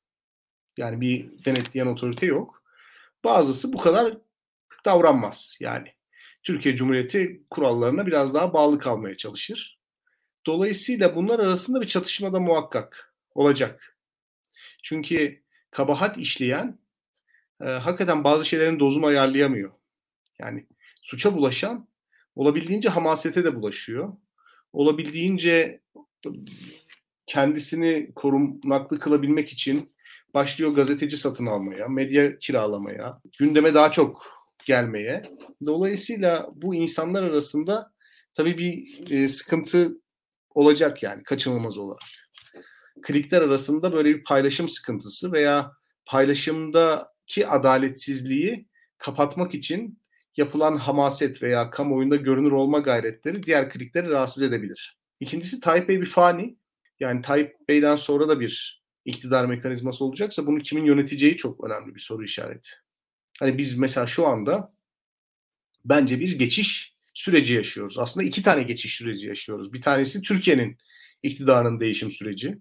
Yani 0.77 1.01
bir 1.01 1.45
denetleyen 1.45 1.87
otorite 1.87 2.25
yok. 2.25 2.63
Bazısı 3.23 3.73
bu 3.73 3.77
kadar 3.77 4.17
davranmaz. 4.85 5.57
Yani 5.59 5.87
Türkiye 6.49 6.75
Cumhuriyeti 6.75 7.43
kurallarına 7.49 8.07
biraz 8.07 8.33
daha 8.33 8.53
bağlı 8.53 8.79
kalmaya 8.79 9.17
çalışır. 9.17 9.79
Dolayısıyla 10.45 11.15
bunlar 11.15 11.39
arasında 11.39 11.81
bir 11.81 11.87
çatışma 11.87 12.33
da 12.33 12.39
muhakkak 12.39 13.13
olacak. 13.35 13.97
Çünkü 14.83 15.43
kabahat 15.71 16.17
işleyen 16.17 16.79
e, 17.61 17.65
hakikaten 17.65 18.23
bazı 18.23 18.45
şeylerin 18.45 18.79
dozunu 18.79 19.05
ayarlayamıyor. 19.05 19.71
Yani 20.39 20.67
suça 21.01 21.33
bulaşan 21.33 21.87
olabildiğince 22.35 22.89
hamasete 22.89 23.43
de 23.43 23.55
bulaşıyor. 23.55 24.13
Olabildiğince 24.73 25.81
kendisini 27.27 28.11
korunaklı 28.15 28.99
kılabilmek 28.99 29.49
için 29.53 29.95
başlıyor 30.33 30.71
gazeteci 30.71 31.17
satın 31.17 31.45
almaya, 31.45 31.87
medya 31.87 32.39
kiralamaya, 32.39 33.21
gündeme 33.39 33.73
daha 33.73 33.91
çok 33.91 34.38
gelmeye. 34.65 35.23
Dolayısıyla 35.65 36.49
bu 36.55 36.75
insanlar 36.75 37.23
arasında 37.23 37.91
tabii 38.33 38.57
bir 38.57 39.03
e, 39.11 39.27
sıkıntı 39.27 39.91
olacak 40.49 41.03
yani 41.03 41.23
kaçınılmaz 41.23 41.77
olarak. 41.77 42.01
Klikler 43.01 43.41
arasında 43.41 43.93
böyle 43.93 44.09
bir 44.09 44.23
paylaşım 44.23 44.69
sıkıntısı 44.69 45.31
veya 45.31 45.71
paylaşımdaki 46.05 47.47
adaletsizliği 47.47 48.67
kapatmak 48.97 49.53
için 49.55 49.99
yapılan 50.37 50.77
hamaset 50.77 51.43
veya 51.43 51.69
kamuoyunda 51.69 52.15
görünür 52.15 52.51
olma 52.51 52.79
gayretleri 52.79 53.43
diğer 53.43 53.69
klikleri 53.69 54.09
rahatsız 54.09 54.43
edebilir. 54.43 54.97
İkincisi 55.19 55.59
Tayyip 55.59 55.89
Bey 55.89 56.01
bir 56.01 56.05
fani. 56.05 56.57
Yani 56.99 57.21
Tayyip 57.21 57.55
Bey'den 57.69 57.95
sonra 57.95 58.29
da 58.29 58.39
bir 58.39 58.83
iktidar 59.05 59.45
mekanizması 59.45 60.05
olacaksa 60.05 60.45
bunu 60.45 60.59
kimin 60.59 60.85
yöneteceği 60.85 61.37
çok 61.37 61.63
önemli 61.63 61.95
bir 61.95 61.99
soru 61.99 62.23
işareti. 62.23 62.69
Hani 63.39 63.57
biz 63.57 63.77
mesela 63.77 64.07
şu 64.07 64.27
anda 64.27 64.73
bence 65.85 66.19
bir 66.19 66.39
geçiş 66.39 66.95
süreci 67.13 67.53
yaşıyoruz. 67.53 67.99
Aslında 67.99 68.27
iki 68.27 68.43
tane 68.43 68.63
geçiş 68.63 68.95
süreci 68.95 69.27
yaşıyoruz. 69.27 69.73
Bir 69.73 69.81
tanesi 69.81 70.21
Türkiye'nin 70.21 70.77
iktidarının 71.23 71.79
değişim 71.79 72.11
süreci. 72.11 72.57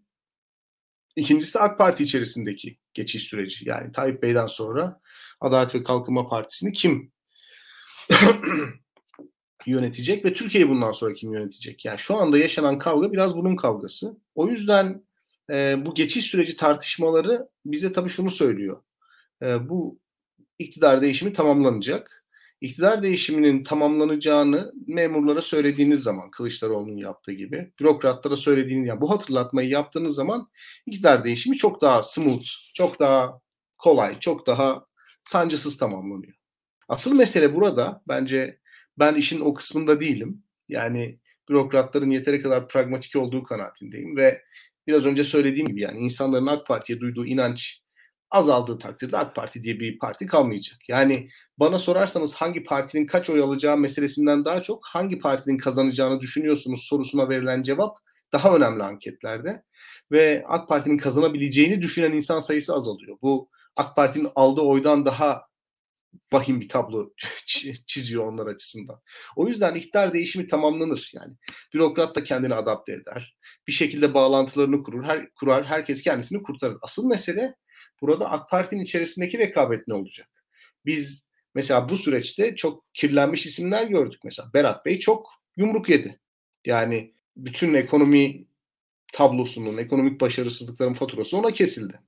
İkincisi 1.17 1.55
de 1.55 1.59
AK 1.59 1.79
Parti 1.79 2.05
içerisindeki 2.05 2.79
geçiş 2.95 3.23
süreci. 3.23 3.69
Yani 3.69 3.93
Tayyip 3.93 4.23
Bey'den 4.23 4.47
sonra 4.47 5.01
Adalet 5.41 5.75
ve 5.75 5.83
Kalkınma 5.83 6.29
Partisi'ni 6.29 6.73
kim 6.73 7.13
yönetecek 9.67 10.25
ve 10.25 10.35
Türkiye'yi 10.35 10.71
bundan 10.71 10.93
sonra 10.93 11.15
kim 11.15 11.33
yönetecek? 11.33 11.85
Yani 11.85 11.99
şu 11.99 12.17
anda 12.17 12.39
yaşanan 12.39 12.79
kavga 12.79 13.13
biraz 13.13 13.37
bunun 13.37 13.57
kavgası. 13.57 14.17
O 14.35 14.49
yüzden 14.49 15.05
e, 15.51 15.87
bu 15.87 15.95
geçiş 15.95 16.25
süreci 16.25 16.57
tartışmaları 16.57 17.49
bize 17.67 17.93
tabii 17.93 18.11
şunu 18.11 18.31
söylüyor. 18.31 18.83
E, 19.43 19.69
bu 19.69 20.01
iktidar 20.59 21.03
değişimi 21.03 21.33
tamamlanacak. 21.33 22.25
İktidar 22.61 23.03
değişiminin 23.03 23.65
tamamlanacağını 23.65 24.73
memurlara 24.87 25.41
söylediğiniz 25.41 26.03
zaman 26.03 26.31
Kılıçdaroğlu'nun 26.31 26.97
yaptığı 26.97 27.33
gibi 27.33 27.73
bürokratlara 27.81 28.37
söylediğiniz 28.37 28.89
yani 28.89 29.01
bu 29.01 29.11
hatırlatmayı 29.11 29.69
yaptığınız 29.69 30.15
zaman 30.15 30.51
iktidar 30.87 31.25
değişimi 31.25 31.57
çok 31.57 31.81
daha 31.83 32.03
smooth, 32.03 32.47
çok 32.75 33.01
daha 33.01 33.41
kolay, 33.79 34.21
çok 34.21 34.47
daha 34.47 34.87
sancısız 35.25 35.79
tamamlanıyor. 35.79 36.35
Asıl 36.89 37.15
mesele 37.15 37.55
burada 37.55 38.03
bence 38.09 38.59
ben 38.99 39.15
işin 39.15 39.41
o 39.41 39.55
kısmında 39.55 40.01
değilim. 40.01 40.43
Yani 40.69 41.19
bürokratların 41.49 42.11
yeteri 42.11 42.43
kadar 42.43 42.69
pragmatik 42.69 43.17
olduğu 43.17 43.43
kanaatindeyim 43.43 44.17
ve 44.17 44.43
biraz 44.87 45.07
önce 45.07 45.25
söylediğim 45.25 45.67
gibi 45.67 45.81
yani 45.81 45.99
insanların 45.99 46.47
AK 46.47 46.67
Parti'ye 46.67 47.01
duyduğu 47.01 47.27
inanç 47.27 47.83
azaldığı 48.31 48.79
takdirde 48.79 49.17
AK 49.17 49.35
Parti 49.35 49.63
diye 49.63 49.81
bir 49.81 49.99
parti 49.99 50.27
kalmayacak. 50.27 50.79
Yani 50.89 51.29
bana 51.59 51.79
sorarsanız 51.79 52.35
hangi 52.35 52.65
partinin 52.65 53.07
kaç 53.07 53.31
oy 53.31 53.41
alacağı 53.43 53.77
meselesinden 53.77 54.45
daha 54.45 54.63
çok 54.63 54.87
hangi 54.87 55.19
partinin 55.19 55.59
kazanacağını 55.59 56.21
düşünüyorsunuz 56.21 56.81
sorusuna 56.83 57.29
verilen 57.29 57.63
cevap 57.63 57.97
daha 58.33 58.57
önemli 58.57 58.83
anketlerde. 58.83 59.63
Ve 60.13 60.45
AK 60.49 60.69
Parti'nin 60.69 60.99
kazanabileceğini 60.99 61.83
düşünen 61.83 62.13
insan 62.13 62.41
sayısı 62.41 62.75
azalıyor. 62.75 63.19
Bu 63.23 63.51
AK 63.77 63.97
Parti'nin 63.97 64.29
aldığı 64.35 64.61
oydan 64.61 65.07
daha 65.07 65.49
vahim 66.33 66.61
bir 66.61 66.69
tablo 66.69 67.13
çiziyor 67.87 68.27
onlar 68.27 68.47
açısından. 68.47 69.01
O 69.37 69.49
yüzden 69.49 69.75
iktidar 69.75 70.13
değişimi 70.13 70.47
tamamlanır. 70.47 71.11
Yani 71.15 71.35
bürokrat 71.75 72.17
da 72.17 72.25
kendini 72.25 72.55
adapte 72.55 72.93
eder. 72.93 73.37
Bir 73.67 73.73
şekilde 73.73 74.15
bağlantılarını 74.15 74.83
kurur. 74.83 75.05
Her, 75.05 75.31
kurar. 75.35 75.65
Herkes 75.67 76.03
kendisini 76.03 76.43
kurtarır. 76.43 76.79
Asıl 76.83 77.07
mesele 77.07 77.55
burada 78.03 78.31
AK 78.31 78.51
Parti'nin 78.51 78.83
içerisindeki 78.83 79.39
rekabet 79.39 79.89
ne 79.89 79.95
olacak? 79.95 80.29
Biz 80.87 81.29
mesela 81.55 81.89
bu 81.89 81.97
süreçte 81.97 82.57
çok 82.57 82.95
kirlenmiş 82.95 83.47
isimler 83.47 83.85
gördük. 83.87 84.21
Mesela 84.25 84.51
Berat 84.55 84.87
Bey 84.87 84.99
çok 84.99 85.31
yumruk 85.57 85.89
yedi. 85.89 86.21
Yani 86.65 87.15
bütün 87.37 87.75
ekonomi 87.75 88.45
tablosunun, 89.13 89.77
ekonomik 89.77 90.21
başarısızlıkların 90.21 90.95
faturası 90.95 91.37
ona 91.37 91.51
kesildi. 91.51 92.01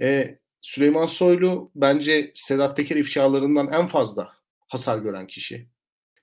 E, 0.00 0.38
Süleyman 0.60 1.06
Soylu 1.06 1.70
bence 1.74 2.32
Sedat 2.34 2.76
Peker 2.76 2.96
ifşalarından 2.96 3.72
en 3.72 3.86
fazla 3.86 4.32
hasar 4.66 4.98
gören 4.98 5.26
kişi. 5.26 5.66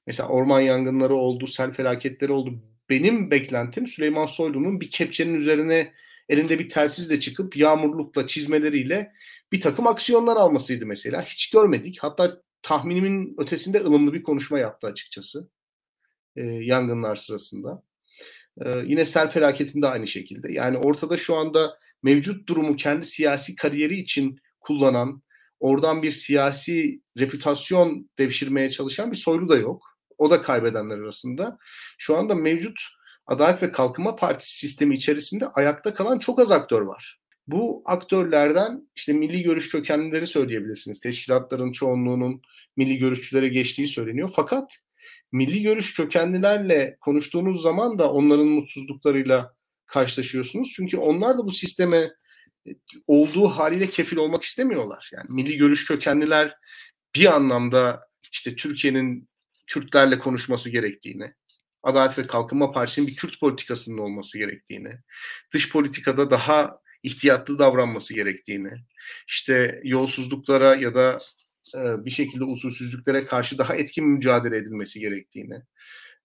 Mesela 0.08 0.30
orman 0.30 0.62
yangınları 0.62 1.16
oldu, 1.16 1.48
sel 1.48 1.72
felaketleri 1.72 2.32
oldu. 2.32 2.64
Benim 2.90 3.32
beklentim 3.32 3.88
Süleyman 3.88 4.26
Soylu'nun 4.26 4.82
bir 4.82 4.90
kepçenin 4.90 5.34
üzerine 5.34 5.94
elinde 6.30 6.60
bir 6.60 6.70
telsizle 6.70 7.20
çıkıp 7.20 7.58
yağmurlukla, 7.58 8.28
çizmeleriyle 8.28 9.12
bir 9.52 9.62
takım 9.62 9.88
aksiyonlar 9.88 10.38
almasıydı 10.38 10.86
mesela. 10.86 11.22
Hiç 11.22 11.50
görmedik. 11.50 11.98
Hatta 12.00 12.42
tahminimin 12.62 13.36
ötesinde 13.38 13.80
ılımlı 13.80 14.14
bir 14.14 14.24
konuşma 14.24 14.60
yaptı 14.60 14.88
açıkçası. 14.88 15.50
E, 16.36 16.42
yangınlar 16.44 17.16
sırasında. 17.16 17.84
E, 18.66 18.70
yine 18.86 19.06
sel 19.06 19.32
felaketinde 19.32 19.88
aynı 19.88 20.08
şekilde. 20.08 20.52
Yani 20.52 20.78
ortada 20.78 21.18
şu 21.18 21.36
anda 21.36 21.78
mevcut 22.04 22.50
durumu 22.50 22.76
kendi 22.76 23.06
siyasi 23.06 23.56
kariyeri 23.56 23.98
için 23.98 24.40
kullanan, 24.60 25.22
oradan 25.60 26.04
bir 26.04 26.12
siyasi 26.12 27.02
reputasyon 27.18 28.10
devşirmeye 28.18 28.70
çalışan 28.70 29.12
bir 29.12 29.18
soylu 29.18 29.50
da 29.50 29.56
yok. 29.56 29.84
O 30.18 30.30
da 30.30 30.42
kaybedenler 30.42 30.98
arasında. 30.98 31.58
Şu 31.98 32.18
anda 32.18 32.36
mevcut 32.36 32.82
Adalet 33.28 33.64
ve 33.64 33.72
Kalkınma 33.72 34.16
Partisi 34.16 34.60
sistemi 34.60 34.96
içerisinde 34.96 35.48
ayakta 35.48 35.94
kalan 35.94 36.20
çok 36.20 36.40
az 36.40 36.52
aktör 36.52 36.82
var. 36.82 37.20
Bu 37.48 37.82
aktörlerden 37.86 38.90
işte 38.96 39.14
milli 39.14 39.44
görüş 39.44 39.70
kökenlileri 39.70 40.28
söyleyebilirsiniz. 40.28 41.00
Teşkilatların 41.00 41.72
çoğunluğunun 41.72 42.42
milli 42.78 42.98
görüşçülere 42.98 43.48
geçtiği 43.48 43.88
söyleniyor. 43.88 44.32
Fakat 44.36 44.72
milli 45.32 45.62
görüş 45.62 45.94
kökenlilerle 45.94 46.98
konuştuğunuz 47.02 47.62
zaman 47.62 48.00
da 48.00 48.12
onların 48.12 48.48
mutsuzluklarıyla 48.48 49.54
karşılaşıyorsunuz. 49.86 50.72
Çünkü 50.76 50.98
onlar 50.98 51.38
da 51.38 51.46
bu 51.46 51.52
sisteme 51.52 52.12
olduğu 53.08 53.48
haliyle 53.48 53.90
kefil 53.90 54.18
olmak 54.18 54.44
istemiyorlar. 54.44 55.10
Yani 55.14 55.26
milli 55.30 55.58
görüş 55.58 55.88
kökenliler 55.88 56.56
bir 57.16 57.36
anlamda 57.36 58.08
işte 58.32 58.56
Türkiye'nin 58.56 59.30
Kürtlerle 59.68 60.20
konuşması 60.20 60.70
gerektiğini, 60.70 61.34
Adalet 61.84 62.20
ve 62.20 62.28
Kalkınma 62.28 62.72
Partisi'nin 62.72 63.08
bir 63.08 63.16
Kürt 63.16 63.40
politikasının 63.40 63.98
olması 63.98 64.38
gerektiğini, 64.38 64.94
dış 65.54 65.72
politikada 65.72 66.32
daha 66.32 66.80
ihtiyatlı 67.04 67.60
davranması 67.60 68.14
gerektiğini, 68.14 68.72
işte 69.28 69.82
yolsuzluklara 69.84 70.76
ya 70.76 70.96
da 70.96 71.18
e, 71.76 72.06
bir 72.06 72.12
şekilde 72.12 72.44
usulsüzlüklere 72.44 73.26
karşı 73.26 73.58
daha 73.58 73.76
etkin 73.76 74.08
mücadele 74.08 74.58
edilmesi 74.58 75.00
gerektiğini, 75.00 75.62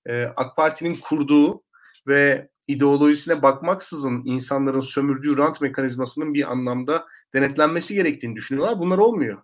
e, 0.06 0.24
AK 0.24 0.56
Parti'nin 0.56 0.94
kurduğu 0.94 1.62
ve 2.06 2.48
ideolojisine 2.68 3.42
bakmaksızın 3.42 4.22
insanların 4.24 4.80
sömürdüğü 4.80 5.36
rant 5.36 5.60
mekanizmasının 5.60 6.34
bir 6.34 6.52
anlamda 6.52 7.06
denetlenmesi 7.34 7.94
gerektiğini 7.94 8.36
düşünüyorlar. 8.36 8.78
Bunlar 8.78 8.98
olmuyor. 8.98 9.42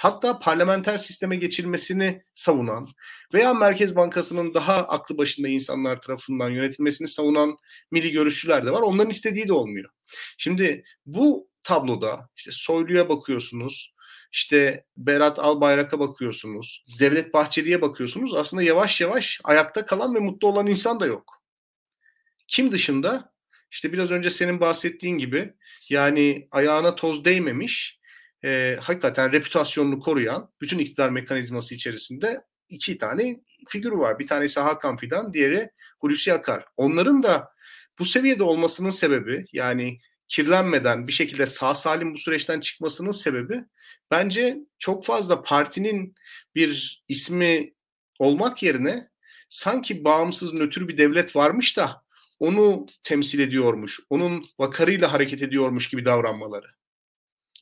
Hatta 0.00 0.38
parlamenter 0.38 0.98
sisteme 0.98 1.36
geçilmesini 1.36 2.22
savunan 2.34 2.88
veya 3.34 3.54
Merkez 3.54 3.96
Bankası'nın 3.96 4.54
daha 4.54 4.74
aklı 4.74 5.18
başında 5.18 5.48
insanlar 5.48 6.00
tarafından 6.00 6.50
yönetilmesini 6.50 7.08
savunan 7.08 7.56
milli 7.90 8.12
görüşçüler 8.12 8.66
de 8.66 8.70
var. 8.70 8.82
Onların 8.82 9.10
istediği 9.10 9.48
de 9.48 9.52
olmuyor. 9.52 9.90
Şimdi 10.38 10.84
bu 11.06 11.48
tabloda 11.62 12.28
işte 12.36 12.50
Soylu'ya 12.54 13.08
bakıyorsunuz, 13.08 13.94
işte 14.32 14.84
Berat 14.96 15.38
Albayrak'a 15.38 16.00
bakıyorsunuz, 16.00 16.84
Devlet 17.00 17.34
Bahçeli'ye 17.34 17.82
bakıyorsunuz. 17.82 18.34
Aslında 18.34 18.62
yavaş 18.62 19.00
yavaş 19.00 19.40
ayakta 19.44 19.86
kalan 19.86 20.14
ve 20.14 20.18
mutlu 20.18 20.48
olan 20.48 20.66
insan 20.66 21.00
da 21.00 21.06
yok. 21.06 21.42
Kim 22.48 22.72
dışında? 22.72 23.32
İşte 23.70 23.92
biraz 23.92 24.10
önce 24.10 24.30
senin 24.30 24.60
bahsettiğin 24.60 25.18
gibi 25.18 25.54
yani 25.88 26.48
ayağına 26.50 26.94
toz 26.94 27.24
değmemiş, 27.24 27.99
e, 28.44 28.78
hakikaten 28.80 29.32
reputasyonunu 29.32 30.00
koruyan 30.00 30.50
bütün 30.60 30.78
iktidar 30.78 31.10
mekanizması 31.10 31.74
içerisinde 31.74 32.40
iki 32.68 32.98
tane 32.98 33.40
figür 33.68 33.92
var. 33.92 34.18
Bir 34.18 34.26
tanesi 34.26 34.60
Hakan 34.60 34.96
Fidan, 34.96 35.32
diğeri 35.32 35.70
Hulusi 35.98 36.32
Akar. 36.32 36.64
Onların 36.76 37.22
da 37.22 37.52
bu 37.98 38.04
seviyede 38.04 38.42
olmasının 38.42 38.90
sebebi 38.90 39.44
yani 39.52 39.98
kirlenmeden 40.28 41.06
bir 41.06 41.12
şekilde 41.12 41.46
sağ 41.46 41.74
salim 41.74 42.14
bu 42.14 42.18
süreçten 42.18 42.60
çıkmasının 42.60 43.10
sebebi 43.10 43.64
bence 44.10 44.58
çok 44.78 45.04
fazla 45.04 45.42
partinin 45.42 46.14
bir 46.54 47.02
ismi 47.08 47.74
olmak 48.18 48.62
yerine 48.62 49.08
sanki 49.48 50.04
bağımsız 50.04 50.54
nötr 50.54 50.88
bir 50.88 50.98
devlet 50.98 51.36
varmış 51.36 51.76
da 51.76 52.02
onu 52.38 52.86
temsil 53.02 53.38
ediyormuş, 53.38 54.00
onun 54.10 54.44
vakarıyla 54.58 55.12
hareket 55.12 55.42
ediyormuş 55.42 55.88
gibi 55.88 56.04
davranmaları. 56.04 56.66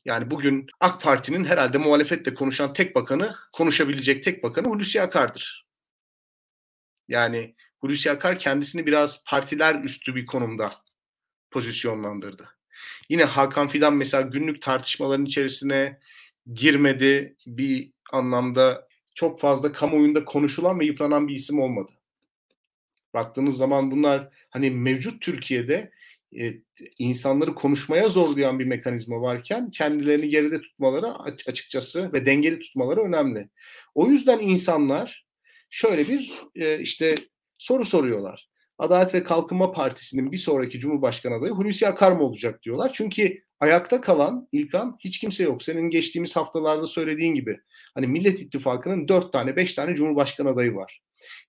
Yani 0.05 0.31
bugün 0.31 0.67
AK 0.79 1.01
Parti'nin 1.01 1.45
herhalde 1.45 1.77
muhalefetle 1.77 2.33
konuşan 2.33 2.73
tek 2.73 2.95
bakanı, 2.95 3.35
konuşabilecek 3.53 4.23
tek 4.23 4.43
bakanı 4.43 4.67
Hulusi 4.67 5.01
Akar'dır. 5.01 5.69
Yani 7.07 7.55
Hulusi 7.79 8.11
Akar 8.11 8.39
kendisini 8.39 8.85
biraz 8.85 9.23
partiler 9.23 9.83
üstü 9.83 10.15
bir 10.15 10.25
konumda 10.25 10.71
pozisyonlandırdı. 11.51 12.49
Yine 13.09 13.23
Hakan 13.23 13.67
Fidan 13.67 13.93
mesela 13.93 14.21
günlük 14.21 14.61
tartışmaların 14.61 15.25
içerisine 15.25 15.99
girmedi. 16.53 17.35
Bir 17.47 17.91
anlamda 18.11 18.87
çok 19.13 19.39
fazla 19.39 19.71
kamuoyunda 19.71 20.25
konuşulan 20.25 20.79
ve 20.79 20.85
yıpranan 20.85 21.27
bir 21.27 21.35
isim 21.35 21.59
olmadı. 21.59 21.91
Baktığınız 23.13 23.57
zaman 23.57 23.91
bunlar 23.91 24.29
hani 24.49 24.71
mevcut 24.71 25.21
Türkiye'de 25.21 25.91
e, 26.37 26.53
insanları 26.99 27.55
konuşmaya 27.55 28.09
zorlayan 28.09 28.59
bir 28.59 28.65
mekanizma 28.65 29.21
varken 29.21 29.71
kendilerini 29.71 30.29
geride 30.29 30.61
tutmaları 30.61 31.13
açıkçası 31.47 32.13
ve 32.13 32.25
dengeli 32.25 32.59
tutmaları 32.59 33.01
önemli. 33.01 33.49
O 33.95 34.07
yüzden 34.07 34.39
insanlar 34.39 35.25
şöyle 35.69 36.07
bir 36.07 36.33
e, 36.55 36.79
işte 36.79 37.15
soru 37.57 37.85
soruyorlar. 37.85 38.49
Adalet 38.77 39.13
ve 39.13 39.23
Kalkınma 39.23 39.71
Partisi'nin 39.71 40.31
bir 40.31 40.37
sonraki 40.37 40.79
Cumhurbaşkanı 40.79 41.35
adayı 41.35 41.51
Hulusi 41.51 41.87
Akar 41.87 42.11
mı 42.11 42.23
olacak 42.23 42.63
diyorlar. 42.63 42.91
Çünkü 42.93 43.43
ayakta 43.59 44.01
kalan 44.01 44.47
İlkan 44.51 44.97
hiç 44.99 45.19
kimse 45.19 45.43
yok. 45.43 45.63
Senin 45.63 45.89
geçtiğimiz 45.89 46.35
haftalarda 46.35 46.87
söylediğin 46.87 47.33
gibi 47.33 47.59
hani 47.93 48.07
Millet 48.07 48.41
İttifakı'nın 48.41 49.07
dört 49.07 49.33
tane 49.33 49.55
beş 49.55 49.73
tane 49.73 49.95
Cumhurbaşkanı 49.95 50.49
adayı 50.49 50.75
var. 50.75 51.01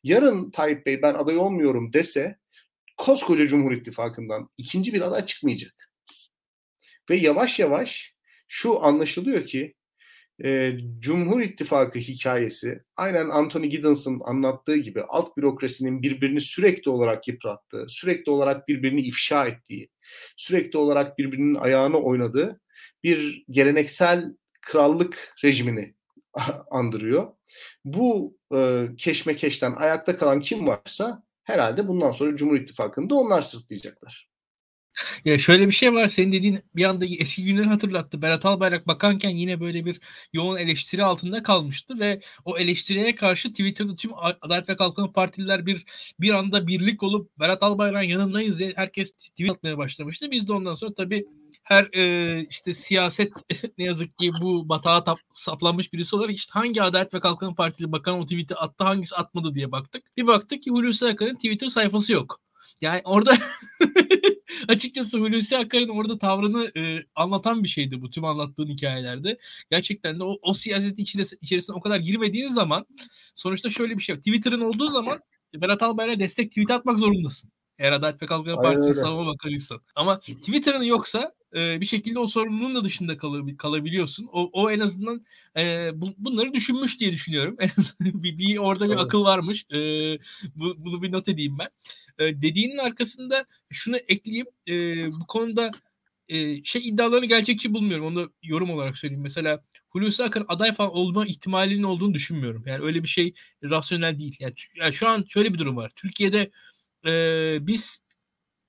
Yarın 0.03 0.51
Tayyip 0.51 0.87
Bey 0.87 1.03
ben 1.03 1.15
aday 1.15 1.37
olmuyorum 1.37 1.93
dese 1.93 2.39
koskoca 3.01 3.47
Cumhur 3.47 3.73
İttifakı'ndan 3.73 4.49
ikinci 4.59 4.93
bir 4.93 5.01
aday 5.01 5.27
çıkmayacak. 5.27 5.91
Ve 7.11 7.17
yavaş 7.17 7.59
yavaş 7.59 8.15
şu 8.49 8.85
anlaşılıyor 8.85 9.47
ki 9.47 9.75
e, 10.45 10.73
Cumhur 10.99 11.41
İttifakı 11.41 11.99
hikayesi 11.99 12.83
aynen 12.97 13.29
Anthony 13.29 13.67
Giddens'ın 13.67 14.21
anlattığı 14.25 14.77
gibi 14.77 15.03
alt 15.03 15.37
bürokrasinin 15.37 16.03
birbirini 16.03 16.41
sürekli 16.41 16.91
olarak 16.91 17.29
yıprattığı, 17.29 17.87
sürekli 17.89 18.31
olarak 18.31 18.69
birbirini 18.69 19.01
ifşa 19.01 19.47
ettiği, 19.47 19.91
sürekli 20.37 20.79
olarak 20.79 21.19
birbirinin 21.19 21.55
ayağını 21.55 21.97
oynadığı 21.97 22.61
bir 23.05 23.45
geleneksel 23.51 24.25
krallık 24.63 25.35
rejimini 25.45 25.95
andırıyor. 26.71 27.33
Bu 27.85 28.39
e, 28.55 28.87
keşmekeşten 28.99 29.73
ayakta 29.73 30.19
kalan 30.19 30.41
kim 30.41 30.67
varsa 30.67 31.23
herhalde 31.51 31.89
bundan 31.89 32.11
sonra 32.11 32.37
Cumhur 32.37 32.57
İttifakı'nda 32.57 33.15
onlar 33.15 33.43
sırtlayacaklar. 33.43 34.31
Ya 35.25 35.39
şöyle 35.39 35.67
bir 35.67 35.73
şey 35.73 35.95
var. 35.95 36.09
Senin 36.09 36.33
dediğin 36.33 36.63
bir 36.77 36.85
anda 36.85 37.05
eski 37.07 37.45
günleri 37.45 37.67
hatırlattı. 37.67 38.23
Berat 38.23 38.47
Albayrak 38.47 38.87
bakanken 38.87 39.31
yine 39.31 39.61
böyle 39.61 39.85
bir 39.85 40.01
yoğun 40.33 40.57
eleştiri 40.57 41.05
altında 41.05 41.43
kalmıştı 41.43 41.99
ve 42.01 42.21
o 42.45 42.59
eleştiriye 42.59 43.15
karşı 43.15 43.49
Twitter'da 43.49 43.97
tüm 43.97 44.11
Adalet 44.41 44.69
ve 44.69 44.77
Kalkınma 44.77 45.13
Partililer 45.13 45.67
bir 45.67 45.85
bir 46.21 46.31
anda 46.31 46.67
birlik 46.67 47.03
olup 47.03 47.39
Berat 47.41 47.63
Albayrak'ın 47.63 48.09
yanındayız 48.09 48.59
diye 48.59 48.73
herkes 48.77 49.13
tweet 49.13 49.51
atmaya 49.51 49.79
başlamıştı. 49.79 50.31
Biz 50.31 50.49
de 50.49 50.53
ondan 50.53 50.75
sonra 50.75 50.95
tabii 50.95 51.27
her 51.63 51.89
e, 51.93 52.47
işte 52.51 52.75
siyaset 52.75 53.33
ne 53.79 53.85
yazık 53.85 54.19
ki 54.19 54.33
bu 54.41 54.69
batağa 54.69 55.05
tap, 55.05 55.19
saplanmış 55.33 55.93
birisi 55.93 56.17
olarak 56.17 56.35
işte 56.35 56.53
hangi 56.53 56.83
Adalet 56.83 57.15
ve 57.15 57.21
Kalkınma 57.21 57.55
Partili 57.55 57.93
bakan 57.93 58.19
o 58.19 58.23
tweet'i 58.23 58.55
attı 58.55 58.85
hangisi 58.85 59.17
atmadı 59.17 59.55
diye 59.55 59.73
baktık. 59.73 60.17
Bir 60.17 60.27
baktık 60.27 60.63
ki 60.63 60.71
Hulusi 60.71 61.07
Akar'ın 61.07 61.35
Twitter 61.35 61.69
sayfası 61.69 62.13
yok. 62.13 62.41
Yani 62.81 63.03
orada 63.05 63.39
açıkçası 64.69 65.19
Hulusi 65.19 65.59
Akar'ın 65.59 65.89
orada 65.89 66.19
tavrını 66.19 66.73
e, 66.77 67.05
anlatan 67.15 67.65
bir 67.65 67.69
şeydi 67.69 68.03
bu 68.03 68.11
tüm 68.11 68.25
anlattığın 68.25 68.69
hikayelerde. 68.69 69.39
Gerçekten 69.71 70.21
de 70.21 70.25
o, 70.25 70.39
o 70.43 70.55
siyaset 70.55 70.99
içine, 70.99 71.23
içerisine 71.41 71.77
o 71.77 71.81
kadar 71.81 71.97
girmediğin 71.97 72.51
zaman 72.51 72.87
sonuçta 73.37 73.71
şöyle 73.71 73.99
bir 73.99 74.03
şey 74.03 74.15
var. 74.15 74.21
Twitter'ın 74.21 74.61
olduğu 74.61 74.89
zaman 74.89 75.21
Berat 75.55 75.83
Albayrak'a 75.83 76.21
destek 76.21 76.51
tweet 76.51 76.71
atmak 76.71 76.99
zorundasın. 76.99 77.51
Eğer 77.81 77.93
Adalet 77.93 78.23
ve 78.23 78.27
Kalkınma 78.27 78.61
Partisi 78.61 78.95
savunma 78.95 79.33
bakanıysan. 79.33 79.81
Ama 79.95 80.21
Twitter'ın 80.21 80.83
yoksa 80.83 81.33
e, 81.57 81.81
bir 81.81 81.87
şekilde 81.87 82.19
o 82.19 82.27
sorumluluğun 82.27 82.75
da 82.75 82.85
dışında 82.85 83.17
kal- 83.17 83.57
kalabiliyorsun. 83.59 84.29
O, 84.33 84.51
o 84.53 84.71
en 84.71 84.81
azından 84.81 85.27
e, 85.57 85.91
bu, 85.95 86.15
bunları 86.19 86.55
düşünmüş 86.55 87.01
diye 87.01 87.13
düşünüyorum. 87.13 87.57
En 87.61 87.71
azından 87.79 88.23
bir, 88.23 88.39
bir 88.39 88.57
orada 88.57 88.85
bir 88.85 88.95
evet. 88.95 89.05
akıl 89.05 89.25
varmış. 89.25 89.67
E, 89.71 89.79
bu, 90.55 90.75
bunu 90.79 91.03
bir 91.03 91.13
not 91.13 91.29
edeyim 91.29 91.59
ben. 91.59 91.69
E, 92.19 92.43
dediğinin 92.43 92.79
arkasında 92.79 93.45
şunu 93.71 93.97
ekleyeyim. 93.97 94.47
E, 94.69 94.73
bu 95.13 95.27
konuda 95.29 95.71
e, 96.29 96.65
şey 96.65 96.89
iddialarını 96.89 97.27
gerçekçi 97.27 97.73
bulmuyorum. 97.75 98.07
Onu 98.07 98.33
yorum 98.43 98.71
olarak 98.71 98.97
söyleyeyim. 98.97 99.23
Mesela 99.23 99.65
Hulusi 99.89 100.25
Akar 100.25 100.45
aday 100.49 100.75
falan 100.75 100.97
olma 100.97 101.27
ihtimalinin 101.27 101.83
olduğunu 101.83 102.15
düşünmüyorum. 102.15 102.65
Yani 102.67 102.85
öyle 102.85 103.03
bir 103.03 103.09
şey 103.09 103.35
rasyonel 103.65 104.19
değil. 104.19 104.37
Yani, 104.41 104.55
yani 104.77 104.95
şu 104.95 105.09
an 105.09 105.25
şöyle 105.29 105.55
bir 105.55 105.59
durum 105.59 105.77
var. 105.77 105.93
Türkiye'de 105.97 106.51
e, 107.07 107.59
biz 107.67 108.05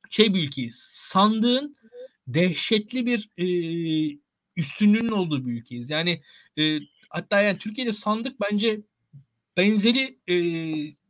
şey 0.09 0.34
bir 0.34 0.43
ülkeyiz. 0.47 0.75
Sandığın 0.93 1.75
dehşetli 2.27 3.05
bir 3.05 3.29
e, 3.38 3.45
üstünlüğünün 4.55 5.09
olduğu 5.09 5.45
bir 5.45 5.51
ülkeyiz. 5.51 5.89
Yani 5.89 6.21
e, 6.59 6.79
hatta 7.09 7.41
yani 7.41 7.57
Türkiye'de 7.57 7.93
sandık 7.93 8.41
bence 8.41 8.82
benzeri 9.57 10.19
e, 10.27 10.36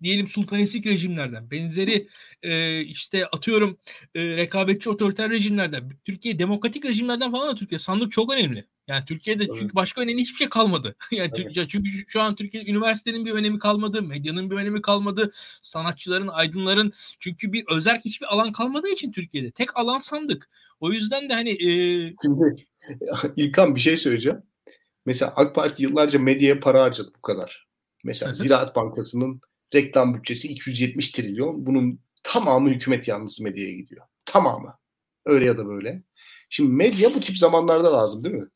diyelim 0.04 0.28
sultanistik 0.28 0.86
rejimlerden, 0.86 1.52
benzeri 1.52 2.08
e, 2.44 2.82
işte 2.82 3.26
atıyorum 3.26 3.78
e, 4.16 4.28
rekabetçi 4.28 4.90
otoriter 4.90 5.30
rejimlerden, 5.30 5.92
Türkiye 6.06 6.40
demokratik 6.40 6.86
rejimlerden 6.86 7.32
falan 7.32 7.50
da 7.50 7.56
Türkiye 7.56 7.80
sandık 7.80 8.12
çok 8.12 8.34
önemli. 8.34 8.66
Yani 8.88 9.06
Türkiye'de 9.06 9.44
evet. 9.44 9.56
çünkü 9.60 9.76
başka 9.76 10.02
önemli 10.02 10.22
hiçbir 10.22 10.38
şey 10.38 10.50
kalmadı. 10.50 10.96
yani 11.12 11.28
evet. 11.28 11.36
Türkiye, 11.36 11.68
çünkü 11.68 11.90
şu 12.08 12.22
an 12.22 12.36
Türkiye 12.36 12.66
üniversitenin 12.66 13.26
bir 13.26 13.32
önemi 13.32 13.60
kalmadı, 13.60 14.02
medyanın 14.02 14.52
bir 14.52 14.56
önemi 14.56 14.82
kalmadı, 14.82 15.32
sanatçıların, 15.62 16.28
aydınların 16.28 16.94
çünkü 17.20 17.54
bir 17.54 17.64
özel 17.70 18.00
hiçbir 18.00 18.34
alan 18.34 18.52
kalmadığı 18.52 18.90
için 18.90 19.12
Türkiye'de 19.12 19.52
tek 19.52 19.78
alan 19.78 20.00
sandık. 20.00 20.50
O 20.80 20.92
yüzden 20.92 21.30
de 21.30 21.34
hani 21.34 21.50
e... 21.50 21.70
Şimdi 22.22 22.66
İlkan 23.36 23.76
bir 23.76 23.80
şey 23.80 23.98
söyleyeceğim. 23.98 24.44
Mesela 25.06 25.34
AK 25.36 25.56
Parti 25.56 25.84
yıllarca 25.84 26.20
medyaya 26.20 26.60
para 26.60 26.84
harcadı 26.84 27.12
bu 27.18 27.22
kadar. 27.22 27.68
Mesela 28.04 28.34
Ziraat 28.34 28.76
Bankası'nın 28.76 29.42
reklam 29.74 30.16
bütçesi 30.16 30.48
270 30.48 31.12
trilyon. 31.12 31.66
Bunun 31.66 32.00
tamamı 32.24 32.70
hükümet 32.70 33.08
yanlısı 33.08 33.44
medyaya 33.44 33.72
gidiyor. 33.72 34.06
Tamamı. 34.26 34.78
Öyle 35.26 35.46
ya 35.46 35.58
da 35.58 35.68
böyle. 35.68 36.04
Şimdi 36.50 36.70
medya 36.72 37.10
bu 37.16 37.20
tip 37.20 37.38
zamanlarda 37.38 37.94
lazım 37.94 38.24
değil 38.24 38.36
mi? 38.36 38.48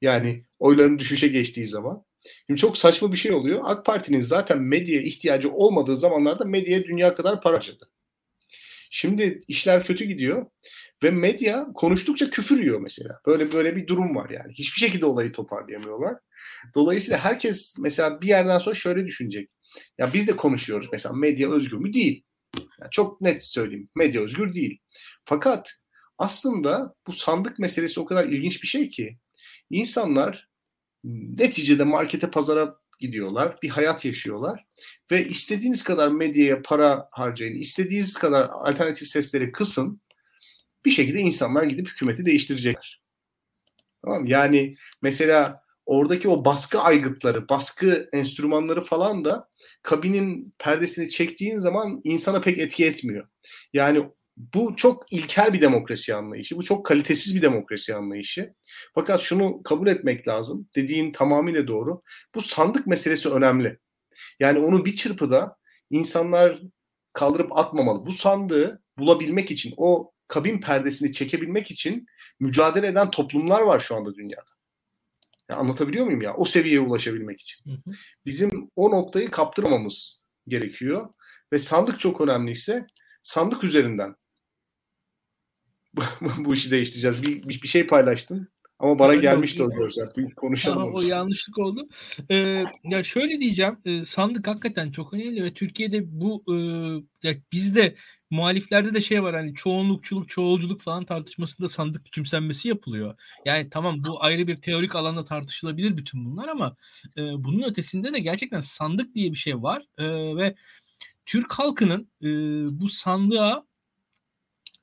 Yani 0.00 0.44
oyların 0.58 0.98
düşüşe 0.98 1.28
geçtiği 1.28 1.66
zaman. 1.66 2.04
Şimdi 2.46 2.60
çok 2.60 2.78
saçma 2.78 3.12
bir 3.12 3.16
şey 3.16 3.32
oluyor. 3.32 3.60
AK 3.64 3.86
Parti'nin 3.86 4.20
zaten 4.20 4.62
medyaya 4.62 5.02
ihtiyacı 5.02 5.52
olmadığı 5.52 5.96
zamanlarda 5.96 6.44
medyaya 6.44 6.84
dünya 6.84 7.14
kadar 7.14 7.40
para 7.40 7.56
harcadı. 7.56 7.90
Şimdi 8.90 9.40
işler 9.48 9.84
kötü 9.84 10.04
gidiyor 10.04 10.46
ve 11.02 11.10
medya 11.10 11.66
konuştukça 11.74 12.30
küfür 12.30 12.60
yiyor 12.60 12.80
mesela. 12.80 13.20
Böyle 13.26 13.52
böyle 13.52 13.76
bir 13.76 13.86
durum 13.86 14.16
var 14.16 14.30
yani. 14.30 14.52
Hiçbir 14.52 14.78
şekilde 14.78 15.06
olayı 15.06 15.32
toparlayamıyorlar. 15.32 16.16
Dolayısıyla 16.74 17.18
herkes 17.18 17.76
mesela 17.78 18.20
bir 18.20 18.28
yerden 18.28 18.58
sonra 18.58 18.74
şöyle 18.74 19.06
düşünecek. 19.06 19.50
Ya 19.98 20.12
biz 20.12 20.28
de 20.28 20.36
konuşuyoruz 20.36 20.88
mesela 20.92 21.14
medya 21.14 21.50
özgür 21.50 21.76
mü? 21.76 21.92
Değil. 21.92 22.24
Yani 22.58 22.90
çok 22.90 23.20
net 23.20 23.44
söyleyeyim. 23.44 23.88
Medya 23.94 24.22
özgür 24.22 24.52
değil. 24.52 24.78
Fakat 25.24 25.70
aslında 26.18 26.94
bu 27.06 27.12
sandık 27.12 27.58
meselesi 27.58 28.00
o 28.00 28.04
kadar 28.04 28.24
ilginç 28.24 28.62
bir 28.62 28.68
şey 28.68 28.88
ki 28.88 29.18
insanlar 29.70 30.48
neticede 31.04 31.84
markete 31.84 32.30
pazara 32.30 32.76
gidiyorlar. 32.98 33.58
Bir 33.62 33.68
hayat 33.68 34.04
yaşıyorlar. 34.04 34.64
Ve 35.10 35.28
istediğiniz 35.28 35.84
kadar 35.84 36.08
medyaya 36.08 36.62
para 36.62 37.08
harcayın. 37.10 37.60
istediğiniz 37.60 38.14
kadar 38.14 38.48
alternatif 38.48 39.08
sesleri 39.08 39.52
kısın. 39.52 40.00
Bir 40.84 40.90
şekilde 40.90 41.20
insanlar 41.20 41.62
gidip 41.62 41.88
hükümeti 41.88 42.26
değiştirecekler. 42.26 43.02
Tamam 44.04 44.26
Yani 44.26 44.76
mesela 45.02 45.63
oradaki 45.86 46.28
o 46.28 46.44
baskı 46.44 46.80
aygıtları, 46.80 47.48
baskı 47.48 48.08
enstrümanları 48.12 48.84
falan 48.84 49.24
da 49.24 49.48
kabinin 49.82 50.54
perdesini 50.58 51.10
çektiğin 51.10 51.58
zaman 51.58 52.00
insana 52.04 52.40
pek 52.40 52.58
etki 52.58 52.86
etmiyor. 52.86 53.28
Yani 53.72 54.08
bu 54.36 54.76
çok 54.76 55.12
ilkel 55.12 55.52
bir 55.52 55.60
demokrasi 55.60 56.14
anlayışı. 56.14 56.56
Bu 56.56 56.62
çok 56.62 56.86
kalitesiz 56.86 57.36
bir 57.36 57.42
demokrasi 57.42 57.94
anlayışı. 57.94 58.54
Fakat 58.94 59.20
şunu 59.20 59.62
kabul 59.62 59.86
etmek 59.86 60.28
lazım. 60.28 60.68
Dediğin 60.76 61.12
tamamıyla 61.12 61.66
doğru. 61.66 62.00
Bu 62.34 62.42
sandık 62.42 62.86
meselesi 62.86 63.28
önemli. 63.28 63.78
Yani 64.40 64.58
onu 64.58 64.84
bir 64.84 64.96
çırpıda 64.96 65.56
insanlar 65.90 66.60
kaldırıp 67.12 67.56
atmamalı. 67.58 68.06
Bu 68.06 68.12
sandığı 68.12 68.82
bulabilmek 68.98 69.50
için, 69.50 69.74
o 69.76 70.12
kabin 70.28 70.60
perdesini 70.60 71.12
çekebilmek 71.12 71.70
için 71.70 72.06
mücadele 72.40 72.86
eden 72.86 73.10
toplumlar 73.10 73.60
var 73.60 73.80
şu 73.80 73.96
anda 73.96 74.14
dünyada. 74.14 74.53
Ya 75.50 75.56
anlatabiliyor 75.56 76.04
muyum 76.04 76.22
ya? 76.22 76.34
O 76.34 76.44
seviyeye 76.44 76.80
ulaşabilmek 76.80 77.40
için. 77.40 77.82
Bizim 78.26 78.70
o 78.76 78.90
noktayı 78.90 79.30
kaptırmamız 79.30 80.22
gerekiyor. 80.48 81.08
Ve 81.52 81.58
sandık 81.58 82.00
çok 82.00 82.20
önemliyse 82.20 82.86
sandık 83.22 83.64
üzerinden 83.64 84.14
bu 86.38 86.54
işi 86.54 86.70
değiştireceğiz. 86.70 87.22
Bir, 87.22 87.48
bir, 87.48 87.62
bir 87.62 87.68
şey 87.68 87.86
paylaştın 87.86 88.48
ama 88.78 88.98
bana 88.98 89.14
gelmişti 89.14 89.62
o 89.62 89.70
görsel. 89.70 90.06
Bir 90.16 90.34
konuşalım. 90.34 90.78
Aha, 90.78 90.86
o 90.86 91.00
yanlışlık 91.00 91.58
oldu. 91.58 91.88
Ee, 92.30 92.64
ya 92.84 93.02
şöyle 93.02 93.40
diyeceğim. 93.40 93.76
E, 93.84 94.04
sandık 94.04 94.46
hakikaten 94.46 94.90
çok 94.90 95.14
önemli 95.14 95.44
ve 95.44 95.54
Türkiye'de 95.54 96.20
bu 96.20 96.44
e, 96.48 96.56
ya 97.28 97.34
bizde 97.52 97.94
muhaliflerde 98.34 98.94
de 98.94 99.00
şey 99.00 99.22
var 99.22 99.34
hani 99.36 99.54
çoğunlukçuluk, 99.54 100.28
çoğulculuk 100.28 100.80
falan 100.82 101.04
tartışmasında 101.04 101.68
sandık 101.68 102.04
küçümsenmesi 102.04 102.68
yapılıyor. 102.68 103.14
Yani 103.44 103.70
tamam 103.70 104.04
bu 104.04 104.24
ayrı 104.24 104.46
bir 104.46 104.56
teorik 104.56 104.94
alanda 104.96 105.24
tartışılabilir 105.24 105.96
bütün 105.96 106.24
bunlar 106.24 106.48
ama 106.48 106.76
e, 107.16 107.22
bunun 107.22 107.62
ötesinde 107.62 108.12
de 108.12 108.18
gerçekten 108.18 108.60
sandık 108.60 109.14
diye 109.14 109.32
bir 109.32 109.36
şey 109.36 109.62
var 109.62 109.82
e, 109.98 110.06
ve 110.36 110.54
Türk 111.26 111.52
halkının 111.52 112.10
e, 112.22 112.28
bu 112.80 112.88
sandığa 112.88 113.64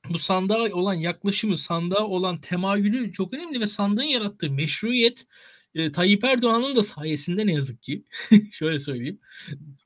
bu 0.08 0.18
sandığa 0.18 0.72
olan 0.72 0.94
yaklaşımı, 0.94 1.58
sandığa 1.58 2.06
olan 2.06 2.40
temayülü 2.40 3.12
çok 3.12 3.34
önemli 3.34 3.60
ve 3.60 3.66
sandığın 3.66 4.02
yarattığı 4.02 4.50
meşruiyet 4.50 5.26
e, 5.74 5.92
Tayyip 5.92 6.24
Erdoğan'ın 6.24 6.76
da 6.76 6.82
sayesinde 6.82 7.46
ne 7.46 7.52
yazık 7.52 7.82
ki 7.82 8.04
şöyle 8.52 8.78
söyleyeyim. 8.78 9.20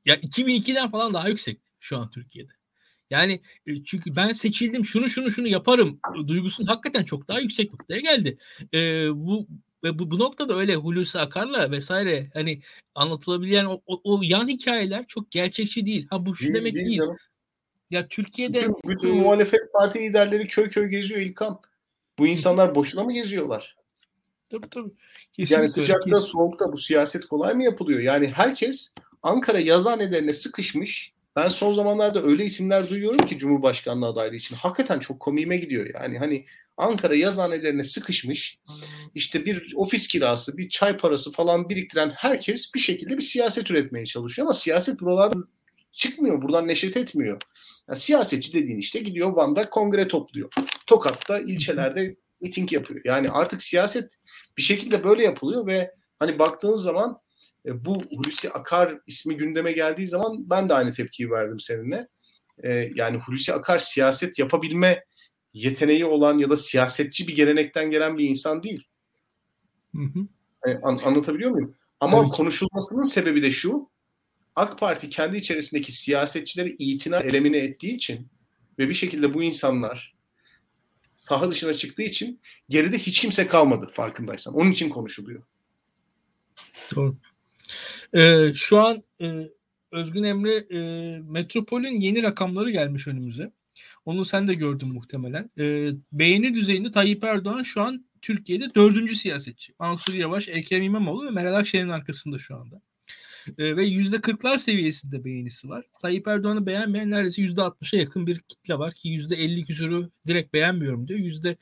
Ya 0.05 0.15
2002'den 0.15 0.91
falan 0.91 1.13
daha 1.13 1.29
yüksek 1.29 1.61
şu 1.79 1.97
an 1.97 2.11
Türkiye'de. 2.11 2.56
Yani 3.09 3.41
e, 3.67 3.83
çünkü 3.83 4.15
ben 4.15 4.33
seçildim 4.33 4.85
şunu 4.85 5.09
şunu 5.09 5.31
şunu 5.31 5.47
yaparım 5.47 5.99
duygusunun 6.27 6.67
hakikaten 6.67 7.03
çok 7.03 7.27
daha 7.27 7.39
yüksek 7.39 7.71
noktaya 7.71 7.99
geldi. 7.99 8.37
E, 8.73 8.79
bu 9.15 9.47
ve 9.83 9.99
bu, 9.99 10.11
bu 10.11 10.19
noktada 10.19 10.57
öyle 10.57 10.75
Hulusi 10.75 11.19
Akar'la 11.19 11.71
vesaire 11.71 12.29
hani 12.33 12.61
anlatılabilen 12.95 13.65
o, 13.65 13.81
o, 13.85 14.01
o 14.03 14.19
yan 14.23 14.47
hikayeler 14.47 15.05
çok 15.07 15.31
gerçekçi 15.31 15.85
değil. 15.85 16.07
Ha 16.09 16.25
bu 16.25 16.35
şu 16.35 16.43
değil, 16.43 16.55
demek 16.55 16.75
değil. 16.75 16.87
değil. 16.87 17.01
Ya 17.89 18.07
Türkiye'de 18.07 18.57
bütün, 18.57 18.75
bütün 18.87 19.09
e, 19.09 19.21
muhalefet 19.21 19.73
parti 19.73 19.99
liderleri 19.99 20.47
köy 20.47 20.69
köy 20.69 20.87
geziyor 20.87 21.19
İlkan. 21.21 21.59
Bu 22.19 22.27
insanlar 22.27 22.75
boşuna 22.75 23.03
mı 23.03 23.13
geziyorlar? 23.13 23.75
Tabii 24.49 24.69
tabii. 24.69 24.91
Kesinlikle. 25.33 25.55
Yani 25.55 25.69
sıcakta 25.69 26.03
Kesinlikle. 26.03 26.27
soğukta 26.27 26.71
bu 26.71 26.77
siyaset 26.77 27.25
kolay 27.25 27.53
mı 27.53 27.63
yapılıyor? 27.63 27.99
Yani 27.99 28.27
herkes 28.27 28.91
Ankara 29.23 29.59
yazıhanelerine 29.59 30.33
sıkışmış. 30.33 31.13
Ben 31.37 31.47
son 31.47 31.73
zamanlarda 31.73 32.23
öyle 32.23 32.45
isimler 32.45 32.89
duyuyorum 32.89 33.25
ki 33.25 33.37
Cumhurbaşkanlığı 33.37 34.07
adaylığı 34.07 34.35
için. 34.35 34.55
Hakikaten 34.55 34.99
çok 34.99 35.19
komiğime 35.19 35.57
gidiyor 35.57 35.89
yani. 35.93 36.19
Hani 36.19 36.45
Ankara 36.77 37.15
yazıhanelerine 37.15 37.83
sıkışmış. 37.83 38.59
işte 39.15 39.45
bir 39.45 39.73
ofis 39.75 40.07
kirası, 40.07 40.57
bir 40.57 40.69
çay 40.69 40.97
parası 40.97 41.31
falan 41.31 41.69
biriktiren 41.69 42.09
herkes 42.09 42.73
bir 42.73 42.79
şekilde 42.79 43.17
bir 43.17 43.21
siyaset 43.21 43.71
üretmeye 43.71 44.05
çalışıyor. 44.05 44.45
Ama 44.45 44.53
siyaset 44.53 44.99
buralarda 44.99 45.37
çıkmıyor. 45.91 46.41
Buradan 46.41 46.67
neşet 46.67 46.97
etmiyor. 46.97 47.41
Yani 47.89 47.99
siyasetçi 47.99 48.53
dediğin 48.53 48.77
işte 48.77 48.99
gidiyor 48.99 49.35
Van'da 49.35 49.69
kongre 49.69 50.07
topluyor. 50.07 50.49
Tokat'ta 50.87 51.39
ilçelerde 51.39 52.15
miting 52.41 52.73
yapıyor. 52.73 53.01
Yani 53.05 53.29
artık 53.29 53.63
siyaset 53.63 54.11
bir 54.57 54.61
şekilde 54.61 55.03
böyle 55.03 55.23
yapılıyor 55.23 55.67
ve 55.67 55.91
hani 56.19 56.39
baktığın 56.39 56.75
zaman 56.75 57.19
e, 57.67 57.85
bu 57.85 58.03
Hulusi 58.03 58.49
Akar 58.49 58.99
ismi 59.07 59.37
gündeme 59.37 59.71
geldiği 59.71 60.07
zaman 60.07 60.49
ben 60.49 60.69
de 60.69 60.73
aynı 60.73 60.93
tepkiyi 60.93 61.31
verdim 61.31 61.59
seninle. 61.59 62.07
E, 62.63 62.91
yani 62.95 63.17
Hulusi 63.17 63.53
Akar 63.53 63.79
siyaset 63.79 64.39
yapabilme 64.39 65.03
yeteneği 65.53 66.05
olan 66.05 66.37
ya 66.37 66.49
da 66.49 66.57
siyasetçi 66.57 67.27
bir 67.27 67.35
gelenekten 67.35 67.91
gelen 67.91 68.17
bir 68.17 68.29
insan 68.29 68.63
değil. 68.63 68.83
Hı 69.95 70.01
hı. 70.01 70.27
E, 70.67 70.75
an, 70.83 70.97
anlatabiliyor 70.97 71.51
muyum? 71.51 71.75
Ama 71.99 72.21
evet. 72.21 72.31
konuşulmasının 72.31 73.03
sebebi 73.03 73.43
de 73.43 73.51
şu. 73.51 73.89
AK 74.55 74.79
Parti 74.79 75.09
kendi 75.09 75.37
içerisindeki 75.37 75.91
siyasetçileri 75.91 76.75
itina 76.79 77.19
elemine 77.19 77.57
ettiği 77.57 77.95
için 77.95 78.27
ve 78.79 78.89
bir 78.89 78.93
şekilde 78.93 79.33
bu 79.33 79.43
insanlar 79.43 80.15
saha 81.15 81.51
dışına 81.51 81.73
çıktığı 81.73 82.01
için 82.01 82.41
geride 82.69 82.97
hiç 82.97 83.21
kimse 83.21 83.47
kalmadı 83.47 83.87
farkındaysan. 83.93 84.53
Onun 84.53 84.71
için 84.71 84.89
konuşuluyor. 84.89 85.43
Doğru. 86.95 87.17
Ee, 88.13 88.51
şu 88.55 88.79
an 88.79 89.03
e, 89.21 89.49
Özgün 89.91 90.23
Emre 90.23 90.55
e, 90.55 90.79
Metropol'ün 91.19 91.99
yeni 91.99 92.23
rakamları 92.23 92.71
gelmiş 92.71 93.07
önümüze. 93.07 93.51
Onu 94.05 94.25
sen 94.25 94.47
de 94.47 94.53
gördün 94.53 94.87
muhtemelen. 94.93 95.49
E, 95.59 95.91
beğeni 96.11 96.53
düzeyinde 96.53 96.91
Tayyip 96.91 97.23
Erdoğan 97.23 97.63
şu 97.63 97.81
an 97.81 98.05
Türkiye'de 98.21 98.75
dördüncü 98.75 99.15
siyasetçi. 99.15 99.73
Mansur 99.79 100.13
Yavaş, 100.13 100.47
Ekrem 100.47 100.81
İmamoğlu 100.83 101.25
ve 101.25 101.31
Meral 101.31 101.53
Akşener'in 101.55 101.89
arkasında 101.89 102.39
şu 102.39 102.55
anda. 102.55 102.81
E, 103.57 103.75
ve 103.77 103.85
yüzde 103.85 104.21
kırklar 104.21 104.57
seviyesinde 104.57 105.25
beğenisi 105.25 105.69
var. 105.69 105.85
Tayyip 106.01 106.27
Erdoğan'ı 106.27 106.65
beğenmeyen 106.65 107.11
neredeyse 107.11 107.41
yüzde 107.41 107.61
altmışa 107.61 107.97
yakın 107.97 108.27
bir 108.27 108.39
kitle 108.39 108.79
var 108.79 108.93
ki 108.93 109.09
yüzde 109.09 109.35
elli 109.35 109.65
küsürü 109.65 110.09
direkt 110.27 110.53
beğenmiyorum 110.53 111.07
diyor. 111.07 111.19
Yüzde 111.19 111.57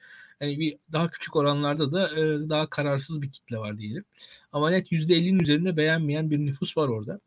hani 0.46 0.60
bir 0.60 0.78
daha 0.92 1.10
küçük 1.10 1.36
oranlarda 1.36 1.92
da 1.92 2.20
e, 2.20 2.50
daha 2.50 2.70
kararsız 2.70 3.22
bir 3.22 3.32
kitle 3.32 3.58
var 3.58 3.78
diyelim. 3.78 4.06
Ama 4.52 4.70
net 4.70 4.92
yüzde 4.92 5.16
ellinin 5.16 5.40
üzerinde 5.40 5.78
beğenmeyen 5.78 6.32
bir 6.32 6.40
nüfus 6.40 6.78
var 6.78 6.88
orada. 6.88 7.20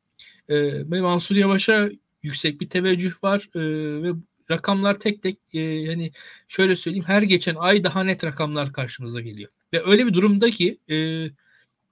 E, 0.49 0.57
ve 0.91 1.01
Mansur 1.01 1.37
Yavaş'a 1.37 1.91
yüksek 2.23 2.61
bir 2.61 2.69
teveccüh 2.71 3.25
var 3.25 3.51
e, 3.55 3.61
ve 4.03 4.13
rakamlar 4.51 5.01
tek 5.01 5.23
tek 5.23 5.39
e, 5.55 5.87
hani 5.87 6.13
şöyle 6.49 6.77
söyleyeyim 6.77 7.05
her 7.07 7.23
geçen 7.23 7.55
ay 7.55 7.85
daha 7.85 8.05
net 8.05 8.25
rakamlar 8.25 8.73
karşımıza 8.73 9.21
geliyor. 9.21 9.51
Ve 9.73 9.83
öyle 9.87 10.07
bir 10.07 10.15
durumda 10.15 10.51
ki 10.51 10.79
e, 10.91 10.97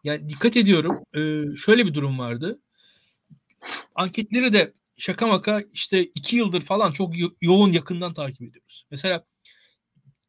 yani 0.05 0.29
dikkat 0.29 0.57
ediyorum 0.57 0.99
e, 1.15 1.57
şöyle 1.57 1.87
bir 1.87 1.95
durum 1.95 2.19
vardı. 2.19 2.59
Anketleri 3.95 4.53
de 4.53 4.73
şaka 4.97 5.27
maka 5.27 5.63
işte 5.73 6.05
iki 6.05 6.37
yıldır 6.37 6.63
falan 6.63 6.93
çok 6.93 7.19
yo- 7.19 7.35
yoğun 7.41 7.73
yakından 7.73 8.15
takip 8.15 8.43
ediyoruz. 8.43 8.87
Mesela 8.91 9.25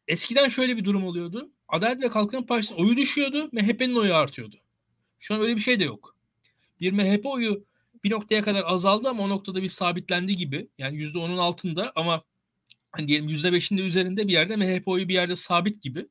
eskiden 0.07 0.47
şöyle 0.49 0.77
bir 0.77 0.85
durum 0.85 1.05
oluyordu. 1.05 1.51
Adalet 1.67 2.03
ve 2.03 2.09
Kalkınma 2.09 2.45
Partisi 2.45 2.73
oyu 2.73 2.97
düşüyordu, 2.97 3.49
MHP'nin 3.51 3.95
oyu 3.95 4.15
artıyordu. 4.15 4.55
Şu 5.19 5.35
an 5.35 5.41
öyle 5.41 5.55
bir 5.55 5.61
şey 5.61 5.79
de 5.79 5.83
yok. 5.83 6.15
Bir 6.81 6.91
MHP 6.91 7.25
oyu 7.25 7.65
bir 8.03 8.11
noktaya 8.11 8.43
kadar 8.43 8.63
azaldı 8.65 9.09
ama 9.09 9.23
o 9.23 9.29
noktada 9.29 9.63
bir 9.63 9.69
sabitlendi 9.69 10.37
gibi. 10.37 10.67
Yani 10.77 10.97
yüzde 10.97 11.17
onun 11.17 11.37
altında 11.37 11.91
ama 11.95 12.23
hani 12.91 13.07
diyelim 13.07 13.29
%5'in 13.29 13.77
de 13.77 13.81
üzerinde 13.81 14.27
bir 14.27 14.33
yerde 14.33 14.55
MHP 14.55 14.87
oyu 14.87 15.07
bir 15.07 15.13
yerde 15.13 15.35
sabit 15.35 15.81
gibi. 15.81 16.07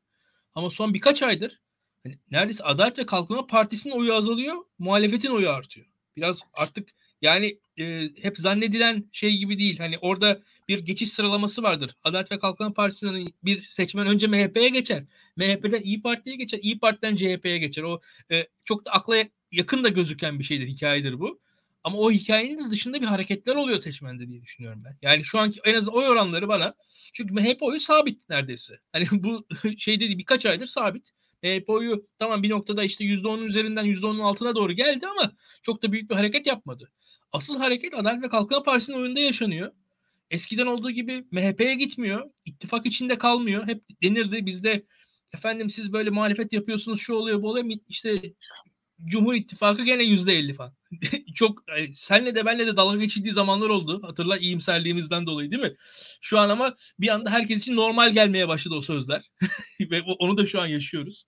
Ama 0.55 0.71
son 0.71 0.95
birkaç 0.95 1.23
aydır 1.23 1.61
hani 2.07 2.19
neredeyse 2.31 2.65
Adalet 2.65 2.99
ve 2.99 3.07
Kalkınma 3.07 3.47
Partisi'nin 3.47 3.95
oyu 3.95 4.15
azalıyor, 4.15 4.57
muhalefetin 4.79 5.31
oyu 5.31 5.51
artıyor. 5.51 5.87
Biraz 6.17 6.43
artık 6.55 6.89
yani 7.23 7.59
e, 7.79 8.09
hep 8.23 8.39
zannedilen 8.39 9.05
şey 9.13 9.37
gibi 9.37 9.59
değil. 9.59 9.79
Hani 9.79 9.99
orada 9.99 10.43
bir 10.69 10.79
geçiş 10.79 11.13
sıralaması 11.13 11.63
vardır. 11.63 11.97
Adalet 12.05 12.33
ve 12.33 12.39
Kalkınma 12.39 12.73
Partisi'nin 12.73 13.35
bir 13.45 13.63
seçmen 13.63 14.07
önce 14.07 14.27
MHP'ye 14.27 14.69
geçer. 14.69 15.05
MHP'den 15.37 15.81
İyi 15.83 16.03
Parti'ye 16.03 16.37
geçer. 16.37 16.59
İyi 16.63 16.79
Parti'den 16.79 17.17
CHP'ye 17.17 17.59
geçer. 17.59 17.83
O 17.83 18.01
e, 18.31 18.47
çok 18.65 18.87
da 18.87 18.91
akla 18.91 19.17
yakın 19.51 19.85
da 19.85 19.89
gözüken 19.89 20.39
bir 20.39 20.45
şeydir, 20.45 20.67
hikayedir 20.67 21.21
bu. 21.21 21.41
Ama 21.85 21.99
o 21.99 22.11
hikayenin 22.11 22.67
de 22.67 22.71
dışında 22.71 23.01
bir 23.01 23.07
hareketler 23.07 23.57
oluyor 23.57 23.81
seçmende 23.81 24.29
diye 24.29 24.43
düşünüyorum 24.43 24.83
ben. 24.85 24.99
Yani 25.03 25.25
şu 25.25 25.39
anki 25.39 25.61
en 25.65 25.75
az 25.75 25.89
oy 25.89 26.09
oranları 26.09 26.49
bana 26.49 26.75
çünkü 27.13 27.35
MHP 27.35 27.63
oyu 27.63 27.81
sabit 27.81 28.29
neredeyse. 28.29 28.81
Hani 28.93 29.07
bu 29.13 29.47
şey 29.79 30.01
dedi 30.01 30.19
birkaç 30.19 30.47
aydır 30.47 30.67
sabit. 30.67 31.13
MHP 31.43 31.71
oyu 31.71 32.07
tamam 32.19 32.43
bir 32.43 32.51
noktada 32.51 32.85
işte 32.85 33.05
%10'un 33.05 33.43
üzerinden 33.43 33.85
%10'un 33.87 34.19
altına 34.19 34.55
doğru 34.55 34.73
geldi 34.73 35.07
ama 35.07 35.33
çok 35.63 35.83
da 35.83 35.93
büyük 35.93 36.11
bir 36.11 36.15
hareket 36.15 36.47
yapmadı. 36.47 36.93
Asıl 37.33 37.59
hareket 37.59 37.95
Adalet 37.95 38.23
ve 38.23 38.29
Kalkınma 38.29 38.63
Partisi'nin 38.63 38.97
oyunda 38.97 39.21
yaşanıyor. 39.21 39.73
Eskiden 40.31 40.67
olduğu 40.67 40.91
gibi 40.91 41.25
MHP'ye 41.31 41.75
gitmiyor. 41.75 42.31
ittifak 42.45 42.87
içinde 42.87 43.19
kalmıyor. 43.19 43.67
Hep 43.67 43.85
denirdi 44.03 44.47
bizde 44.47 44.87
efendim 45.35 45.71
siz 45.71 45.93
böyle 45.93 46.11
muhalefet 46.11 46.53
yapıyorsunuz 46.53 47.01
şu 47.01 47.15
oluyor 47.15 47.43
bu 47.43 47.49
oluyor. 47.51 47.67
İşte 47.89 48.35
Cumhur 49.05 49.35
İttifakı 49.35 49.85
gene 49.85 50.05
yüzde 50.05 50.35
elli 50.35 50.55
falan. 50.55 50.75
Çok 51.35 51.63
senle 51.95 52.35
de 52.35 52.47
benle 52.47 52.67
de 52.67 52.77
dalga 52.77 52.99
geçildiği 52.99 53.35
zamanlar 53.35 53.69
oldu. 53.69 54.03
Hatırla 54.03 54.39
iyimserliğimizden 54.39 55.27
dolayı 55.27 55.51
değil 55.51 55.63
mi? 55.63 55.75
Şu 56.21 56.39
an 56.39 56.49
ama 56.49 56.75
bir 57.01 57.09
anda 57.09 57.31
herkes 57.31 57.63
için 57.63 57.77
normal 57.77 58.13
gelmeye 58.15 58.49
başladı 58.49 58.75
o 58.75 58.83
sözler. 58.83 59.31
Ve 59.81 60.03
onu 60.03 60.37
da 60.37 60.47
şu 60.47 60.61
an 60.61 60.67
yaşıyoruz. 60.67 61.27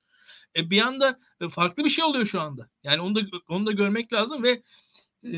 E, 0.57 0.70
bir 0.70 0.80
anda 0.80 1.18
e, 1.40 1.49
farklı 1.49 1.84
bir 1.84 1.90
şey 1.90 2.05
oluyor 2.05 2.26
şu 2.26 2.40
anda. 2.40 2.68
Yani 2.82 3.01
onu 3.01 3.14
da 3.14 3.20
onu 3.49 3.66
da 3.66 3.72
görmek 3.72 4.12
lazım 4.12 4.42
ve 4.42 4.62
e, 5.24 5.32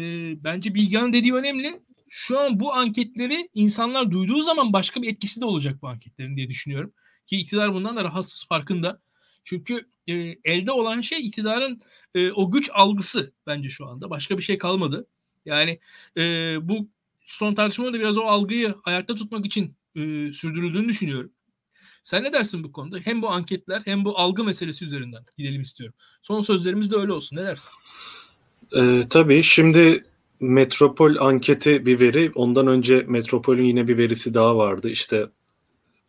bence 0.44 0.74
Bilgehan'ın 0.74 1.12
dediği 1.12 1.34
önemli. 1.34 1.82
Şu 2.12 2.38
an 2.40 2.61
bu 2.61 2.74
anketleri 2.74 3.48
insanlar 3.54 4.11
duyduğu 4.11 4.42
zaman 4.42 4.72
başka 4.72 5.02
bir 5.02 5.08
etkisi 5.08 5.40
de 5.40 5.44
olacak 5.44 5.82
bu 5.82 5.88
anketlerin 5.88 6.36
diye 6.36 6.48
düşünüyorum. 6.48 6.92
Ki 7.26 7.36
iktidar 7.36 7.74
bundan 7.74 7.96
da 7.96 8.04
rahatsız 8.04 8.46
farkında. 8.48 9.00
Çünkü 9.44 9.86
e, 10.06 10.14
elde 10.44 10.72
olan 10.72 11.00
şey 11.00 11.26
iktidarın 11.26 11.80
e, 12.14 12.32
o 12.32 12.50
güç 12.50 12.70
algısı 12.72 13.32
bence 13.46 13.68
şu 13.68 13.86
anda. 13.86 14.11
Başka 14.11 14.38
bir 14.38 14.42
şey 14.42 14.58
kalmadı. 14.58 15.06
Yani 15.44 15.80
e, 16.16 16.22
bu 16.62 16.88
son 17.26 17.54
tartışmada 17.54 17.94
biraz 17.94 18.18
o 18.18 18.22
algıyı 18.22 18.74
ayakta 18.84 19.14
tutmak 19.14 19.46
için 19.46 19.76
e, 19.94 20.00
sürdürüldüğünü 20.32 20.88
düşünüyorum. 20.88 21.32
Sen 22.04 22.24
ne 22.24 22.32
dersin 22.32 22.64
bu 22.64 22.72
konuda? 22.72 22.98
Hem 22.98 23.22
bu 23.22 23.30
anketler 23.30 23.82
hem 23.84 24.04
bu 24.04 24.18
algı 24.18 24.44
meselesi 24.44 24.84
üzerinden 24.84 25.24
gidelim 25.38 25.61
istiyorum. 25.61 25.94
Son 26.22 26.40
sözlerimiz 26.40 26.90
de 26.90 26.96
öyle 26.96 27.12
olsun. 27.12 27.36
Ne 27.36 27.44
dersin? 27.44 27.68
Ee, 28.76 29.02
tabii 29.11 29.42
şimdi 29.42 30.04
Metropol 30.41 31.16
anketi 31.16 31.86
bir 31.86 32.01
veri. 32.01 32.32
Ondan 32.34 32.66
önce 32.66 33.05
Metropol'ün 33.09 33.64
yine 33.64 33.88
bir 33.88 33.99
verisi 33.99 34.34
daha 34.34 34.57
vardı. 34.57 34.88
İşte 34.88 35.26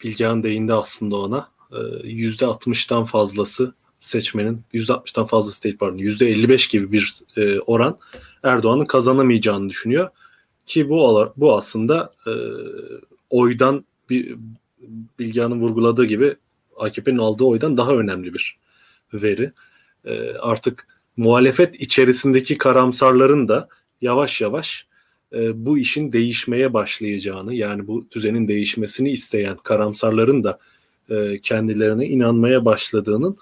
Bilgehan 0.04 0.44
değindi 0.44 0.74
aslında 0.74 1.16
ona. 1.16 1.52
%60'tan 1.72 3.06
fazlası 3.06 3.74
seçmenin 4.00 4.62
%60'tan 4.74 5.28
fazlası 5.28 5.64
değil 5.64 5.78
pardon 5.78 5.98
%55 5.98 6.72
gibi 6.72 6.92
bir 6.92 7.20
e, 7.38 7.60
oran 7.60 7.98
Erdoğan'ın 8.44 8.86
kazanamayacağını 8.86 9.70
düşünüyor. 9.70 10.10
Ki 10.66 10.90
bu 10.90 11.32
bu 11.38 11.56
aslında 11.56 12.14
e, 12.28 12.32
oydan 13.30 13.86
bir 14.10 14.36
Bilgehan'ın 15.20 15.62
vurguladığı 15.62 16.06
gibi 16.06 16.36
AKP'nin 16.78 17.18
aldığı 17.18 17.44
oydan 17.44 17.78
daha 17.78 17.92
önemli 17.92 18.34
bir 18.34 18.58
veri. 19.14 19.52
E, 20.06 20.34
artık 20.34 20.88
muhalefet 21.18 21.76
içerisindeki 21.76 22.58
karamsarların 22.58 23.48
da 23.48 23.68
yavaş 24.02 24.42
yavaş 24.42 24.88
e, 25.34 25.66
bu 25.66 25.78
işin 25.78 26.12
değişmeye 26.12 26.74
başlayacağını 26.74 27.54
yani 27.54 27.88
bu 27.88 28.08
düzenin 28.12 28.48
değişmesini 28.48 29.12
isteyen 29.12 29.58
karamsarların 29.58 30.44
da 30.44 30.60
e, 31.10 31.40
kendilerine 31.42 32.06
inanmaya 32.06 32.66
başladığının 32.66 33.38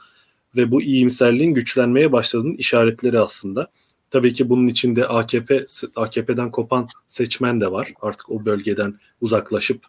ve 0.57 0.71
bu 0.71 0.81
iyimserliğin 0.81 1.53
güçlenmeye 1.53 2.11
başladığının 2.11 2.57
işaretleri 2.57 3.19
aslında. 3.19 3.71
Tabii 4.11 4.33
ki 4.33 4.49
bunun 4.49 4.67
içinde 4.67 5.07
AKP 5.07 5.65
AKP'den 5.95 6.51
kopan 6.51 6.87
seçmen 7.07 7.61
de 7.61 7.71
var. 7.71 7.93
Artık 8.01 8.31
o 8.31 8.45
bölgeden 8.45 8.99
uzaklaşıp 9.21 9.85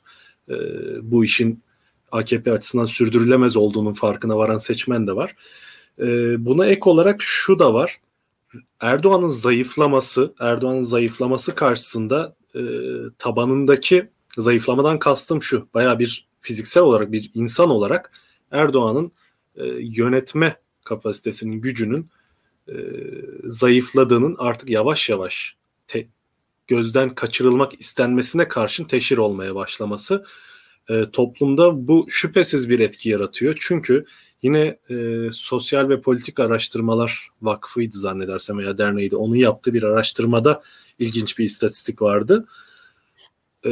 e, 0.48 0.54
bu 1.02 1.24
işin 1.24 1.62
AKP 2.12 2.52
açısından 2.52 2.84
sürdürülemez 2.84 3.56
olduğunun 3.56 3.92
farkına 3.92 4.36
varan 4.36 4.58
seçmen 4.58 5.06
de 5.06 5.16
var. 5.16 5.36
E, 5.98 6.06
buna 6.44 6.66
ek 6.66 6.80
olarak 6.84 7.22
şu 7.22 7.58
da 7.58 7.74
var. 7.74 8.00
Erdoğan'ın 8.80 9.28
zayıflaması, 9.28 10.34
Erdoğan'ın 10.40 10.82
zayıflaması 10.82 11.54
karşısında 11.54 12.36
e, 12.54 12.60
tabanındaki 13.18 14.10
zayıflamadan 14.38 14.98
kastım 14.98 15.42
şu. 15.42 15.68
Baya 15.74 15.98
bir 15.98 16.28
fiziksel 16.40 16.82
olarak 16.82 17.12
bir 17.12 17.30
insan 17.34 17.70
olarak 17.70 18.12
Erdoğan'ın 18.50 19.12
e, 19.56 19.64
yönetme 19.80 20.56
kapasitesinin 20.84 21.60
gücünün 21.60 22.10
e, 22.68 22.74
zayıfladığının 23.44 24.36
artık 24.38 24.70
yavaş 24.70 25.08
yavaş 25.08 25.56
te, 25.86 26.08
gözden 26.66 27.14
kaçırılmak 27.14 27.80
istenmesine 27.80 28.48
karşın 28.48 28.84
teşhir 28.84 29.18
olmaya 29.18 29.54
başlaması 29.54 30.24
e, 30.88 31.10
toplumda 31.10 31.88
bu 31.88 32.06
şüphesiz 32.08 32.70
bir 32.70 32.80
etki 32.80 33.08
yaratıyor. 33.08 33.56
Çünkü 33.60 34.04
yine 34.42 34.78
e, 34.90 35.26
Sosyal 35.32 35.88
ve 35.88 36.00
Politik 36.00 36.40
Araştırmalar 36.40 37.28
Vakfı'ydı 37.42 37.98
zannedersem 37.98 38.58
veya 38.58 38.78
derneğiydi. 38.78 39.16
Onun 39.16 39.34
yaptığı 39.34 39.74
bir 39.74 39.82
araştırmada 39.82 40.62
ilginç 40.98 41.38
bir 41.38 41.44
istatistik 41.44 42.02
vardı 42.02 42.46
e, 43.66 43.70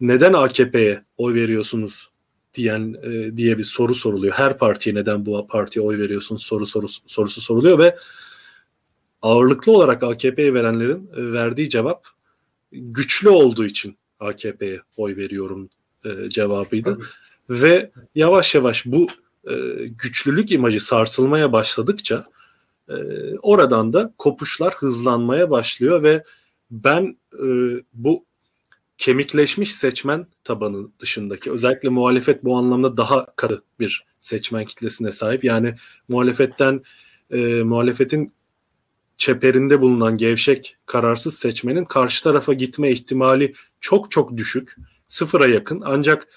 neden 0.00 0.32
AKP'ye 0.32 1.04
oy 1.16 1.34
veriyorsunuz 1.34 2.10
diyen 2.54 2.96
e, 3.02 3.36
diye 3.36 3.58
bir 3.58 3.64
soru 3.64 3.94
soruluyor. 3.94 4.34
Her 4.34 4.58
partiye 4.58 4.94
neden 4.94 5.26
bu 5.26 5.46
partiye 5.46 5.84
oy 5.84 5.98
veriyorsunuz 5.98 6.42
soru, 6.42 6.66
soru 6.66 6.88
sorusu 7.06 7.40
soruluyor 7.40 7.78
ve 7.78 7.96
ağırlıklı 9.22 9.72
olarak 9.72 10.02
AKP'ye 10.02 10.54
verenlerin 10.54 11.10
e, 11.16 11.32
verdiği 11.32 11.70
cevap 11.70 12.06
güçlü 12.72 13.28
olduğu 13.28 13.66
için 13.66 13.96
AKP'ye 14.20 14.80
oy 14.96 15.16
veriyorum 15.16 15.68
e, 16.04 16.28
cevabıydı. 16.28 16.94
Tabii. 16.94 17.62
Ve 17.62 17.90
yavaş 18.14 18.54
yavaş 18.54 18.86
bu 18.86 19.06
e, 19.50 19.54
güçlülük 19.86 20.52
imajı 20.52 20.80
sarsılmaya 20.80 21.52
başladıkça 21.52 22.26
e, 22.88 22.94
oradan 23.38 23.92
da 23.92 24.14
kopuşlar 24.18 24.74
hızlanmaya 24.74 25.50
başlıyor 25.50 26.02
ve 26.02 26.24
ben 26.70 27.16
e, 27.34 27.46
bu 27.92 28.24
kemikleşmiş 28.96 29.74
seçmen 29.74 30.26
tabanı 30.44 30.88
dışındaki 30.98 31.52
özellikle 31.52 31.88
muhalefet 31.88 32.44
bu 32.44 32.56
anlamda 32.56 32.96
daha 32.96 33.26
katı 33.36 33.62
bir 33.80 34.04
seçmen 34.18 34.64
kitlesine 34.64 35.12
sahip. 35.12 35.44
Yani 35.44 35.74
muhalefetten 36.08 36.82
e, 37.30 37.62
muhalefetin 37.62 38.32
çeperinde 39.16 39.80
bulunan 39.80 40.16
gevşek, 40.16 40.76
kararsız 40.86 41.38
seçmenin 41.38 41.84
karşı 41.84 42.24
tarafa 42.24 42.52
gitme 42.52 42.90
ihtimali 42.90 43.54
çok 43.80 44.10
çok 44.10 44.36
düşük. 44.36 44.76
Sıfıra 45.06 45.46
yakın. 45.46 45.82
Ancak 45.84 46.28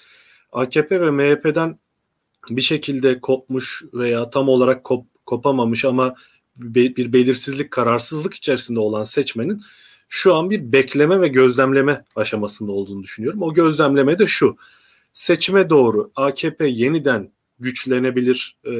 AKP 0.51 1.01
ve 1.01 1.11
MHP'den 1.11 1.79
bir 2.49 2.61
şekilde 2.61 3.19
kopmuş 3.19 3.83
veya 3.93 4.29
tam 4.29 4.49
olarak 4.49 4.83
kop, 4.83 5.05
kopamamış 5.25 5.85
ama 5.85 6.15
bir 6.57 7.13
belirsizlik, 7.13 7.71
kararsızlık 7.71 8.33
içerisinde 8.33 8.79
olan 8.79 9.03
seçmenin 9.03 9.61
şu 10.09 10.35
an 10.35 10.49
bir 10.49 10.71
bekleme 10.71 11.21
ve 11.21 11.27
gözlemleme 11.27 12.03
aşamasında 12.15 12.71
olduğunu 12.71 13.03
düşünüyorum. 13.03 13.41
O 13.41 13.53
gözlemleme 13.53 14.19
de 14.19 14.27
şu. 14.27 14.57
Seçime 15.13 15.69
doğru 15.69 16.11
AKP 16.15 16.67
yeniden 16.67 17.31
güçlenebilir, 17.59 18.57
e, 18.65 18.73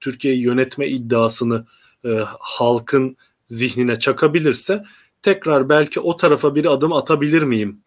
Türkiye'yi 0.00 0.40
yönetme 0.40 0.88
iddiasını 0.88 1.66
e, 2.04 2.08
halkın 2.38 3.16
zihnine 3.46 3.98
çakabilirse 3.98 4.84
tekrar 5.22 5.68
belki 5.68 6.00
o 6.00 6.16
tarafa 6.16 6.54
bir 6.54 6.64
adım 6.72 6.92
atabilir 6.92 7.42
miyim 7.42 7.80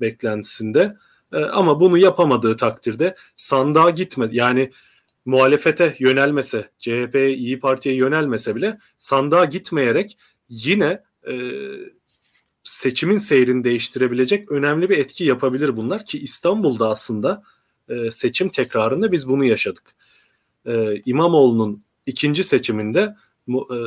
beklentisinde. 0.00 0.96
E, 1.32 1.38
ama 1.38 1.80
bunu 1.80 1.98
yapamadığı 1.98 2.56
takdirde 2.56 3.16
sandığa 3.36 3.90
gitmedi. 3.90 4.36
Yani 4.36 4.70
muhalefete 5.24 5.96
yönelmese, 5.98 6.70
CHP, 6.78 7.14
İyi 7.14 7.60
Parti'ye 7.60 7.94
yönelmese 7.94 8.56
bile 8.56 8.78
sandığa 8.98 9.44
gitmeyerek 9.44 10.18
yine 10.48 11.02
e, 11.28 11.34
seçimin 12.64 13.18
seyrini 13.18 13.64
değiştirebilecek 13.64 14.50
önemli 14.50 14.88
bir 14.90 14.98
etki 14.98 15.24
yapabilir 15.24 15.76
bunlar 15.76 16.06
ki 16.06 16.18
İstanbul'da 16.18 16.88
aslında 16.88 17.42
e, 17.88 18.10
seçim 18.10 18.48
tekrarında 18.48 19.12
biz 19.12 19.28
bunu 19.28 19.44
yaşadık. 19.44 19.84
E, 20.66 21.02
İmamoğlu'nun 21.06 21.82
ikinci 22.06 22.44
seçiminde 22.44 23.16
e, 23.48 23.78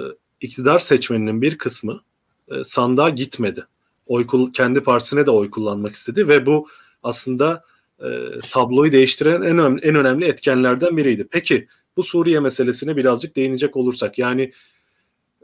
iktidar 0.42 0.80
seçmeninin 0.80 1.42
bir 1.42 1.58
kısmı 1.58 2.02
e, 2.48 2.64
sandığa 2.64 3.10
gitmedi. 3.10 3.66
Oy 4.08 4.28
kendi 4.54 4.82
partisine 4.82 5.26
de 5.26 5.32
oy 5.32 5.50
kullanmak 5.50 5.96
istedi 5.96 6.28
ve 6.28 6.46
bu 6.46 6.68
aslında 7.06 7.64
e, 8.00 8.08
tabloyu 8.52 8.92
değiştiren 8.92 9.42
en 9.42 9.58
önemli, 9.58 9.82
en 9.82 9.96
önemli 9.96 10.26
etkenlerden 10.26 10.98
biriydi. 10.98 11.28
Peki 11.32 11.68
bu 11.98 12.04
Suriye 12.04 12.40
meselesine 12.40 12.98
birazcık 12.98 13.36
değinecek 13.36 13.76
olursak 13.76 14.20
yani 14.20 14.52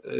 e, 0.04 0.12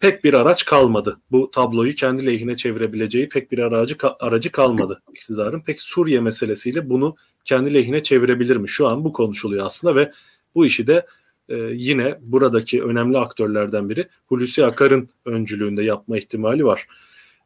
pek 0.00 0.24
bir 0.24 0.34
araç 0.34 0.64
kalmadı. 0.64 1.20
Bu 1.30 1.50
tabloyu 1.50 1.94
kendi 1.94 2.26
lehine 2.26 2.56
çevirebileceği 2.56 3.28
pek 3.28 3.52
bir 3.52 3.58
aracı 3.58 3.96
aracı 4.20 4.52
kalmadı 4.52 5.02
iktidarın. 5.14 5.62
Peki 5.66 5.82
Suriye 5.82 6.20
meselesiyle 6.20 6.90
bunu 6.90 7.16
kendi 7.44 7.74
lehine 7.74 8.02
çevirebilir 8.02 8.56
mi? 8.56 8.68
Şu 8.68 8.88
an 8.88 9.04
bu 9.04 9.12
konuşuluyor 9.12 9.66
aslında 9.66 9.96
ve 9.96 10.12
bu 10.54 10.66
işi 10.66 10.86
de 10.86 11.06
e, 11.48 11.56
yine 11.72 12.18
buradaki 12.20 12.82
önemli 12.82 13.18
aktörlerden 13.18 13.88
biri 13.88 14.08
Hulusi 14.26 14.64
Akar'ın 14.64 15.08
öncülüğünde 15.24 15.82
yapma 15.82 16.18
ihtimali 16.18 16.64
var. 16.64 16.86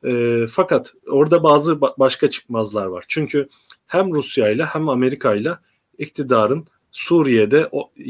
E, 0.05 0.47
fakat 0.47 0.95
orada 1.07 1.43
bazı 1.43 1.73
ba- 1.73 1.95
başka 1.99 2.31
çıkmazlar 2.31 2.87
var. 2.87 3.05
Çünkü 3.09 3.49
hem 3.87 4.15
Rusya 4.15 4.49
ile 4.51 4.65
hem 4.65 4.89
Amerika 4.89 5.35
ile 5.35 5.59
iktidarın 5.99 6.67
Suriye'de 6.91 7.69
o, 7.73 7.91
e, 7.97 8.07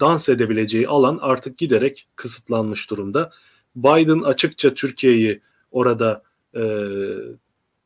dans 0.00 0.28
edebileceği 0.28 0.88
alan 0.88 1.18
artık 1.22 1.58
giderek 1.58 2.08
kısıtlanmış 2.16 2.90
durumda. 2.90 3.30
Biden 3.76 4.20
açıkça 4.20 4.74
Türkiye'yi 4.74 5.40
orada 5.70 6.22
e, 6.56 6.62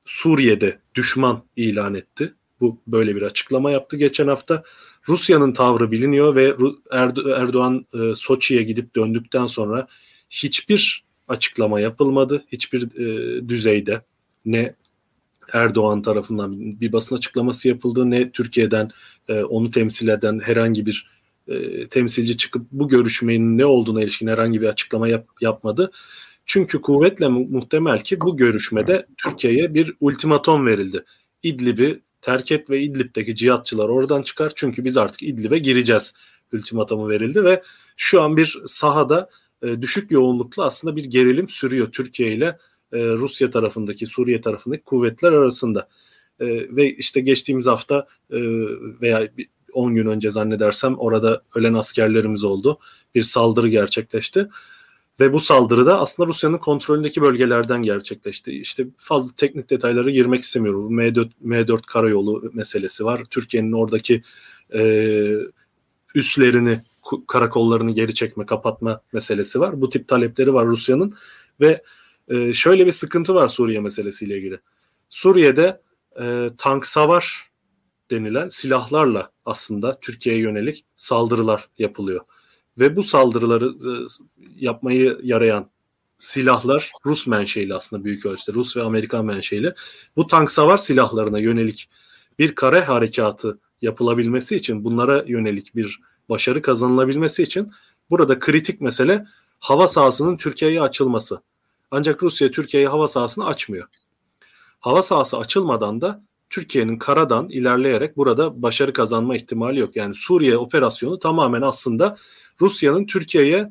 Suriye'de 0.05 0.79
düşman 0.95 1.43
ilan 1.57 1.95
etti. 1.95 2.35
Bu 2.61 2.81
böyle 2.87 3.17
bir 3.17 3.23
açıklama 3.23 3.71
yaptı 3.71 3.97
geçen 3.97 4.29
hafta. 4.29 4.63
Rusya'nın 5.09 5.53
tavrı 5.53 5.91
biliniyor 5.91 6.35
ve 6.35 6.57
Erdoğan 7.33 7.87
e, 7.95 8.15
Soçi'ye 8.15 8.63
gidip 8.63 8.97
döndükten 8.97 9.47
sonra 9.47 9.87
hiçbir 10.31 11.05
açıklama 11.33 11.81
yapılmadı. 11.81 12.45
Hiçbir 12.53 12.83
e, 12.83 13.49
düzeyde 13.49 14.03
ne 14.45 14.75
Erdoğan 15.53 16.03
tarafından 16.03 16.81
bir 16.81 16.93
basın 16.93 17.17
açıklaması 17.17 17.69
yapıldı 17.69 18.11
ne 18.11 18.31
Türkiye'den 18.31 18.91
e, 19.29 19.43
onu 19.43 19.71
temsil 19.71 20.09
eden 20.09 20.41
herhangi 20.41 20.87
bir 20.87 21.11
e, 21.49 21.89
temsilci 21.89 22.37
çıkıp 22.37 22.67
bu 22.73 22.89
görüşmenin 22.89 23.59
ne 23.59 23.67
olduğuna 23.67 24.03
ilişkin 24.03 24.27
herhangi 24.27 24.61
bir 24.61 24.67
açıklama 24.67 25.09
yap, 25.09 25.27
yapmadı. 25.41 25.91
Çünkü 26.47 26.81
kuvvetle 26.81 27.29
mu- 27.29 27.47
muhtemel 27.51 27.99
ki 27.99 28.21
bu 28.21 28.37
görüşmede 28.37 29.07
Türkiye'ye 29.17 29.75
bir 29.75 29.95
ultimatom 30.01 30.67
verildi. 30.67 31.05
İdlib'i 31.43 32.03
terk 32.21 32.53
et 32.53 32.71
ve 32.71 32.83
İdlib'deki 32.83 33.37
cihatçılar 33.37 33.89
oradan 33.89 34.23
çıkar 34.23 34.53
çünkü 34.55 34.85
biz 34.85 34.97
artık 34.97 35.23
İdlib'e 35.23 35.59
gireceğiz 35.59 36.15
ultimatomu 36.53 37.09
verildi 37.09 37.45
ve 37.45 37.63
şu 37.97 38.23
an 38.23 38.37
bir 38.37 38.63
sahada 38.67 39.29
e, 39.63 39.83
düşük 39.83 40.11
yoğunluklu 40.11 40.63
aslında 40.63 40.97
bir 40.97 41.05
gerilim 41.05 41.49
sürüyor 41.49 41.93
Türkiye 41.93 42.33
ile 42.33 42.59
e, 42.93 42.99
Rusya 42.99 43.51
tarafındaki 43.51 44.07
Suriye 44.07 44.41
tarafındaki 44.41 44.83
kuvvetler 44.83 45.33
arasında. 45.33 45.89
E, 46.41 46.47
ve 46.77 46.97
işte 46.97 47.21
geçtiğimiz 47.21 47.67
hafta 47.67 48.07
veya 49.01 49.29
10 49.73 49.95
gün 49.95 50.07
önce 50.07 50.31
zannedersem 50.31 50.99
orada 50.99 51.43
ölen 51.55 51.75
askerlerimiz 51.75 52.45
oldu. 52.45 52.79
Bir 53.15 53.23
saldırı 53.23 53.69
gerçekleşti. 53.69 54.49
Ve 55.21 55.33
bu 55.33 55.41
saldırıda 55.41 56.01
aslında 56.01 56.29
Rusya'nın 56.29 56.59
kontrolündeki 56.59 57.23
bölgelerden 57.23 57.83
gerçekleşti. 57.83 58.53
İşte 58.53 58.87
fazla 58.97 59.37
teknik 59.37 59.71
detaylara 59.71 60.11
girmek 60.11 60.43
istemiyorum. 60.43 60.99
M4, 60.99 61.31
M4 61.45 61.83
karayolu 61.87 62.51
meselesi 62.53 63.05
var. 63.05 63.23
Türkiye'nin 63.31 63.73
oradaki 63.73 64.23
e, 64.75 65.35
üslerini, 66.15 66.83
karakollarını 67.29 67.91
geri 67.91 68.15
çekme, 68.15 68.47
kapatma 68.47 69.01
meselesi 69.13 69.61
var. 69.61 69.81
Bu 69.81 69.89
tip 69.89 70.09
talepleri 70.09 70.55
var 70.55 70.67
Rusya'nın. 70.67 71.15
Ve 71.61 71.83
e, 72.29 72.53
şöyle 72.53 72.87
bir 72.87 72.93
sıkıntı 72.93 73.35
var 73.35 73.49
Suriye 73.49 73.81
meselesiyle 73.81 74.37
ilgili. 74.37 74.61
Suriye'de 75.09 75.81
e, 76.21 76.51
tank 76.59 76.87
savar 76.87 77.51
denilen 78.11 78.49
silahlarla 78.49 79.31
aslında 79.45 80.01
Türkiye'ye 80.01 80.41
yönelik 80.41 80.85
saldırılar 80.97 81.69
yapılıyor. 81.79 82.21
Ve 82.79 82.97
bu 82.97 83.03
saldırıları 83.03 83.67
e, 83.67 83.93
yapmayı 84.57 85.19
yarayan 85.23 85.71
silahlar 86.19 86.91
Rus 87.07 87.27
menşeili 87.27 87.75
aslında 87.75 88.05
büyük 88.05 88.27
ölçüde. 88.27 88.55
Rus 88.55 88.77
ve 88.77 88.83
Amerikan 88.83 89.25
menşeili. 89.25 89.75
Bu 90.17 90.27
tank 90.27 90.51
savar 90.51 90.79
silahlarına 90.79 91.39
yönelik 91.39 91.89
bir 92.39 92.55
kare 92.55 92.81
harekatı 92.81 93.59
yapılabilmesi 93.83 94.57
için 94.57 94.85
bunlara 94.85 95.25
yönelik 95.27 95.77
bir 95.77 96.01
başarı 96.29 96.63
kazanılabilmesi 96.63 97.43
için 97.43 97.73
burada 98.11 98.39
kritik 98.39 98.81
mesele 98.81 99.27
hava 99.59 99.89
sahasının 99.89 100.37
Türkiye'ye 100.37 100.83
açılması. 100.83 101.43
Ancak 101.91 102.23
Rusya 102.23 102.51
Türkiye'ye 102.51 102.89
hava 102.89 103.09
sahasını 103.09 103.47
açmıyor. 103.47 103.89
Hava 104.81 105.03
sahası 105.03 105.39
açılmadan 105.39 106.01
da 106.01 106.23
Türkiye'nin 106.51 106.99
karadan 106.99 107.49
ilerleyerek 107.49 108.17
burada 108.17 108.63
başarı 108.63 108.93
kazanma 108.93 109.37
ihtimali 109.37 109.81
yok. 109.81 109.97
Yani 109.97 110.15
Suriye 110.15 110.57
operasyonu 110.57 111.19
tamamen 111.19 111.63
aslında 111.63 112.17
Rusya'nın 112.61 113.07
Türkiye'ye 113.07 113.71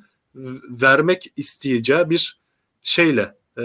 vermek 0.70 1.34
isteyeceği 1.38 2.10
bir 2.10 2.40
şeyle 2.84 3.36
e, 3.58 3.64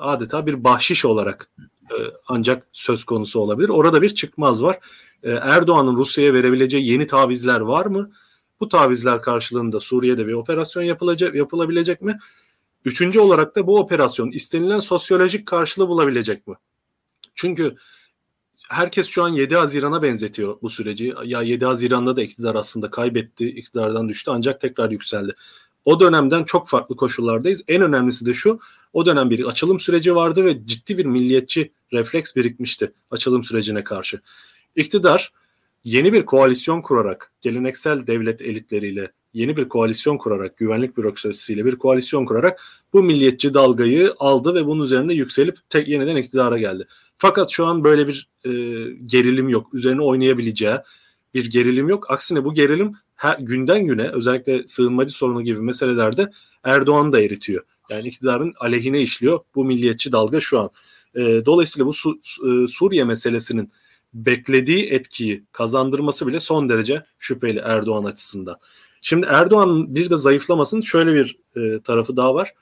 adeta 0.00 0.46
bir 0.46 0.64
bahşiş 0.64 1.04
olarak 1.04 1.50
e, 1.90 1.96
ancak 2.28 2.66
söz 2.72 3.04
konusu 3.04 3.40
olabilir. 3.40 3.68
Orada 3.68 4.02
bir 4.02 4.10
çıkmaz 4.10 4.62
var. 4.62 4.78
E, 5.22 5.30
Erdoğan'ın 5.30 5.96
Rusya'ya 5.96 6.34
verebileceği 6.34 6.86
yeni 6.86 7.06
tavizler 7.06 7.60
var 7.60 7.86
mı? 7.86 8.10
Bu 8.60 8.68
tavizler 8.68 9.22
karşılığında 9.22 9.80
Suriye'de 9.80 10.26
bir 10.26 10.32
operasyon 10.32 10.82
yapılacak 10.82 11.34
yapılabilecek 11.34 12.02
mi? 12.02 12.18
Üçüncü 12.84 13.20
olarak 13.20 13.56
da 13.56 13.66
bu 13.66 13.78
operasyon 13.78 14.30
istenilen 14.30 14.80
sosyolojik 14.80 15.46
karşılığı 15.46 15.88
bulabilecek 15.88 16.46
mi? 16.46 16.54
Çünkü 17.34 17.76
herkes 18.68 19.06
şu 19.08 19.24
an 19.24 19.28
7 19.28 19.56
Haziran'a 19.56 20.02
benzetiyor 20.02 20.58
bu 20.62 20.70
süreci. 20.70 21.14
Ya 21.24 21.42
7 21.42 21.64
Haziran'da 21.64 22.16
da 22.16 22.22
iktidar 22.22 22.54
aslında 22.54 22.90
kaybetti, 22.90 23.48
iktidardan 23.48 24.08
düştü 24.08 24.30
ancak 24.30 24.60
tekrar 24.60 24.90
yükseldi. 24.90 25.34
O 25.84 26.00
dönemden 26.00 26.44
çok 26.44 26.68
farklı 26.68 26.96
koşullardayız. 26.96 27.62
En 27.68 27.82
önemlisi 27.82 28.26
de 28.26 28.34
şu, 28.34 28.60
o 28.92 29.06
dönem 29.06 29.30
bir 29.30 29.44
açılım 29.44 29.80
süreci 29.80 30.14
vardı 30.14 30.44
ve 30.44 30.66
ciddi 30.66 30.98
bir 30.98 31.04
milliyetçi 31.04 31.72
refleks 31.92 32.36
birikmişti 32.36 32.92
açılım 33.10 33.44
sürecine 33.44 33.84
karşı. 33.84 34.20
İktidar 34.76 35.32
yeni 35.88 36.12
bir 36.12 36.26
koalisyon 36.26 36.80
kurarak, 36.82 37.32
geleneksel 37.40 38.06
devlet 38.06 38.42
elitleriyle 38.42 39.12
yeni 39.32 39.56
bir 39.56 39.68
koalisyon 39.68 40.18
kurarak, 40.18 40.56
güvenlik 40.56 40.96
bürokrasisiyle 40.96 41.64
bir 41.64 41.76
koalisyon 41.76 42.24
kurarak 42.24 42.60
bu 42.92 43.02
milliyetçi 43.02 43.54
dalgayı 43.54 44.14
aldı 44.18 44.54
ve 44.54 44.66
bunun 44.66 44.84
üzerine 44.84 45.14
yükselip 45.14 45.58
tek 45.70 45.88
yeniden 45.88 46.16
iktidara 46.16 46.58
geldi. 46.58 46.86
Fakat 47.16 47.50
şu 47.50 47.66
an 47.66 47.84
böyle 47.84 48.08
bir 48.08 48.28
e, 48.44 48.50
gerilim 49.06 49.48
yok. 49.48 49.74
Üzerine 49.74 50.02
oynayabileceği 50.02 50.76
bir 51.34 51.50
gerilim 51.50 51.88
yok. 51.88 52.10
Aksine 52.10 52.44
bu 52.44 52.54
gerilim 52.54 52.92
her 53.14 53.38
günden 53.38 53.86
güne 53.86 54.08
özellikle 54.08 54.66
sığınmacı 54.66 55.14
sorunu 55.14 55.42
gibi 55.42 55.60
meselelerde 55.60 56.30
Erdoğan 56.64 57.12
da 57.12 57.20
eritiyor. 57.20 57.64
Yani 57.90 58.08
iktidarın 58.08 58.54
aleyhine 58.60 59.02
işliyor 59.02 59.40
bu 59.54 59.64
milliyetçi 59.64 60.12
dalga 60.12 60.40
şu 60.40 60.60
an. 60.60 60.70
E, 61.14 61.46
dolayısıyla 61.46 61.86
bu 61.86 61.92
Su, 61.92 62.20
e, 62.20 62.66
Suriye 62.68 63.04
meselesinin 63.04 63.70
beklediği 64.14 64.84
etkiyi 64.90 65.44
kazandırması 65.52 66.26
bile 66.26 66.40
son 66.40 66.68
derece 66.68 67.04
şüpheli 67.18 67.58
Erdoğan 67.58 68.04
açısından. 68.04 68.56
Şimdi 69.00 69.26
Erdoğan 69.30 69.94
bir 69.94 70.10
de 70.10 70.16
zayıflamasının 70.16 70.80
şöyle 70.80 71.14
bir 71.14 71.38
e, 71.56 71.80
tarafı 71.80 72.16
daha 72.16 72.34
var. 72.34 72.54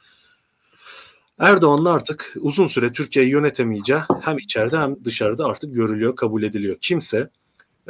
Erdoğan'ın 1.38 1.84
artık 1.84 2.36
uzun 2.40 2.66
süre 2.66 2.92
Türkiye'yi 2.92 3.30
yönetemeyeceği 3.30 4.00
hem 4.22 4.38
içeride 4.38 4.78
hem 4.78 5.04
dışarıda 5.04 5.44
artık 5.44 5.74
görülüyor, 5.74 6.16
kabul 6.16 6.42
ediliyor. 6.42 6.76
Kimse 6.80 7.30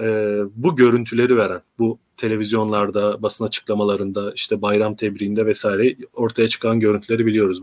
e, 0.01 0.39
bu 0.55 0.77
görüntüleri 0.77 1.37
veren, 1.37 1.63
bu 1.79 1.99
televizyonlarda, 2.17 3.23
basın 3.23 3.45
açıklamalarında, 3.45 4.33
işte 4.33 4.63
bayram 4.63 4.97
tebriğinde 4.97 5.47
vesaire 5.47 5.97
ortaya 6.15 6.49
çıkan 6.49 6.81
görüntüleri 6.81 7.27
biliyoruz. 7.27 7.63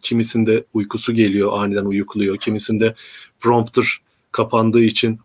Kimisinde 0.00 0.64
uykusu 0.74 1.12
geliyor, 1.12 1.52
aniden 1.52 1.84
uyukluyor. 1.84 2.36
Kimisinde 2.36 2.94
prompter 3.40 3.98
kapandığı 4.32 4.82
için 4.82 5.20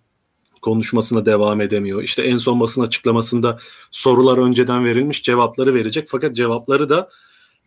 konuşmasına 0.63 1.25
devam 1.25 1.61
edemiyor. 1.61 2.03
İşte 2.03 2.23
en 2.23 2.37
son 2.37 2.59
basın 2.59 2.81
açıklamasında 2.81 3.59
sorular 3.91 4.37
önceden 4.37 4.85
verilmiş, 4.85 5.23
cevapları 5.23 5.73
verecek. 5.73 6.07
Fakat 6.09 6.35
cevapları 6.35 6.89
da 6.89 7.09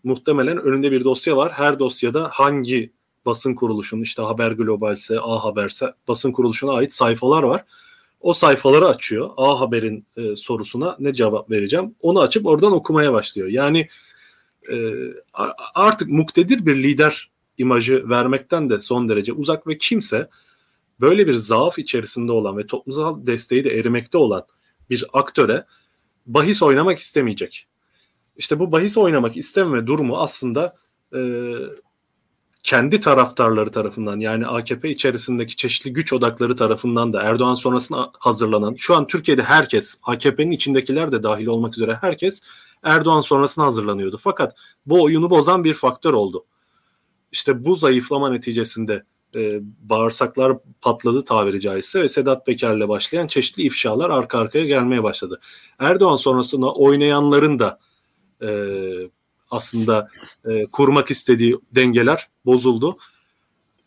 muhtemelen 0.04 0.58
önünde 0.58 0.92
bir 0.92 1.04
dosya 1.04 1.36
var. 1.36 1.52
Her 1.52 1.78
dosyada 1.78 2.28
hangi 2.32 2.90
basın 3.26 3.54
kuruluşunun 3.54 4.02
işte 4.02 4.22
Haber 4.22 4.52
Globalse, 4.52 5.20
A 5.20 5.44
Haberse 5.44 5.94
basın 6.08 6.32
kuruluşuna 6.32 6.72
ait 6.72 6.92
sayfalar 6.92 7.42
var. 7.42 7.64
O 8.20 8.32
sayfaları 8.32 8.88
açıyor. 8.88 9.30
A 9.36 9.60
Haber'in 9.60 10.06
e, 10.16 10.36
sorusuna 10.36 10.96
ne 10.98 11.12
cevap 11.12 11.50
vereceğim? 11.50 11.94
Onu 12.00 12.20
açıp 12.20 12.46
oradan 12.46 12.72
okumaya 12.72 13.12
başlıyor. 13.12 13.48
Yani 13.48 13.88
e, 14.72 14.76
artık 15.74 16.08
muktedir 16.08 16.66
bir 16.66 16.82
lider 16.82 17.30
imajı 17.58 18.08
vermekten 18.08 18.70
de 18.70 18.80
son 18.80 19.08
derece 19.08 19.32
uzak 19.32 19.66
ve 19.66 19.78
kimse 19.78 20.28
böyle 21.00 21.26
bir 21.26 21.34
zaaf 21.34 21.78
içerisinde 21.78 22.32
olan 22.32 22.58
ve 22.58 22.66
toplumsal 22.66 23.26
desteği 23.26 23.64
de 23.64 23.70
erimekte 23.70 24.18
olan 24.18 24.44
bir 24.90 25.04
aktöre 25.12 25.64
bahis 26.26 26.62
oynamak 26.62 26.98
istemeyecek. 26.98 27.66
İşte 28.36 28.58
bu 28.58 28.72
bahis 28.72 28.98
oynamak 28.98 29.36
istememe 29.36 29.86
durumu 29.86 30.16
aslında 30.16 30.76
e, 31.14 31.20
kendi 32.62 33.00
taraftarları 33.00 33.70
tarafından 33.70 34.20
yani 34.20 34.46
AKP 34.46 34.90
içerisindeki 34.90 35.56
çeşitli 35.56 35.92
güç 35.92 36.12
odakları 36.12 36.56
tarafından 36.56 37.12
da 37.12 37.22
Erdoğan 37.22 37.54
sonrasında 37.54 38.10
hazırlanan 38.18 38.74
şu 38.78 38.96
an 38.96 39.06
Türkiye'de 39.06 39.42
herkes 39.42 39.98
AKP'nin 40.02 40.50
içindekiler 40.50 41.12
de 41.12 41.22
dahil 41.22 41.46
olmak 41.46 41.74
üzere 41.74 41.98
herkes 42.00 42.42
Erdoğan 42.82 43.20
sonrasına 43.20 43.64
hazırlanıyordu. 43.64 44.18
Fakat 44.22 44.56
bu 44.86 45.02
oyunu 45.02 45.30
bozan 45.30 45.64
bir 45.64 45.74
faktör 45.74 46.12
oldu. 46.12 46.44
İşte 47.32 47.64
bu 47.64 47.76
zayıflama 47.76 48.30
neticesinde 48.30 49.04
e, 49.36 49.50
bağırsaklar 49.80 50.58
patladı 50.80 51.24
tabiri 51.24 51.60
caizse 51.60 52.02
ve 52.02 52.08
Sedat 52.08 52.46
Peker'le 52.46 52.88
başlayan 52.88 53.26
çeşitli 53.26 53.62
ifşalar 53.62 54.10
arka 54.10 54.38
arkaya 54.38 54.66
gelmeye 54.66 55.02
başladı. 55.02 55.40
Erdoğan 55.78 56.16
sonrasında 56.16 56.72
oynayanların 56.72 57.58
da 57.58 57.78
e, 58.42 58.50
aslında 59.50 60.08
e, 60.44 60.66
kurmak 60.66 61.10
istediği 61.10 61.58
dengeler 61.74 62.28
bozuldu. 62.46 62.98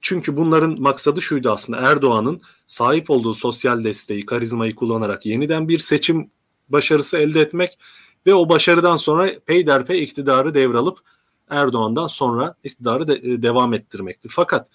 Çünkü 0.02 0.38
bunların 0.38 0.76
maksadı 0.80 1.22
şuydu 1.22 1.52
aslında 1.52 1.80
Erdoğan'ın 1.80 2.42
sahip 2.66 3.10
olduğu 3.10 3.34
sosyal 3.34 3.84
desteği, 3.84 4.26
karizmayı 4.26 4.76
kullanarak 4.76 5.26
yeniden 5.26 5.68
bir 5.68 5.80
seçim 5.80 6.32
başarısı 6.70 7.18
elde 7.18 7.42
etmek 7.42 7.80
ve 8.26 8.34
o 8.34 8.50
başarıdan 8.50 8.98
sonra 8.98 9.32
peyderpey 9.46 10.04
iktidarı 10.04 10.54
devralıp 10.54 11.00
Erdoğan'dan 11.50 12.08
sonra 12.08 12.56
iktidarı 12.64 13.08
de, 13.08 13.14
e, 13.14 13.42
devam 13.42 13.74
ettirmekti. 13.74 14.30
Fakat 14.32 14.68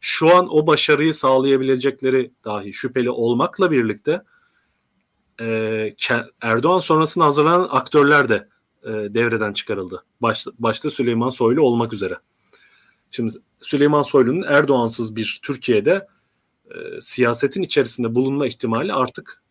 şu 0.00 0.36
an 0.36 0.54
o 0.54 0.66
başarıyı 0.66 1.14
sağlayabilecekleri 1.14 2.30
dahi 2.44 2.72
şüpheli 2.72 3.10
olmakla 3.10 3.70
birlikte 3.70 4.22
e, 5.40 5.94
Erdoğan 6.40 6.78
sonrasında 6.78 7.24
hazırlanan 7.24 7.68
aktörler 7.70 8.28
de 8.28 8.48
e, 8.84 8.88
devreden 8.88 9.52
çıkarıldı. 9.52 10.04
Başta, 10.22 10.50
başta 10.58 10.90
Süleyman 10.90 11.30
Soylu 11.30 11.62
olmak 11.62 11.92
üzere. 11.92 12.18
Şimdi 13.10 13.32
Süleyman 13.60 14.02
Soylu'nun 14.02 14.42
Erdoğansız 14.42 15.16
bir 15.16 15.40
Türkiye'de 15.42 16.06
e, 16.70 17.00
siyasetin 17.00 17.62
içerisinde 17.62 18.14
bulunma 18.14 18.46
ihtimali 18.46 18.92
artık 18.92 19.42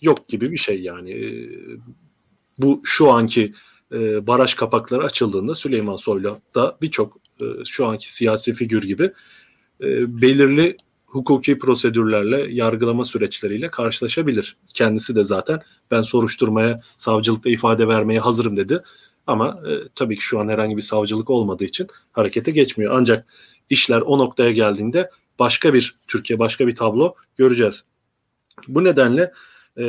yok 0.00 0.28
gibi 0.28 0.50
bir 0.52 0.56
şey 0.56 0.82
yani. 0.82 1.10
E, 1.12 1.48
bu 2.58 2.80
şu 2.84 3.10
anki 3.10 3.54
e, 3.92 4.26
baraj 4.26 4.54
kapakları 4.54 5.04
açıldığında 5.04 5.54
Süleyman 5.54 5.96
Soylu 5.96 6.38
da 6.54 6.78
birçok 6.82 7.18
e, 7.42 7.64
şu 7.64 7.86
anki 7.86 8.12
siyasi 8.12 8.54
figür 8.54 8.82
gibi 8.82 9.12
e, 9.80 10.20
belirli 10.22 10.76
hukuki 11.06 11.58
prosedürlerle, 11.58 12.54
yargılama 12.54 13.04
süreçleriyle 13.04 13.70
karşılaşabilir. 13.70 14.56
Kendisi 14.74 15.16
de 15.16 15.24
zaten 15.24 15.60
ben 15.90 16.02
soruşturmaya, 16.02 16.80
savcılıkta 16.96 17.50
ifade 17.50 17.88
vermeye 17.88 18.20
hazırım 18.20 18.56
dedi. 18.56 18.82
Ama 19.26 19.60
e, 19.68 19.88
tabii 19.94 20.16
ki 20.16 20.22
şu 20.22 20.40
an 20.40 20.48
herhangi 20.48 20.76
bir 20.76 20.82
savcılık 20.82 21.30
olmadığı 21.30 21.64
için 21.64 21.86
harekete 22.12 22.50
geçmiyor. 22.50 22.92
Ancak 22.96 23.26
işler 23.70 24.00
o 24.00 24.18
noktaya 24.18 24.52
geldiğinde 24.52 25.10
başka 25.38 25.74
bir 25.74 25.94
Türkiye, 26.08 26.38
başka 26.38 26.66
bir 26.66 26.76
tablo 26.76 27.14
göreceğiz. 27.36 27.84
Bu 28.68 28.84
nedenle 28.84 29.32
e, 29.78 29.86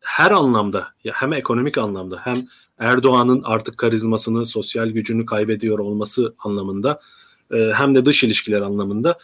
her 0.00 0.30
anlamda 0.30 0.88
hem 1.04 1.32
ekonomik 1.32 1.78
anlamda 1.78 2.20
hem 2.24 2.36
Erdoğan'ın 2.78 3.42
artık 3.44 3.78
karizmasını, 3.78 4.46
sosyal 4.46 4.88
gücünü 4.88 5.26
kaybediyor 5.26 5.78
olması 5.78 6.34
anlamında 6.38 7.00
e, 7.52 7.72
hem 7.74 7.94
de 7.94 8.04
dış 8.04 8.24
ilişkiler 8.24 8.60
anlamında 8.60 9.18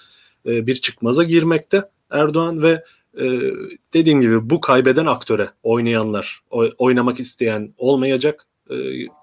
e, 0.47 0.67
bir 0.67 0.75
çıkmaza 0.75 1.23
girmekte 1.23 1.83
Erdoğan 2.11 2.63
ve 2.63 2.85
e, 3.19 3.25
dediğim 3.95 4.21
gibi 4.21 4.51
bu 4.51 4.61
kaybeden 4.61 5.07
aktöre 5.07 5.51
oynayanlar, 5.63 6.41
oynamak 6.79 7.21
isteyen 7.21 7.75
olmayacak. 7.79 8.47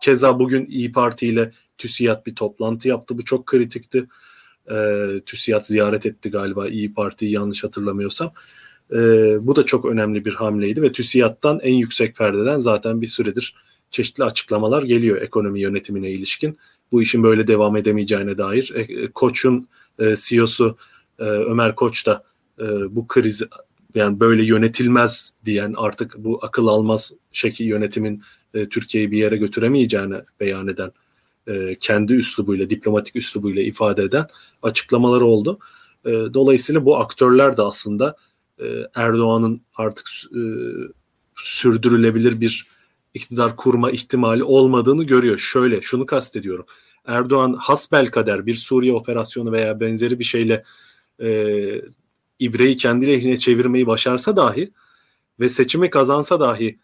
Keza 0.01 0.39
bugün 0.39 0.65
İyi 0.65 0.91
Parti 0.91 1.27
ile 1.27 1.51
TÜSİAD 1.77 2.25
bir 2.25 2.35
toplantı 2.35 2.87
yaptı. 2.87 3.17
Bu 3.17 3.25
çok 3.25 3.45
kritikti. 3.45 4.07
TÜSİAD 5.25 5.63
ziyaret 5.63 6.05
etti 6.05 6.31
galiba 6.31 6.67
İyi 6.67 6.93
Parti'yi 6.93 7.31
yanlış 7.31 7.63
hatırlamıyorsam. 7.63 8.31
Bu 9.39 9.55
da 9.55 9.65
çok 9.65 9.85
önemli 9.85 10.25
bir 10.25 10.33
hamleydi 10.33 10.81
ve 10.81 10.91
TÜSİAD'dan 10.91 11.59
en 11.59 11.73
yüksek 11.73 12.15
perdeden 12.15 12.59
zaten 12.59 13.01
bir 13.01 13.07
süredir 13.07 13.55
çeşitli 13.93 14.23
açıklamalar 14.23 14.83
geliyor 14.83 15.21
ekonomi 15.21 15.61
yönetimine 15.61 16.11
ilişkin. 16.11 16.57
Bu 16.93 17.01
işin 17.01 17.23
böyle 17.23 17.47
devam 17.47 17.77
edemeyeceğine 17.77 18.37
dair. 18.37 18.73
Koç'un 19.13 19.67
CEO'su 20.15 20.77
e, 21.19 21.23
Ömer 21.23 21.75
Koç 21.75 22.05
da 22.05 22.23
e, 22.59 22.65
bu 22.95 23.07
kriz 23.07 23.43
yani 23.95 24.19
böyle 24.19 24.43
yönetilmez 24.43 25.33
diyen 25.45 25.73
artık 25.77 26.15
bu 26.17 26.39
akıl 26.41 26.67
almaz 26.67 27.13
şekil 27.31 27.65
yönetimin 27.65 28.23
e, 28.53 28.69
Türkiye'yi 28.69 29.11
bir 29.11 29.17
yere 29.17 29.37
götüremeyeceğini 29.37 30.15
beyan 30.39 30.67
eden 30.67 30.91
e, 31.47 31.75
kendi 31.79 32.13
üslubuyla 32.13 32.69
diplomatik 32.69 33.15
üslubuyla 33.15 33.61
ifade 33.61 34.03
eden 34.03 34.27
açıklamaları 34.61 35.25
oldu. 35.25 35.59
E, 36.05 36.11
dolayısıyla 36.11 36.85
bu 36.85 36.97
aktörler 36.97 37.57
de 37.57 37.61
aslında 37.61 38.15
e, 38.59 38.65
Erdoğan'ın 38.95 39.61
artık 39.75 40.07
e, 40.35 40.41
sürdürülebilir 41.35 42.41
bir 42.41 42.65
iktidar 43.13 43.55
kurma 43.55 43.91
ihtimali 43.91 44.43
olmadığını 44.43 45.03
görüyor. 45.03 45.37
Şöyle 45.37 45.81
şunu 45.81 46.05
kastediyorum. 46.05 46.65
Erdoğan 47.05 47.53
hasbel 47.53 48.05
kader 48.05 48.45
bir 48.45 48.55
Suriye 48.55 48.93
operasyonu 48.93 49.51
veya 49.51 49.79
benzeri 49.79 50.19
bir 50.19 50.23
şeyle 50.23 50.63
e, 51.21 51.81
ibreyi 52.39 52.75
kendi 52.75 53.07
lehine 53.07 53.37
çevirmeyi 53.37 53.87
başarsa 53.87 54.35
dahi 54.35 54.71
ve 55.39 55.49
seçimi 55.49 55.89
kazansa 55.89 56.39
dahi 56.39 56.79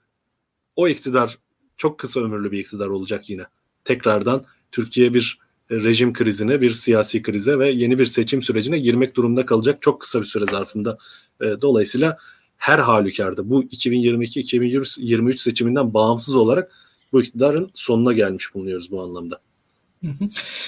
o 0.76 0.88
iktidar 0.88 1.38
çok 1.78 2.00
kısa 2.00 2.22
ömürlü 2.22 2.52
bir 2.52 2.60
iktidar 2.60 2.88
olacak 2.88 3.30
yine. 3.30 3.44
Tekrardan 3.84 4.46
Türkiye 4.72 5.14
bir 5.14 5.40
rejim 5.72 6.14
krizine, 6.14 6.62
bir 6.62 6.72
siyasi 6.72 7.22
krize 7.22 7.60
ve 7.60 7.72
yeni 7.72 8.00
bir 8.00 8.06
seçim 8.06 8.44
sürecine 8.44 8.80
girmek 8.80 9.16
durumunda 9.16 9.46
kalacak 9.46 9.82
çok 9.82 10.02
kısa 10.02 10.20
bir 10.20 10.26
süre 10.26 10.46
zarfında. 10.46 10.98
E, 11.42 11.46
dolayısıyla 11.62 12.18
her 12.60 12.80
halükarda 12.80 13.49
bu 13.49 13.64
2022-2023 13.64 15.38
seçiminden 15.38 15.93
bağımsız 15.93 16.36
olarak 16.36 16.72
bu 17.12 17.22
iktidarın 17.22 17.70
sonuna 17.74 18.14
gelmiş 18.14 18.53
bulunuyoruz 18.53 18.91
bu 18.91 19.03
anlamda. 19.03 19.41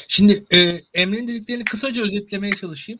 Şimdi 0.08 0.46
e, 0.54 0.82
Emre'nin 0.94 1.28
dediklerini 1.28 1.64
kısaca 1.64 2.04
özetlemeye 2.04 2.54
çalışayım. 2.54 3.00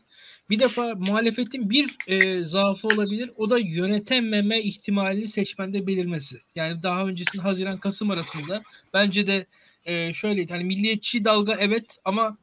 Bir 0.50 0.60
defa 0.60 0.94
muhalefetin 0.94 1.70
bir 1.70 1.96
e, 2.06 2.44
zaafı 2.44 2.88
olabilir. 2.88 3.30
O 3.36 3.50
da 3.50 3.58
yönetememe 3.58 4.60
ihtimalini 4.60 5.28
seçmende 5.28 5.86
belirmesi. 5.86 6.40
Yani 6.54 6.82
daha 6.82 7.06
öncesinde 7.06 7.42
Haziran-Kasım 7.42 8.10
arasında 8.10 8.62
bence 8.94 9.26
de 9.26 9.46
e, 9.84 10.12
şöyleydi. 10.12 10.52
Hani 10.52 10.64
milliyetçi 10.64 11.24
dalga 11.24 11.56
evet 11.60 11.98
ama 12.04 12.38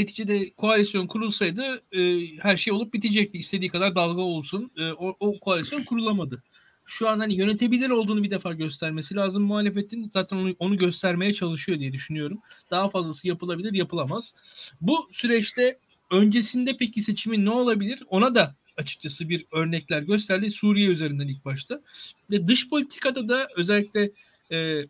neticede 0.00 0.50
koalisyon 0.50 1.06
kurulsaydı 1.06 1.82
e, 1.92 2.26
her 2.38 2.56
şey 2.56 2.72
olup 2.72 2.94
bitecekti. 2.94 3.38
İstediği 3.38 3.70
kadar 3.70 3.94
dalga 3.94 4.22
olsun. 4.22 4.70
E, 4.76 4.92
o, 4.92 5.16
o 5.20 5.40
koalisyon 5.40 5.84
kurulamadı. 5.84 6.42
Şu 6.84 7.08
an 7.08 7.18
hani 7.18 7.34
yönetebilir 7.34 7.90
olduğunu 7.90 8.22
bir 8.22 8.30
defa 8.30 8.52
göstermesi 8.52 9.14
lazım 9.14 9.42
muhalefetin. 9.42 10.10
Zaten 10.12 10.36
onu, 10.36 10.54
onu 10.58 10.78
göstermeye 10.78 11.34
çalışıyor 11.34 11.78
diye 11.78 11.92
düşünüyorum. 11.92 12.40
Daha 12.70 12.88
fazlası 12.88 13.28
yapılabilir, 13.28 13.72
yapılamaz. 13.72 14.34
Bu 14.80 15.08
süreçte 15.12 15.78
öncesinde 16.10 16.76
peki 16.76 17.02
seçimin 17.02 17.44
ne 17.44 17.50
olabilir? 17.50 18.02
Ona 18.08 18.34
da 18.34 18.54
açıkçası 18.76 19.28
bir 19.28 19.44
örnekler 19.52 20.02
gösterdi 20.02 20.50
Suriye 20.50 20.88
üzerinden 20.88 21.28
ilk 21.28 21.44
başta. 21.44 21.82
Ve 22.30 22.48
dış 22.48 22.68
politikada 22.68 23.28
da 23.28 23.48
özellikle 23.56 24.10
e, 24.52 24.86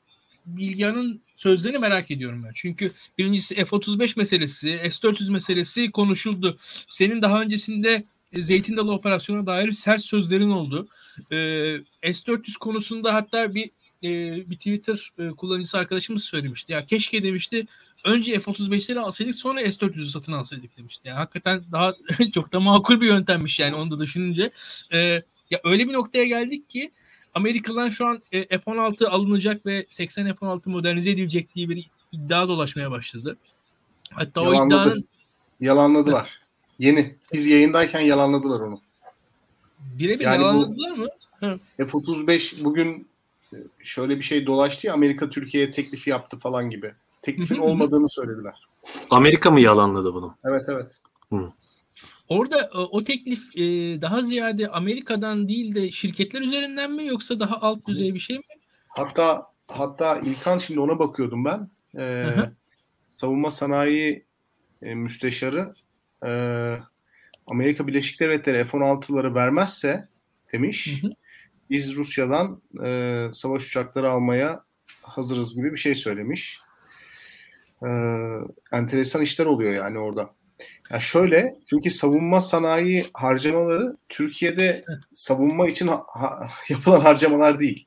Bilgehan'ın 0.46 1.20
sözlerini 1.36 1.78
merak 1.78 2.10
ediyorum 2.10 2.44
ben. 2.44 2.52
Çünkü 2.54 2.92
birincisi 3.18 3.54
F-35 3.54 4.18
meselesi, 4.18 4.78
S-400 4.82 5.32
meselesi 5.32 5.90
konuşuldu. 5.90 6.58
Senin 6.88 7.22
daha 7.22 7.42
öncesinde 7.42 8.04
Zeytin 8.34 8.76
Dalı 8.76 8.92
operasyonuna 8.92 9.46
dair 9.46 9.72
sert 9.72 10.04
sözlerin 10.04 10.50
oldu. 10.50 10.88
E, 11.30 11.36
S-400 12.12 12.58
konusunda 12.58 13.14
hatta 13.14 13.54
bir 13.54 13.70
e, 14.02 14.10
bir 14.50 14.56
Twitter 14.56 15.10
e, 15.18 15.28
kullanıcısı 15.28 15.78
arkadaşımız 15.78 16.24
söylemişti. 16.24 16.72
Ya 16.72 16.86
keşke 16.86 17.22
demişti 17.22 17.66
önce 18.04 18.40
F-35'leri 18.40 18.98
alsaydık 18.98 19.34
sonra 19.34 19.60
S-400'ü 19.60 20.08
satın 20.08 20.32
alsaydık 20.32 20.76
demişti. 20.76 21.08
Yani 21.08 21.16
hakikaten 21.16 21.62
daha 21.72 21.94
çok 22.34 22.52
da 22.52 22.60
makul 22.60 23.00
bir 23.00 23.06
yöntemmiş 23.06 23.58
yani 23.58 23.74
onu 23.74 23.90
da 23.90 24.00
düşününce. 24.00 24.50
E, 24.92 24.98
ya 25.50 25.60
öyle 25.64 25.88
bir 25.88 25.92
noktaya 25.92 26.24
geldik 26.24 26.70
ki 26.70 26.90
Amerika'dan 27.34 27.88
şu 27.88 28.06
an 28.06 28.22
e, 28.32 28.58
F-16 28.58 29.06
alınacak 29.06 29.66
ve 29.66 29.86
80 29.88 30.26
F-16 30.34 30.70
modernize 30.70 31.10
edilecek 31.10 31.54
diye 31.54 31.68
bir 31.68 31.90
iddia 32.12 32.48
dolaşmaya 32.48 32.90
başladı. 32.90 33.36
Hatta 34.10 34.42
Yalanladı. 34.42 34.64
o 34.64 34.66
iddianın 34.66 35.04
yalanladılar. 35.60 36.40
Yeni. 36.78 37.16
Biz 37.32 37.46
yayındayken 37.46 38.00
yalanladılar 38.00 38.60
onu. 38.60 38.80
Birebir 39.98 40.24
yani 40.24 40.42
yalanladılar 40.42 40.90
mı? 40.90 41.06
F-35 41.76 42.64
bugün 42.64 43.08
e, 43.52 43.56
şöyle 43.84 44.16
bir 44.16 44.22
şey 44.22 44.46
dolaştı 44.46 44.86
ya 44.86 44.94
Amerika 44.94 45.30
Türkiye'ye 45.30 45.70
teklifi 45.70 46.10
yaptı 46.10 46.38
falan 46.38 46.70
gibi. 46.70 46.94
Teklifin 47.22 47.58
olmadığını 47.58 48.08
söylediler. 48.08 48.54
Amerika 49.10 49.50
mı 49.50 49.60
yalanladı 49.60 50.14
bunu? 50.14 50.34
Evet 50.44 50.66
evet. 50.68 50.92
Hı. 51.32 51.52
Orada 52.30 52.70
e, 52.74 52.78
o 52.78 53.04
teklif 53.04 53.56
e, 53.56 53.62
daha 54.02 54.22
ziyade 54.22 54.68
Amerika'dan 54.68 55.48
değil 55.48 55.74
de 55.74 55.90
şirketler 55.90 56.40
üzerinden 56.40 56.92
mi 56.92 57.06
yoksa 57.06 57.40
daha 57.40 57.56
alt 57.56 57.86
düzey 57.86 58.14
bir 58.14 58.20
şey 58.20 58.36
mi? 58.36 58.44
Hatta 58.88 59.46
hatta 59.68 60.18
İlkan 60.18 60.58
şimdi 60.58 60.80
ona 60.80 60.98
bakıyordum 60.98 61.44
ben. 61.44 61.70
Ee, 61.98 62.26
savunma 63.08 63.50
sanayi 63.50 64.24
e, 64.82 64.94
müsteşarı 64.94 65.74
e, 66.26 66.30
Amerika 67.46 67.86
Birleşik 67.86 68.20
Devletleri 68.20 68.64
F-16'ları 68.64 69.34
vermezse 69.34 70.08
demiş 70.52 71.02
hı 71.02 71.06
hı. 71.06 71.12
biz 71.70 71.96
Rusya'dan 71.96 72.62
e, 72.84 73.28
savaş 73.32 73.66
uçakları 73.68 74.10
almaya 74.10 74.64
hazırız 75.02 75.56
gibi 75.56 75.72
bir 75.72 75.78
şey 75.78 75.94
söylemiş. 75.94 76.60
E, 77.82 77.88
enteresan 78.72 79.22
işler 79.22 79.46
oluyor 79.46 79.72
yani 79.72 79.98
orada. 79.98 80.30
Ya 80.90 81.00
şöyle 81.00 81.56
çünkü 81.70 81.90
savunma 81.90 82.40
sanayi 82.40 83.04
harcamaları 83.14 83.96
Türkiye'de 84.08 84.84
savunma 85.12 85.68
için 85.68 85.86
ha, 85.86 86.04
ha, 86.08 86.50
yapılan 86.68 87.00
harcamalar 87.00 87.60
değil. 87.60 87.86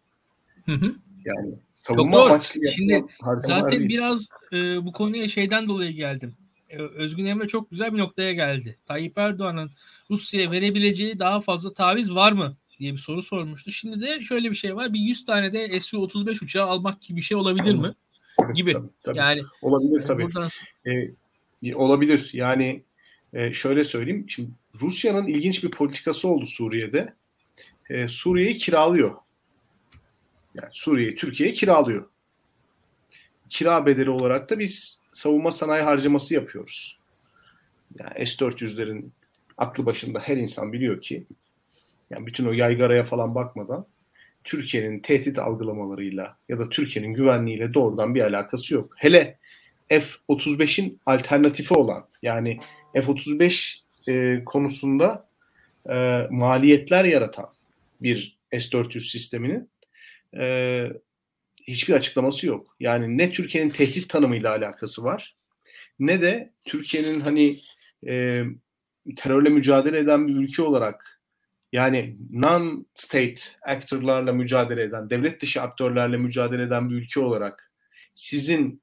Hı 0.65 0.71
hı. 0.71 0.95
Yani 1.25 1.49
savunma 1.73 2.25
amaçlı 2.25 2.67
Şimdi 2.67 3.05
zaten 3.37 3.79
değil. 3.79 3.89
biraz 3.89 4.29
e, 4.53 4.85
bu 4.85 4.91
konuya 4.91 5.27
şeyden 5.27 5.67
dolayı 5.67 5.91
geldim. 5.91 6.33
E, 6.69 6.77
Özgün 6.77 7.25
Emre 7.25 7.47
çok 7.47 7.71
güzel 7.71 7.93
bir 7.93 7.97
noktaya 7.97 8.33
geldi. 8.33 8.77
Tayyip 8.85 9.17
Erdoğan'ın 9.17 9.71
Rusya'ya 10.11 10.51
verebileceği 10.51 11.19
daha 11.19 11.41
fazla 11.41 11.73
taviz 11.73 12.15
var 12.15 12.31
mı 12.31 12.55
diye 12.79 12.93
bir 12.93 12.97
soru 12.97 13.23
sormuştu. 13.23 13.71
Şimdi 13.71 14.01
de 14.01 14.23
şöyle 14.23 14.51
bir 14.51 14.55
şey 14.55 14.75
var. 14.75 14.93
Bir 14.93 14.99
100 14.99 15.25
tane 15.25 15.53
de 15.53 15.79
Su-35 15.79 16.43
uçağı 16.43 16.67
almak 16.67 17.01
gibi 17.01 17.17
bir 17.17 17.21
şey 17.21 17.37
olabilir 17.37 17.75
mi? 17.75 17.93
Gibi. 18.53 18.73
Tabii, 18.73 18.87
tabii. 19.03 19.17
Yani 19.17 19.41
olabilir 19.61 20.07
tabii. 20.07 20.23
Buradan... 20.23 20.49
Ee, 20.85 21.75
olabilir. 21.75 22.29
Yani 22.33 22.83
e, 23.33 23.53
şöyle 23.53 23.83
söyleyeyim. 23.83 24.25
Şimdi 24.27 24.49
Rusya'nın 24.81 25.27
ilginç 25.27 25.63
bir 25.63 25.71
politikası 25.71 26.27
oldu 26.27 26.45
Suriye'de. 26.45 27.13
E, 27.89 28.07
Suriye'yi 28.07 28.57
kiralıyor. 28.57 29.15
Yani 30.55 30.69
Suriye'yi 30.71 31.15
Türkiye'ye 31.15 31.55
kiralıyor. 31.55 32.09
Kira 33.49 33.85
bedeli 33.85 34.09
olarak 34.09 34.49
da 34.49 34.59
biz 34.59 35.01
savunma 35.13 35.51
sanayi 35.51 35.83
harcaması 35.83 36.33
yapıyoruz. 36.33 36.99
Yani 37.99 38.27
S-400'lerin 38.27 39.09
aklı 39.57 39.85
başında 39.85 40.19
her 40.19 40.37
insan 40.37 40.73
biliyor 40.73 41.01
ki 41.01 41.27
yani 42.09 42.25
bütün 42.25 42.45
o 42.45 42.51
yaygaraya 42.51 43.03
falan 43.03 43.35
bakmadan 43.35 43.85
Türkiye'nin 44.43 44.99
tehdit 44.99 45.39
algılamalarıyla 45.39 46.37
ya 46.49 46.59
da 46.59 46.69
Türkiye'nin 46.69 47.13
güvenliğiyle 47.13 47.73
doğrudan 47.73 48.15
bir 48.15 48.21
alakası 48.21 48.73
yok. 48.73 48.93
Hele 48.97 49.37
F-35'in 49.89 50.99
alternatifi 51.05 51.73
olan 51.73 52.07
yani 52.21 52.59
F-35 52.93 53.79
e, 54.07 54.43
konusunda 54.43 55.29
e, 55.89 56.27
maliyetler 56.31 57.05
yaratan 57.05 57.49
bir 58.01 58.37
S-400 58.51 58.99
sisteminin 58.99 59.69
e, 60.37 60.87
hiçbir 61.67 61.93
açıklaması 61.93 62.47
yok. 62.47 62.75
Yani 62.79 63.17
ne 63.17 63.31
Türkiye'nin 63.31 63.69
tehdit 63.69 64.09
tanımıyla 64.09 64.51
alakası 64.51 65.03
var 65.03 65.35
ne 65.99 66.21
de 66.21 66.53
Türkiye'nin 66.65 67.19
hani 67.19 67.57
e, 68.07 68.43
terörle 69.15 69.49
mücadele 69.49 69.97
eden 69.97 70.27
bir 70.27 70.35
ülke 70.35 70.61
olarak 70.61 71.19
yani 71.71 72.17
non-state 72.31 73.41
aktörlerle 73.61 74.31
mücadele 74.31 74.83
eden, 74.83 75.09
devlet 75.09 75.41
dışı 75.41 75.61
aktörlerle 75.61 76.17
mücadele 76.17 76.63
eden 76.63 76.89
bir 76.89 76.95
ülke 76.95 77.19
olarak 77.19 77.71
sizin 78.15 78.81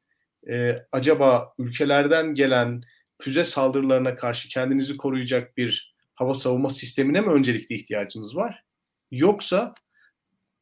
e, 0.51 0.87
acaba 0.93 1.55
ülkelerden 1.59 2.35
gelen 2.35 2.83
füze 3.21 3.45
saldırılarına 3.45 4.15
karşı 4.15 4.49
kendinizi 4.49 4.97
koruyacak 4.97 5.57
bir 5.57 5.95
hava 6.15 6.35
savunma 6.35 6.71
sistemine 6.71 7.21
mi 7.21 7.33
öncelikli 7.33 7.75
ihtiyacınız 7.75 8.37
var? 8.37 8.65
Yoksa 9.11 9.75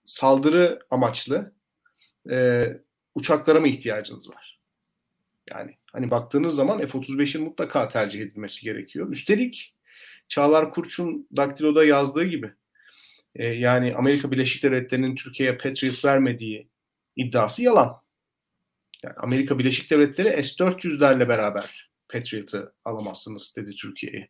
saldırı 0.05 0.79
amaçlı 0.91 1.53
e, 2.31 2.67
uçaklara 3.15 3.61
mı 3.61 3.69
ihtiyacınız 3.69 4.31
var? 4.31 4.61
Yani 5.51 5.79
hani 5.93 6.11
baktığınız 6.11 6.55
zaman 6.55 6.87
F-35'in 6.87 7.45
mutlaka 7.45 7.89
tercih 7.89 8.21
edilmesi 8.21 8.65
gerekiyor. 8.65 9.11
Üstelik 9.11 9.75
Çağlar 10.29 10.71
Kurç'un 10.71 11.29
Daktilo'da 11.37 11.85
yazdığı 11.85 12.25
gibi 12.25 12.53
e, 13.35 13.47
yani 13.47 13.95
Amerika 13.95 14.31
Birleşik 14.31 14.63
Devletleri'nin 14.63 15.15
Türkiye'ye 15.15 15.57
Patriot 15.57 16.05
vermediği 16.05 16.69
iddiası 17.17 17.63
yalan. 17.63 18.03
Yani 19.03 19.15
Amerika 19.17 19.59
Birleşik 19.59 19.91
Devletleri 19.91 20.45
S-400'lerle 20.45 21.29
beraber 21.29 21.88
Patriot'ı 22.09 22.73
alamazsınız 22.85 23.55
dedi 23.57 23.71
Türkiye'ye. 23.71 24.29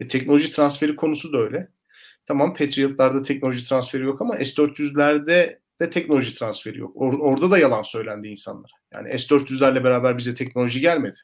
E, 0.00 0.08
teknoloji 0.08 0.50
transferi 0.50 0.96
konusu 0.96 1.32
da 1.32 1.38
öyle. 1.38 1.68
Tamam 2.26 2.54
Patriot'larda 2.54 3.22
teknoloji 3.22 3.68
transferi 3.68 4.04
yok 4.04 4.20
ama 4.20 4.36
S-400'lerde 4.36 5.58
de 5.80 5.90
teknoloji 5.90 6.34
transferi 6.34 6.78
yok. 6.78 6.96
Or- 6.96 7.20
orada 7.20 7.50
da 7.50 7.58
yalan 7.58 7.82
söylendi 7.82 8.28
insanlara. 8.28 8.72
Yani 8.92 9.18
S-400'lerle 9.18 9.84
beraber 9.84 10.18
bize 10.18 10.34
teknoloji 10.34 10.80
gelmedi. 10.80 11.18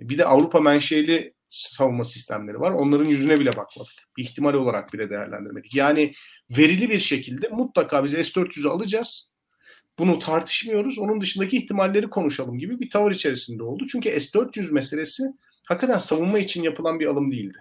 E, 0.00 0.08
bir 0.08 0.18
de 0.18 0.24
Avrupa 0.24 0.60
menşeli 0.60 1.34
savunma 1.48 2.04
sistemleri 2.04 2.60
var. 2.60 2.70
Onların 2.70 3.04
yüzüne 3.04 3.40
bile 3.40 3.56
bakmadık. 3.56 3.94
Bir 4.16 4.24
ihtimal 4.24 4.54
olarak 4.54 4.92
bile 4.92 5.10
değerlendirmedik. 5.10 5.74
Yani 5.74 6.14
verili 6.50 6.90
bir 6.90 7.00
şekilde 7.00 7.48
mutlaka 7.48 8.04
biz 8.04 8.12
S-400'ü 8.12 8.68
alacağız. 8.68 9.30
Bunu 9.98 10.18
tartışmıyoruz. 10.18 10.98
Onun 10.98 11.20
dışındaki 11.20 11.56
ihtimalleri 11.56 12.10
konuşalım 12.10 12.58
gibi 12.58 12.80
bir 12.80 12.90
tavır 12.90 13.10
içerisinde 13.10 13.62
oldu. 13.62 13.86
Çünkü 13.92 14.20
S-400 14.20 14.72
meselesi 14.72 15.22
hakikaten 15.68 15.98
savunma 15.98 16.38
için 16.38 16.62
yapılan 16.62 17.00
bir 17.00 17.06
alım 17.06 17.30
değildi. 17.30 17.58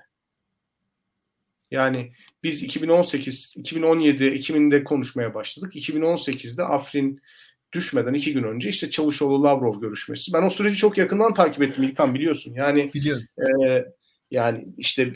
Yani 1.71 2.13
biz 2.43 2.63
2018, 2.63 3.53
2017, 3.57 4.23
2000'de 4.23 4.83
konuşmaya 4.83 5.33
başladık. 5.33 5.75
2018'de 5.75 6.63
Afrin 6.63 7.21
düşmeden 7.73 8.13
iki 8.13 8.33
gün 8.33 8.43
önce 8.43 8.69
işte 8.69 8.89
Çavuşoğlu-Lavrov 8.89 9.81
görüşmesi. 9.81 10.33
Ben 10.33 10.43
o 10.43 10.49
süreci 10.49 10.79
çok 10.79 10.97
yakından 10.97 11.33
takip 11.33 11.61
ettim 11.61 11.83
İlkan 11.83 12.13
biliyorsun. 12.13 12.53
Yani 12.53 12.93
biliyorum. 12.93 13.23
E, 13.37 13.85
yani 14.31 14.65
işte 14.77 15.13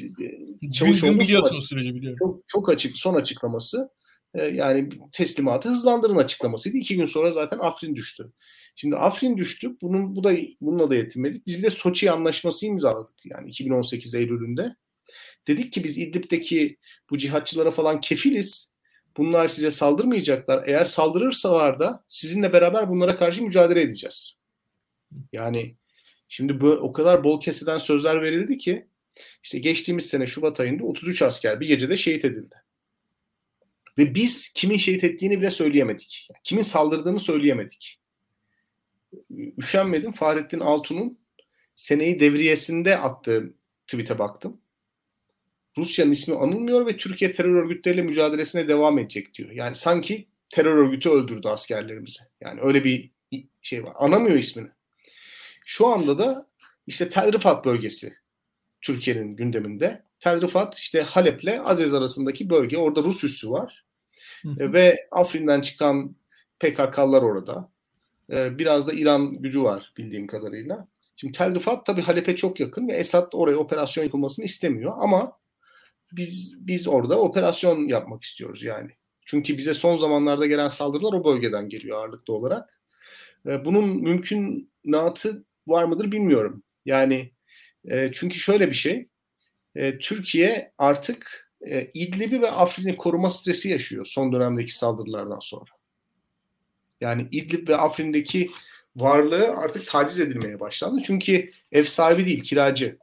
Çavuşoğlu 0.73 1.19
biliyorsun 1.19 1.55
açık, 1.55 1.65
süreci 1.65 1.95
biliyorum. 1.95 2.17
Çok, 2.19 2.47
çok 2.47 2.69
açık 2.69 2.97
son 2.97 3.15
açıklaması 3.15 3.89
e, 4.33 4.45
yani 4.45 4.89
teslimatı 5.11 5.69
hızlandırın 5.69 6.17
açıklamasıydı. 6.17 6.77
İki 6.77 6.95
gün 6.95 7.05
sonra 7.05 7.31
zaten 7.31 7.59
Afrin 7.59 7.95
düştü. 7.95 8.31
Şimdi 8.75 8.95
Afrin 8.95 9.37
düştü. 9.37 9.77
Bunun 9.81 10.15
bu 10.15 10.23
da 10.23 10.33
bununla 10.61 10.89
da 10.89 10.95
yetinmedik. 10.95 11.47
Biz 11.47 11.57
bir 11.57 11.63
de 11.63 11.69
Soçi 11.69 12.11
anlaşması 12.11 12.65
imzaladık 12.65 13.15
yani 13.25 13.49
2018 13.49 14.15
Eylül'ünde. 14.15 14.75
Dedik 15.47 15.73
ki 15.73 15.83
biz 15.83 15.97
İdlib'deki 15.97 16.77
bu 17.09 17.17
cihatçılara 17.17 17.71
falan 17.71 18.01
kefiliz. 18.01 18.73
Bunlar 19.17 19.47
size 19.47 19.71
saldırmayacaklar. 19.71 20.67
Eğer 20.67 20.85
saldırırsalar 20.85 21.79
da 21.79 22.03
sizinle 22.09 22.53
beraber 22.53 22.89
bunlara 22.89 23.17
karşı 23.17 23.43
mücadele 23.43 23.81
edeceğiz. 23.81 24.37
Yani 25.33 25.75
şimdi 26.27 26.61
bu 26.61 26.69
o 26.69 26.93
kadar 26.93 27.23
bol 27.23 27.41
keseden 27.41 27.77
sözler 27.77 28.21
verildi 28.21 28.57
ki 28.57 28.87
işte 29.43 29.59
geçtiğimiz 29.59 30.05
sene 30.05 30.27
Şubat 30.27 30.59
ayında 30.59 30.83
33 30.83 31.21
asker 31.21 31.59
bir 31.59 31.67
gecede 31.67 31.97
şehit 31.97 32.25
edildi. 32.25 32.55
Ve 33.99 34.15
biz 34.15 34.53
kimin 34.53 34.77
şehit 34.77 35.03
ettiğini 35.03 35.41
bile 35.41 35.51
söyleyemedik. 35.51 36.27
Kimin 36.43 36.61
saldırdığını 36.61 37.19
söyleyemedik. 37.19 37.99
Üşenmedim 39.57 40.11
Fahrettin 40.11 40.59
Altun'un 40.59 41.19
seneyi 41.75 42.19
devriyesinde 42.19 42.97
attığı 42.97 43.53
tweet'e 43.87 44.19
baktım. 44.19 44.61
Rusya'nın 45.77 46.11
ismi 46.11 46.35
anılmıyor 46.35 46.85
ve 46.85 46.97
Türkiye 46.97 47.31
terör 47.31 47.55
örgütleriyle 47.55 48.01
mücadelesine 48.01 48.67
devam 48.67 48.99
edecek 48.99 49.33
diyor. 49.33 49.51
Yani 49.51 49.75
sanki 49.75 50.27
terör 50.49 50.75
örgütü 50.75 51.09
öldürdü 51.09 51.47
askerlerimizi. 51.47 52.19
Yani 52.41 52.61
öyle 52.61 52.83
bir 52.83 53.11
şey 53.61 53.83
var. 53.83 53.93
Anamıyor 53.95 54.35
ismini. 54.35 54.69
Şu 55.65 55.87
anda 55.87 56.17
da 56.17 56.49
işte 56.87 57.09
Tel 57.09 57.33
Rifat 57.33 57.65
bölgesi 57.65 58.13
Türkiye'nin 58.81 59.35
gündeminde. 59.35 60.03
Tel 60.19 60.41
Rifat 60.41 60.77
işte 60.77 61.01
Halep'le 61.01 61.59
Azez 61.63 61.93
arasındaki 61.93 62.49
bölge. 62.49 62.77
Orada 62.77 63.03
Rus 63.03 63.23
üssü 63.23 63.49
var. 63.49 63.88
Hı. 64.43 64.73
Ve 64.73 65.07
Afrin'den 65.11 65.61
çıkan 65.61 66.15
PKK'lar 66.59 67.21
orada. 67.21 67.69
Ee, 68.31 68.57
biraz 68.57 68.87
da 68.87 68.93
İran 68.93 69.41
gücü 69.41 69.63
var 69.63 69.93
bildiğim 69.97 70.27
kadarıyla. 70.27 70.87
Şimdi 71.15 71.37
Tel 71.37 71.55
Rifat 71.55 71.85
tabii 71.85 72.01
Halep'e 72.01 72.35
çok 72.35 72.59
yakın 72.59 72.87
ve 72.87 72.93
Esad 72.93 73.31
oraya 73.33 73.57
operasyon 73.57 74.03
yapılmasını 74.03 74.45
istemiyor 74.45 74.93
ama 74.99 75.39
biz 76.11 76.57
biz 76.67 76.87
orada 76.87 77.21
operasyon 77.21 77.87
yapmak 77.87 78.23
istiyoruz 78.23 78.63
yani. 78.63 78.91
Çünkü 79.25 79.57
bize 79.57 79.73
son 79.73 79.97
zamanlarda 79.97 80.45
gelen 80.45 80.67
saldırılar 80.67 81.13
o 81.13 81.25
bölgeden 81.25 81.69
geliyor 81.69 81.97
ağırlıklı 81.97 82.33
olarak. 82.33 82.81
Ee, 83.45 83.65
bunun 83.65 84.03
mümkünatı 84.03 85.45
var 85.67 85.83
mıdır 85.83 86.11
bilmiyorum. 86.11 86.63
Yani 86.85 87.31
e, 87.85 88.11
çünkü 88.13 88.39
şöyle 88.39 88.69
bir 88.69 88.75
şey. 88.75 89.07
E, 89.75 89.97
Türkiye 89.97 90.71
artık 90.77 91.48
e, 91.67 91.91
İdlib'i 91.93 92.41
ve 92.41 92.51
Afrin'i 92.51 92.97
koruma 92.97 93.29
stresi 93.29 93.69
yaşıyor 93.69 94.05
son 94.05 94.33
dönemdeki 94.33 94.75
saldırılardan 94.77 95.39
sonra. 95.39 95.71
Yani 97.01 97.27
İdlib 97.31 97.67
ve 97.67 97.77
Afrin'deki 97.77 98.49
varlığı 98.95 99.47
artık 99.47 99.87
taciz 99.87 100.19
edilmeye 100.19 100.59
başlandı. 100.59 101.01
Çünkü 101.03 101.51
ev 101.71 101.83
sahibi 101.83 102.25
değil, 102.25 102.43
kiracı 102.43 102.97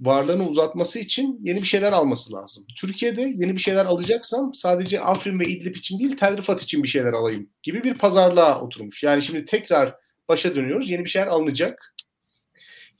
varlığını 0.00 0.48
uzatması 0.48 0.98
için 0.98 1.40
yeni 1.42 1.62
bir 1.62 1.66
şeyler 1.66 1.92
alması 1.92 2.32
lazım. 2.32 2.64
Türkiye'de 2.76 3.20
yeni 3.20 3.54
bir 3.54 3.60
şeyler 3.60 3.84
alacaksam 3.84 4.54
sadece 4.54 5.00
Afrin 5.00 5.40
ve 5.40 5.44
İdlib 5.44 5.76
için 5.76 5.98
değil 5.98 6.16
Tel 6.16 6.36
Rifat 6.36 6.62
için 6.62 6.82
bir 6.82 6.88
şeyler 6.88 7.12
alayım 7.12 7.50
gibi 7.62 7.84
bir 7.84 7.94
pazarlığa 7.94 8.60
oturmuş. 8.60 9.02
Yani 9.02 9.22
şimdi 9.22 9.44
tekrar 9.44 9.94
başa 10.28 10.56
dönüyoruz. 10.56 10.90
Yeni 10.90 11.04
bir 11.04 11.10
şeyler 11.10 11.26
alınacak. 11.26 11.94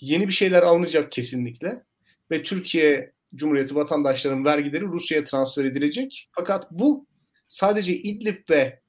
yeni 0.01 0.29
bir 0.29 0.33
şeyler 0.33 0.63
alınacak 0.63 1.13
kesinlikle 1.13 1.83
ve 2.31 2.43
Türkiye 2.43 3.13
Cumhuriyeti 3.35 3.75
vatandaşlarının 3.75 4.45
vergileri 4.45 4.85
Rusya'ya 4.85 5.25
transfer 5.25 5.65
edilecek. 5.65 6.29
Fakat 6.33 6.71
bu 6.71 7.07
sadece 7.49 7.95
İdlib 7.95 8.51
ve 8.51 8.81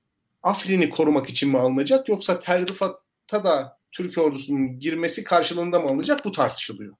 Afrin'i 0.44 0.90
korumak 0.90 1.30
için 1.30 1.50
mi 1.50 1.58
alınacak 1.58 2.10
yoksa 2.10 2.40
Tel 2.40 2.68
Rifat'a 2.68 3.44
da 3.44 3.78
Türk 3.92 4.18
ordusunun 4.18 4.80
girmesi 4.80 5.24
karşılığında 5.24 5.80
mı 5.80 5.90
alınacak 5.90 6.26
bu 6.26 6.32
tartışılıyor. 6.32 6.96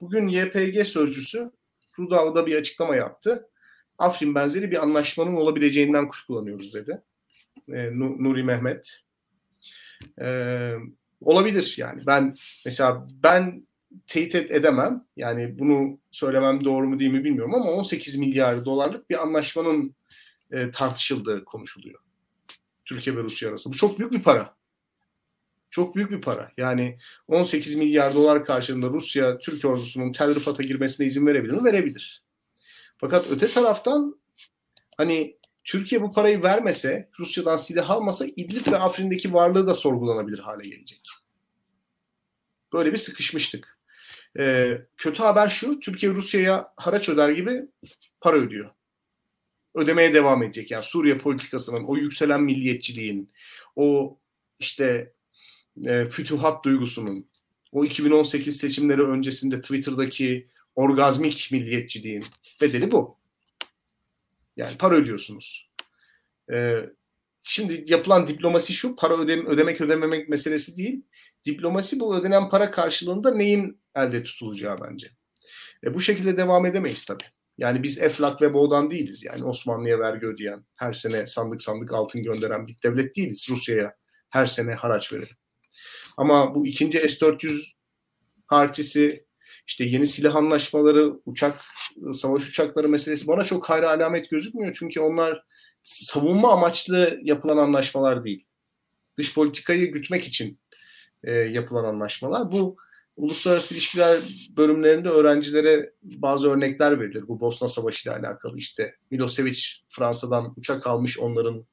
Bugün 0.00 0.28
YPG 0.28 0.86
sözcüsü 0.86 1.50
Rudav'da 1.98 2.46
bir 2.46 2.56
açıklama 2.56 2.96
yaptı. 2.96 3.48
Afrin 3.98 4.34
benzeri 4.34 4.70
bir 4.70 4.82
anlaşmanın 4.82 5.36
olabileceğinden 5.36 6.08
kuşkulanıyoruz 6.08 6.74
dedi. 6.74 7.02
E, 7.68 7.90
Nuri 7.98 8.42
Mehmet. 8.42 9.00
E, 10.20 10.28
olabilir 11.20 11.74
yani. 11.78 12.06
Ben 12.06 12.36
mesela 12.64 13.06
ben 13.10 13.66
teyit 14.06 14.34
edemem. 14.34 15.04
Yani 15.16 15.58
bunu 15.58 15.98
söylemem 16.10 16.64
doğru 16.64 16.88
mu 16.88 16.98
değil 16.98 17.10
mi 17.10 17.24
bilmiyorum 17.24 17.54
ama 17.54 17.70
18 17.70 18.16
milyar 18.16 18.64
dolarlık 18.64 19.10
bir 19.10 19.22
anlaşmanın 19.22 19.94
e, 20.50 20.70
tartışıldığı 20.70 21.44
konuşuluyor. 21.44 22.00
Türkiye 22.84 23.16
ve 23.16 23.22
Rusya 23.22 23.48
arasında. 23.48 23.72
Bu 23.72 23.76
çok 23.76 23.98
büyük 23.98 24.12
bir 24.12 24.22
para. 24.22 24.56
Çok 25.70 25.96
büyük 25.96 26.10
bir 26.10 26.20
para. 26.20 26.52
Yani 26.56 26.98
18 27.28 27.74
milyar 27.74 28.14
dolar 28.14 28.44
karşılığında 28.44 28.88
Rusya 28.88 29.38
Türk 29.38 29.64
ordusunun 29.64 30.12
Tel 30.12 30.34
Rifat'a 30.34 30.62
girmesine 30.62 31.06
izin 31.06 31.26
verebilir 31.26 31.52
mi? 31.52 31.64
Verebilir. 31.64 32.22
Fakat 32.96 33.30
öte 33.30 33.48
taraftan 33.48 34.20
hani 34.96 35.36
Türkiye 35.64 36.02
bu 36.02 36.12
parayı 36.12 36.42
vermese, 36.42 37.10
Rusya'dan 37.18 37.56
silah 37.56 37.90
almasa 37.90 38.26
İdlib 38.26 38.72
ve 38.72 38.78
Afrin'deki 38.78 39.34
varlığı 39.34 39.66
da 39.66 39.74
sorgulanabilir 39.74 40.38
hale 40.38 40.68
gelecek. 40.68 41.00
Böyle 42.72 42.92
bir 42.92 42.98
sıkışmıştık. 42.98 43.75
Ee, 44.38 44.78
kötü 44.96 45.22
haber 45.22 45.48
şu, 45.48 45.80
Türkiye 45.80 46.12
Rusya'ya 46.12 46.72
haraç 46.76 47.08
öder 47.08 47.28
gibi 47.28 47.62
para 48.20 48.36
ödüyor. 48.36 48.70
Ödemeye 49.74 50.14
devam 50.14 50.42
edecek. 50.42 50.70
Yani 50.70 50.84
Suriye 50.84 51.18
politikasının, 51.18 51.84
o 51.84 51.96
yükselen 51.96 52.42
milliyetçiliğin, 52.42 53.30
o 53.76 54.18
işte 54.58 55.12
e, 55.86 56.04
fütuhat 56.04 56.64
duygusunun, 56.64 57.26
o 57.72 57.84
2018 57.84 58.56
seçimleri 58.56 59.02
öncesinde 59.02 59.60
Twitter'daki 59.60 60.48
orgazmik 60.74 61.48
milliyetçiliğin 61.52 62.24
bedeli 62.60 62.90
bu. 62.90 63.18
Yani 64.56 64.76
para 64.78 64.94
ödüyorsunuz. 64.94 65.70
Ee, 66.52 66.90
şimdi 67.42 67.84
yapılan 67.86 68.26
diplomasi 68.26 68.72
şu, 68.72 68.96
para 68.96 69.18
ödem 69.18 69.46
ödemek 69.46 69.80
ödememek 69.80 70.28
meselesi 70.28 70.76
değil. 70.76 71.02
Diplomasi 71.46 72.00
bu 72.00 72.16
ödenen 72.16 72.48
para 72.48 72.70
karşılığında 72.70 73.34
neyin 73.34 73.80
elde 73.94 74.22
tutulacağı 74.22 74.80
bence. 74.80 75.10
E, 75.84 75.94
bu 75.94 76.00
şekilde 76.00 76.36
devam 76.36 76.66
edemeyiz 76.66 77.04
tabii. 77.04 77.24
Yani 77.58 77.82
biz 77.82 77.98
Eflak 77.98 78.42
ve 78.42 78.54
Boğdan 78.54 78.90
değiliz. 78.90 79.24
Yani 79.24 79.44
Osmanlı'ya 79.44 79.98
vergi 79.98 80.26
ödeyen, 80.26 80.64
her 80.76 80.92
sene 80.92 81.26
sandık 81.26 81.62
sandık 81.62 81.92
altın 81.92 82.22
gönderen 82.22 82.66
bir 82.66 82.76
devlet 82.82 83.16
değiliz. 83.16 83.46
Rusya'ya 83.50 83.94
her 84.30 84.46
sene 84.46 84.74
haraç 84.74 85.12
verelim. 85.12 85.36
Ama 86.16 86.54
bu 86.54 86.66
ikinci 86.66 87.00
S-400 87.00 87.72
partisi 88.48 89.26
işte 89.66 89.84
yeni 89.84 90.06
silah 90.06 90.34
anlaşmaları, 90.34 91.12
uçak, 91.24 91.64
savaş 92.12 92.48
uçakları 92.48 92.88
meselesi 92.88 93.28
bana 93.28 93.44
çok 93.44 93.70
hayra 93.70 93.90
alamet 93.90 94.30
gözükmüyor. 94.30 94.76
Çünkü 94.78 95.00
onlar 95.00 95.42
savunma 95.84 96.52
amaçlı 96.52 97.20
yapılan 97.22 97.56
anlaşmalar 97.56 98.24
değil. 98.24 98.46
Dış 99.18 99.34
politikayı 99.34 99.92
gütmek 99.92 100.24
için 100.24 100.60
e, 101.26 101.32
yapılan 101.32 101.84
anlaşmalar. 101.84 102.52
Bu 102.52 102.76
uluslararası 103.16 103.74
ilişkiler 103.74 104.20
bölümlerinde 104.56 105.08
öğrencilere 105.08 105.92
bazı 106.02 106.50
örnekler 106.50 107.00
verilir. 107.00 107.28
Bu 107.28 107.40
Bosna 107.40 107.68
Savaşı 107.68 108.08
ile 108.08 108.16
alakalı 108.16 108.58
işte 108.58 108.94
Milosevic 109.10 109.60
Fransa'dan 109.88 110.54
uçak 110.56 110.86
almış 110.86 111.18
onların 111.18 111.66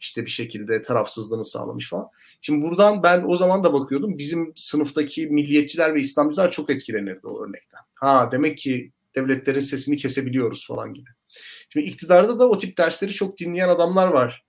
işte 0.00 0.24
bir 0.24 0.30
şekilde 0.30 0.82
tarafsızlığını 0.82 1.44
sağlamış 1.44 1.90
falan. 1.90 2.08
Şimdi 2.40 2.62
buradan 2.64 3.02
ben 3.02 3.24
o 3.26 3.36
zaman 3.36 3.64
da 3.64 3.72
bakıyordum. 3.72 4.18
Bizim 4.18 4.52
sınıftaki 4.56 5.26
milliyetçiler 5.26 5.94
ve 5.94 6.00
İslamcılar 6.00 6.50
çok 6.50 6.70
etkilenirdi 6.70 7.26
o 7.26 7.44
örnekten. 7.44 7.80
Ha 7.94 8.28
demek 8.32 8.58
ki 8.58 8.92
devletlerin 9.14 9.60
sesini 9.60 9.96
kesebiliyoruz 9.96 10.66
falan 10.66 10.94
gibi. 10.94 11.10
Şimdi 11.68 11.86
iktidarda 11.86 12.38
da 12.38 12.48
o 12.48 12.58
tip 12.58 12.78
dersleri 12.78 13.12
çok 13.12 13.38
dinleyen 13.38 13.68
adamlar 13.68 14.08
var. 14.08 14.44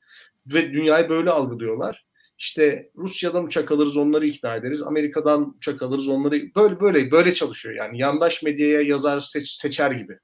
Ve 0.47 0.73
dünyayı 0.73 1.09
böyle 1.09 1.29
algılıyorlar. 1.29 2.05
İşte 2.43 2.91
Rusya'dan 2.95 3.43
uçak 3.45 3.71
alırız 3.71 3.97
onları 3.97 4.27
ikna 4.27 4.55
ederiz. 4.55 4.81
Amerika'dan 4.81 5.55
uçak 5.57 5.81
alırız 5.81 6.07
onları 6.07 6.55
böyle 6.55 6.79
böyle 6.79 7.11
böyle 7.11 7.33
çalışıyor 7.33 7.75
yani. 7.75 7.99
Yandaş 7.99 8.43
medyaya 8.43 8.81
yazar 8.81 9.19
seç, 9.19 9.49
seçer 9.51 9.91
gibi. 9.91 10.19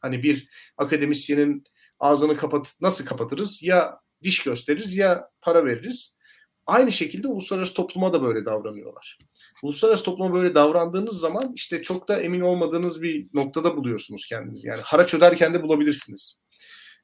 Hani 0.00 0.22
bir 0.22 0.48
akademisyenin 0.76 1.64
ağzını 1.98 2.36
kapat 2.36 2.74
nasıl 2.80 3.06
kapatırız? 3.06 3.62
Ya 3.62 4.00
diş 4.22 4.42
gösteririz 4.42 4.96
ya 4.96 5.28
para 5.42 5.64
veririz. 5.64 6.18
Aynı 6.66 6.92
şekilde 6.92 7.28
uluslararası 7.28 7.74
topluma 7.74 8.12
da 8.12 8.22
böyle 8.22 8.44
davranıyorlar. 8.44 9.18
Uluslararası 9.62 10.04
topluma 10.04 10.34
böyle 10.34 10.54
davrandığınız 10.54 11.20
zaman 11.20 11.52
işte 11.54 11.82
çok 11.82 12.08
da 12.08 12.20
emin 12.20 12.40
olmadığınız 12.40 13.02
bir 13.02 13.26
noktada 13.34 13.76
buluyorsunuz 13.76 14.26
kendinizi. 14.26 14.68
Yani 14.68 14.80
haraç 14.80 15.14
öderken 15.14 15.54
de 15.54 15.62
bulabilirsiniz. 15.62 16.42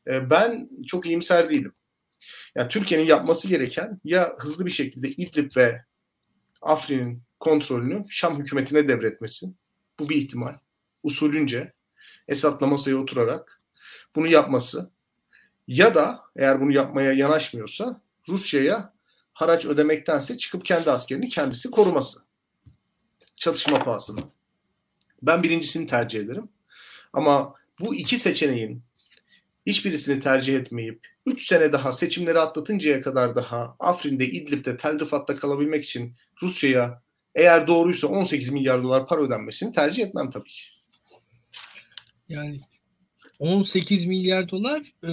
Ee, 0.06 0.30
ben 0.30 0.68
çok 0.86 1.06
iyimser 1.06 1.50
değilim. 1.50 1.72
Yani 2.56 2.68
Türkiye'nin 2.68 3.04
yapması 3.04 3.48
gereken 3.48 4.00
ya 4.04 4.34
hızlı 4.38 4.66
bir 4.66 4.70
şekilde 4.70 5.08
İdlib 5.08 5.56
ve 5.56 5.84
Afrin'in 6.62 7.22
kontrolünü 7.40 8.04
Şam 8.08 8.38
hükümetine 8.38 8.88
devretmesi. 8.88 9.46
Bu 9.98 10.08
bir 10.08 10.16
ihtimal. 10.16 10.54
Usulünce 11.02 11.72
Esad'la 12.28 12.66
masaya 12.66 12.96
oturarak 12.96 13.60
bunu 14.16 14.26
yapması. 14.26 14.90
Ya 15.68 15.94
da 15.94 16.20
eğer 16.36 16.60
bunu 16.60 16.72
yapmaya 16.72 17.12
yanaşmıyorsa 17.12 18.00
Rusya'ya 18.28 18.92
haraç 19.32 19.64
ödemektense 19.64 20.38
çıkıp 20.38 20.64
kendi 20.64 20.90
askerini 20.90 21.28
kendisi 21.28 21.70
koruması. 21.70 22.20
Çatışma 23.36 23.84
pahasına. 23.84 24.20
Ben 25.22 25.42
birincisini 25.42 25.86
tercih 25.86 26.20
ederim. 26.20 26.48
Ama 27.12 27.54
bu 27.80 27.94
iki 27.94 28.18
seçeneğin 28.18 28.82
hiçbirisini 29.66 30.20
tercih 30.20 30.56
etmeyip 30.56 31.06
3 31.26 31.46
sene 31.46 31.72
daha 31.72 31.92
seçimleri 31.92 32.40
atlatıncaya 32.40 33.02
kadar 33.02 33.36
daha 33.36 33.76
Afrin'de, 33.78 34.26
İdlib'de, 34.26 34.76
Tel 34.76 35.00
Rifat'ta 35.00 35.36
kalabilmek 35.36 35.84
için 35.84 36.14
Rusya'ya 36.42 37.02
eğer 37.34 37.66
doğruysa 37.66 38.06
18 38.06 38.50
milyar 38.50 38.82
dolar 38.82 39.06
para 39.06 39.20
ödenmesini 39.20 39.72
tercih 39.72 40.04
etmem 40.04 40.30
tabii 40.30 40.48
ki. 40.48 40.62
Yani 42.28 42.60
18 43.38 44.06
milyar 44.06 44.48
dolar 44.50 44.80
e, 45.04 45.10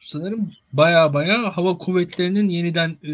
sanırım 0.00 0.52
baya 0.72 1.14
baya 1.14 1.56
hava 1.56 1.78
kuvvetlerinin 1.78 2.48
yeniden 2.48 2.90
e, 2.90 3.12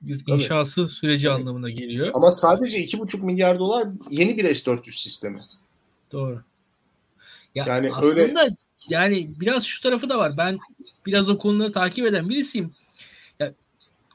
bir 0.00 0.22
inşası 0.26 0.82
Tabii. 0.82 0.92
süreci 0.92 1.26
Tabii. 1.26 1.34
anlamına 1.34 1.70
geliyor. 1.70 2.10
Ama 2.14 2.30
sadece 2.30 2.84
2,5 2.84 3.24
milyar 3.24 3.58
dolar 3.58 3.88
yeni 4.10 4.36
bir 4.36 4.54
S-400 4.54 5.02
sistemi. 5.02 5.40
Doğru. 6.12 6.42
Ya 7.54 7.64
yani 7.68 7.92
aslında 7.92 8.20
öyle... 8.20 8.34
yani 8.88 9.30
biraz 9.40 9.64
şu 9.64 9.80
tarafı 9.80 10.08
da 10.08 10.18
var. 10.18 10.36
Ben 10.36 10.58
biraz 11.06 11.28
o 11.28 11.38
konuları 11.38 11.72
takip 11.72 12.06
eden 12.06 12.28
birisiyim 12.28 12.74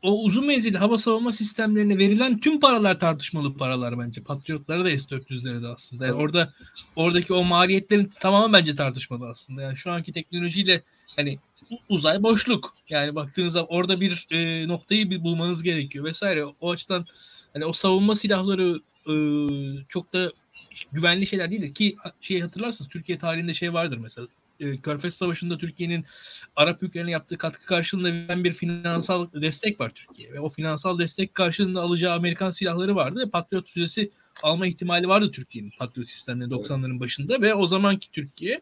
o 0.01 0.23
uzun 0.23 0.45
menzilli 0.45 0.77
hava 0.77 0.97
savunma 0.97 1.31
sistemlerine 1.31 1.97
verilen 1.97 2.39
tüm 2.39 2.59
paralar 2.59 2.99
tartışmalı 2.99 3.57
paralar 3.57 3.99
bence. 3.99 4.21
Patriotlara 4.23 4.85
da 4.85 4.89
S-400'lere 4.89 5.61
de 5.61 5.67
aslında. 5.67 6.05
Yani 6.05 6.15
orada 6.15 6.53
oradaki 6.95 7.33
o 7.33 7.43
maliyetlerin 7.43 8.11
tamamı 8.19 8.53
bence 8.53 8.75
tartışmalı 8.75 9.29
aslında. 9.29 9.61
Yani 9.61 9.77
şu 9.77 9.91
anki 9.91 10.11
teknolojiyle 10.13 10.81
hani 11.15 11.39
uzay 11.89 12.23
boşluk. 12.23 12.73
Yani 12.89 13.15
baktığınızda 13.15 13.65
orada 13.65 14.01
bir 14.01 14.27
e, 14.31 14.67
noktayı 14.67 15.09
bir 15.09 15.23
bulmanız 15.23 15.63
gerekiyor 15.63 16.05
vesaire. 16.05 16.45
O 16.45 16.71
açıdan 16.71 17.05
hani 17.53 17.65
o 17.65 17.73
savunma 17.73 18.15
silahları 18.15 18.81
e, 19.07 19.15
çok 19.89 20.13
da 20.13 20.31
güvenli 20.91 21.27
şeyler 21.27 21.51
değildir 21.51 21.73
ki 21.73 21.95
şey 22.21 22.41
hatırlarsınız 22.41 22.89
Türkiye 22.89 23.17
tarihinde 23.17 23.53
şey 23.53 23.73
vardır 23.73 23.97
mesela 23.97 24.27
e, 24.59 24.77
Körfez 24.77 25.13
Savaşı'nda 25.13 25.57
Türkiye'nin 25.57 26.05
Arap 26.55 26.83
ülkelerine 26.83 27.11
yaptığı 27.11 27.37
katkı 27.37 27.65
karşılığında 27.65 28.07
verilen 28.07 28.43
bir 28.43 28.53
finansal 28.53 29.27
destek 29.33 29.79
var 29.79 29.91
Türkiye. 29.95 30.33
Ve 30.33 30.39
o 30.39 30.49
finansal 30.49 30.99
destek 30.99 31.33
karşılığında 31.33 31.81
alacağı 31.81 32.15
Amerikan 32.15 32.51
silahları 32.51 32.95
vardı 32.95 33.29
Patriot 33.31 33.69
füzesi 33.69 34.11
alma 34.43 34.67
ihtimali 34.67 35.07
vardı 35.07 35.31
Türkiye'nin 35.31 35.71
Patriot 35.79 36.07
sistemleri 36.07 36.49
90'ların 36.49 36.99
başında 36.99 37.41
ve 37.41 37.53
o 37.53 37.67
zamanki 37.67 38.11
Türkiye 38.11 38.61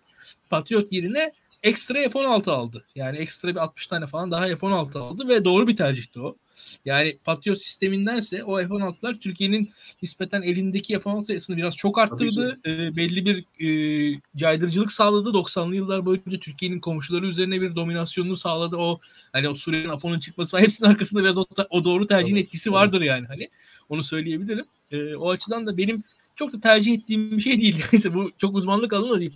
Patriot 0.50 0.92
yerine 0.92 1.34
ekstra 1.64 2.00
F-16 2.00 2.52
aldı. 2.52 2.84
Yani 2.96 3.18
ekstra 3.18 3.50
bir 3.50 3.56
60 3.56 3.88
tane 3.88 4.08
falan 4.08 4.32
daha 4.32 4.48
F-16 4.48 5.00
aldı 5.00 5.28
ve 5.28 5.46
doğru 5.46 5.68
bir 5.68 5.76
tercihti 5.76 6.22
o. 6.22 6.36
Yani 6.86 7.18
Patriot 7.26 7.58
sistemindense 7.58 8.44
o 8.44 8.58
F-16'lar 8.58 9.20
Türkiye'nin 9.20 9.72
nispeten 10.02 10.42
elindeki 10.42 11.00
F-16 11.00 11.24
sayısını 11.24 11.58
biraz 11.58 11.78
çok 11.78 11.98
arttırdı. 12.00 12.60
E, 12.66 12.96
belli 12.96 13.26
bir 13.26 13.46
e, 13.66 14.20
caydırıcılık 14.36 14.92
sağladı. 14.92 15.30
90'lı 15.30 15.76
yıllar 15.76 16.06
boyunca 16.06 16.40
Türkiye'nin 16.40 16.80
komşuları 16.80 17.28
üzerine 17.28 17.62
bir 17.62 17.76
dominasyonunu 17.76 18.38
sağladı. 18.38 18.78
O 18.78 19.00
hani 19.32 19.50
o 19.50 19.56
Suriye'nin 19.56 19.90
Apo'nun 19.90 20.20
çıkması 20.20 20.52
falan 20.52 20.64
hepsinin 20.64 20.90
arkasında 20.90 21.24
biraz 21.24 21.38
o, 21.38 21.46
o 21.70 21.84
doğru 21.84 22.08
tercihin 22.08 22.36
etkisi 22.36 22.72
vardır 22.72 23.02
yani 23.02 23.28
hani. 23.28 23.50
Onu 23.90 24.04
söyleyebilirim. 24.04 24.66
E, 24.92 25.16
o 25.16 25.30
açıdan 25.30 25.68
da 25.68 25.78
benim 25.78 26.04
çok 26.36 26.54
da 26.54 26.60
tercih 26.60 26.94
ettiğim 26.94 27.38
bir 27.38 27.42
şey 27.42 27.62
değil. 27.62 27.84
Neyse 27.94 28.14
bu 28.14 28.32
çok 28.38 28.56
uzmanlık 28.56 28.94
alanı 28.94 29.10
da 29.10 29.20
değil. 29.20 29.34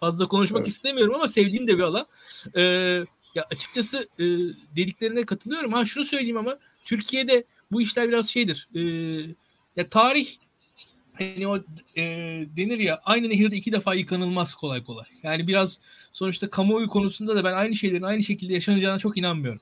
Fazla 0.00 0.28
konuşmak 0.28 0.60
evet. 0.60 0.68
istemiyorum 0.68 1.14
ama 1.14 1.28
sevdiğim 1.28 1.68
de 1.68 1.78
bir 1.78 1.82
alan. 1.82 2.06
Ee, 2.56 3.04
ya 3.34 3.46
açıkçası 3.50 4.08
e, 4.18 4.24
dediklerine 4.76 5.24
katılıyorum. 5.26 5.72
Ha 5.72 5.84
şunu 5.84 6.04
söyleyeyim 6.04 6.36
ama 6.36 6.58
Türkiye'de 6.84 7.44
bu 7.72 7.82
işler 7.82 8.08
biraz 8.08 8.30
şeydir. 8.30 8.68
E, 8.74 8.80
ya 9.76 9.88
tarih 9.90 10.28
hani 11.12 11.48
o 11.48 11.56
e, 11.96 12.02
denir 12.56 12.78
ya 12.78 13.00
aynı 13.04 13.28
nehirde 13.28 13.56
iki 13.56 13.72
defa 13.72 13.94
yıkanılmaz 13.94 14.54
kolay 14.54 14.84
kolay. 14.84 15.04
Yani 15.22 15.46
biraz 15.46 15.80
sonuçta 16.12 16.50
kamuoyu 16.50 16.88
konusunda 16.88 17.36
da 17.36 17.44
ben 17.44 17.52
aynı 17.52 17.74
şeylerin 17.74 18.02
aynı 18.02 18.22
şekilde 18.22 18.52
yaşanacağına 18.52 18.98
çok 18.98 19.18
inanmıyorum. 19.18 19.60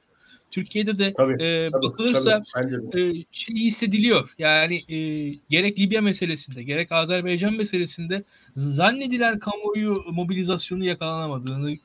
Türkiye'de 0.50 0.98
de 0.98 1.14
tabii, 1.14 1.42
e, 1.42 1.70
tabii, 1.70 1.82
bakılırsa 1.82 2.40
tabii, 2.54 3.00
e, 3.00 3.24
şey 3.32 3.56
hissediliyor. 3.56 4.30
Yani 4.38 4.76
e, 4.88 4.98
gerek 5.50 5.78
Libya 5.78 6.00
meselesinde 6.00 6.62
gerek 6.62 6.92
Azerbaycan 6.92 7.54
meselesinde 7.54 8.24
zannedilen 8.52 9.38
kamuoyu 9.38 10.04
mobilizasyonu 10.10 10.84
yakalanamadığını 10.84 11.76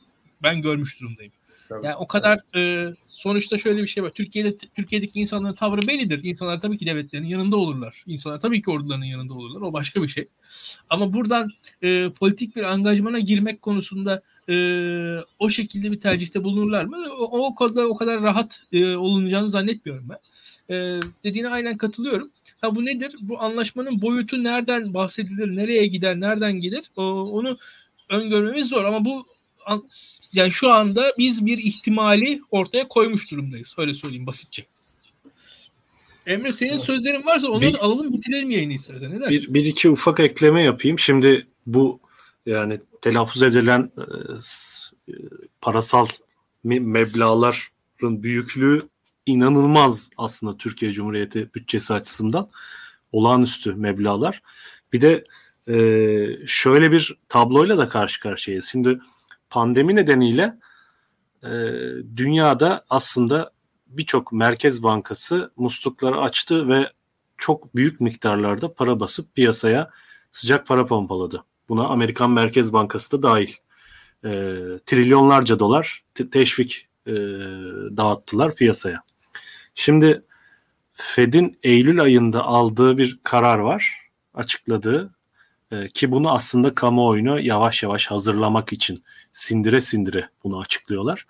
ben 0.44 0.62
görmüş 0.62 1.02
durumdayım. 1.02 1.34
Tabii. 1.70 1.86
Yani 1.86 1.96
o 1.96 2.08
kadar 2.08 2.40
e, 2.56 2.94
sonuçta 3.06 3.58
şöyle 3.58 3.82
bir 3.82 3.88
şey 3.88 4.04
var. 4.04 4.10
Türkiye'de 4.10 4.58
Türkiye'deki 4.58 5.20
insanların 5.20 5.56
tavrı 5.56 5.88
bellidir. 5.88 6.24
İnsanlar 6.24 6.62
tabii 6.62 6.78
ki 6.78 6.86
devletlerin 6.86 7.26
yanında 7.26 7.58
olurlar. 7.58 8.04
İnsanlar 8.08 8.40
tabii 8.40 8.62
ki 8.62 8.72
ordularının 8.72 9.06
yanında 9.06 9.34
olurlar. 9.34 9.62
O 9.62 9.74
başka 9.74 10.04
bir 10.04 10.08
şey. 10.08 10.28
Ama 10.90 11.14
buradan 11.14 11.52
e, 11.82 12.10
politik 12.20 12.56
bir 12.56 12.64
angajmana 12.64 13.20
girmek 13.20 13.62
konusunda 13.62 14.22
e, 14.50 14.56
o 15.40 15.50
şekilde 15.50 15.92
bir 15.92 16.00
tercihte 16.00 16.44
bulunurlar 16.44 16.86
mı? 16.86 16.98
O, 17.20 17.48
o 17.48 17.56
kadar 17.56 17.84
o 17.84 17.98
kadar 17.98 18.22
rahat 18.22 18.64
e, 18.72 18.96
olunacağını 18.96 19.50
zannetmiyorum 19.50 20.10
ben. 20.10 20.20
E, 20.76 21.00
dediğine 21.24 21.50
aynen 21.50 21.78
katılıyorum. 21.78 22.32
Ha 22.62 22.76
bu 22.76 22.86
nedir? 22.86 23.16
Bu 23.22 23.42
anlaşmanın 23.42 24.02
boyutu 24.02 24.44
nereden 24.44 24.94
bahsedilir, 24.94 25.56
nereye 25.56 25.88
gider, 25.88 26.20
nereden 26.20 26.54
gelir? 26.54 26.84
O, 26.96 27.04
onu 27.12 27.58
öngörmemiz 28.10 28.70
zor 28.70 28.84
ama 28.84 29.06
bu 29.06 29.26
yani 30.34 30.52
şu 30.52 30.72
anda 30.72 31.14
biz 31.18 31.46
bir 31.46 31.58
ihtimali 31.58 32.42
ortaya 32.52 32.88
koymuş 32.88 33.32
durumdayız. 33.32 33.76
Öyle 33.78 33.94
söyleyeyim 33.94 34.28
basitçe. 34.28 34.66
Emre 36.26 36.54
senin 36.54 36.78
sözlerin 36.78 37.26
varsa 37.26 37.48
onları 37.48 37.74
bir, 37.74 37.86
alalım 37.86 38.14
bitirelim 38.14 38.52
yayını 38.52 38.74
istersen. 38.74 39.12
Ne 39.12 39.20
dersin? 39.20 39.48
Bir, 39.48 39.54
bir 39.54 39.66
iki 39.66 39.90
ufak 39.90 40.20
ekleme 40.20 40.62
yapayım. 40.62 41.00
Şimdi 41.00 41.48
bu 41.66 42.00
yani 42.46 42.80
telaffuz 43.02 43.44
edilen 43.44 43.92
e, 43.98 44.02
e 45.12 45.16
parasal 45.62 46.08
meblağların 46.64 48.24
büyüklüğü 48.24 48.82
inanılmaz 49.26 50.10
aslında 50.18 50.58
Türkiye 50.58 50.92
Cumhuriyeti 50.92 51.50
bütçesi 51.56 51.94
açısından. 51.94 52.50
Olağanüstü 53.12 53.74
meblağlar. 53.74 54.42
Bir 54.94 55.02
de 55.02 55.24
e, 55.68 55.78
şöyle 56.46 56.92
bir 56.92 57.18
tabloyla 57.30 57.78
da 57.78 57.90
karşı 57.90 58.20
karşıyayız. 58.20 58.66
Şimdi 58.72 59.00
pandemi 59.49 59.95
nedeniyle 59.95 60.57
e, 61.43 61.49
dünyada 62.15 62.85
aslında 62.89 63.51
birçok 63.88 64.31
merkez 64.31 64.84
bankası 64.84 65.51
muslukları 65.55 66.17
açtı 66.17 66.69
ve 66.69 66.91
çok 67.38 67.76
büyük 67.76 68.01
miktarlarda 68.01 68.73
para 68.73 68.99
basıp 68.99 69.35
piyasaya 69.35 69.89
sıcak 70.31 70.67
para 70.67 70.85
pompaladı. 70.85 71.43
Buna 71.69 71.88
Amerikan 71.88 72.31
Merkez 72.31 72.73
Bankası 72.73 73.11
da 73.11 73.23
dahil. 73.23 73.53
E, 74.23 74.30
trilyonlarca 74.85 75.59
dolar 75.59 76.03
te- 76.13 76.30
teşvik 76.30 76.88
e, 77.07 77.13
dağıttılar 77.97 78.55
piyasaya. 78.55 79.03
Şimdi 79.76 80.22
Fed'in 80.93 81.59
Eylül 81.63 82.01
ayında 82.01 82.43
aldığı 82.43 82.97
bir 82.97 83.19
karar 83.23 83.59
var. 83.59 84.09
Açıkladığı 84.34 85.13
e, 85.72 85.88
ki 85.88 86.11
bunu 86.11 86.31
aslında 86.31 86.76
kamuoyunu 86.76 87.39
yavaş 87.39 87.84
yavaş 87.84 88.11
hazırlamak 88.11 88.73
için 88.73 89.03
sindire 89.36 89.82
sindire 89.82 90.30
bunu 90.44 90.60
açıklıyorlar. 90.60 91.28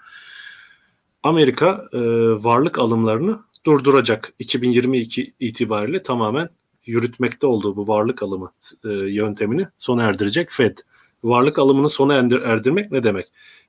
Amerika 1.24 1.90
e, 1.94 2.00
varlık 2.44 2.80
alımlarını 2.80 3.40
durduracak. 3.66 4.34
2022 4.40 5.34
itibariyle 5.40 6.04
tamamen 6.04 6.50
yürütmekte 6.86 7.48
olduğu 7.48 7.76
bu 7.76 7.88
varlık 7.88 8.24
alımı 8.24 8.52
e, 8.84 8.90
yöntemini 8.90 9.68
sona 9.78 10.04
erdirecek 10.04 10.52
Fed. 10.52 10.78
Varlık 11.24 11.60
alımını 11.60 11.90
sona 11.90 12.14
erdir, 12.14 12.42
erdirmek 12.42 12.92
ne 12.92 13.04
demek? 13.04 13.26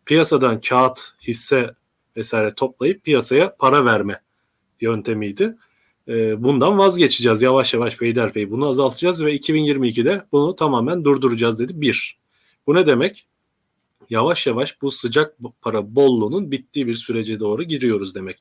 Piyasadan 0.06 0.60
kağıt, 0.60 1.00
hisse 1.22 1.74
vesaire 2.16 2.54
toplayıp 2.54 3.04
piyasaya 3.04 3.56
para 3.56 3.84
verme 3.84 4.20
yöntemiydi. 4.80 5.56
E, 6.08 6.42
bundan 6.42 6.78
vazgeçeceğiz 6.78 7.42
yavaş 7.42 7.74
yavaş 7.74 7.96
peyderpey 7.96 8.50
bunu 8.50 8.68
azaltacağız 8.68 9.24
ve 9.24 9.36
2022'de 9.36 10.26
bunu 10.32 10.56
tamamen 10.56 11.04
durduracağız 11.04 11.58
dedi. 11.58 11.80
Bir. 11.80 12.18
Bu 12.66 12.74
ne 12.74 12.86
demek? 12.86 13.26
Yavaş 14.10 14.46
yavaş 14.46 14.82
bu 14.82 14.90
sıcak 14.90 15.36
para 15.62 15.94
bolluğunun 15.94 16.50
bittiği 16.50 16.86
bir 16.86 16.94
sürece 16.94 17.40
doğru 17.40 17.62
giriyoruz 17.62 18.14
demek. 18.14 18.38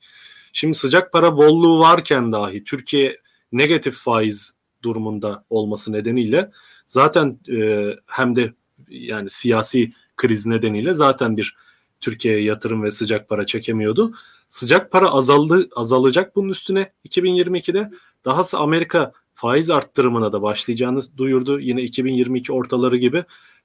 Şimdi 0.54 0.78
sıcak 0.78 1.12
para 1.12 1.38
bolluğu 1.38 1.80
varken 1.80 2.32
dahi 2.32 2.64
Türkiye 2.64 3.18
negatif 3.52 3.96
faiz 3.96 4.54
durumunda 4.84 5.46
olması 5.50 5.92
nedeniyle 5.92 6.52
zaten 6.88 7.40
e, 7.50 7.90
hem 8.08 8.36
de 8.36 8.54
yani 8.90 9.30
siyasi 9.30 9.92
kriz 10.18 10.46
nedeniyle 10.46 10.94
zaten 10.94 11.38
bir 11.38 11.56
Türkiye'ye 12.02 12.44
yatırım 12.44 12.84
ve 12.84 12.92
sıcak 12.92 13.30
para 13.30 13.46
çekemiyordu. 13.46 14.14
Sıcak 14.50 14.92
para 14.92 15.10
azaldı 15.10 15.70
azalacak 15.76 16.36
bunun 16.36 16.50
üstüne 16.50 16.92
2022'de. 17.10 17.92
Dahası 18.26 18.58
Amerika 18.58 19.12
faiz 19.34 19.70
arttırımına 19.70 20.34
da 20.34 20.42
başlayacağını 20.42 21.02
duyurdu. 21.18 21.60
Yine 21.60 21.82
2022 21.82 22.54
ortaları 22.54 22.98
gibi 22.98 23.24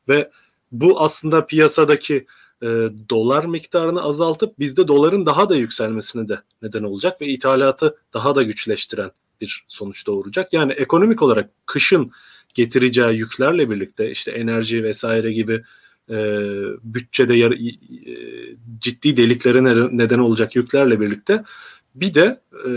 ve 0.08 0.30
bu 0.72 1.00
aslında 1.00 1.46
piyasadaki 1.46 2.26
e, 2.62 2.66
dolar 3.08 3.44
miktarını 3.44 4.02
azaltıp 4.02 4.58
bizde 4.58 4.88
doların 4.88 5.26
daha 5.26 5.48
da 5.48 5.56
yükselmesine 5.56 6.28
de 6.28 6.40
neden 6.62 6.82
olacak 6.82 7.20
ve 7.20 7.26
ithalatı 7.26 7.96
daha 8.14 8.36
da 8.36 8.42
güçleştiren 8.42 9.10
bir 9.40 9.64
sonuç 9.68 10.06
doğuracak. 10.06 10.52
Yani 10.52 10.72
ekonomik 10.72 11.22
olarak 11.22 11.50
kışın 11.66 12.10
getireceği 12.54 13.18
yüklerle 13.18 13.70
birlikte 13.70 14.10
işte 14.10 14.30
enerji 14.30 14.84
vesaire 14.84 15.32
gibi 15.32 15.62
e, 16.10 16.34
bütçede 16.82 17.34
yar, 17.34 17.52
e, 17.52 18.16
ciddi 18.78 19.16
deliklere 19.16 19.64
neden 19.96 20.18
olacak 20.18 20.56
yüklerle 20.56 21.00
birlikte 21.00 21.44
bir 21.94 22.14
de 22.14 22.40
e, 22.66 22.70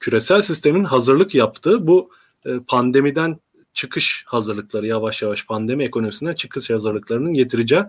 küresel 0.00 0.42
sistemin 0.42 0.84
hazırlık 0.84 1.34
yaptığı 1.34 1.86
bu 1.86 2.10
e, 2.46 2.50
pandemiden 2.68 3.38
çıkış 3.74 4.24
hazırlıkları 4.26 4.86
yavaş 4.86 5.22
yavaş 5.22 5.46
pandemi 5.46 5.84
ekonomisinden 5.84 6.34
çıkış 6.34 6.70
hazırlıklarının 6.70 7.34
getireceği 7.34 7.82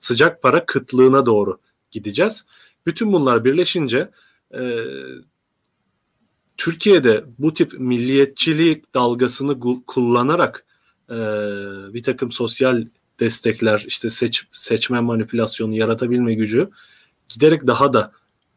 sıcak 0.00 0.42
para 0.42 0.66
kıtlığına 0.66 1.26
doğru 1.26 1.60
gideceğiz. 1.90 2.46
Bütün 2.86 3.12
bunlar 3.12 3.44
birleşince 3.44 4.10
e, 4.54 4.84
Türkiye'de 6.56 7.24
bu 7.38 7.54
tip 7.54 7.72
milliyetçilik 7.78 8.94
dalgasını 8.94 9.60
kullanarak 9.86 10.64
e, 11.10 11.14
bir 11.94 12.02
takım 12.02 12.32
sosyal 12.32 12.84
destekler, 13.20 13.84
işte 13.86 14.10
seç, 14.10 14.46
seçmen 14.52 15.04
manipülasyonu 15.04 15.74
yaratabilme 15.74 16.34
gücü 16.34 16.70
giderek 17.28 17.66
daha 17.66 17.92
da 17.92 18.12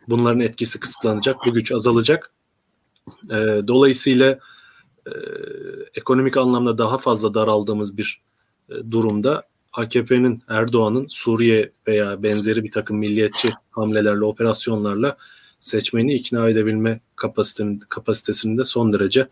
bunların 0.07 0.39
etkisi 0.39 0.79
kısıtlanacak, 0.79 1.37
bu 1.45 1.53
güç 1.53 1.71
azalacak. 1.71 2.31
E, 3.29 3.35
dolayısıyla 3.67 4.39
e, 5.07 5.11
ekonomik 5.95 6.38
anlamda 6.38 6.77
daha 6.77 6.97
fazla 6.97 7.34
daraldığımız 7.34 7.97
bir 7.97 8.21
e, 8.69 8.73
durumda 8.91 9.43
AKP'nin 9.73 10.41
Erdoğan'ın 10.47 11.07
Suriye 11.07 11.71
veya 11.88 12.23
benzeri 12.23 12.63
bir 12.63 12.71
takım 12.71 12.97
milliyetçi 12.97 13.49
hamlelerle, 13.71 14.25
operasyonlarla 14.25 15.17
seçmeni 15.59 16.13
ikna 16.13 16.49
edebilme 16.49 16.99
kapasitesinin, 17.15 17.79
kapasitesinin 17.89 18.57
de 18.57 18.65
son 18.65 18.93
derece 18.93 19.27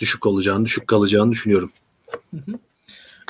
düşük 0.00 0.26
olacağını, 0.26 0.64
düşük 0.64 0.88
kalacağını 0.88 1.32
düşünüyorum. 1.32 1.72
Hı 2.30 2.36
hı. 2.36 2.58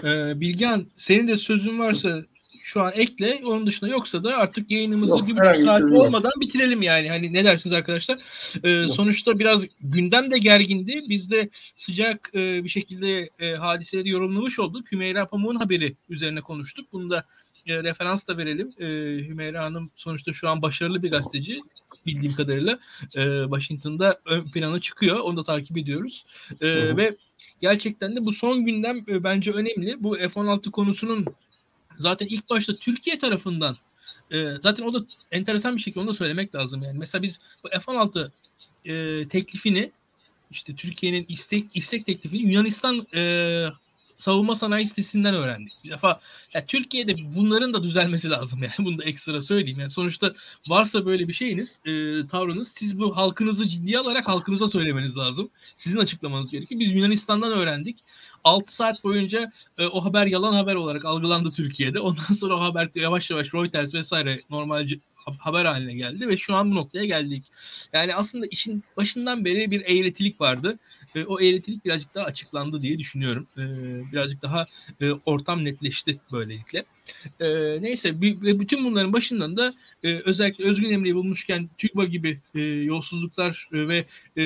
Ee, 0.08 0.40
Bilgehan 0.40 0.86
senin 0.96 1.28
de 1.28 1.36
sözün 1.36 1.78
varsa 1.78 2.24
şu 2.62 2.82
an 2.82 2.92
ekle. 2.94 3.40
Onun 3.44 3.66
dışında 3.66 3.90
yoksa 3.90 4.24
da 4.24 4.36
artık 4.36 4.70
yayınımızı 4.70 5.12
Yok, 5.12 5.28
bir 5.28 5.36
buçuk 5.36 5.56
saat 5.56 5.82
olmadan 5.82 6.28
yok. 6.28 6.40
bitirelim 6.40 6.82
yani. 6.82 7.08
Hani 7.08 7.32
ne 7.32 7.44
dersiniz 7.44 7.74
arkadaşlar? 7.74 8.18
Ee, 8.64 8.88
sonuçta 8.88 9.38
biraz 9.38 9.64
gündem 9.80 10.30
de 10.30 10.38
gergindi. 10.38 11.04
Biz 11.08 11.30
de 11.30 11.50
sıcak 11.76 12.30
e, 12.34 12.64
bir 12.64 12.68
şekilde 12.68 13.30
e, 13.38 13.54
hadiseleri 13.54 14.08
yorumlamış 14.08 14.58
olduk. 14.58 14.92
Hümeyra 14.92 15.28
Pamuk'un 15.28 15.56
haberi 15.56 15.96
üzerine 16.08 16.40
konuştuk. 16.40 16.92
Bunu 16.92 17.10
da 17.10 17.24
e, 17.66 17.82
referans 17.82 18.28
da 18.28 18.38
verelim. 18.38 18.72
E, 18.78 18.86
Hümeyra 19.28 19.64
Hanım 19.64 19.90
sonuçta 19.96 20.32
şu 20.32 20.48
an 20.48 20.62
başarılı 20.62 21.02
bir 21.02 21.10
gazeteci 21.10 21.60
bildiğim 22.06 22.34
kadarıyla. 22.34 22.78
E, 23.14 23.42
Washington'da 23.44 24.20
ön 24.24 24.50
plana 24.50 24.80
çıkıyor. 24.80 25.18
Onu 25.18 25.36
da 25.36 25.44
takip 25.44 25.78
ediyoruz. 25.78 26.24
E, 26.60 26.96
ve 26.96 27.16
gerçekten 27.60 28.16
de 28.16 28.24
bu 28.24 28.32
son 28.32 28.64
gündem 28.64 29.04
e, 29.08 29.24
bence 29.24 29.52
önemli. 29.52 30.02
Bu 30.02 30.16
F-16 30.16 30.70
konusunun 30.70 31.26
zaten 32.02 32.26
ilk 32.26 32.50
başta 32.50 32.76
Türkiye 32.76 33.18
tarafından 33.18 33.76
e, 34.30 34.58
zaten 34.58 34.84
o 34.84 34.94
da 34.94 35.04
enteresan 35.32 35.76
bir 35.76 35.80
şekilde 35.80 36.00
onu 36.00 36.08
da 36.08 36.14
söylemek 36.14 36.54
lazım 36.54 36.82
yani. 36.82 36.98
Mesela 36.98 37.22
biz 37.22 37.40
bu 37.64 37.68
F-16 37.68 38.30
e, 38.84 39.28
teklifini 39.28 39.90
işte 40.50 40.74
Türkiye'nin 40.74 41.26
istek 41.28 41.64
istek 41.74 42.06
teklifini 42.06 42.52
Yunanistan 42.52 43.06
e, 43.14 43.22
savunma 44.20 44.54
sanayi 44.54 44.86
sitesinden 44.86 45.34
öğrendik. 45.34 45.72
Bir 45.84 45.90
defa 45.90 46.20
ya 46.54 46.66
Türkiye'de 46.66 47.16
bunların 47.36 47.74
da 47.74 47.82
düzelmesi 47.82 48.30
lazım 48.30 48.62
yani 48.62 48.74
bunu 48.78 48.98
da 48.98 49.04
ekstra 49.04 49.42
söyleyeyim. 49.42 49.80
Yani 49.80 49.90
sonuçta 49.90 50.32
varsa 50.68 51.06
böyle 51.06 51.28
bir 51.28 51.32
şeyiniz, 51.32 51.80
e, 51.86 52.26
tavrınız 52.26 52.68
siz 52.68 52.98
bu 53.00 53.16
halkınızı 53.16 53.68
ciddiye 53.68 53.98
alarak 53.98 54.28
halkınıza 54.28 54.68
söylemeniz 54.68 55.16
lazım. 55.16 55.50
Sizin 55.76 55.98
açıklamanız 55.98 56.50
gerekiyor. 56.50 56.80
Biz 56.80 56.94
Yunanistan'dan 56.94 57.52
öğrendik. 57.52 57.98
6 58.44 58.74
saat 58.74 59.04
boyunca 59.04 59.52
e, 59.78 59.86
o 59.86 60.04
haber 60.04 60.26
yalan 60.26 60.52
haber 60.52 60.74
olarak 60.74 61.04
algılandı 61.04 61.50
Türkiye'de. 61.50 62.00
Ondan 62.00 62.34
sonra 62.34 62.56
o 62.56 62.60
haber 62.60 62.90
yavaş 62.94 63.30
yavaş 63.30 63.54
Reuters 63.54 63.94
vesaire 63.94 64.42
normal 64.50 64.88
haber 65.38 65.64
haline 65.64 65.94
geldi 65.94 66.28
ve 66.28 66.36
şu 66.36 66.54
an 66.54 66.70
bu 66.70 66.74
noktaya 66.74 67.04
geldik. 67.04 67.44
Yani 67.92 68.14
aslında 68.14 68.46
işin 68.46 68.84
başından 68.96 69.44
beri 69.44 69.70
bir 69.70 69.80
eğretilik 69.80 70.40
vardı. 70.40 70.78
E, 71.14 71.24
o 71.24 71.40
eğretilik 71.40 71.84
birazcık 71.84 72.14
daha 72.14 72.24
açıklandı 72.24 72.82
diye 72.82 72.98
düşünüyorum. 72.98 73.46
E, 73.56 73.62
birazcık 74.12 74.42
daha 74.42 74.66
e, 75.00 75.10
ortam 75.10 75.64
netleşti 75.64 76.20
böylelikle. 76.32 76.84
E, 77.40 77.46
neyse 77.82 78.20
bütün 78.20 78.84
bunların 78.84 79.12
başından 79.12 79.56
da 79.56 79.74
e, 80.02 80.14
özellikle 80.14 80.64
Özgün 80.64 80.90
Emre'yi 80.90 81.14
bulmuşken 81.14 81.68
TÜGVA 81.78 82.04
gibi 82.04 82.40
e, 82.54 82.60
yolsuzluklar 82.60 83.68
e, 83.72 83.88
ve 83.88 84.04
e, 84.36 84.44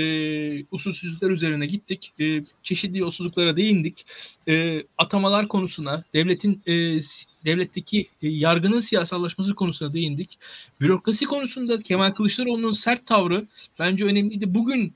usulsüzlükler 0.71 1.31
üzerine 1.31 1.67
gittik. 1.67 2.13
E, 2.21 2.45
çeşitli 2.63 2.99
yolsuzluklara 2.99 3.57
değindik. 3.57 4.07
E, 4.49 4.83
atamalar 4.99 5.49
konusuna, 5.49 6.05
devletin 6.15 6.63
e, 6.67 7.01
devletteki 7.45 8.09
e, 8.23 8.29
yargının 8.29 8.81
siyasallaşması 8.81 9.55
konusuna 9.55 9.95
değindik. 9.95 10.39
Bürokrasi 10.81 11.25
konusunda 11.25 11.83
Kemal 11.83 12.11
Kılıçdaroğlu'nun 12.11 12.73
sert 12.73 13.07
tavrı 13.07 13.47
bence 13.79 14.05
önemliydi. 14.05 14.55
Bugün 14.55 14.95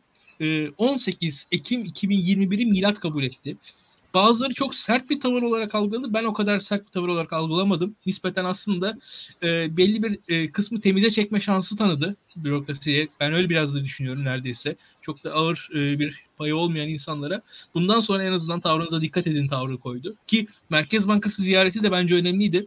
18 0.79 1.47
e, 1.53 1.57
Ekim 1.57 1.85
2021'i 1.85 2.67
milat 2.67 3.01
kabul 3.01 3.23
etti. 3.23 3.57
Bazıları 4.15 4.55
çok 4.55 4.75
sert 4.75 5.11
bir 5.11 5.21
tavır 5.21 5.43
olarak 5.43 5.75
algıladı. 5.75 6.15
Ben 6.15 6.25
o 6.25 6.33
kadar 6.33 6.61
sert 6.61 6.87
bir 6.87 6.91
tavır 6.91 7.09
olarak 7.09 7.33
algılamadım. 7.33 7.97
Nispeten 8.07 8.45
aslında 8.45 8.95
e, 9.43 9.77
belli 9.77 10.03
bir 10.03 10.19
e, 10.29 10.53
kısmı 10.53 10.81
temize 10.81 11.11
çekme 11.11 11.41
şansı 11.41 11.77
tanıdı 11.77 12.17
bürokrasiye. 12.37 13.09
Ben 13.21 13.33
öyle 13.33 13.49
biraz 13.49 13.75
da 13.75 13.85
düşünüyorum 13.85 14.25
neredeyse. 14.25 14.77
Çok 15.03 15.25
da 15.25 15.33
ağır 15.33 15.69
e, 15.75 15.99
bir 15.99 16.25
payı 16.37 16.57
olmayan 16.57 16.89
insanlara. 16.89 17.43
Bundan 17.75 18.01
sonra 18.01 18.25
en 18.25 18.33
azından 18.33 18.61
tavrınıza 18.61 19.03
dikkat 19.03 19.27
edin 19.27 19.49
tavrı 19.49 19.79
koydu. 19.79 20.17
Ki 20.27 20.47
Merkez 20.71 21.09
Bankası 21.09 21.43
ziyareti 21.43 21.83
de 21.83 21.93
bence 21.93 22.15
önemliydi. 22.15 22.67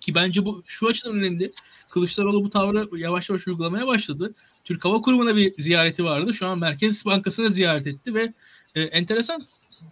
Ki 0.00 0.14
bence 0.14 0.44
bu 0.44 0.62
şu 0.66 0.86
açıdan 0.86 1.16
önemli. 1.16 1.52
Kılıçdaroğlu 1.90 2.44
bu 2.44 2.50
tavrı 2.50 2.98
yavaş 2.98 3.30
yavaş 3.30 3.48
uygulamaya 3.48 3.86
başladı. 3.86 4.34
Türk 4.64 4.84
Hava 4.84 5.00
Kurumu'na 5.00 5.36
bir 5.36 5.54
ziyareti 5.58 6.04
vardı. 6.04 6.34
Şu 6.34 6.46
an 6.46 6.58
Merkez 6.58 7.04
Bankası'na 7.04 7.48
ziyaret 7.48 7.86
etti 7.86 8.14
ve 8.14 8.32
e, 8.74 8.82
enteresan 8.82 9.44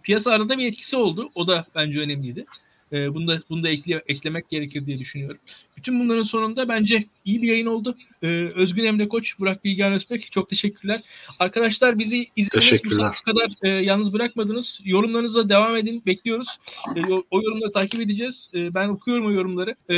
piyasalarda 0.03 0.49
da 0.49 0.57
bir 0.57 0.65
etkisi 0.65 0.97
oldu. 0.97 1.29
O 1.35 1.47
da 1.47 1.65
bence 1.75 1.99
önemliydi. 1.99 2.45
E, 2.91 3.13
bunu 3.13 3.27
da, 3.27 3.41
bunu 3.49 3.63
da 3.63 3.69
ekle, 3.69 4.03
eklemek 4.07 4.49
gerekir 4.49 4.85
diye 4.85 4.99
düşünüyorum. 4.99 5.37
Bütün 5.77 5.99
bunların 5.99 6.23
sonunda 6.23 6.69
bence 6.69 7.05
iyi 7.25 7.41
bir 7.41 7.47
yayın 7.47 7.65
oldu. 7.65 7.97
E, 8.21 8.27
Özgün 8.55 8.83
Emre 8.83 9.07
Koç, 9.07 9.39
Burak 9.39 9.63
Bilgehan 9.63 9.93
Özbek 9.93 10.31
çok 10.31 10.49
teşekkürler. 10.49 11.01
Arkadaşlar 11.39 11.99
bizi 11.99 12.27
izlediğiniz 12.35 12.85
bu 12.85 12.89
saat 12.89 13.21
kadar 13.21 13.49
e, 13.61 13.67
yalnız 13.69 14.13
bırakmadınız. 14.13 14.79
Yorumlarınıza 14.83 15.49
devam 15.49 15.75
edin. 15.75 16.03
Bekliyoruz. 16.05 16.57
E, 16.95 17.13
o, 17.13 17.23
o 17.31 17.41
yorumları 17.41 17.71
takip 17.71 18.01
edeceğiz. 18.01 18.49
E, 18.53 18.73
ben 18.73 18.87
okuyorum 18.87 19.25
o 19.25 19.31
yorumları. 19.31 19.75
E, 19.89 19.95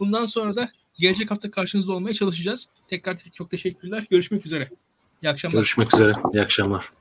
bundan 0.00 0.26
sonra 0.26 0.56
da 0.56 0.70
gelecek 0.98 1.30
hafta 1.30 1.50
karşınızda 1.50 1.92
olmaya 1.92 2.14
çalışacağız. 2.14 2.68
Tekrar 2.88 3.18
çok 3.32 3.50
teşekkürler. 3.50 4.06
Görüşmek 4.10 4.46
üzere. 4.46 4.68
İyi 5.22 5.30
akşamlar. 5.30 5.58
Görüşmek 5.58 5.94
üzere. 5.94 6.12
İyi 6.32 6.42
akşamlar. 6.42 6.92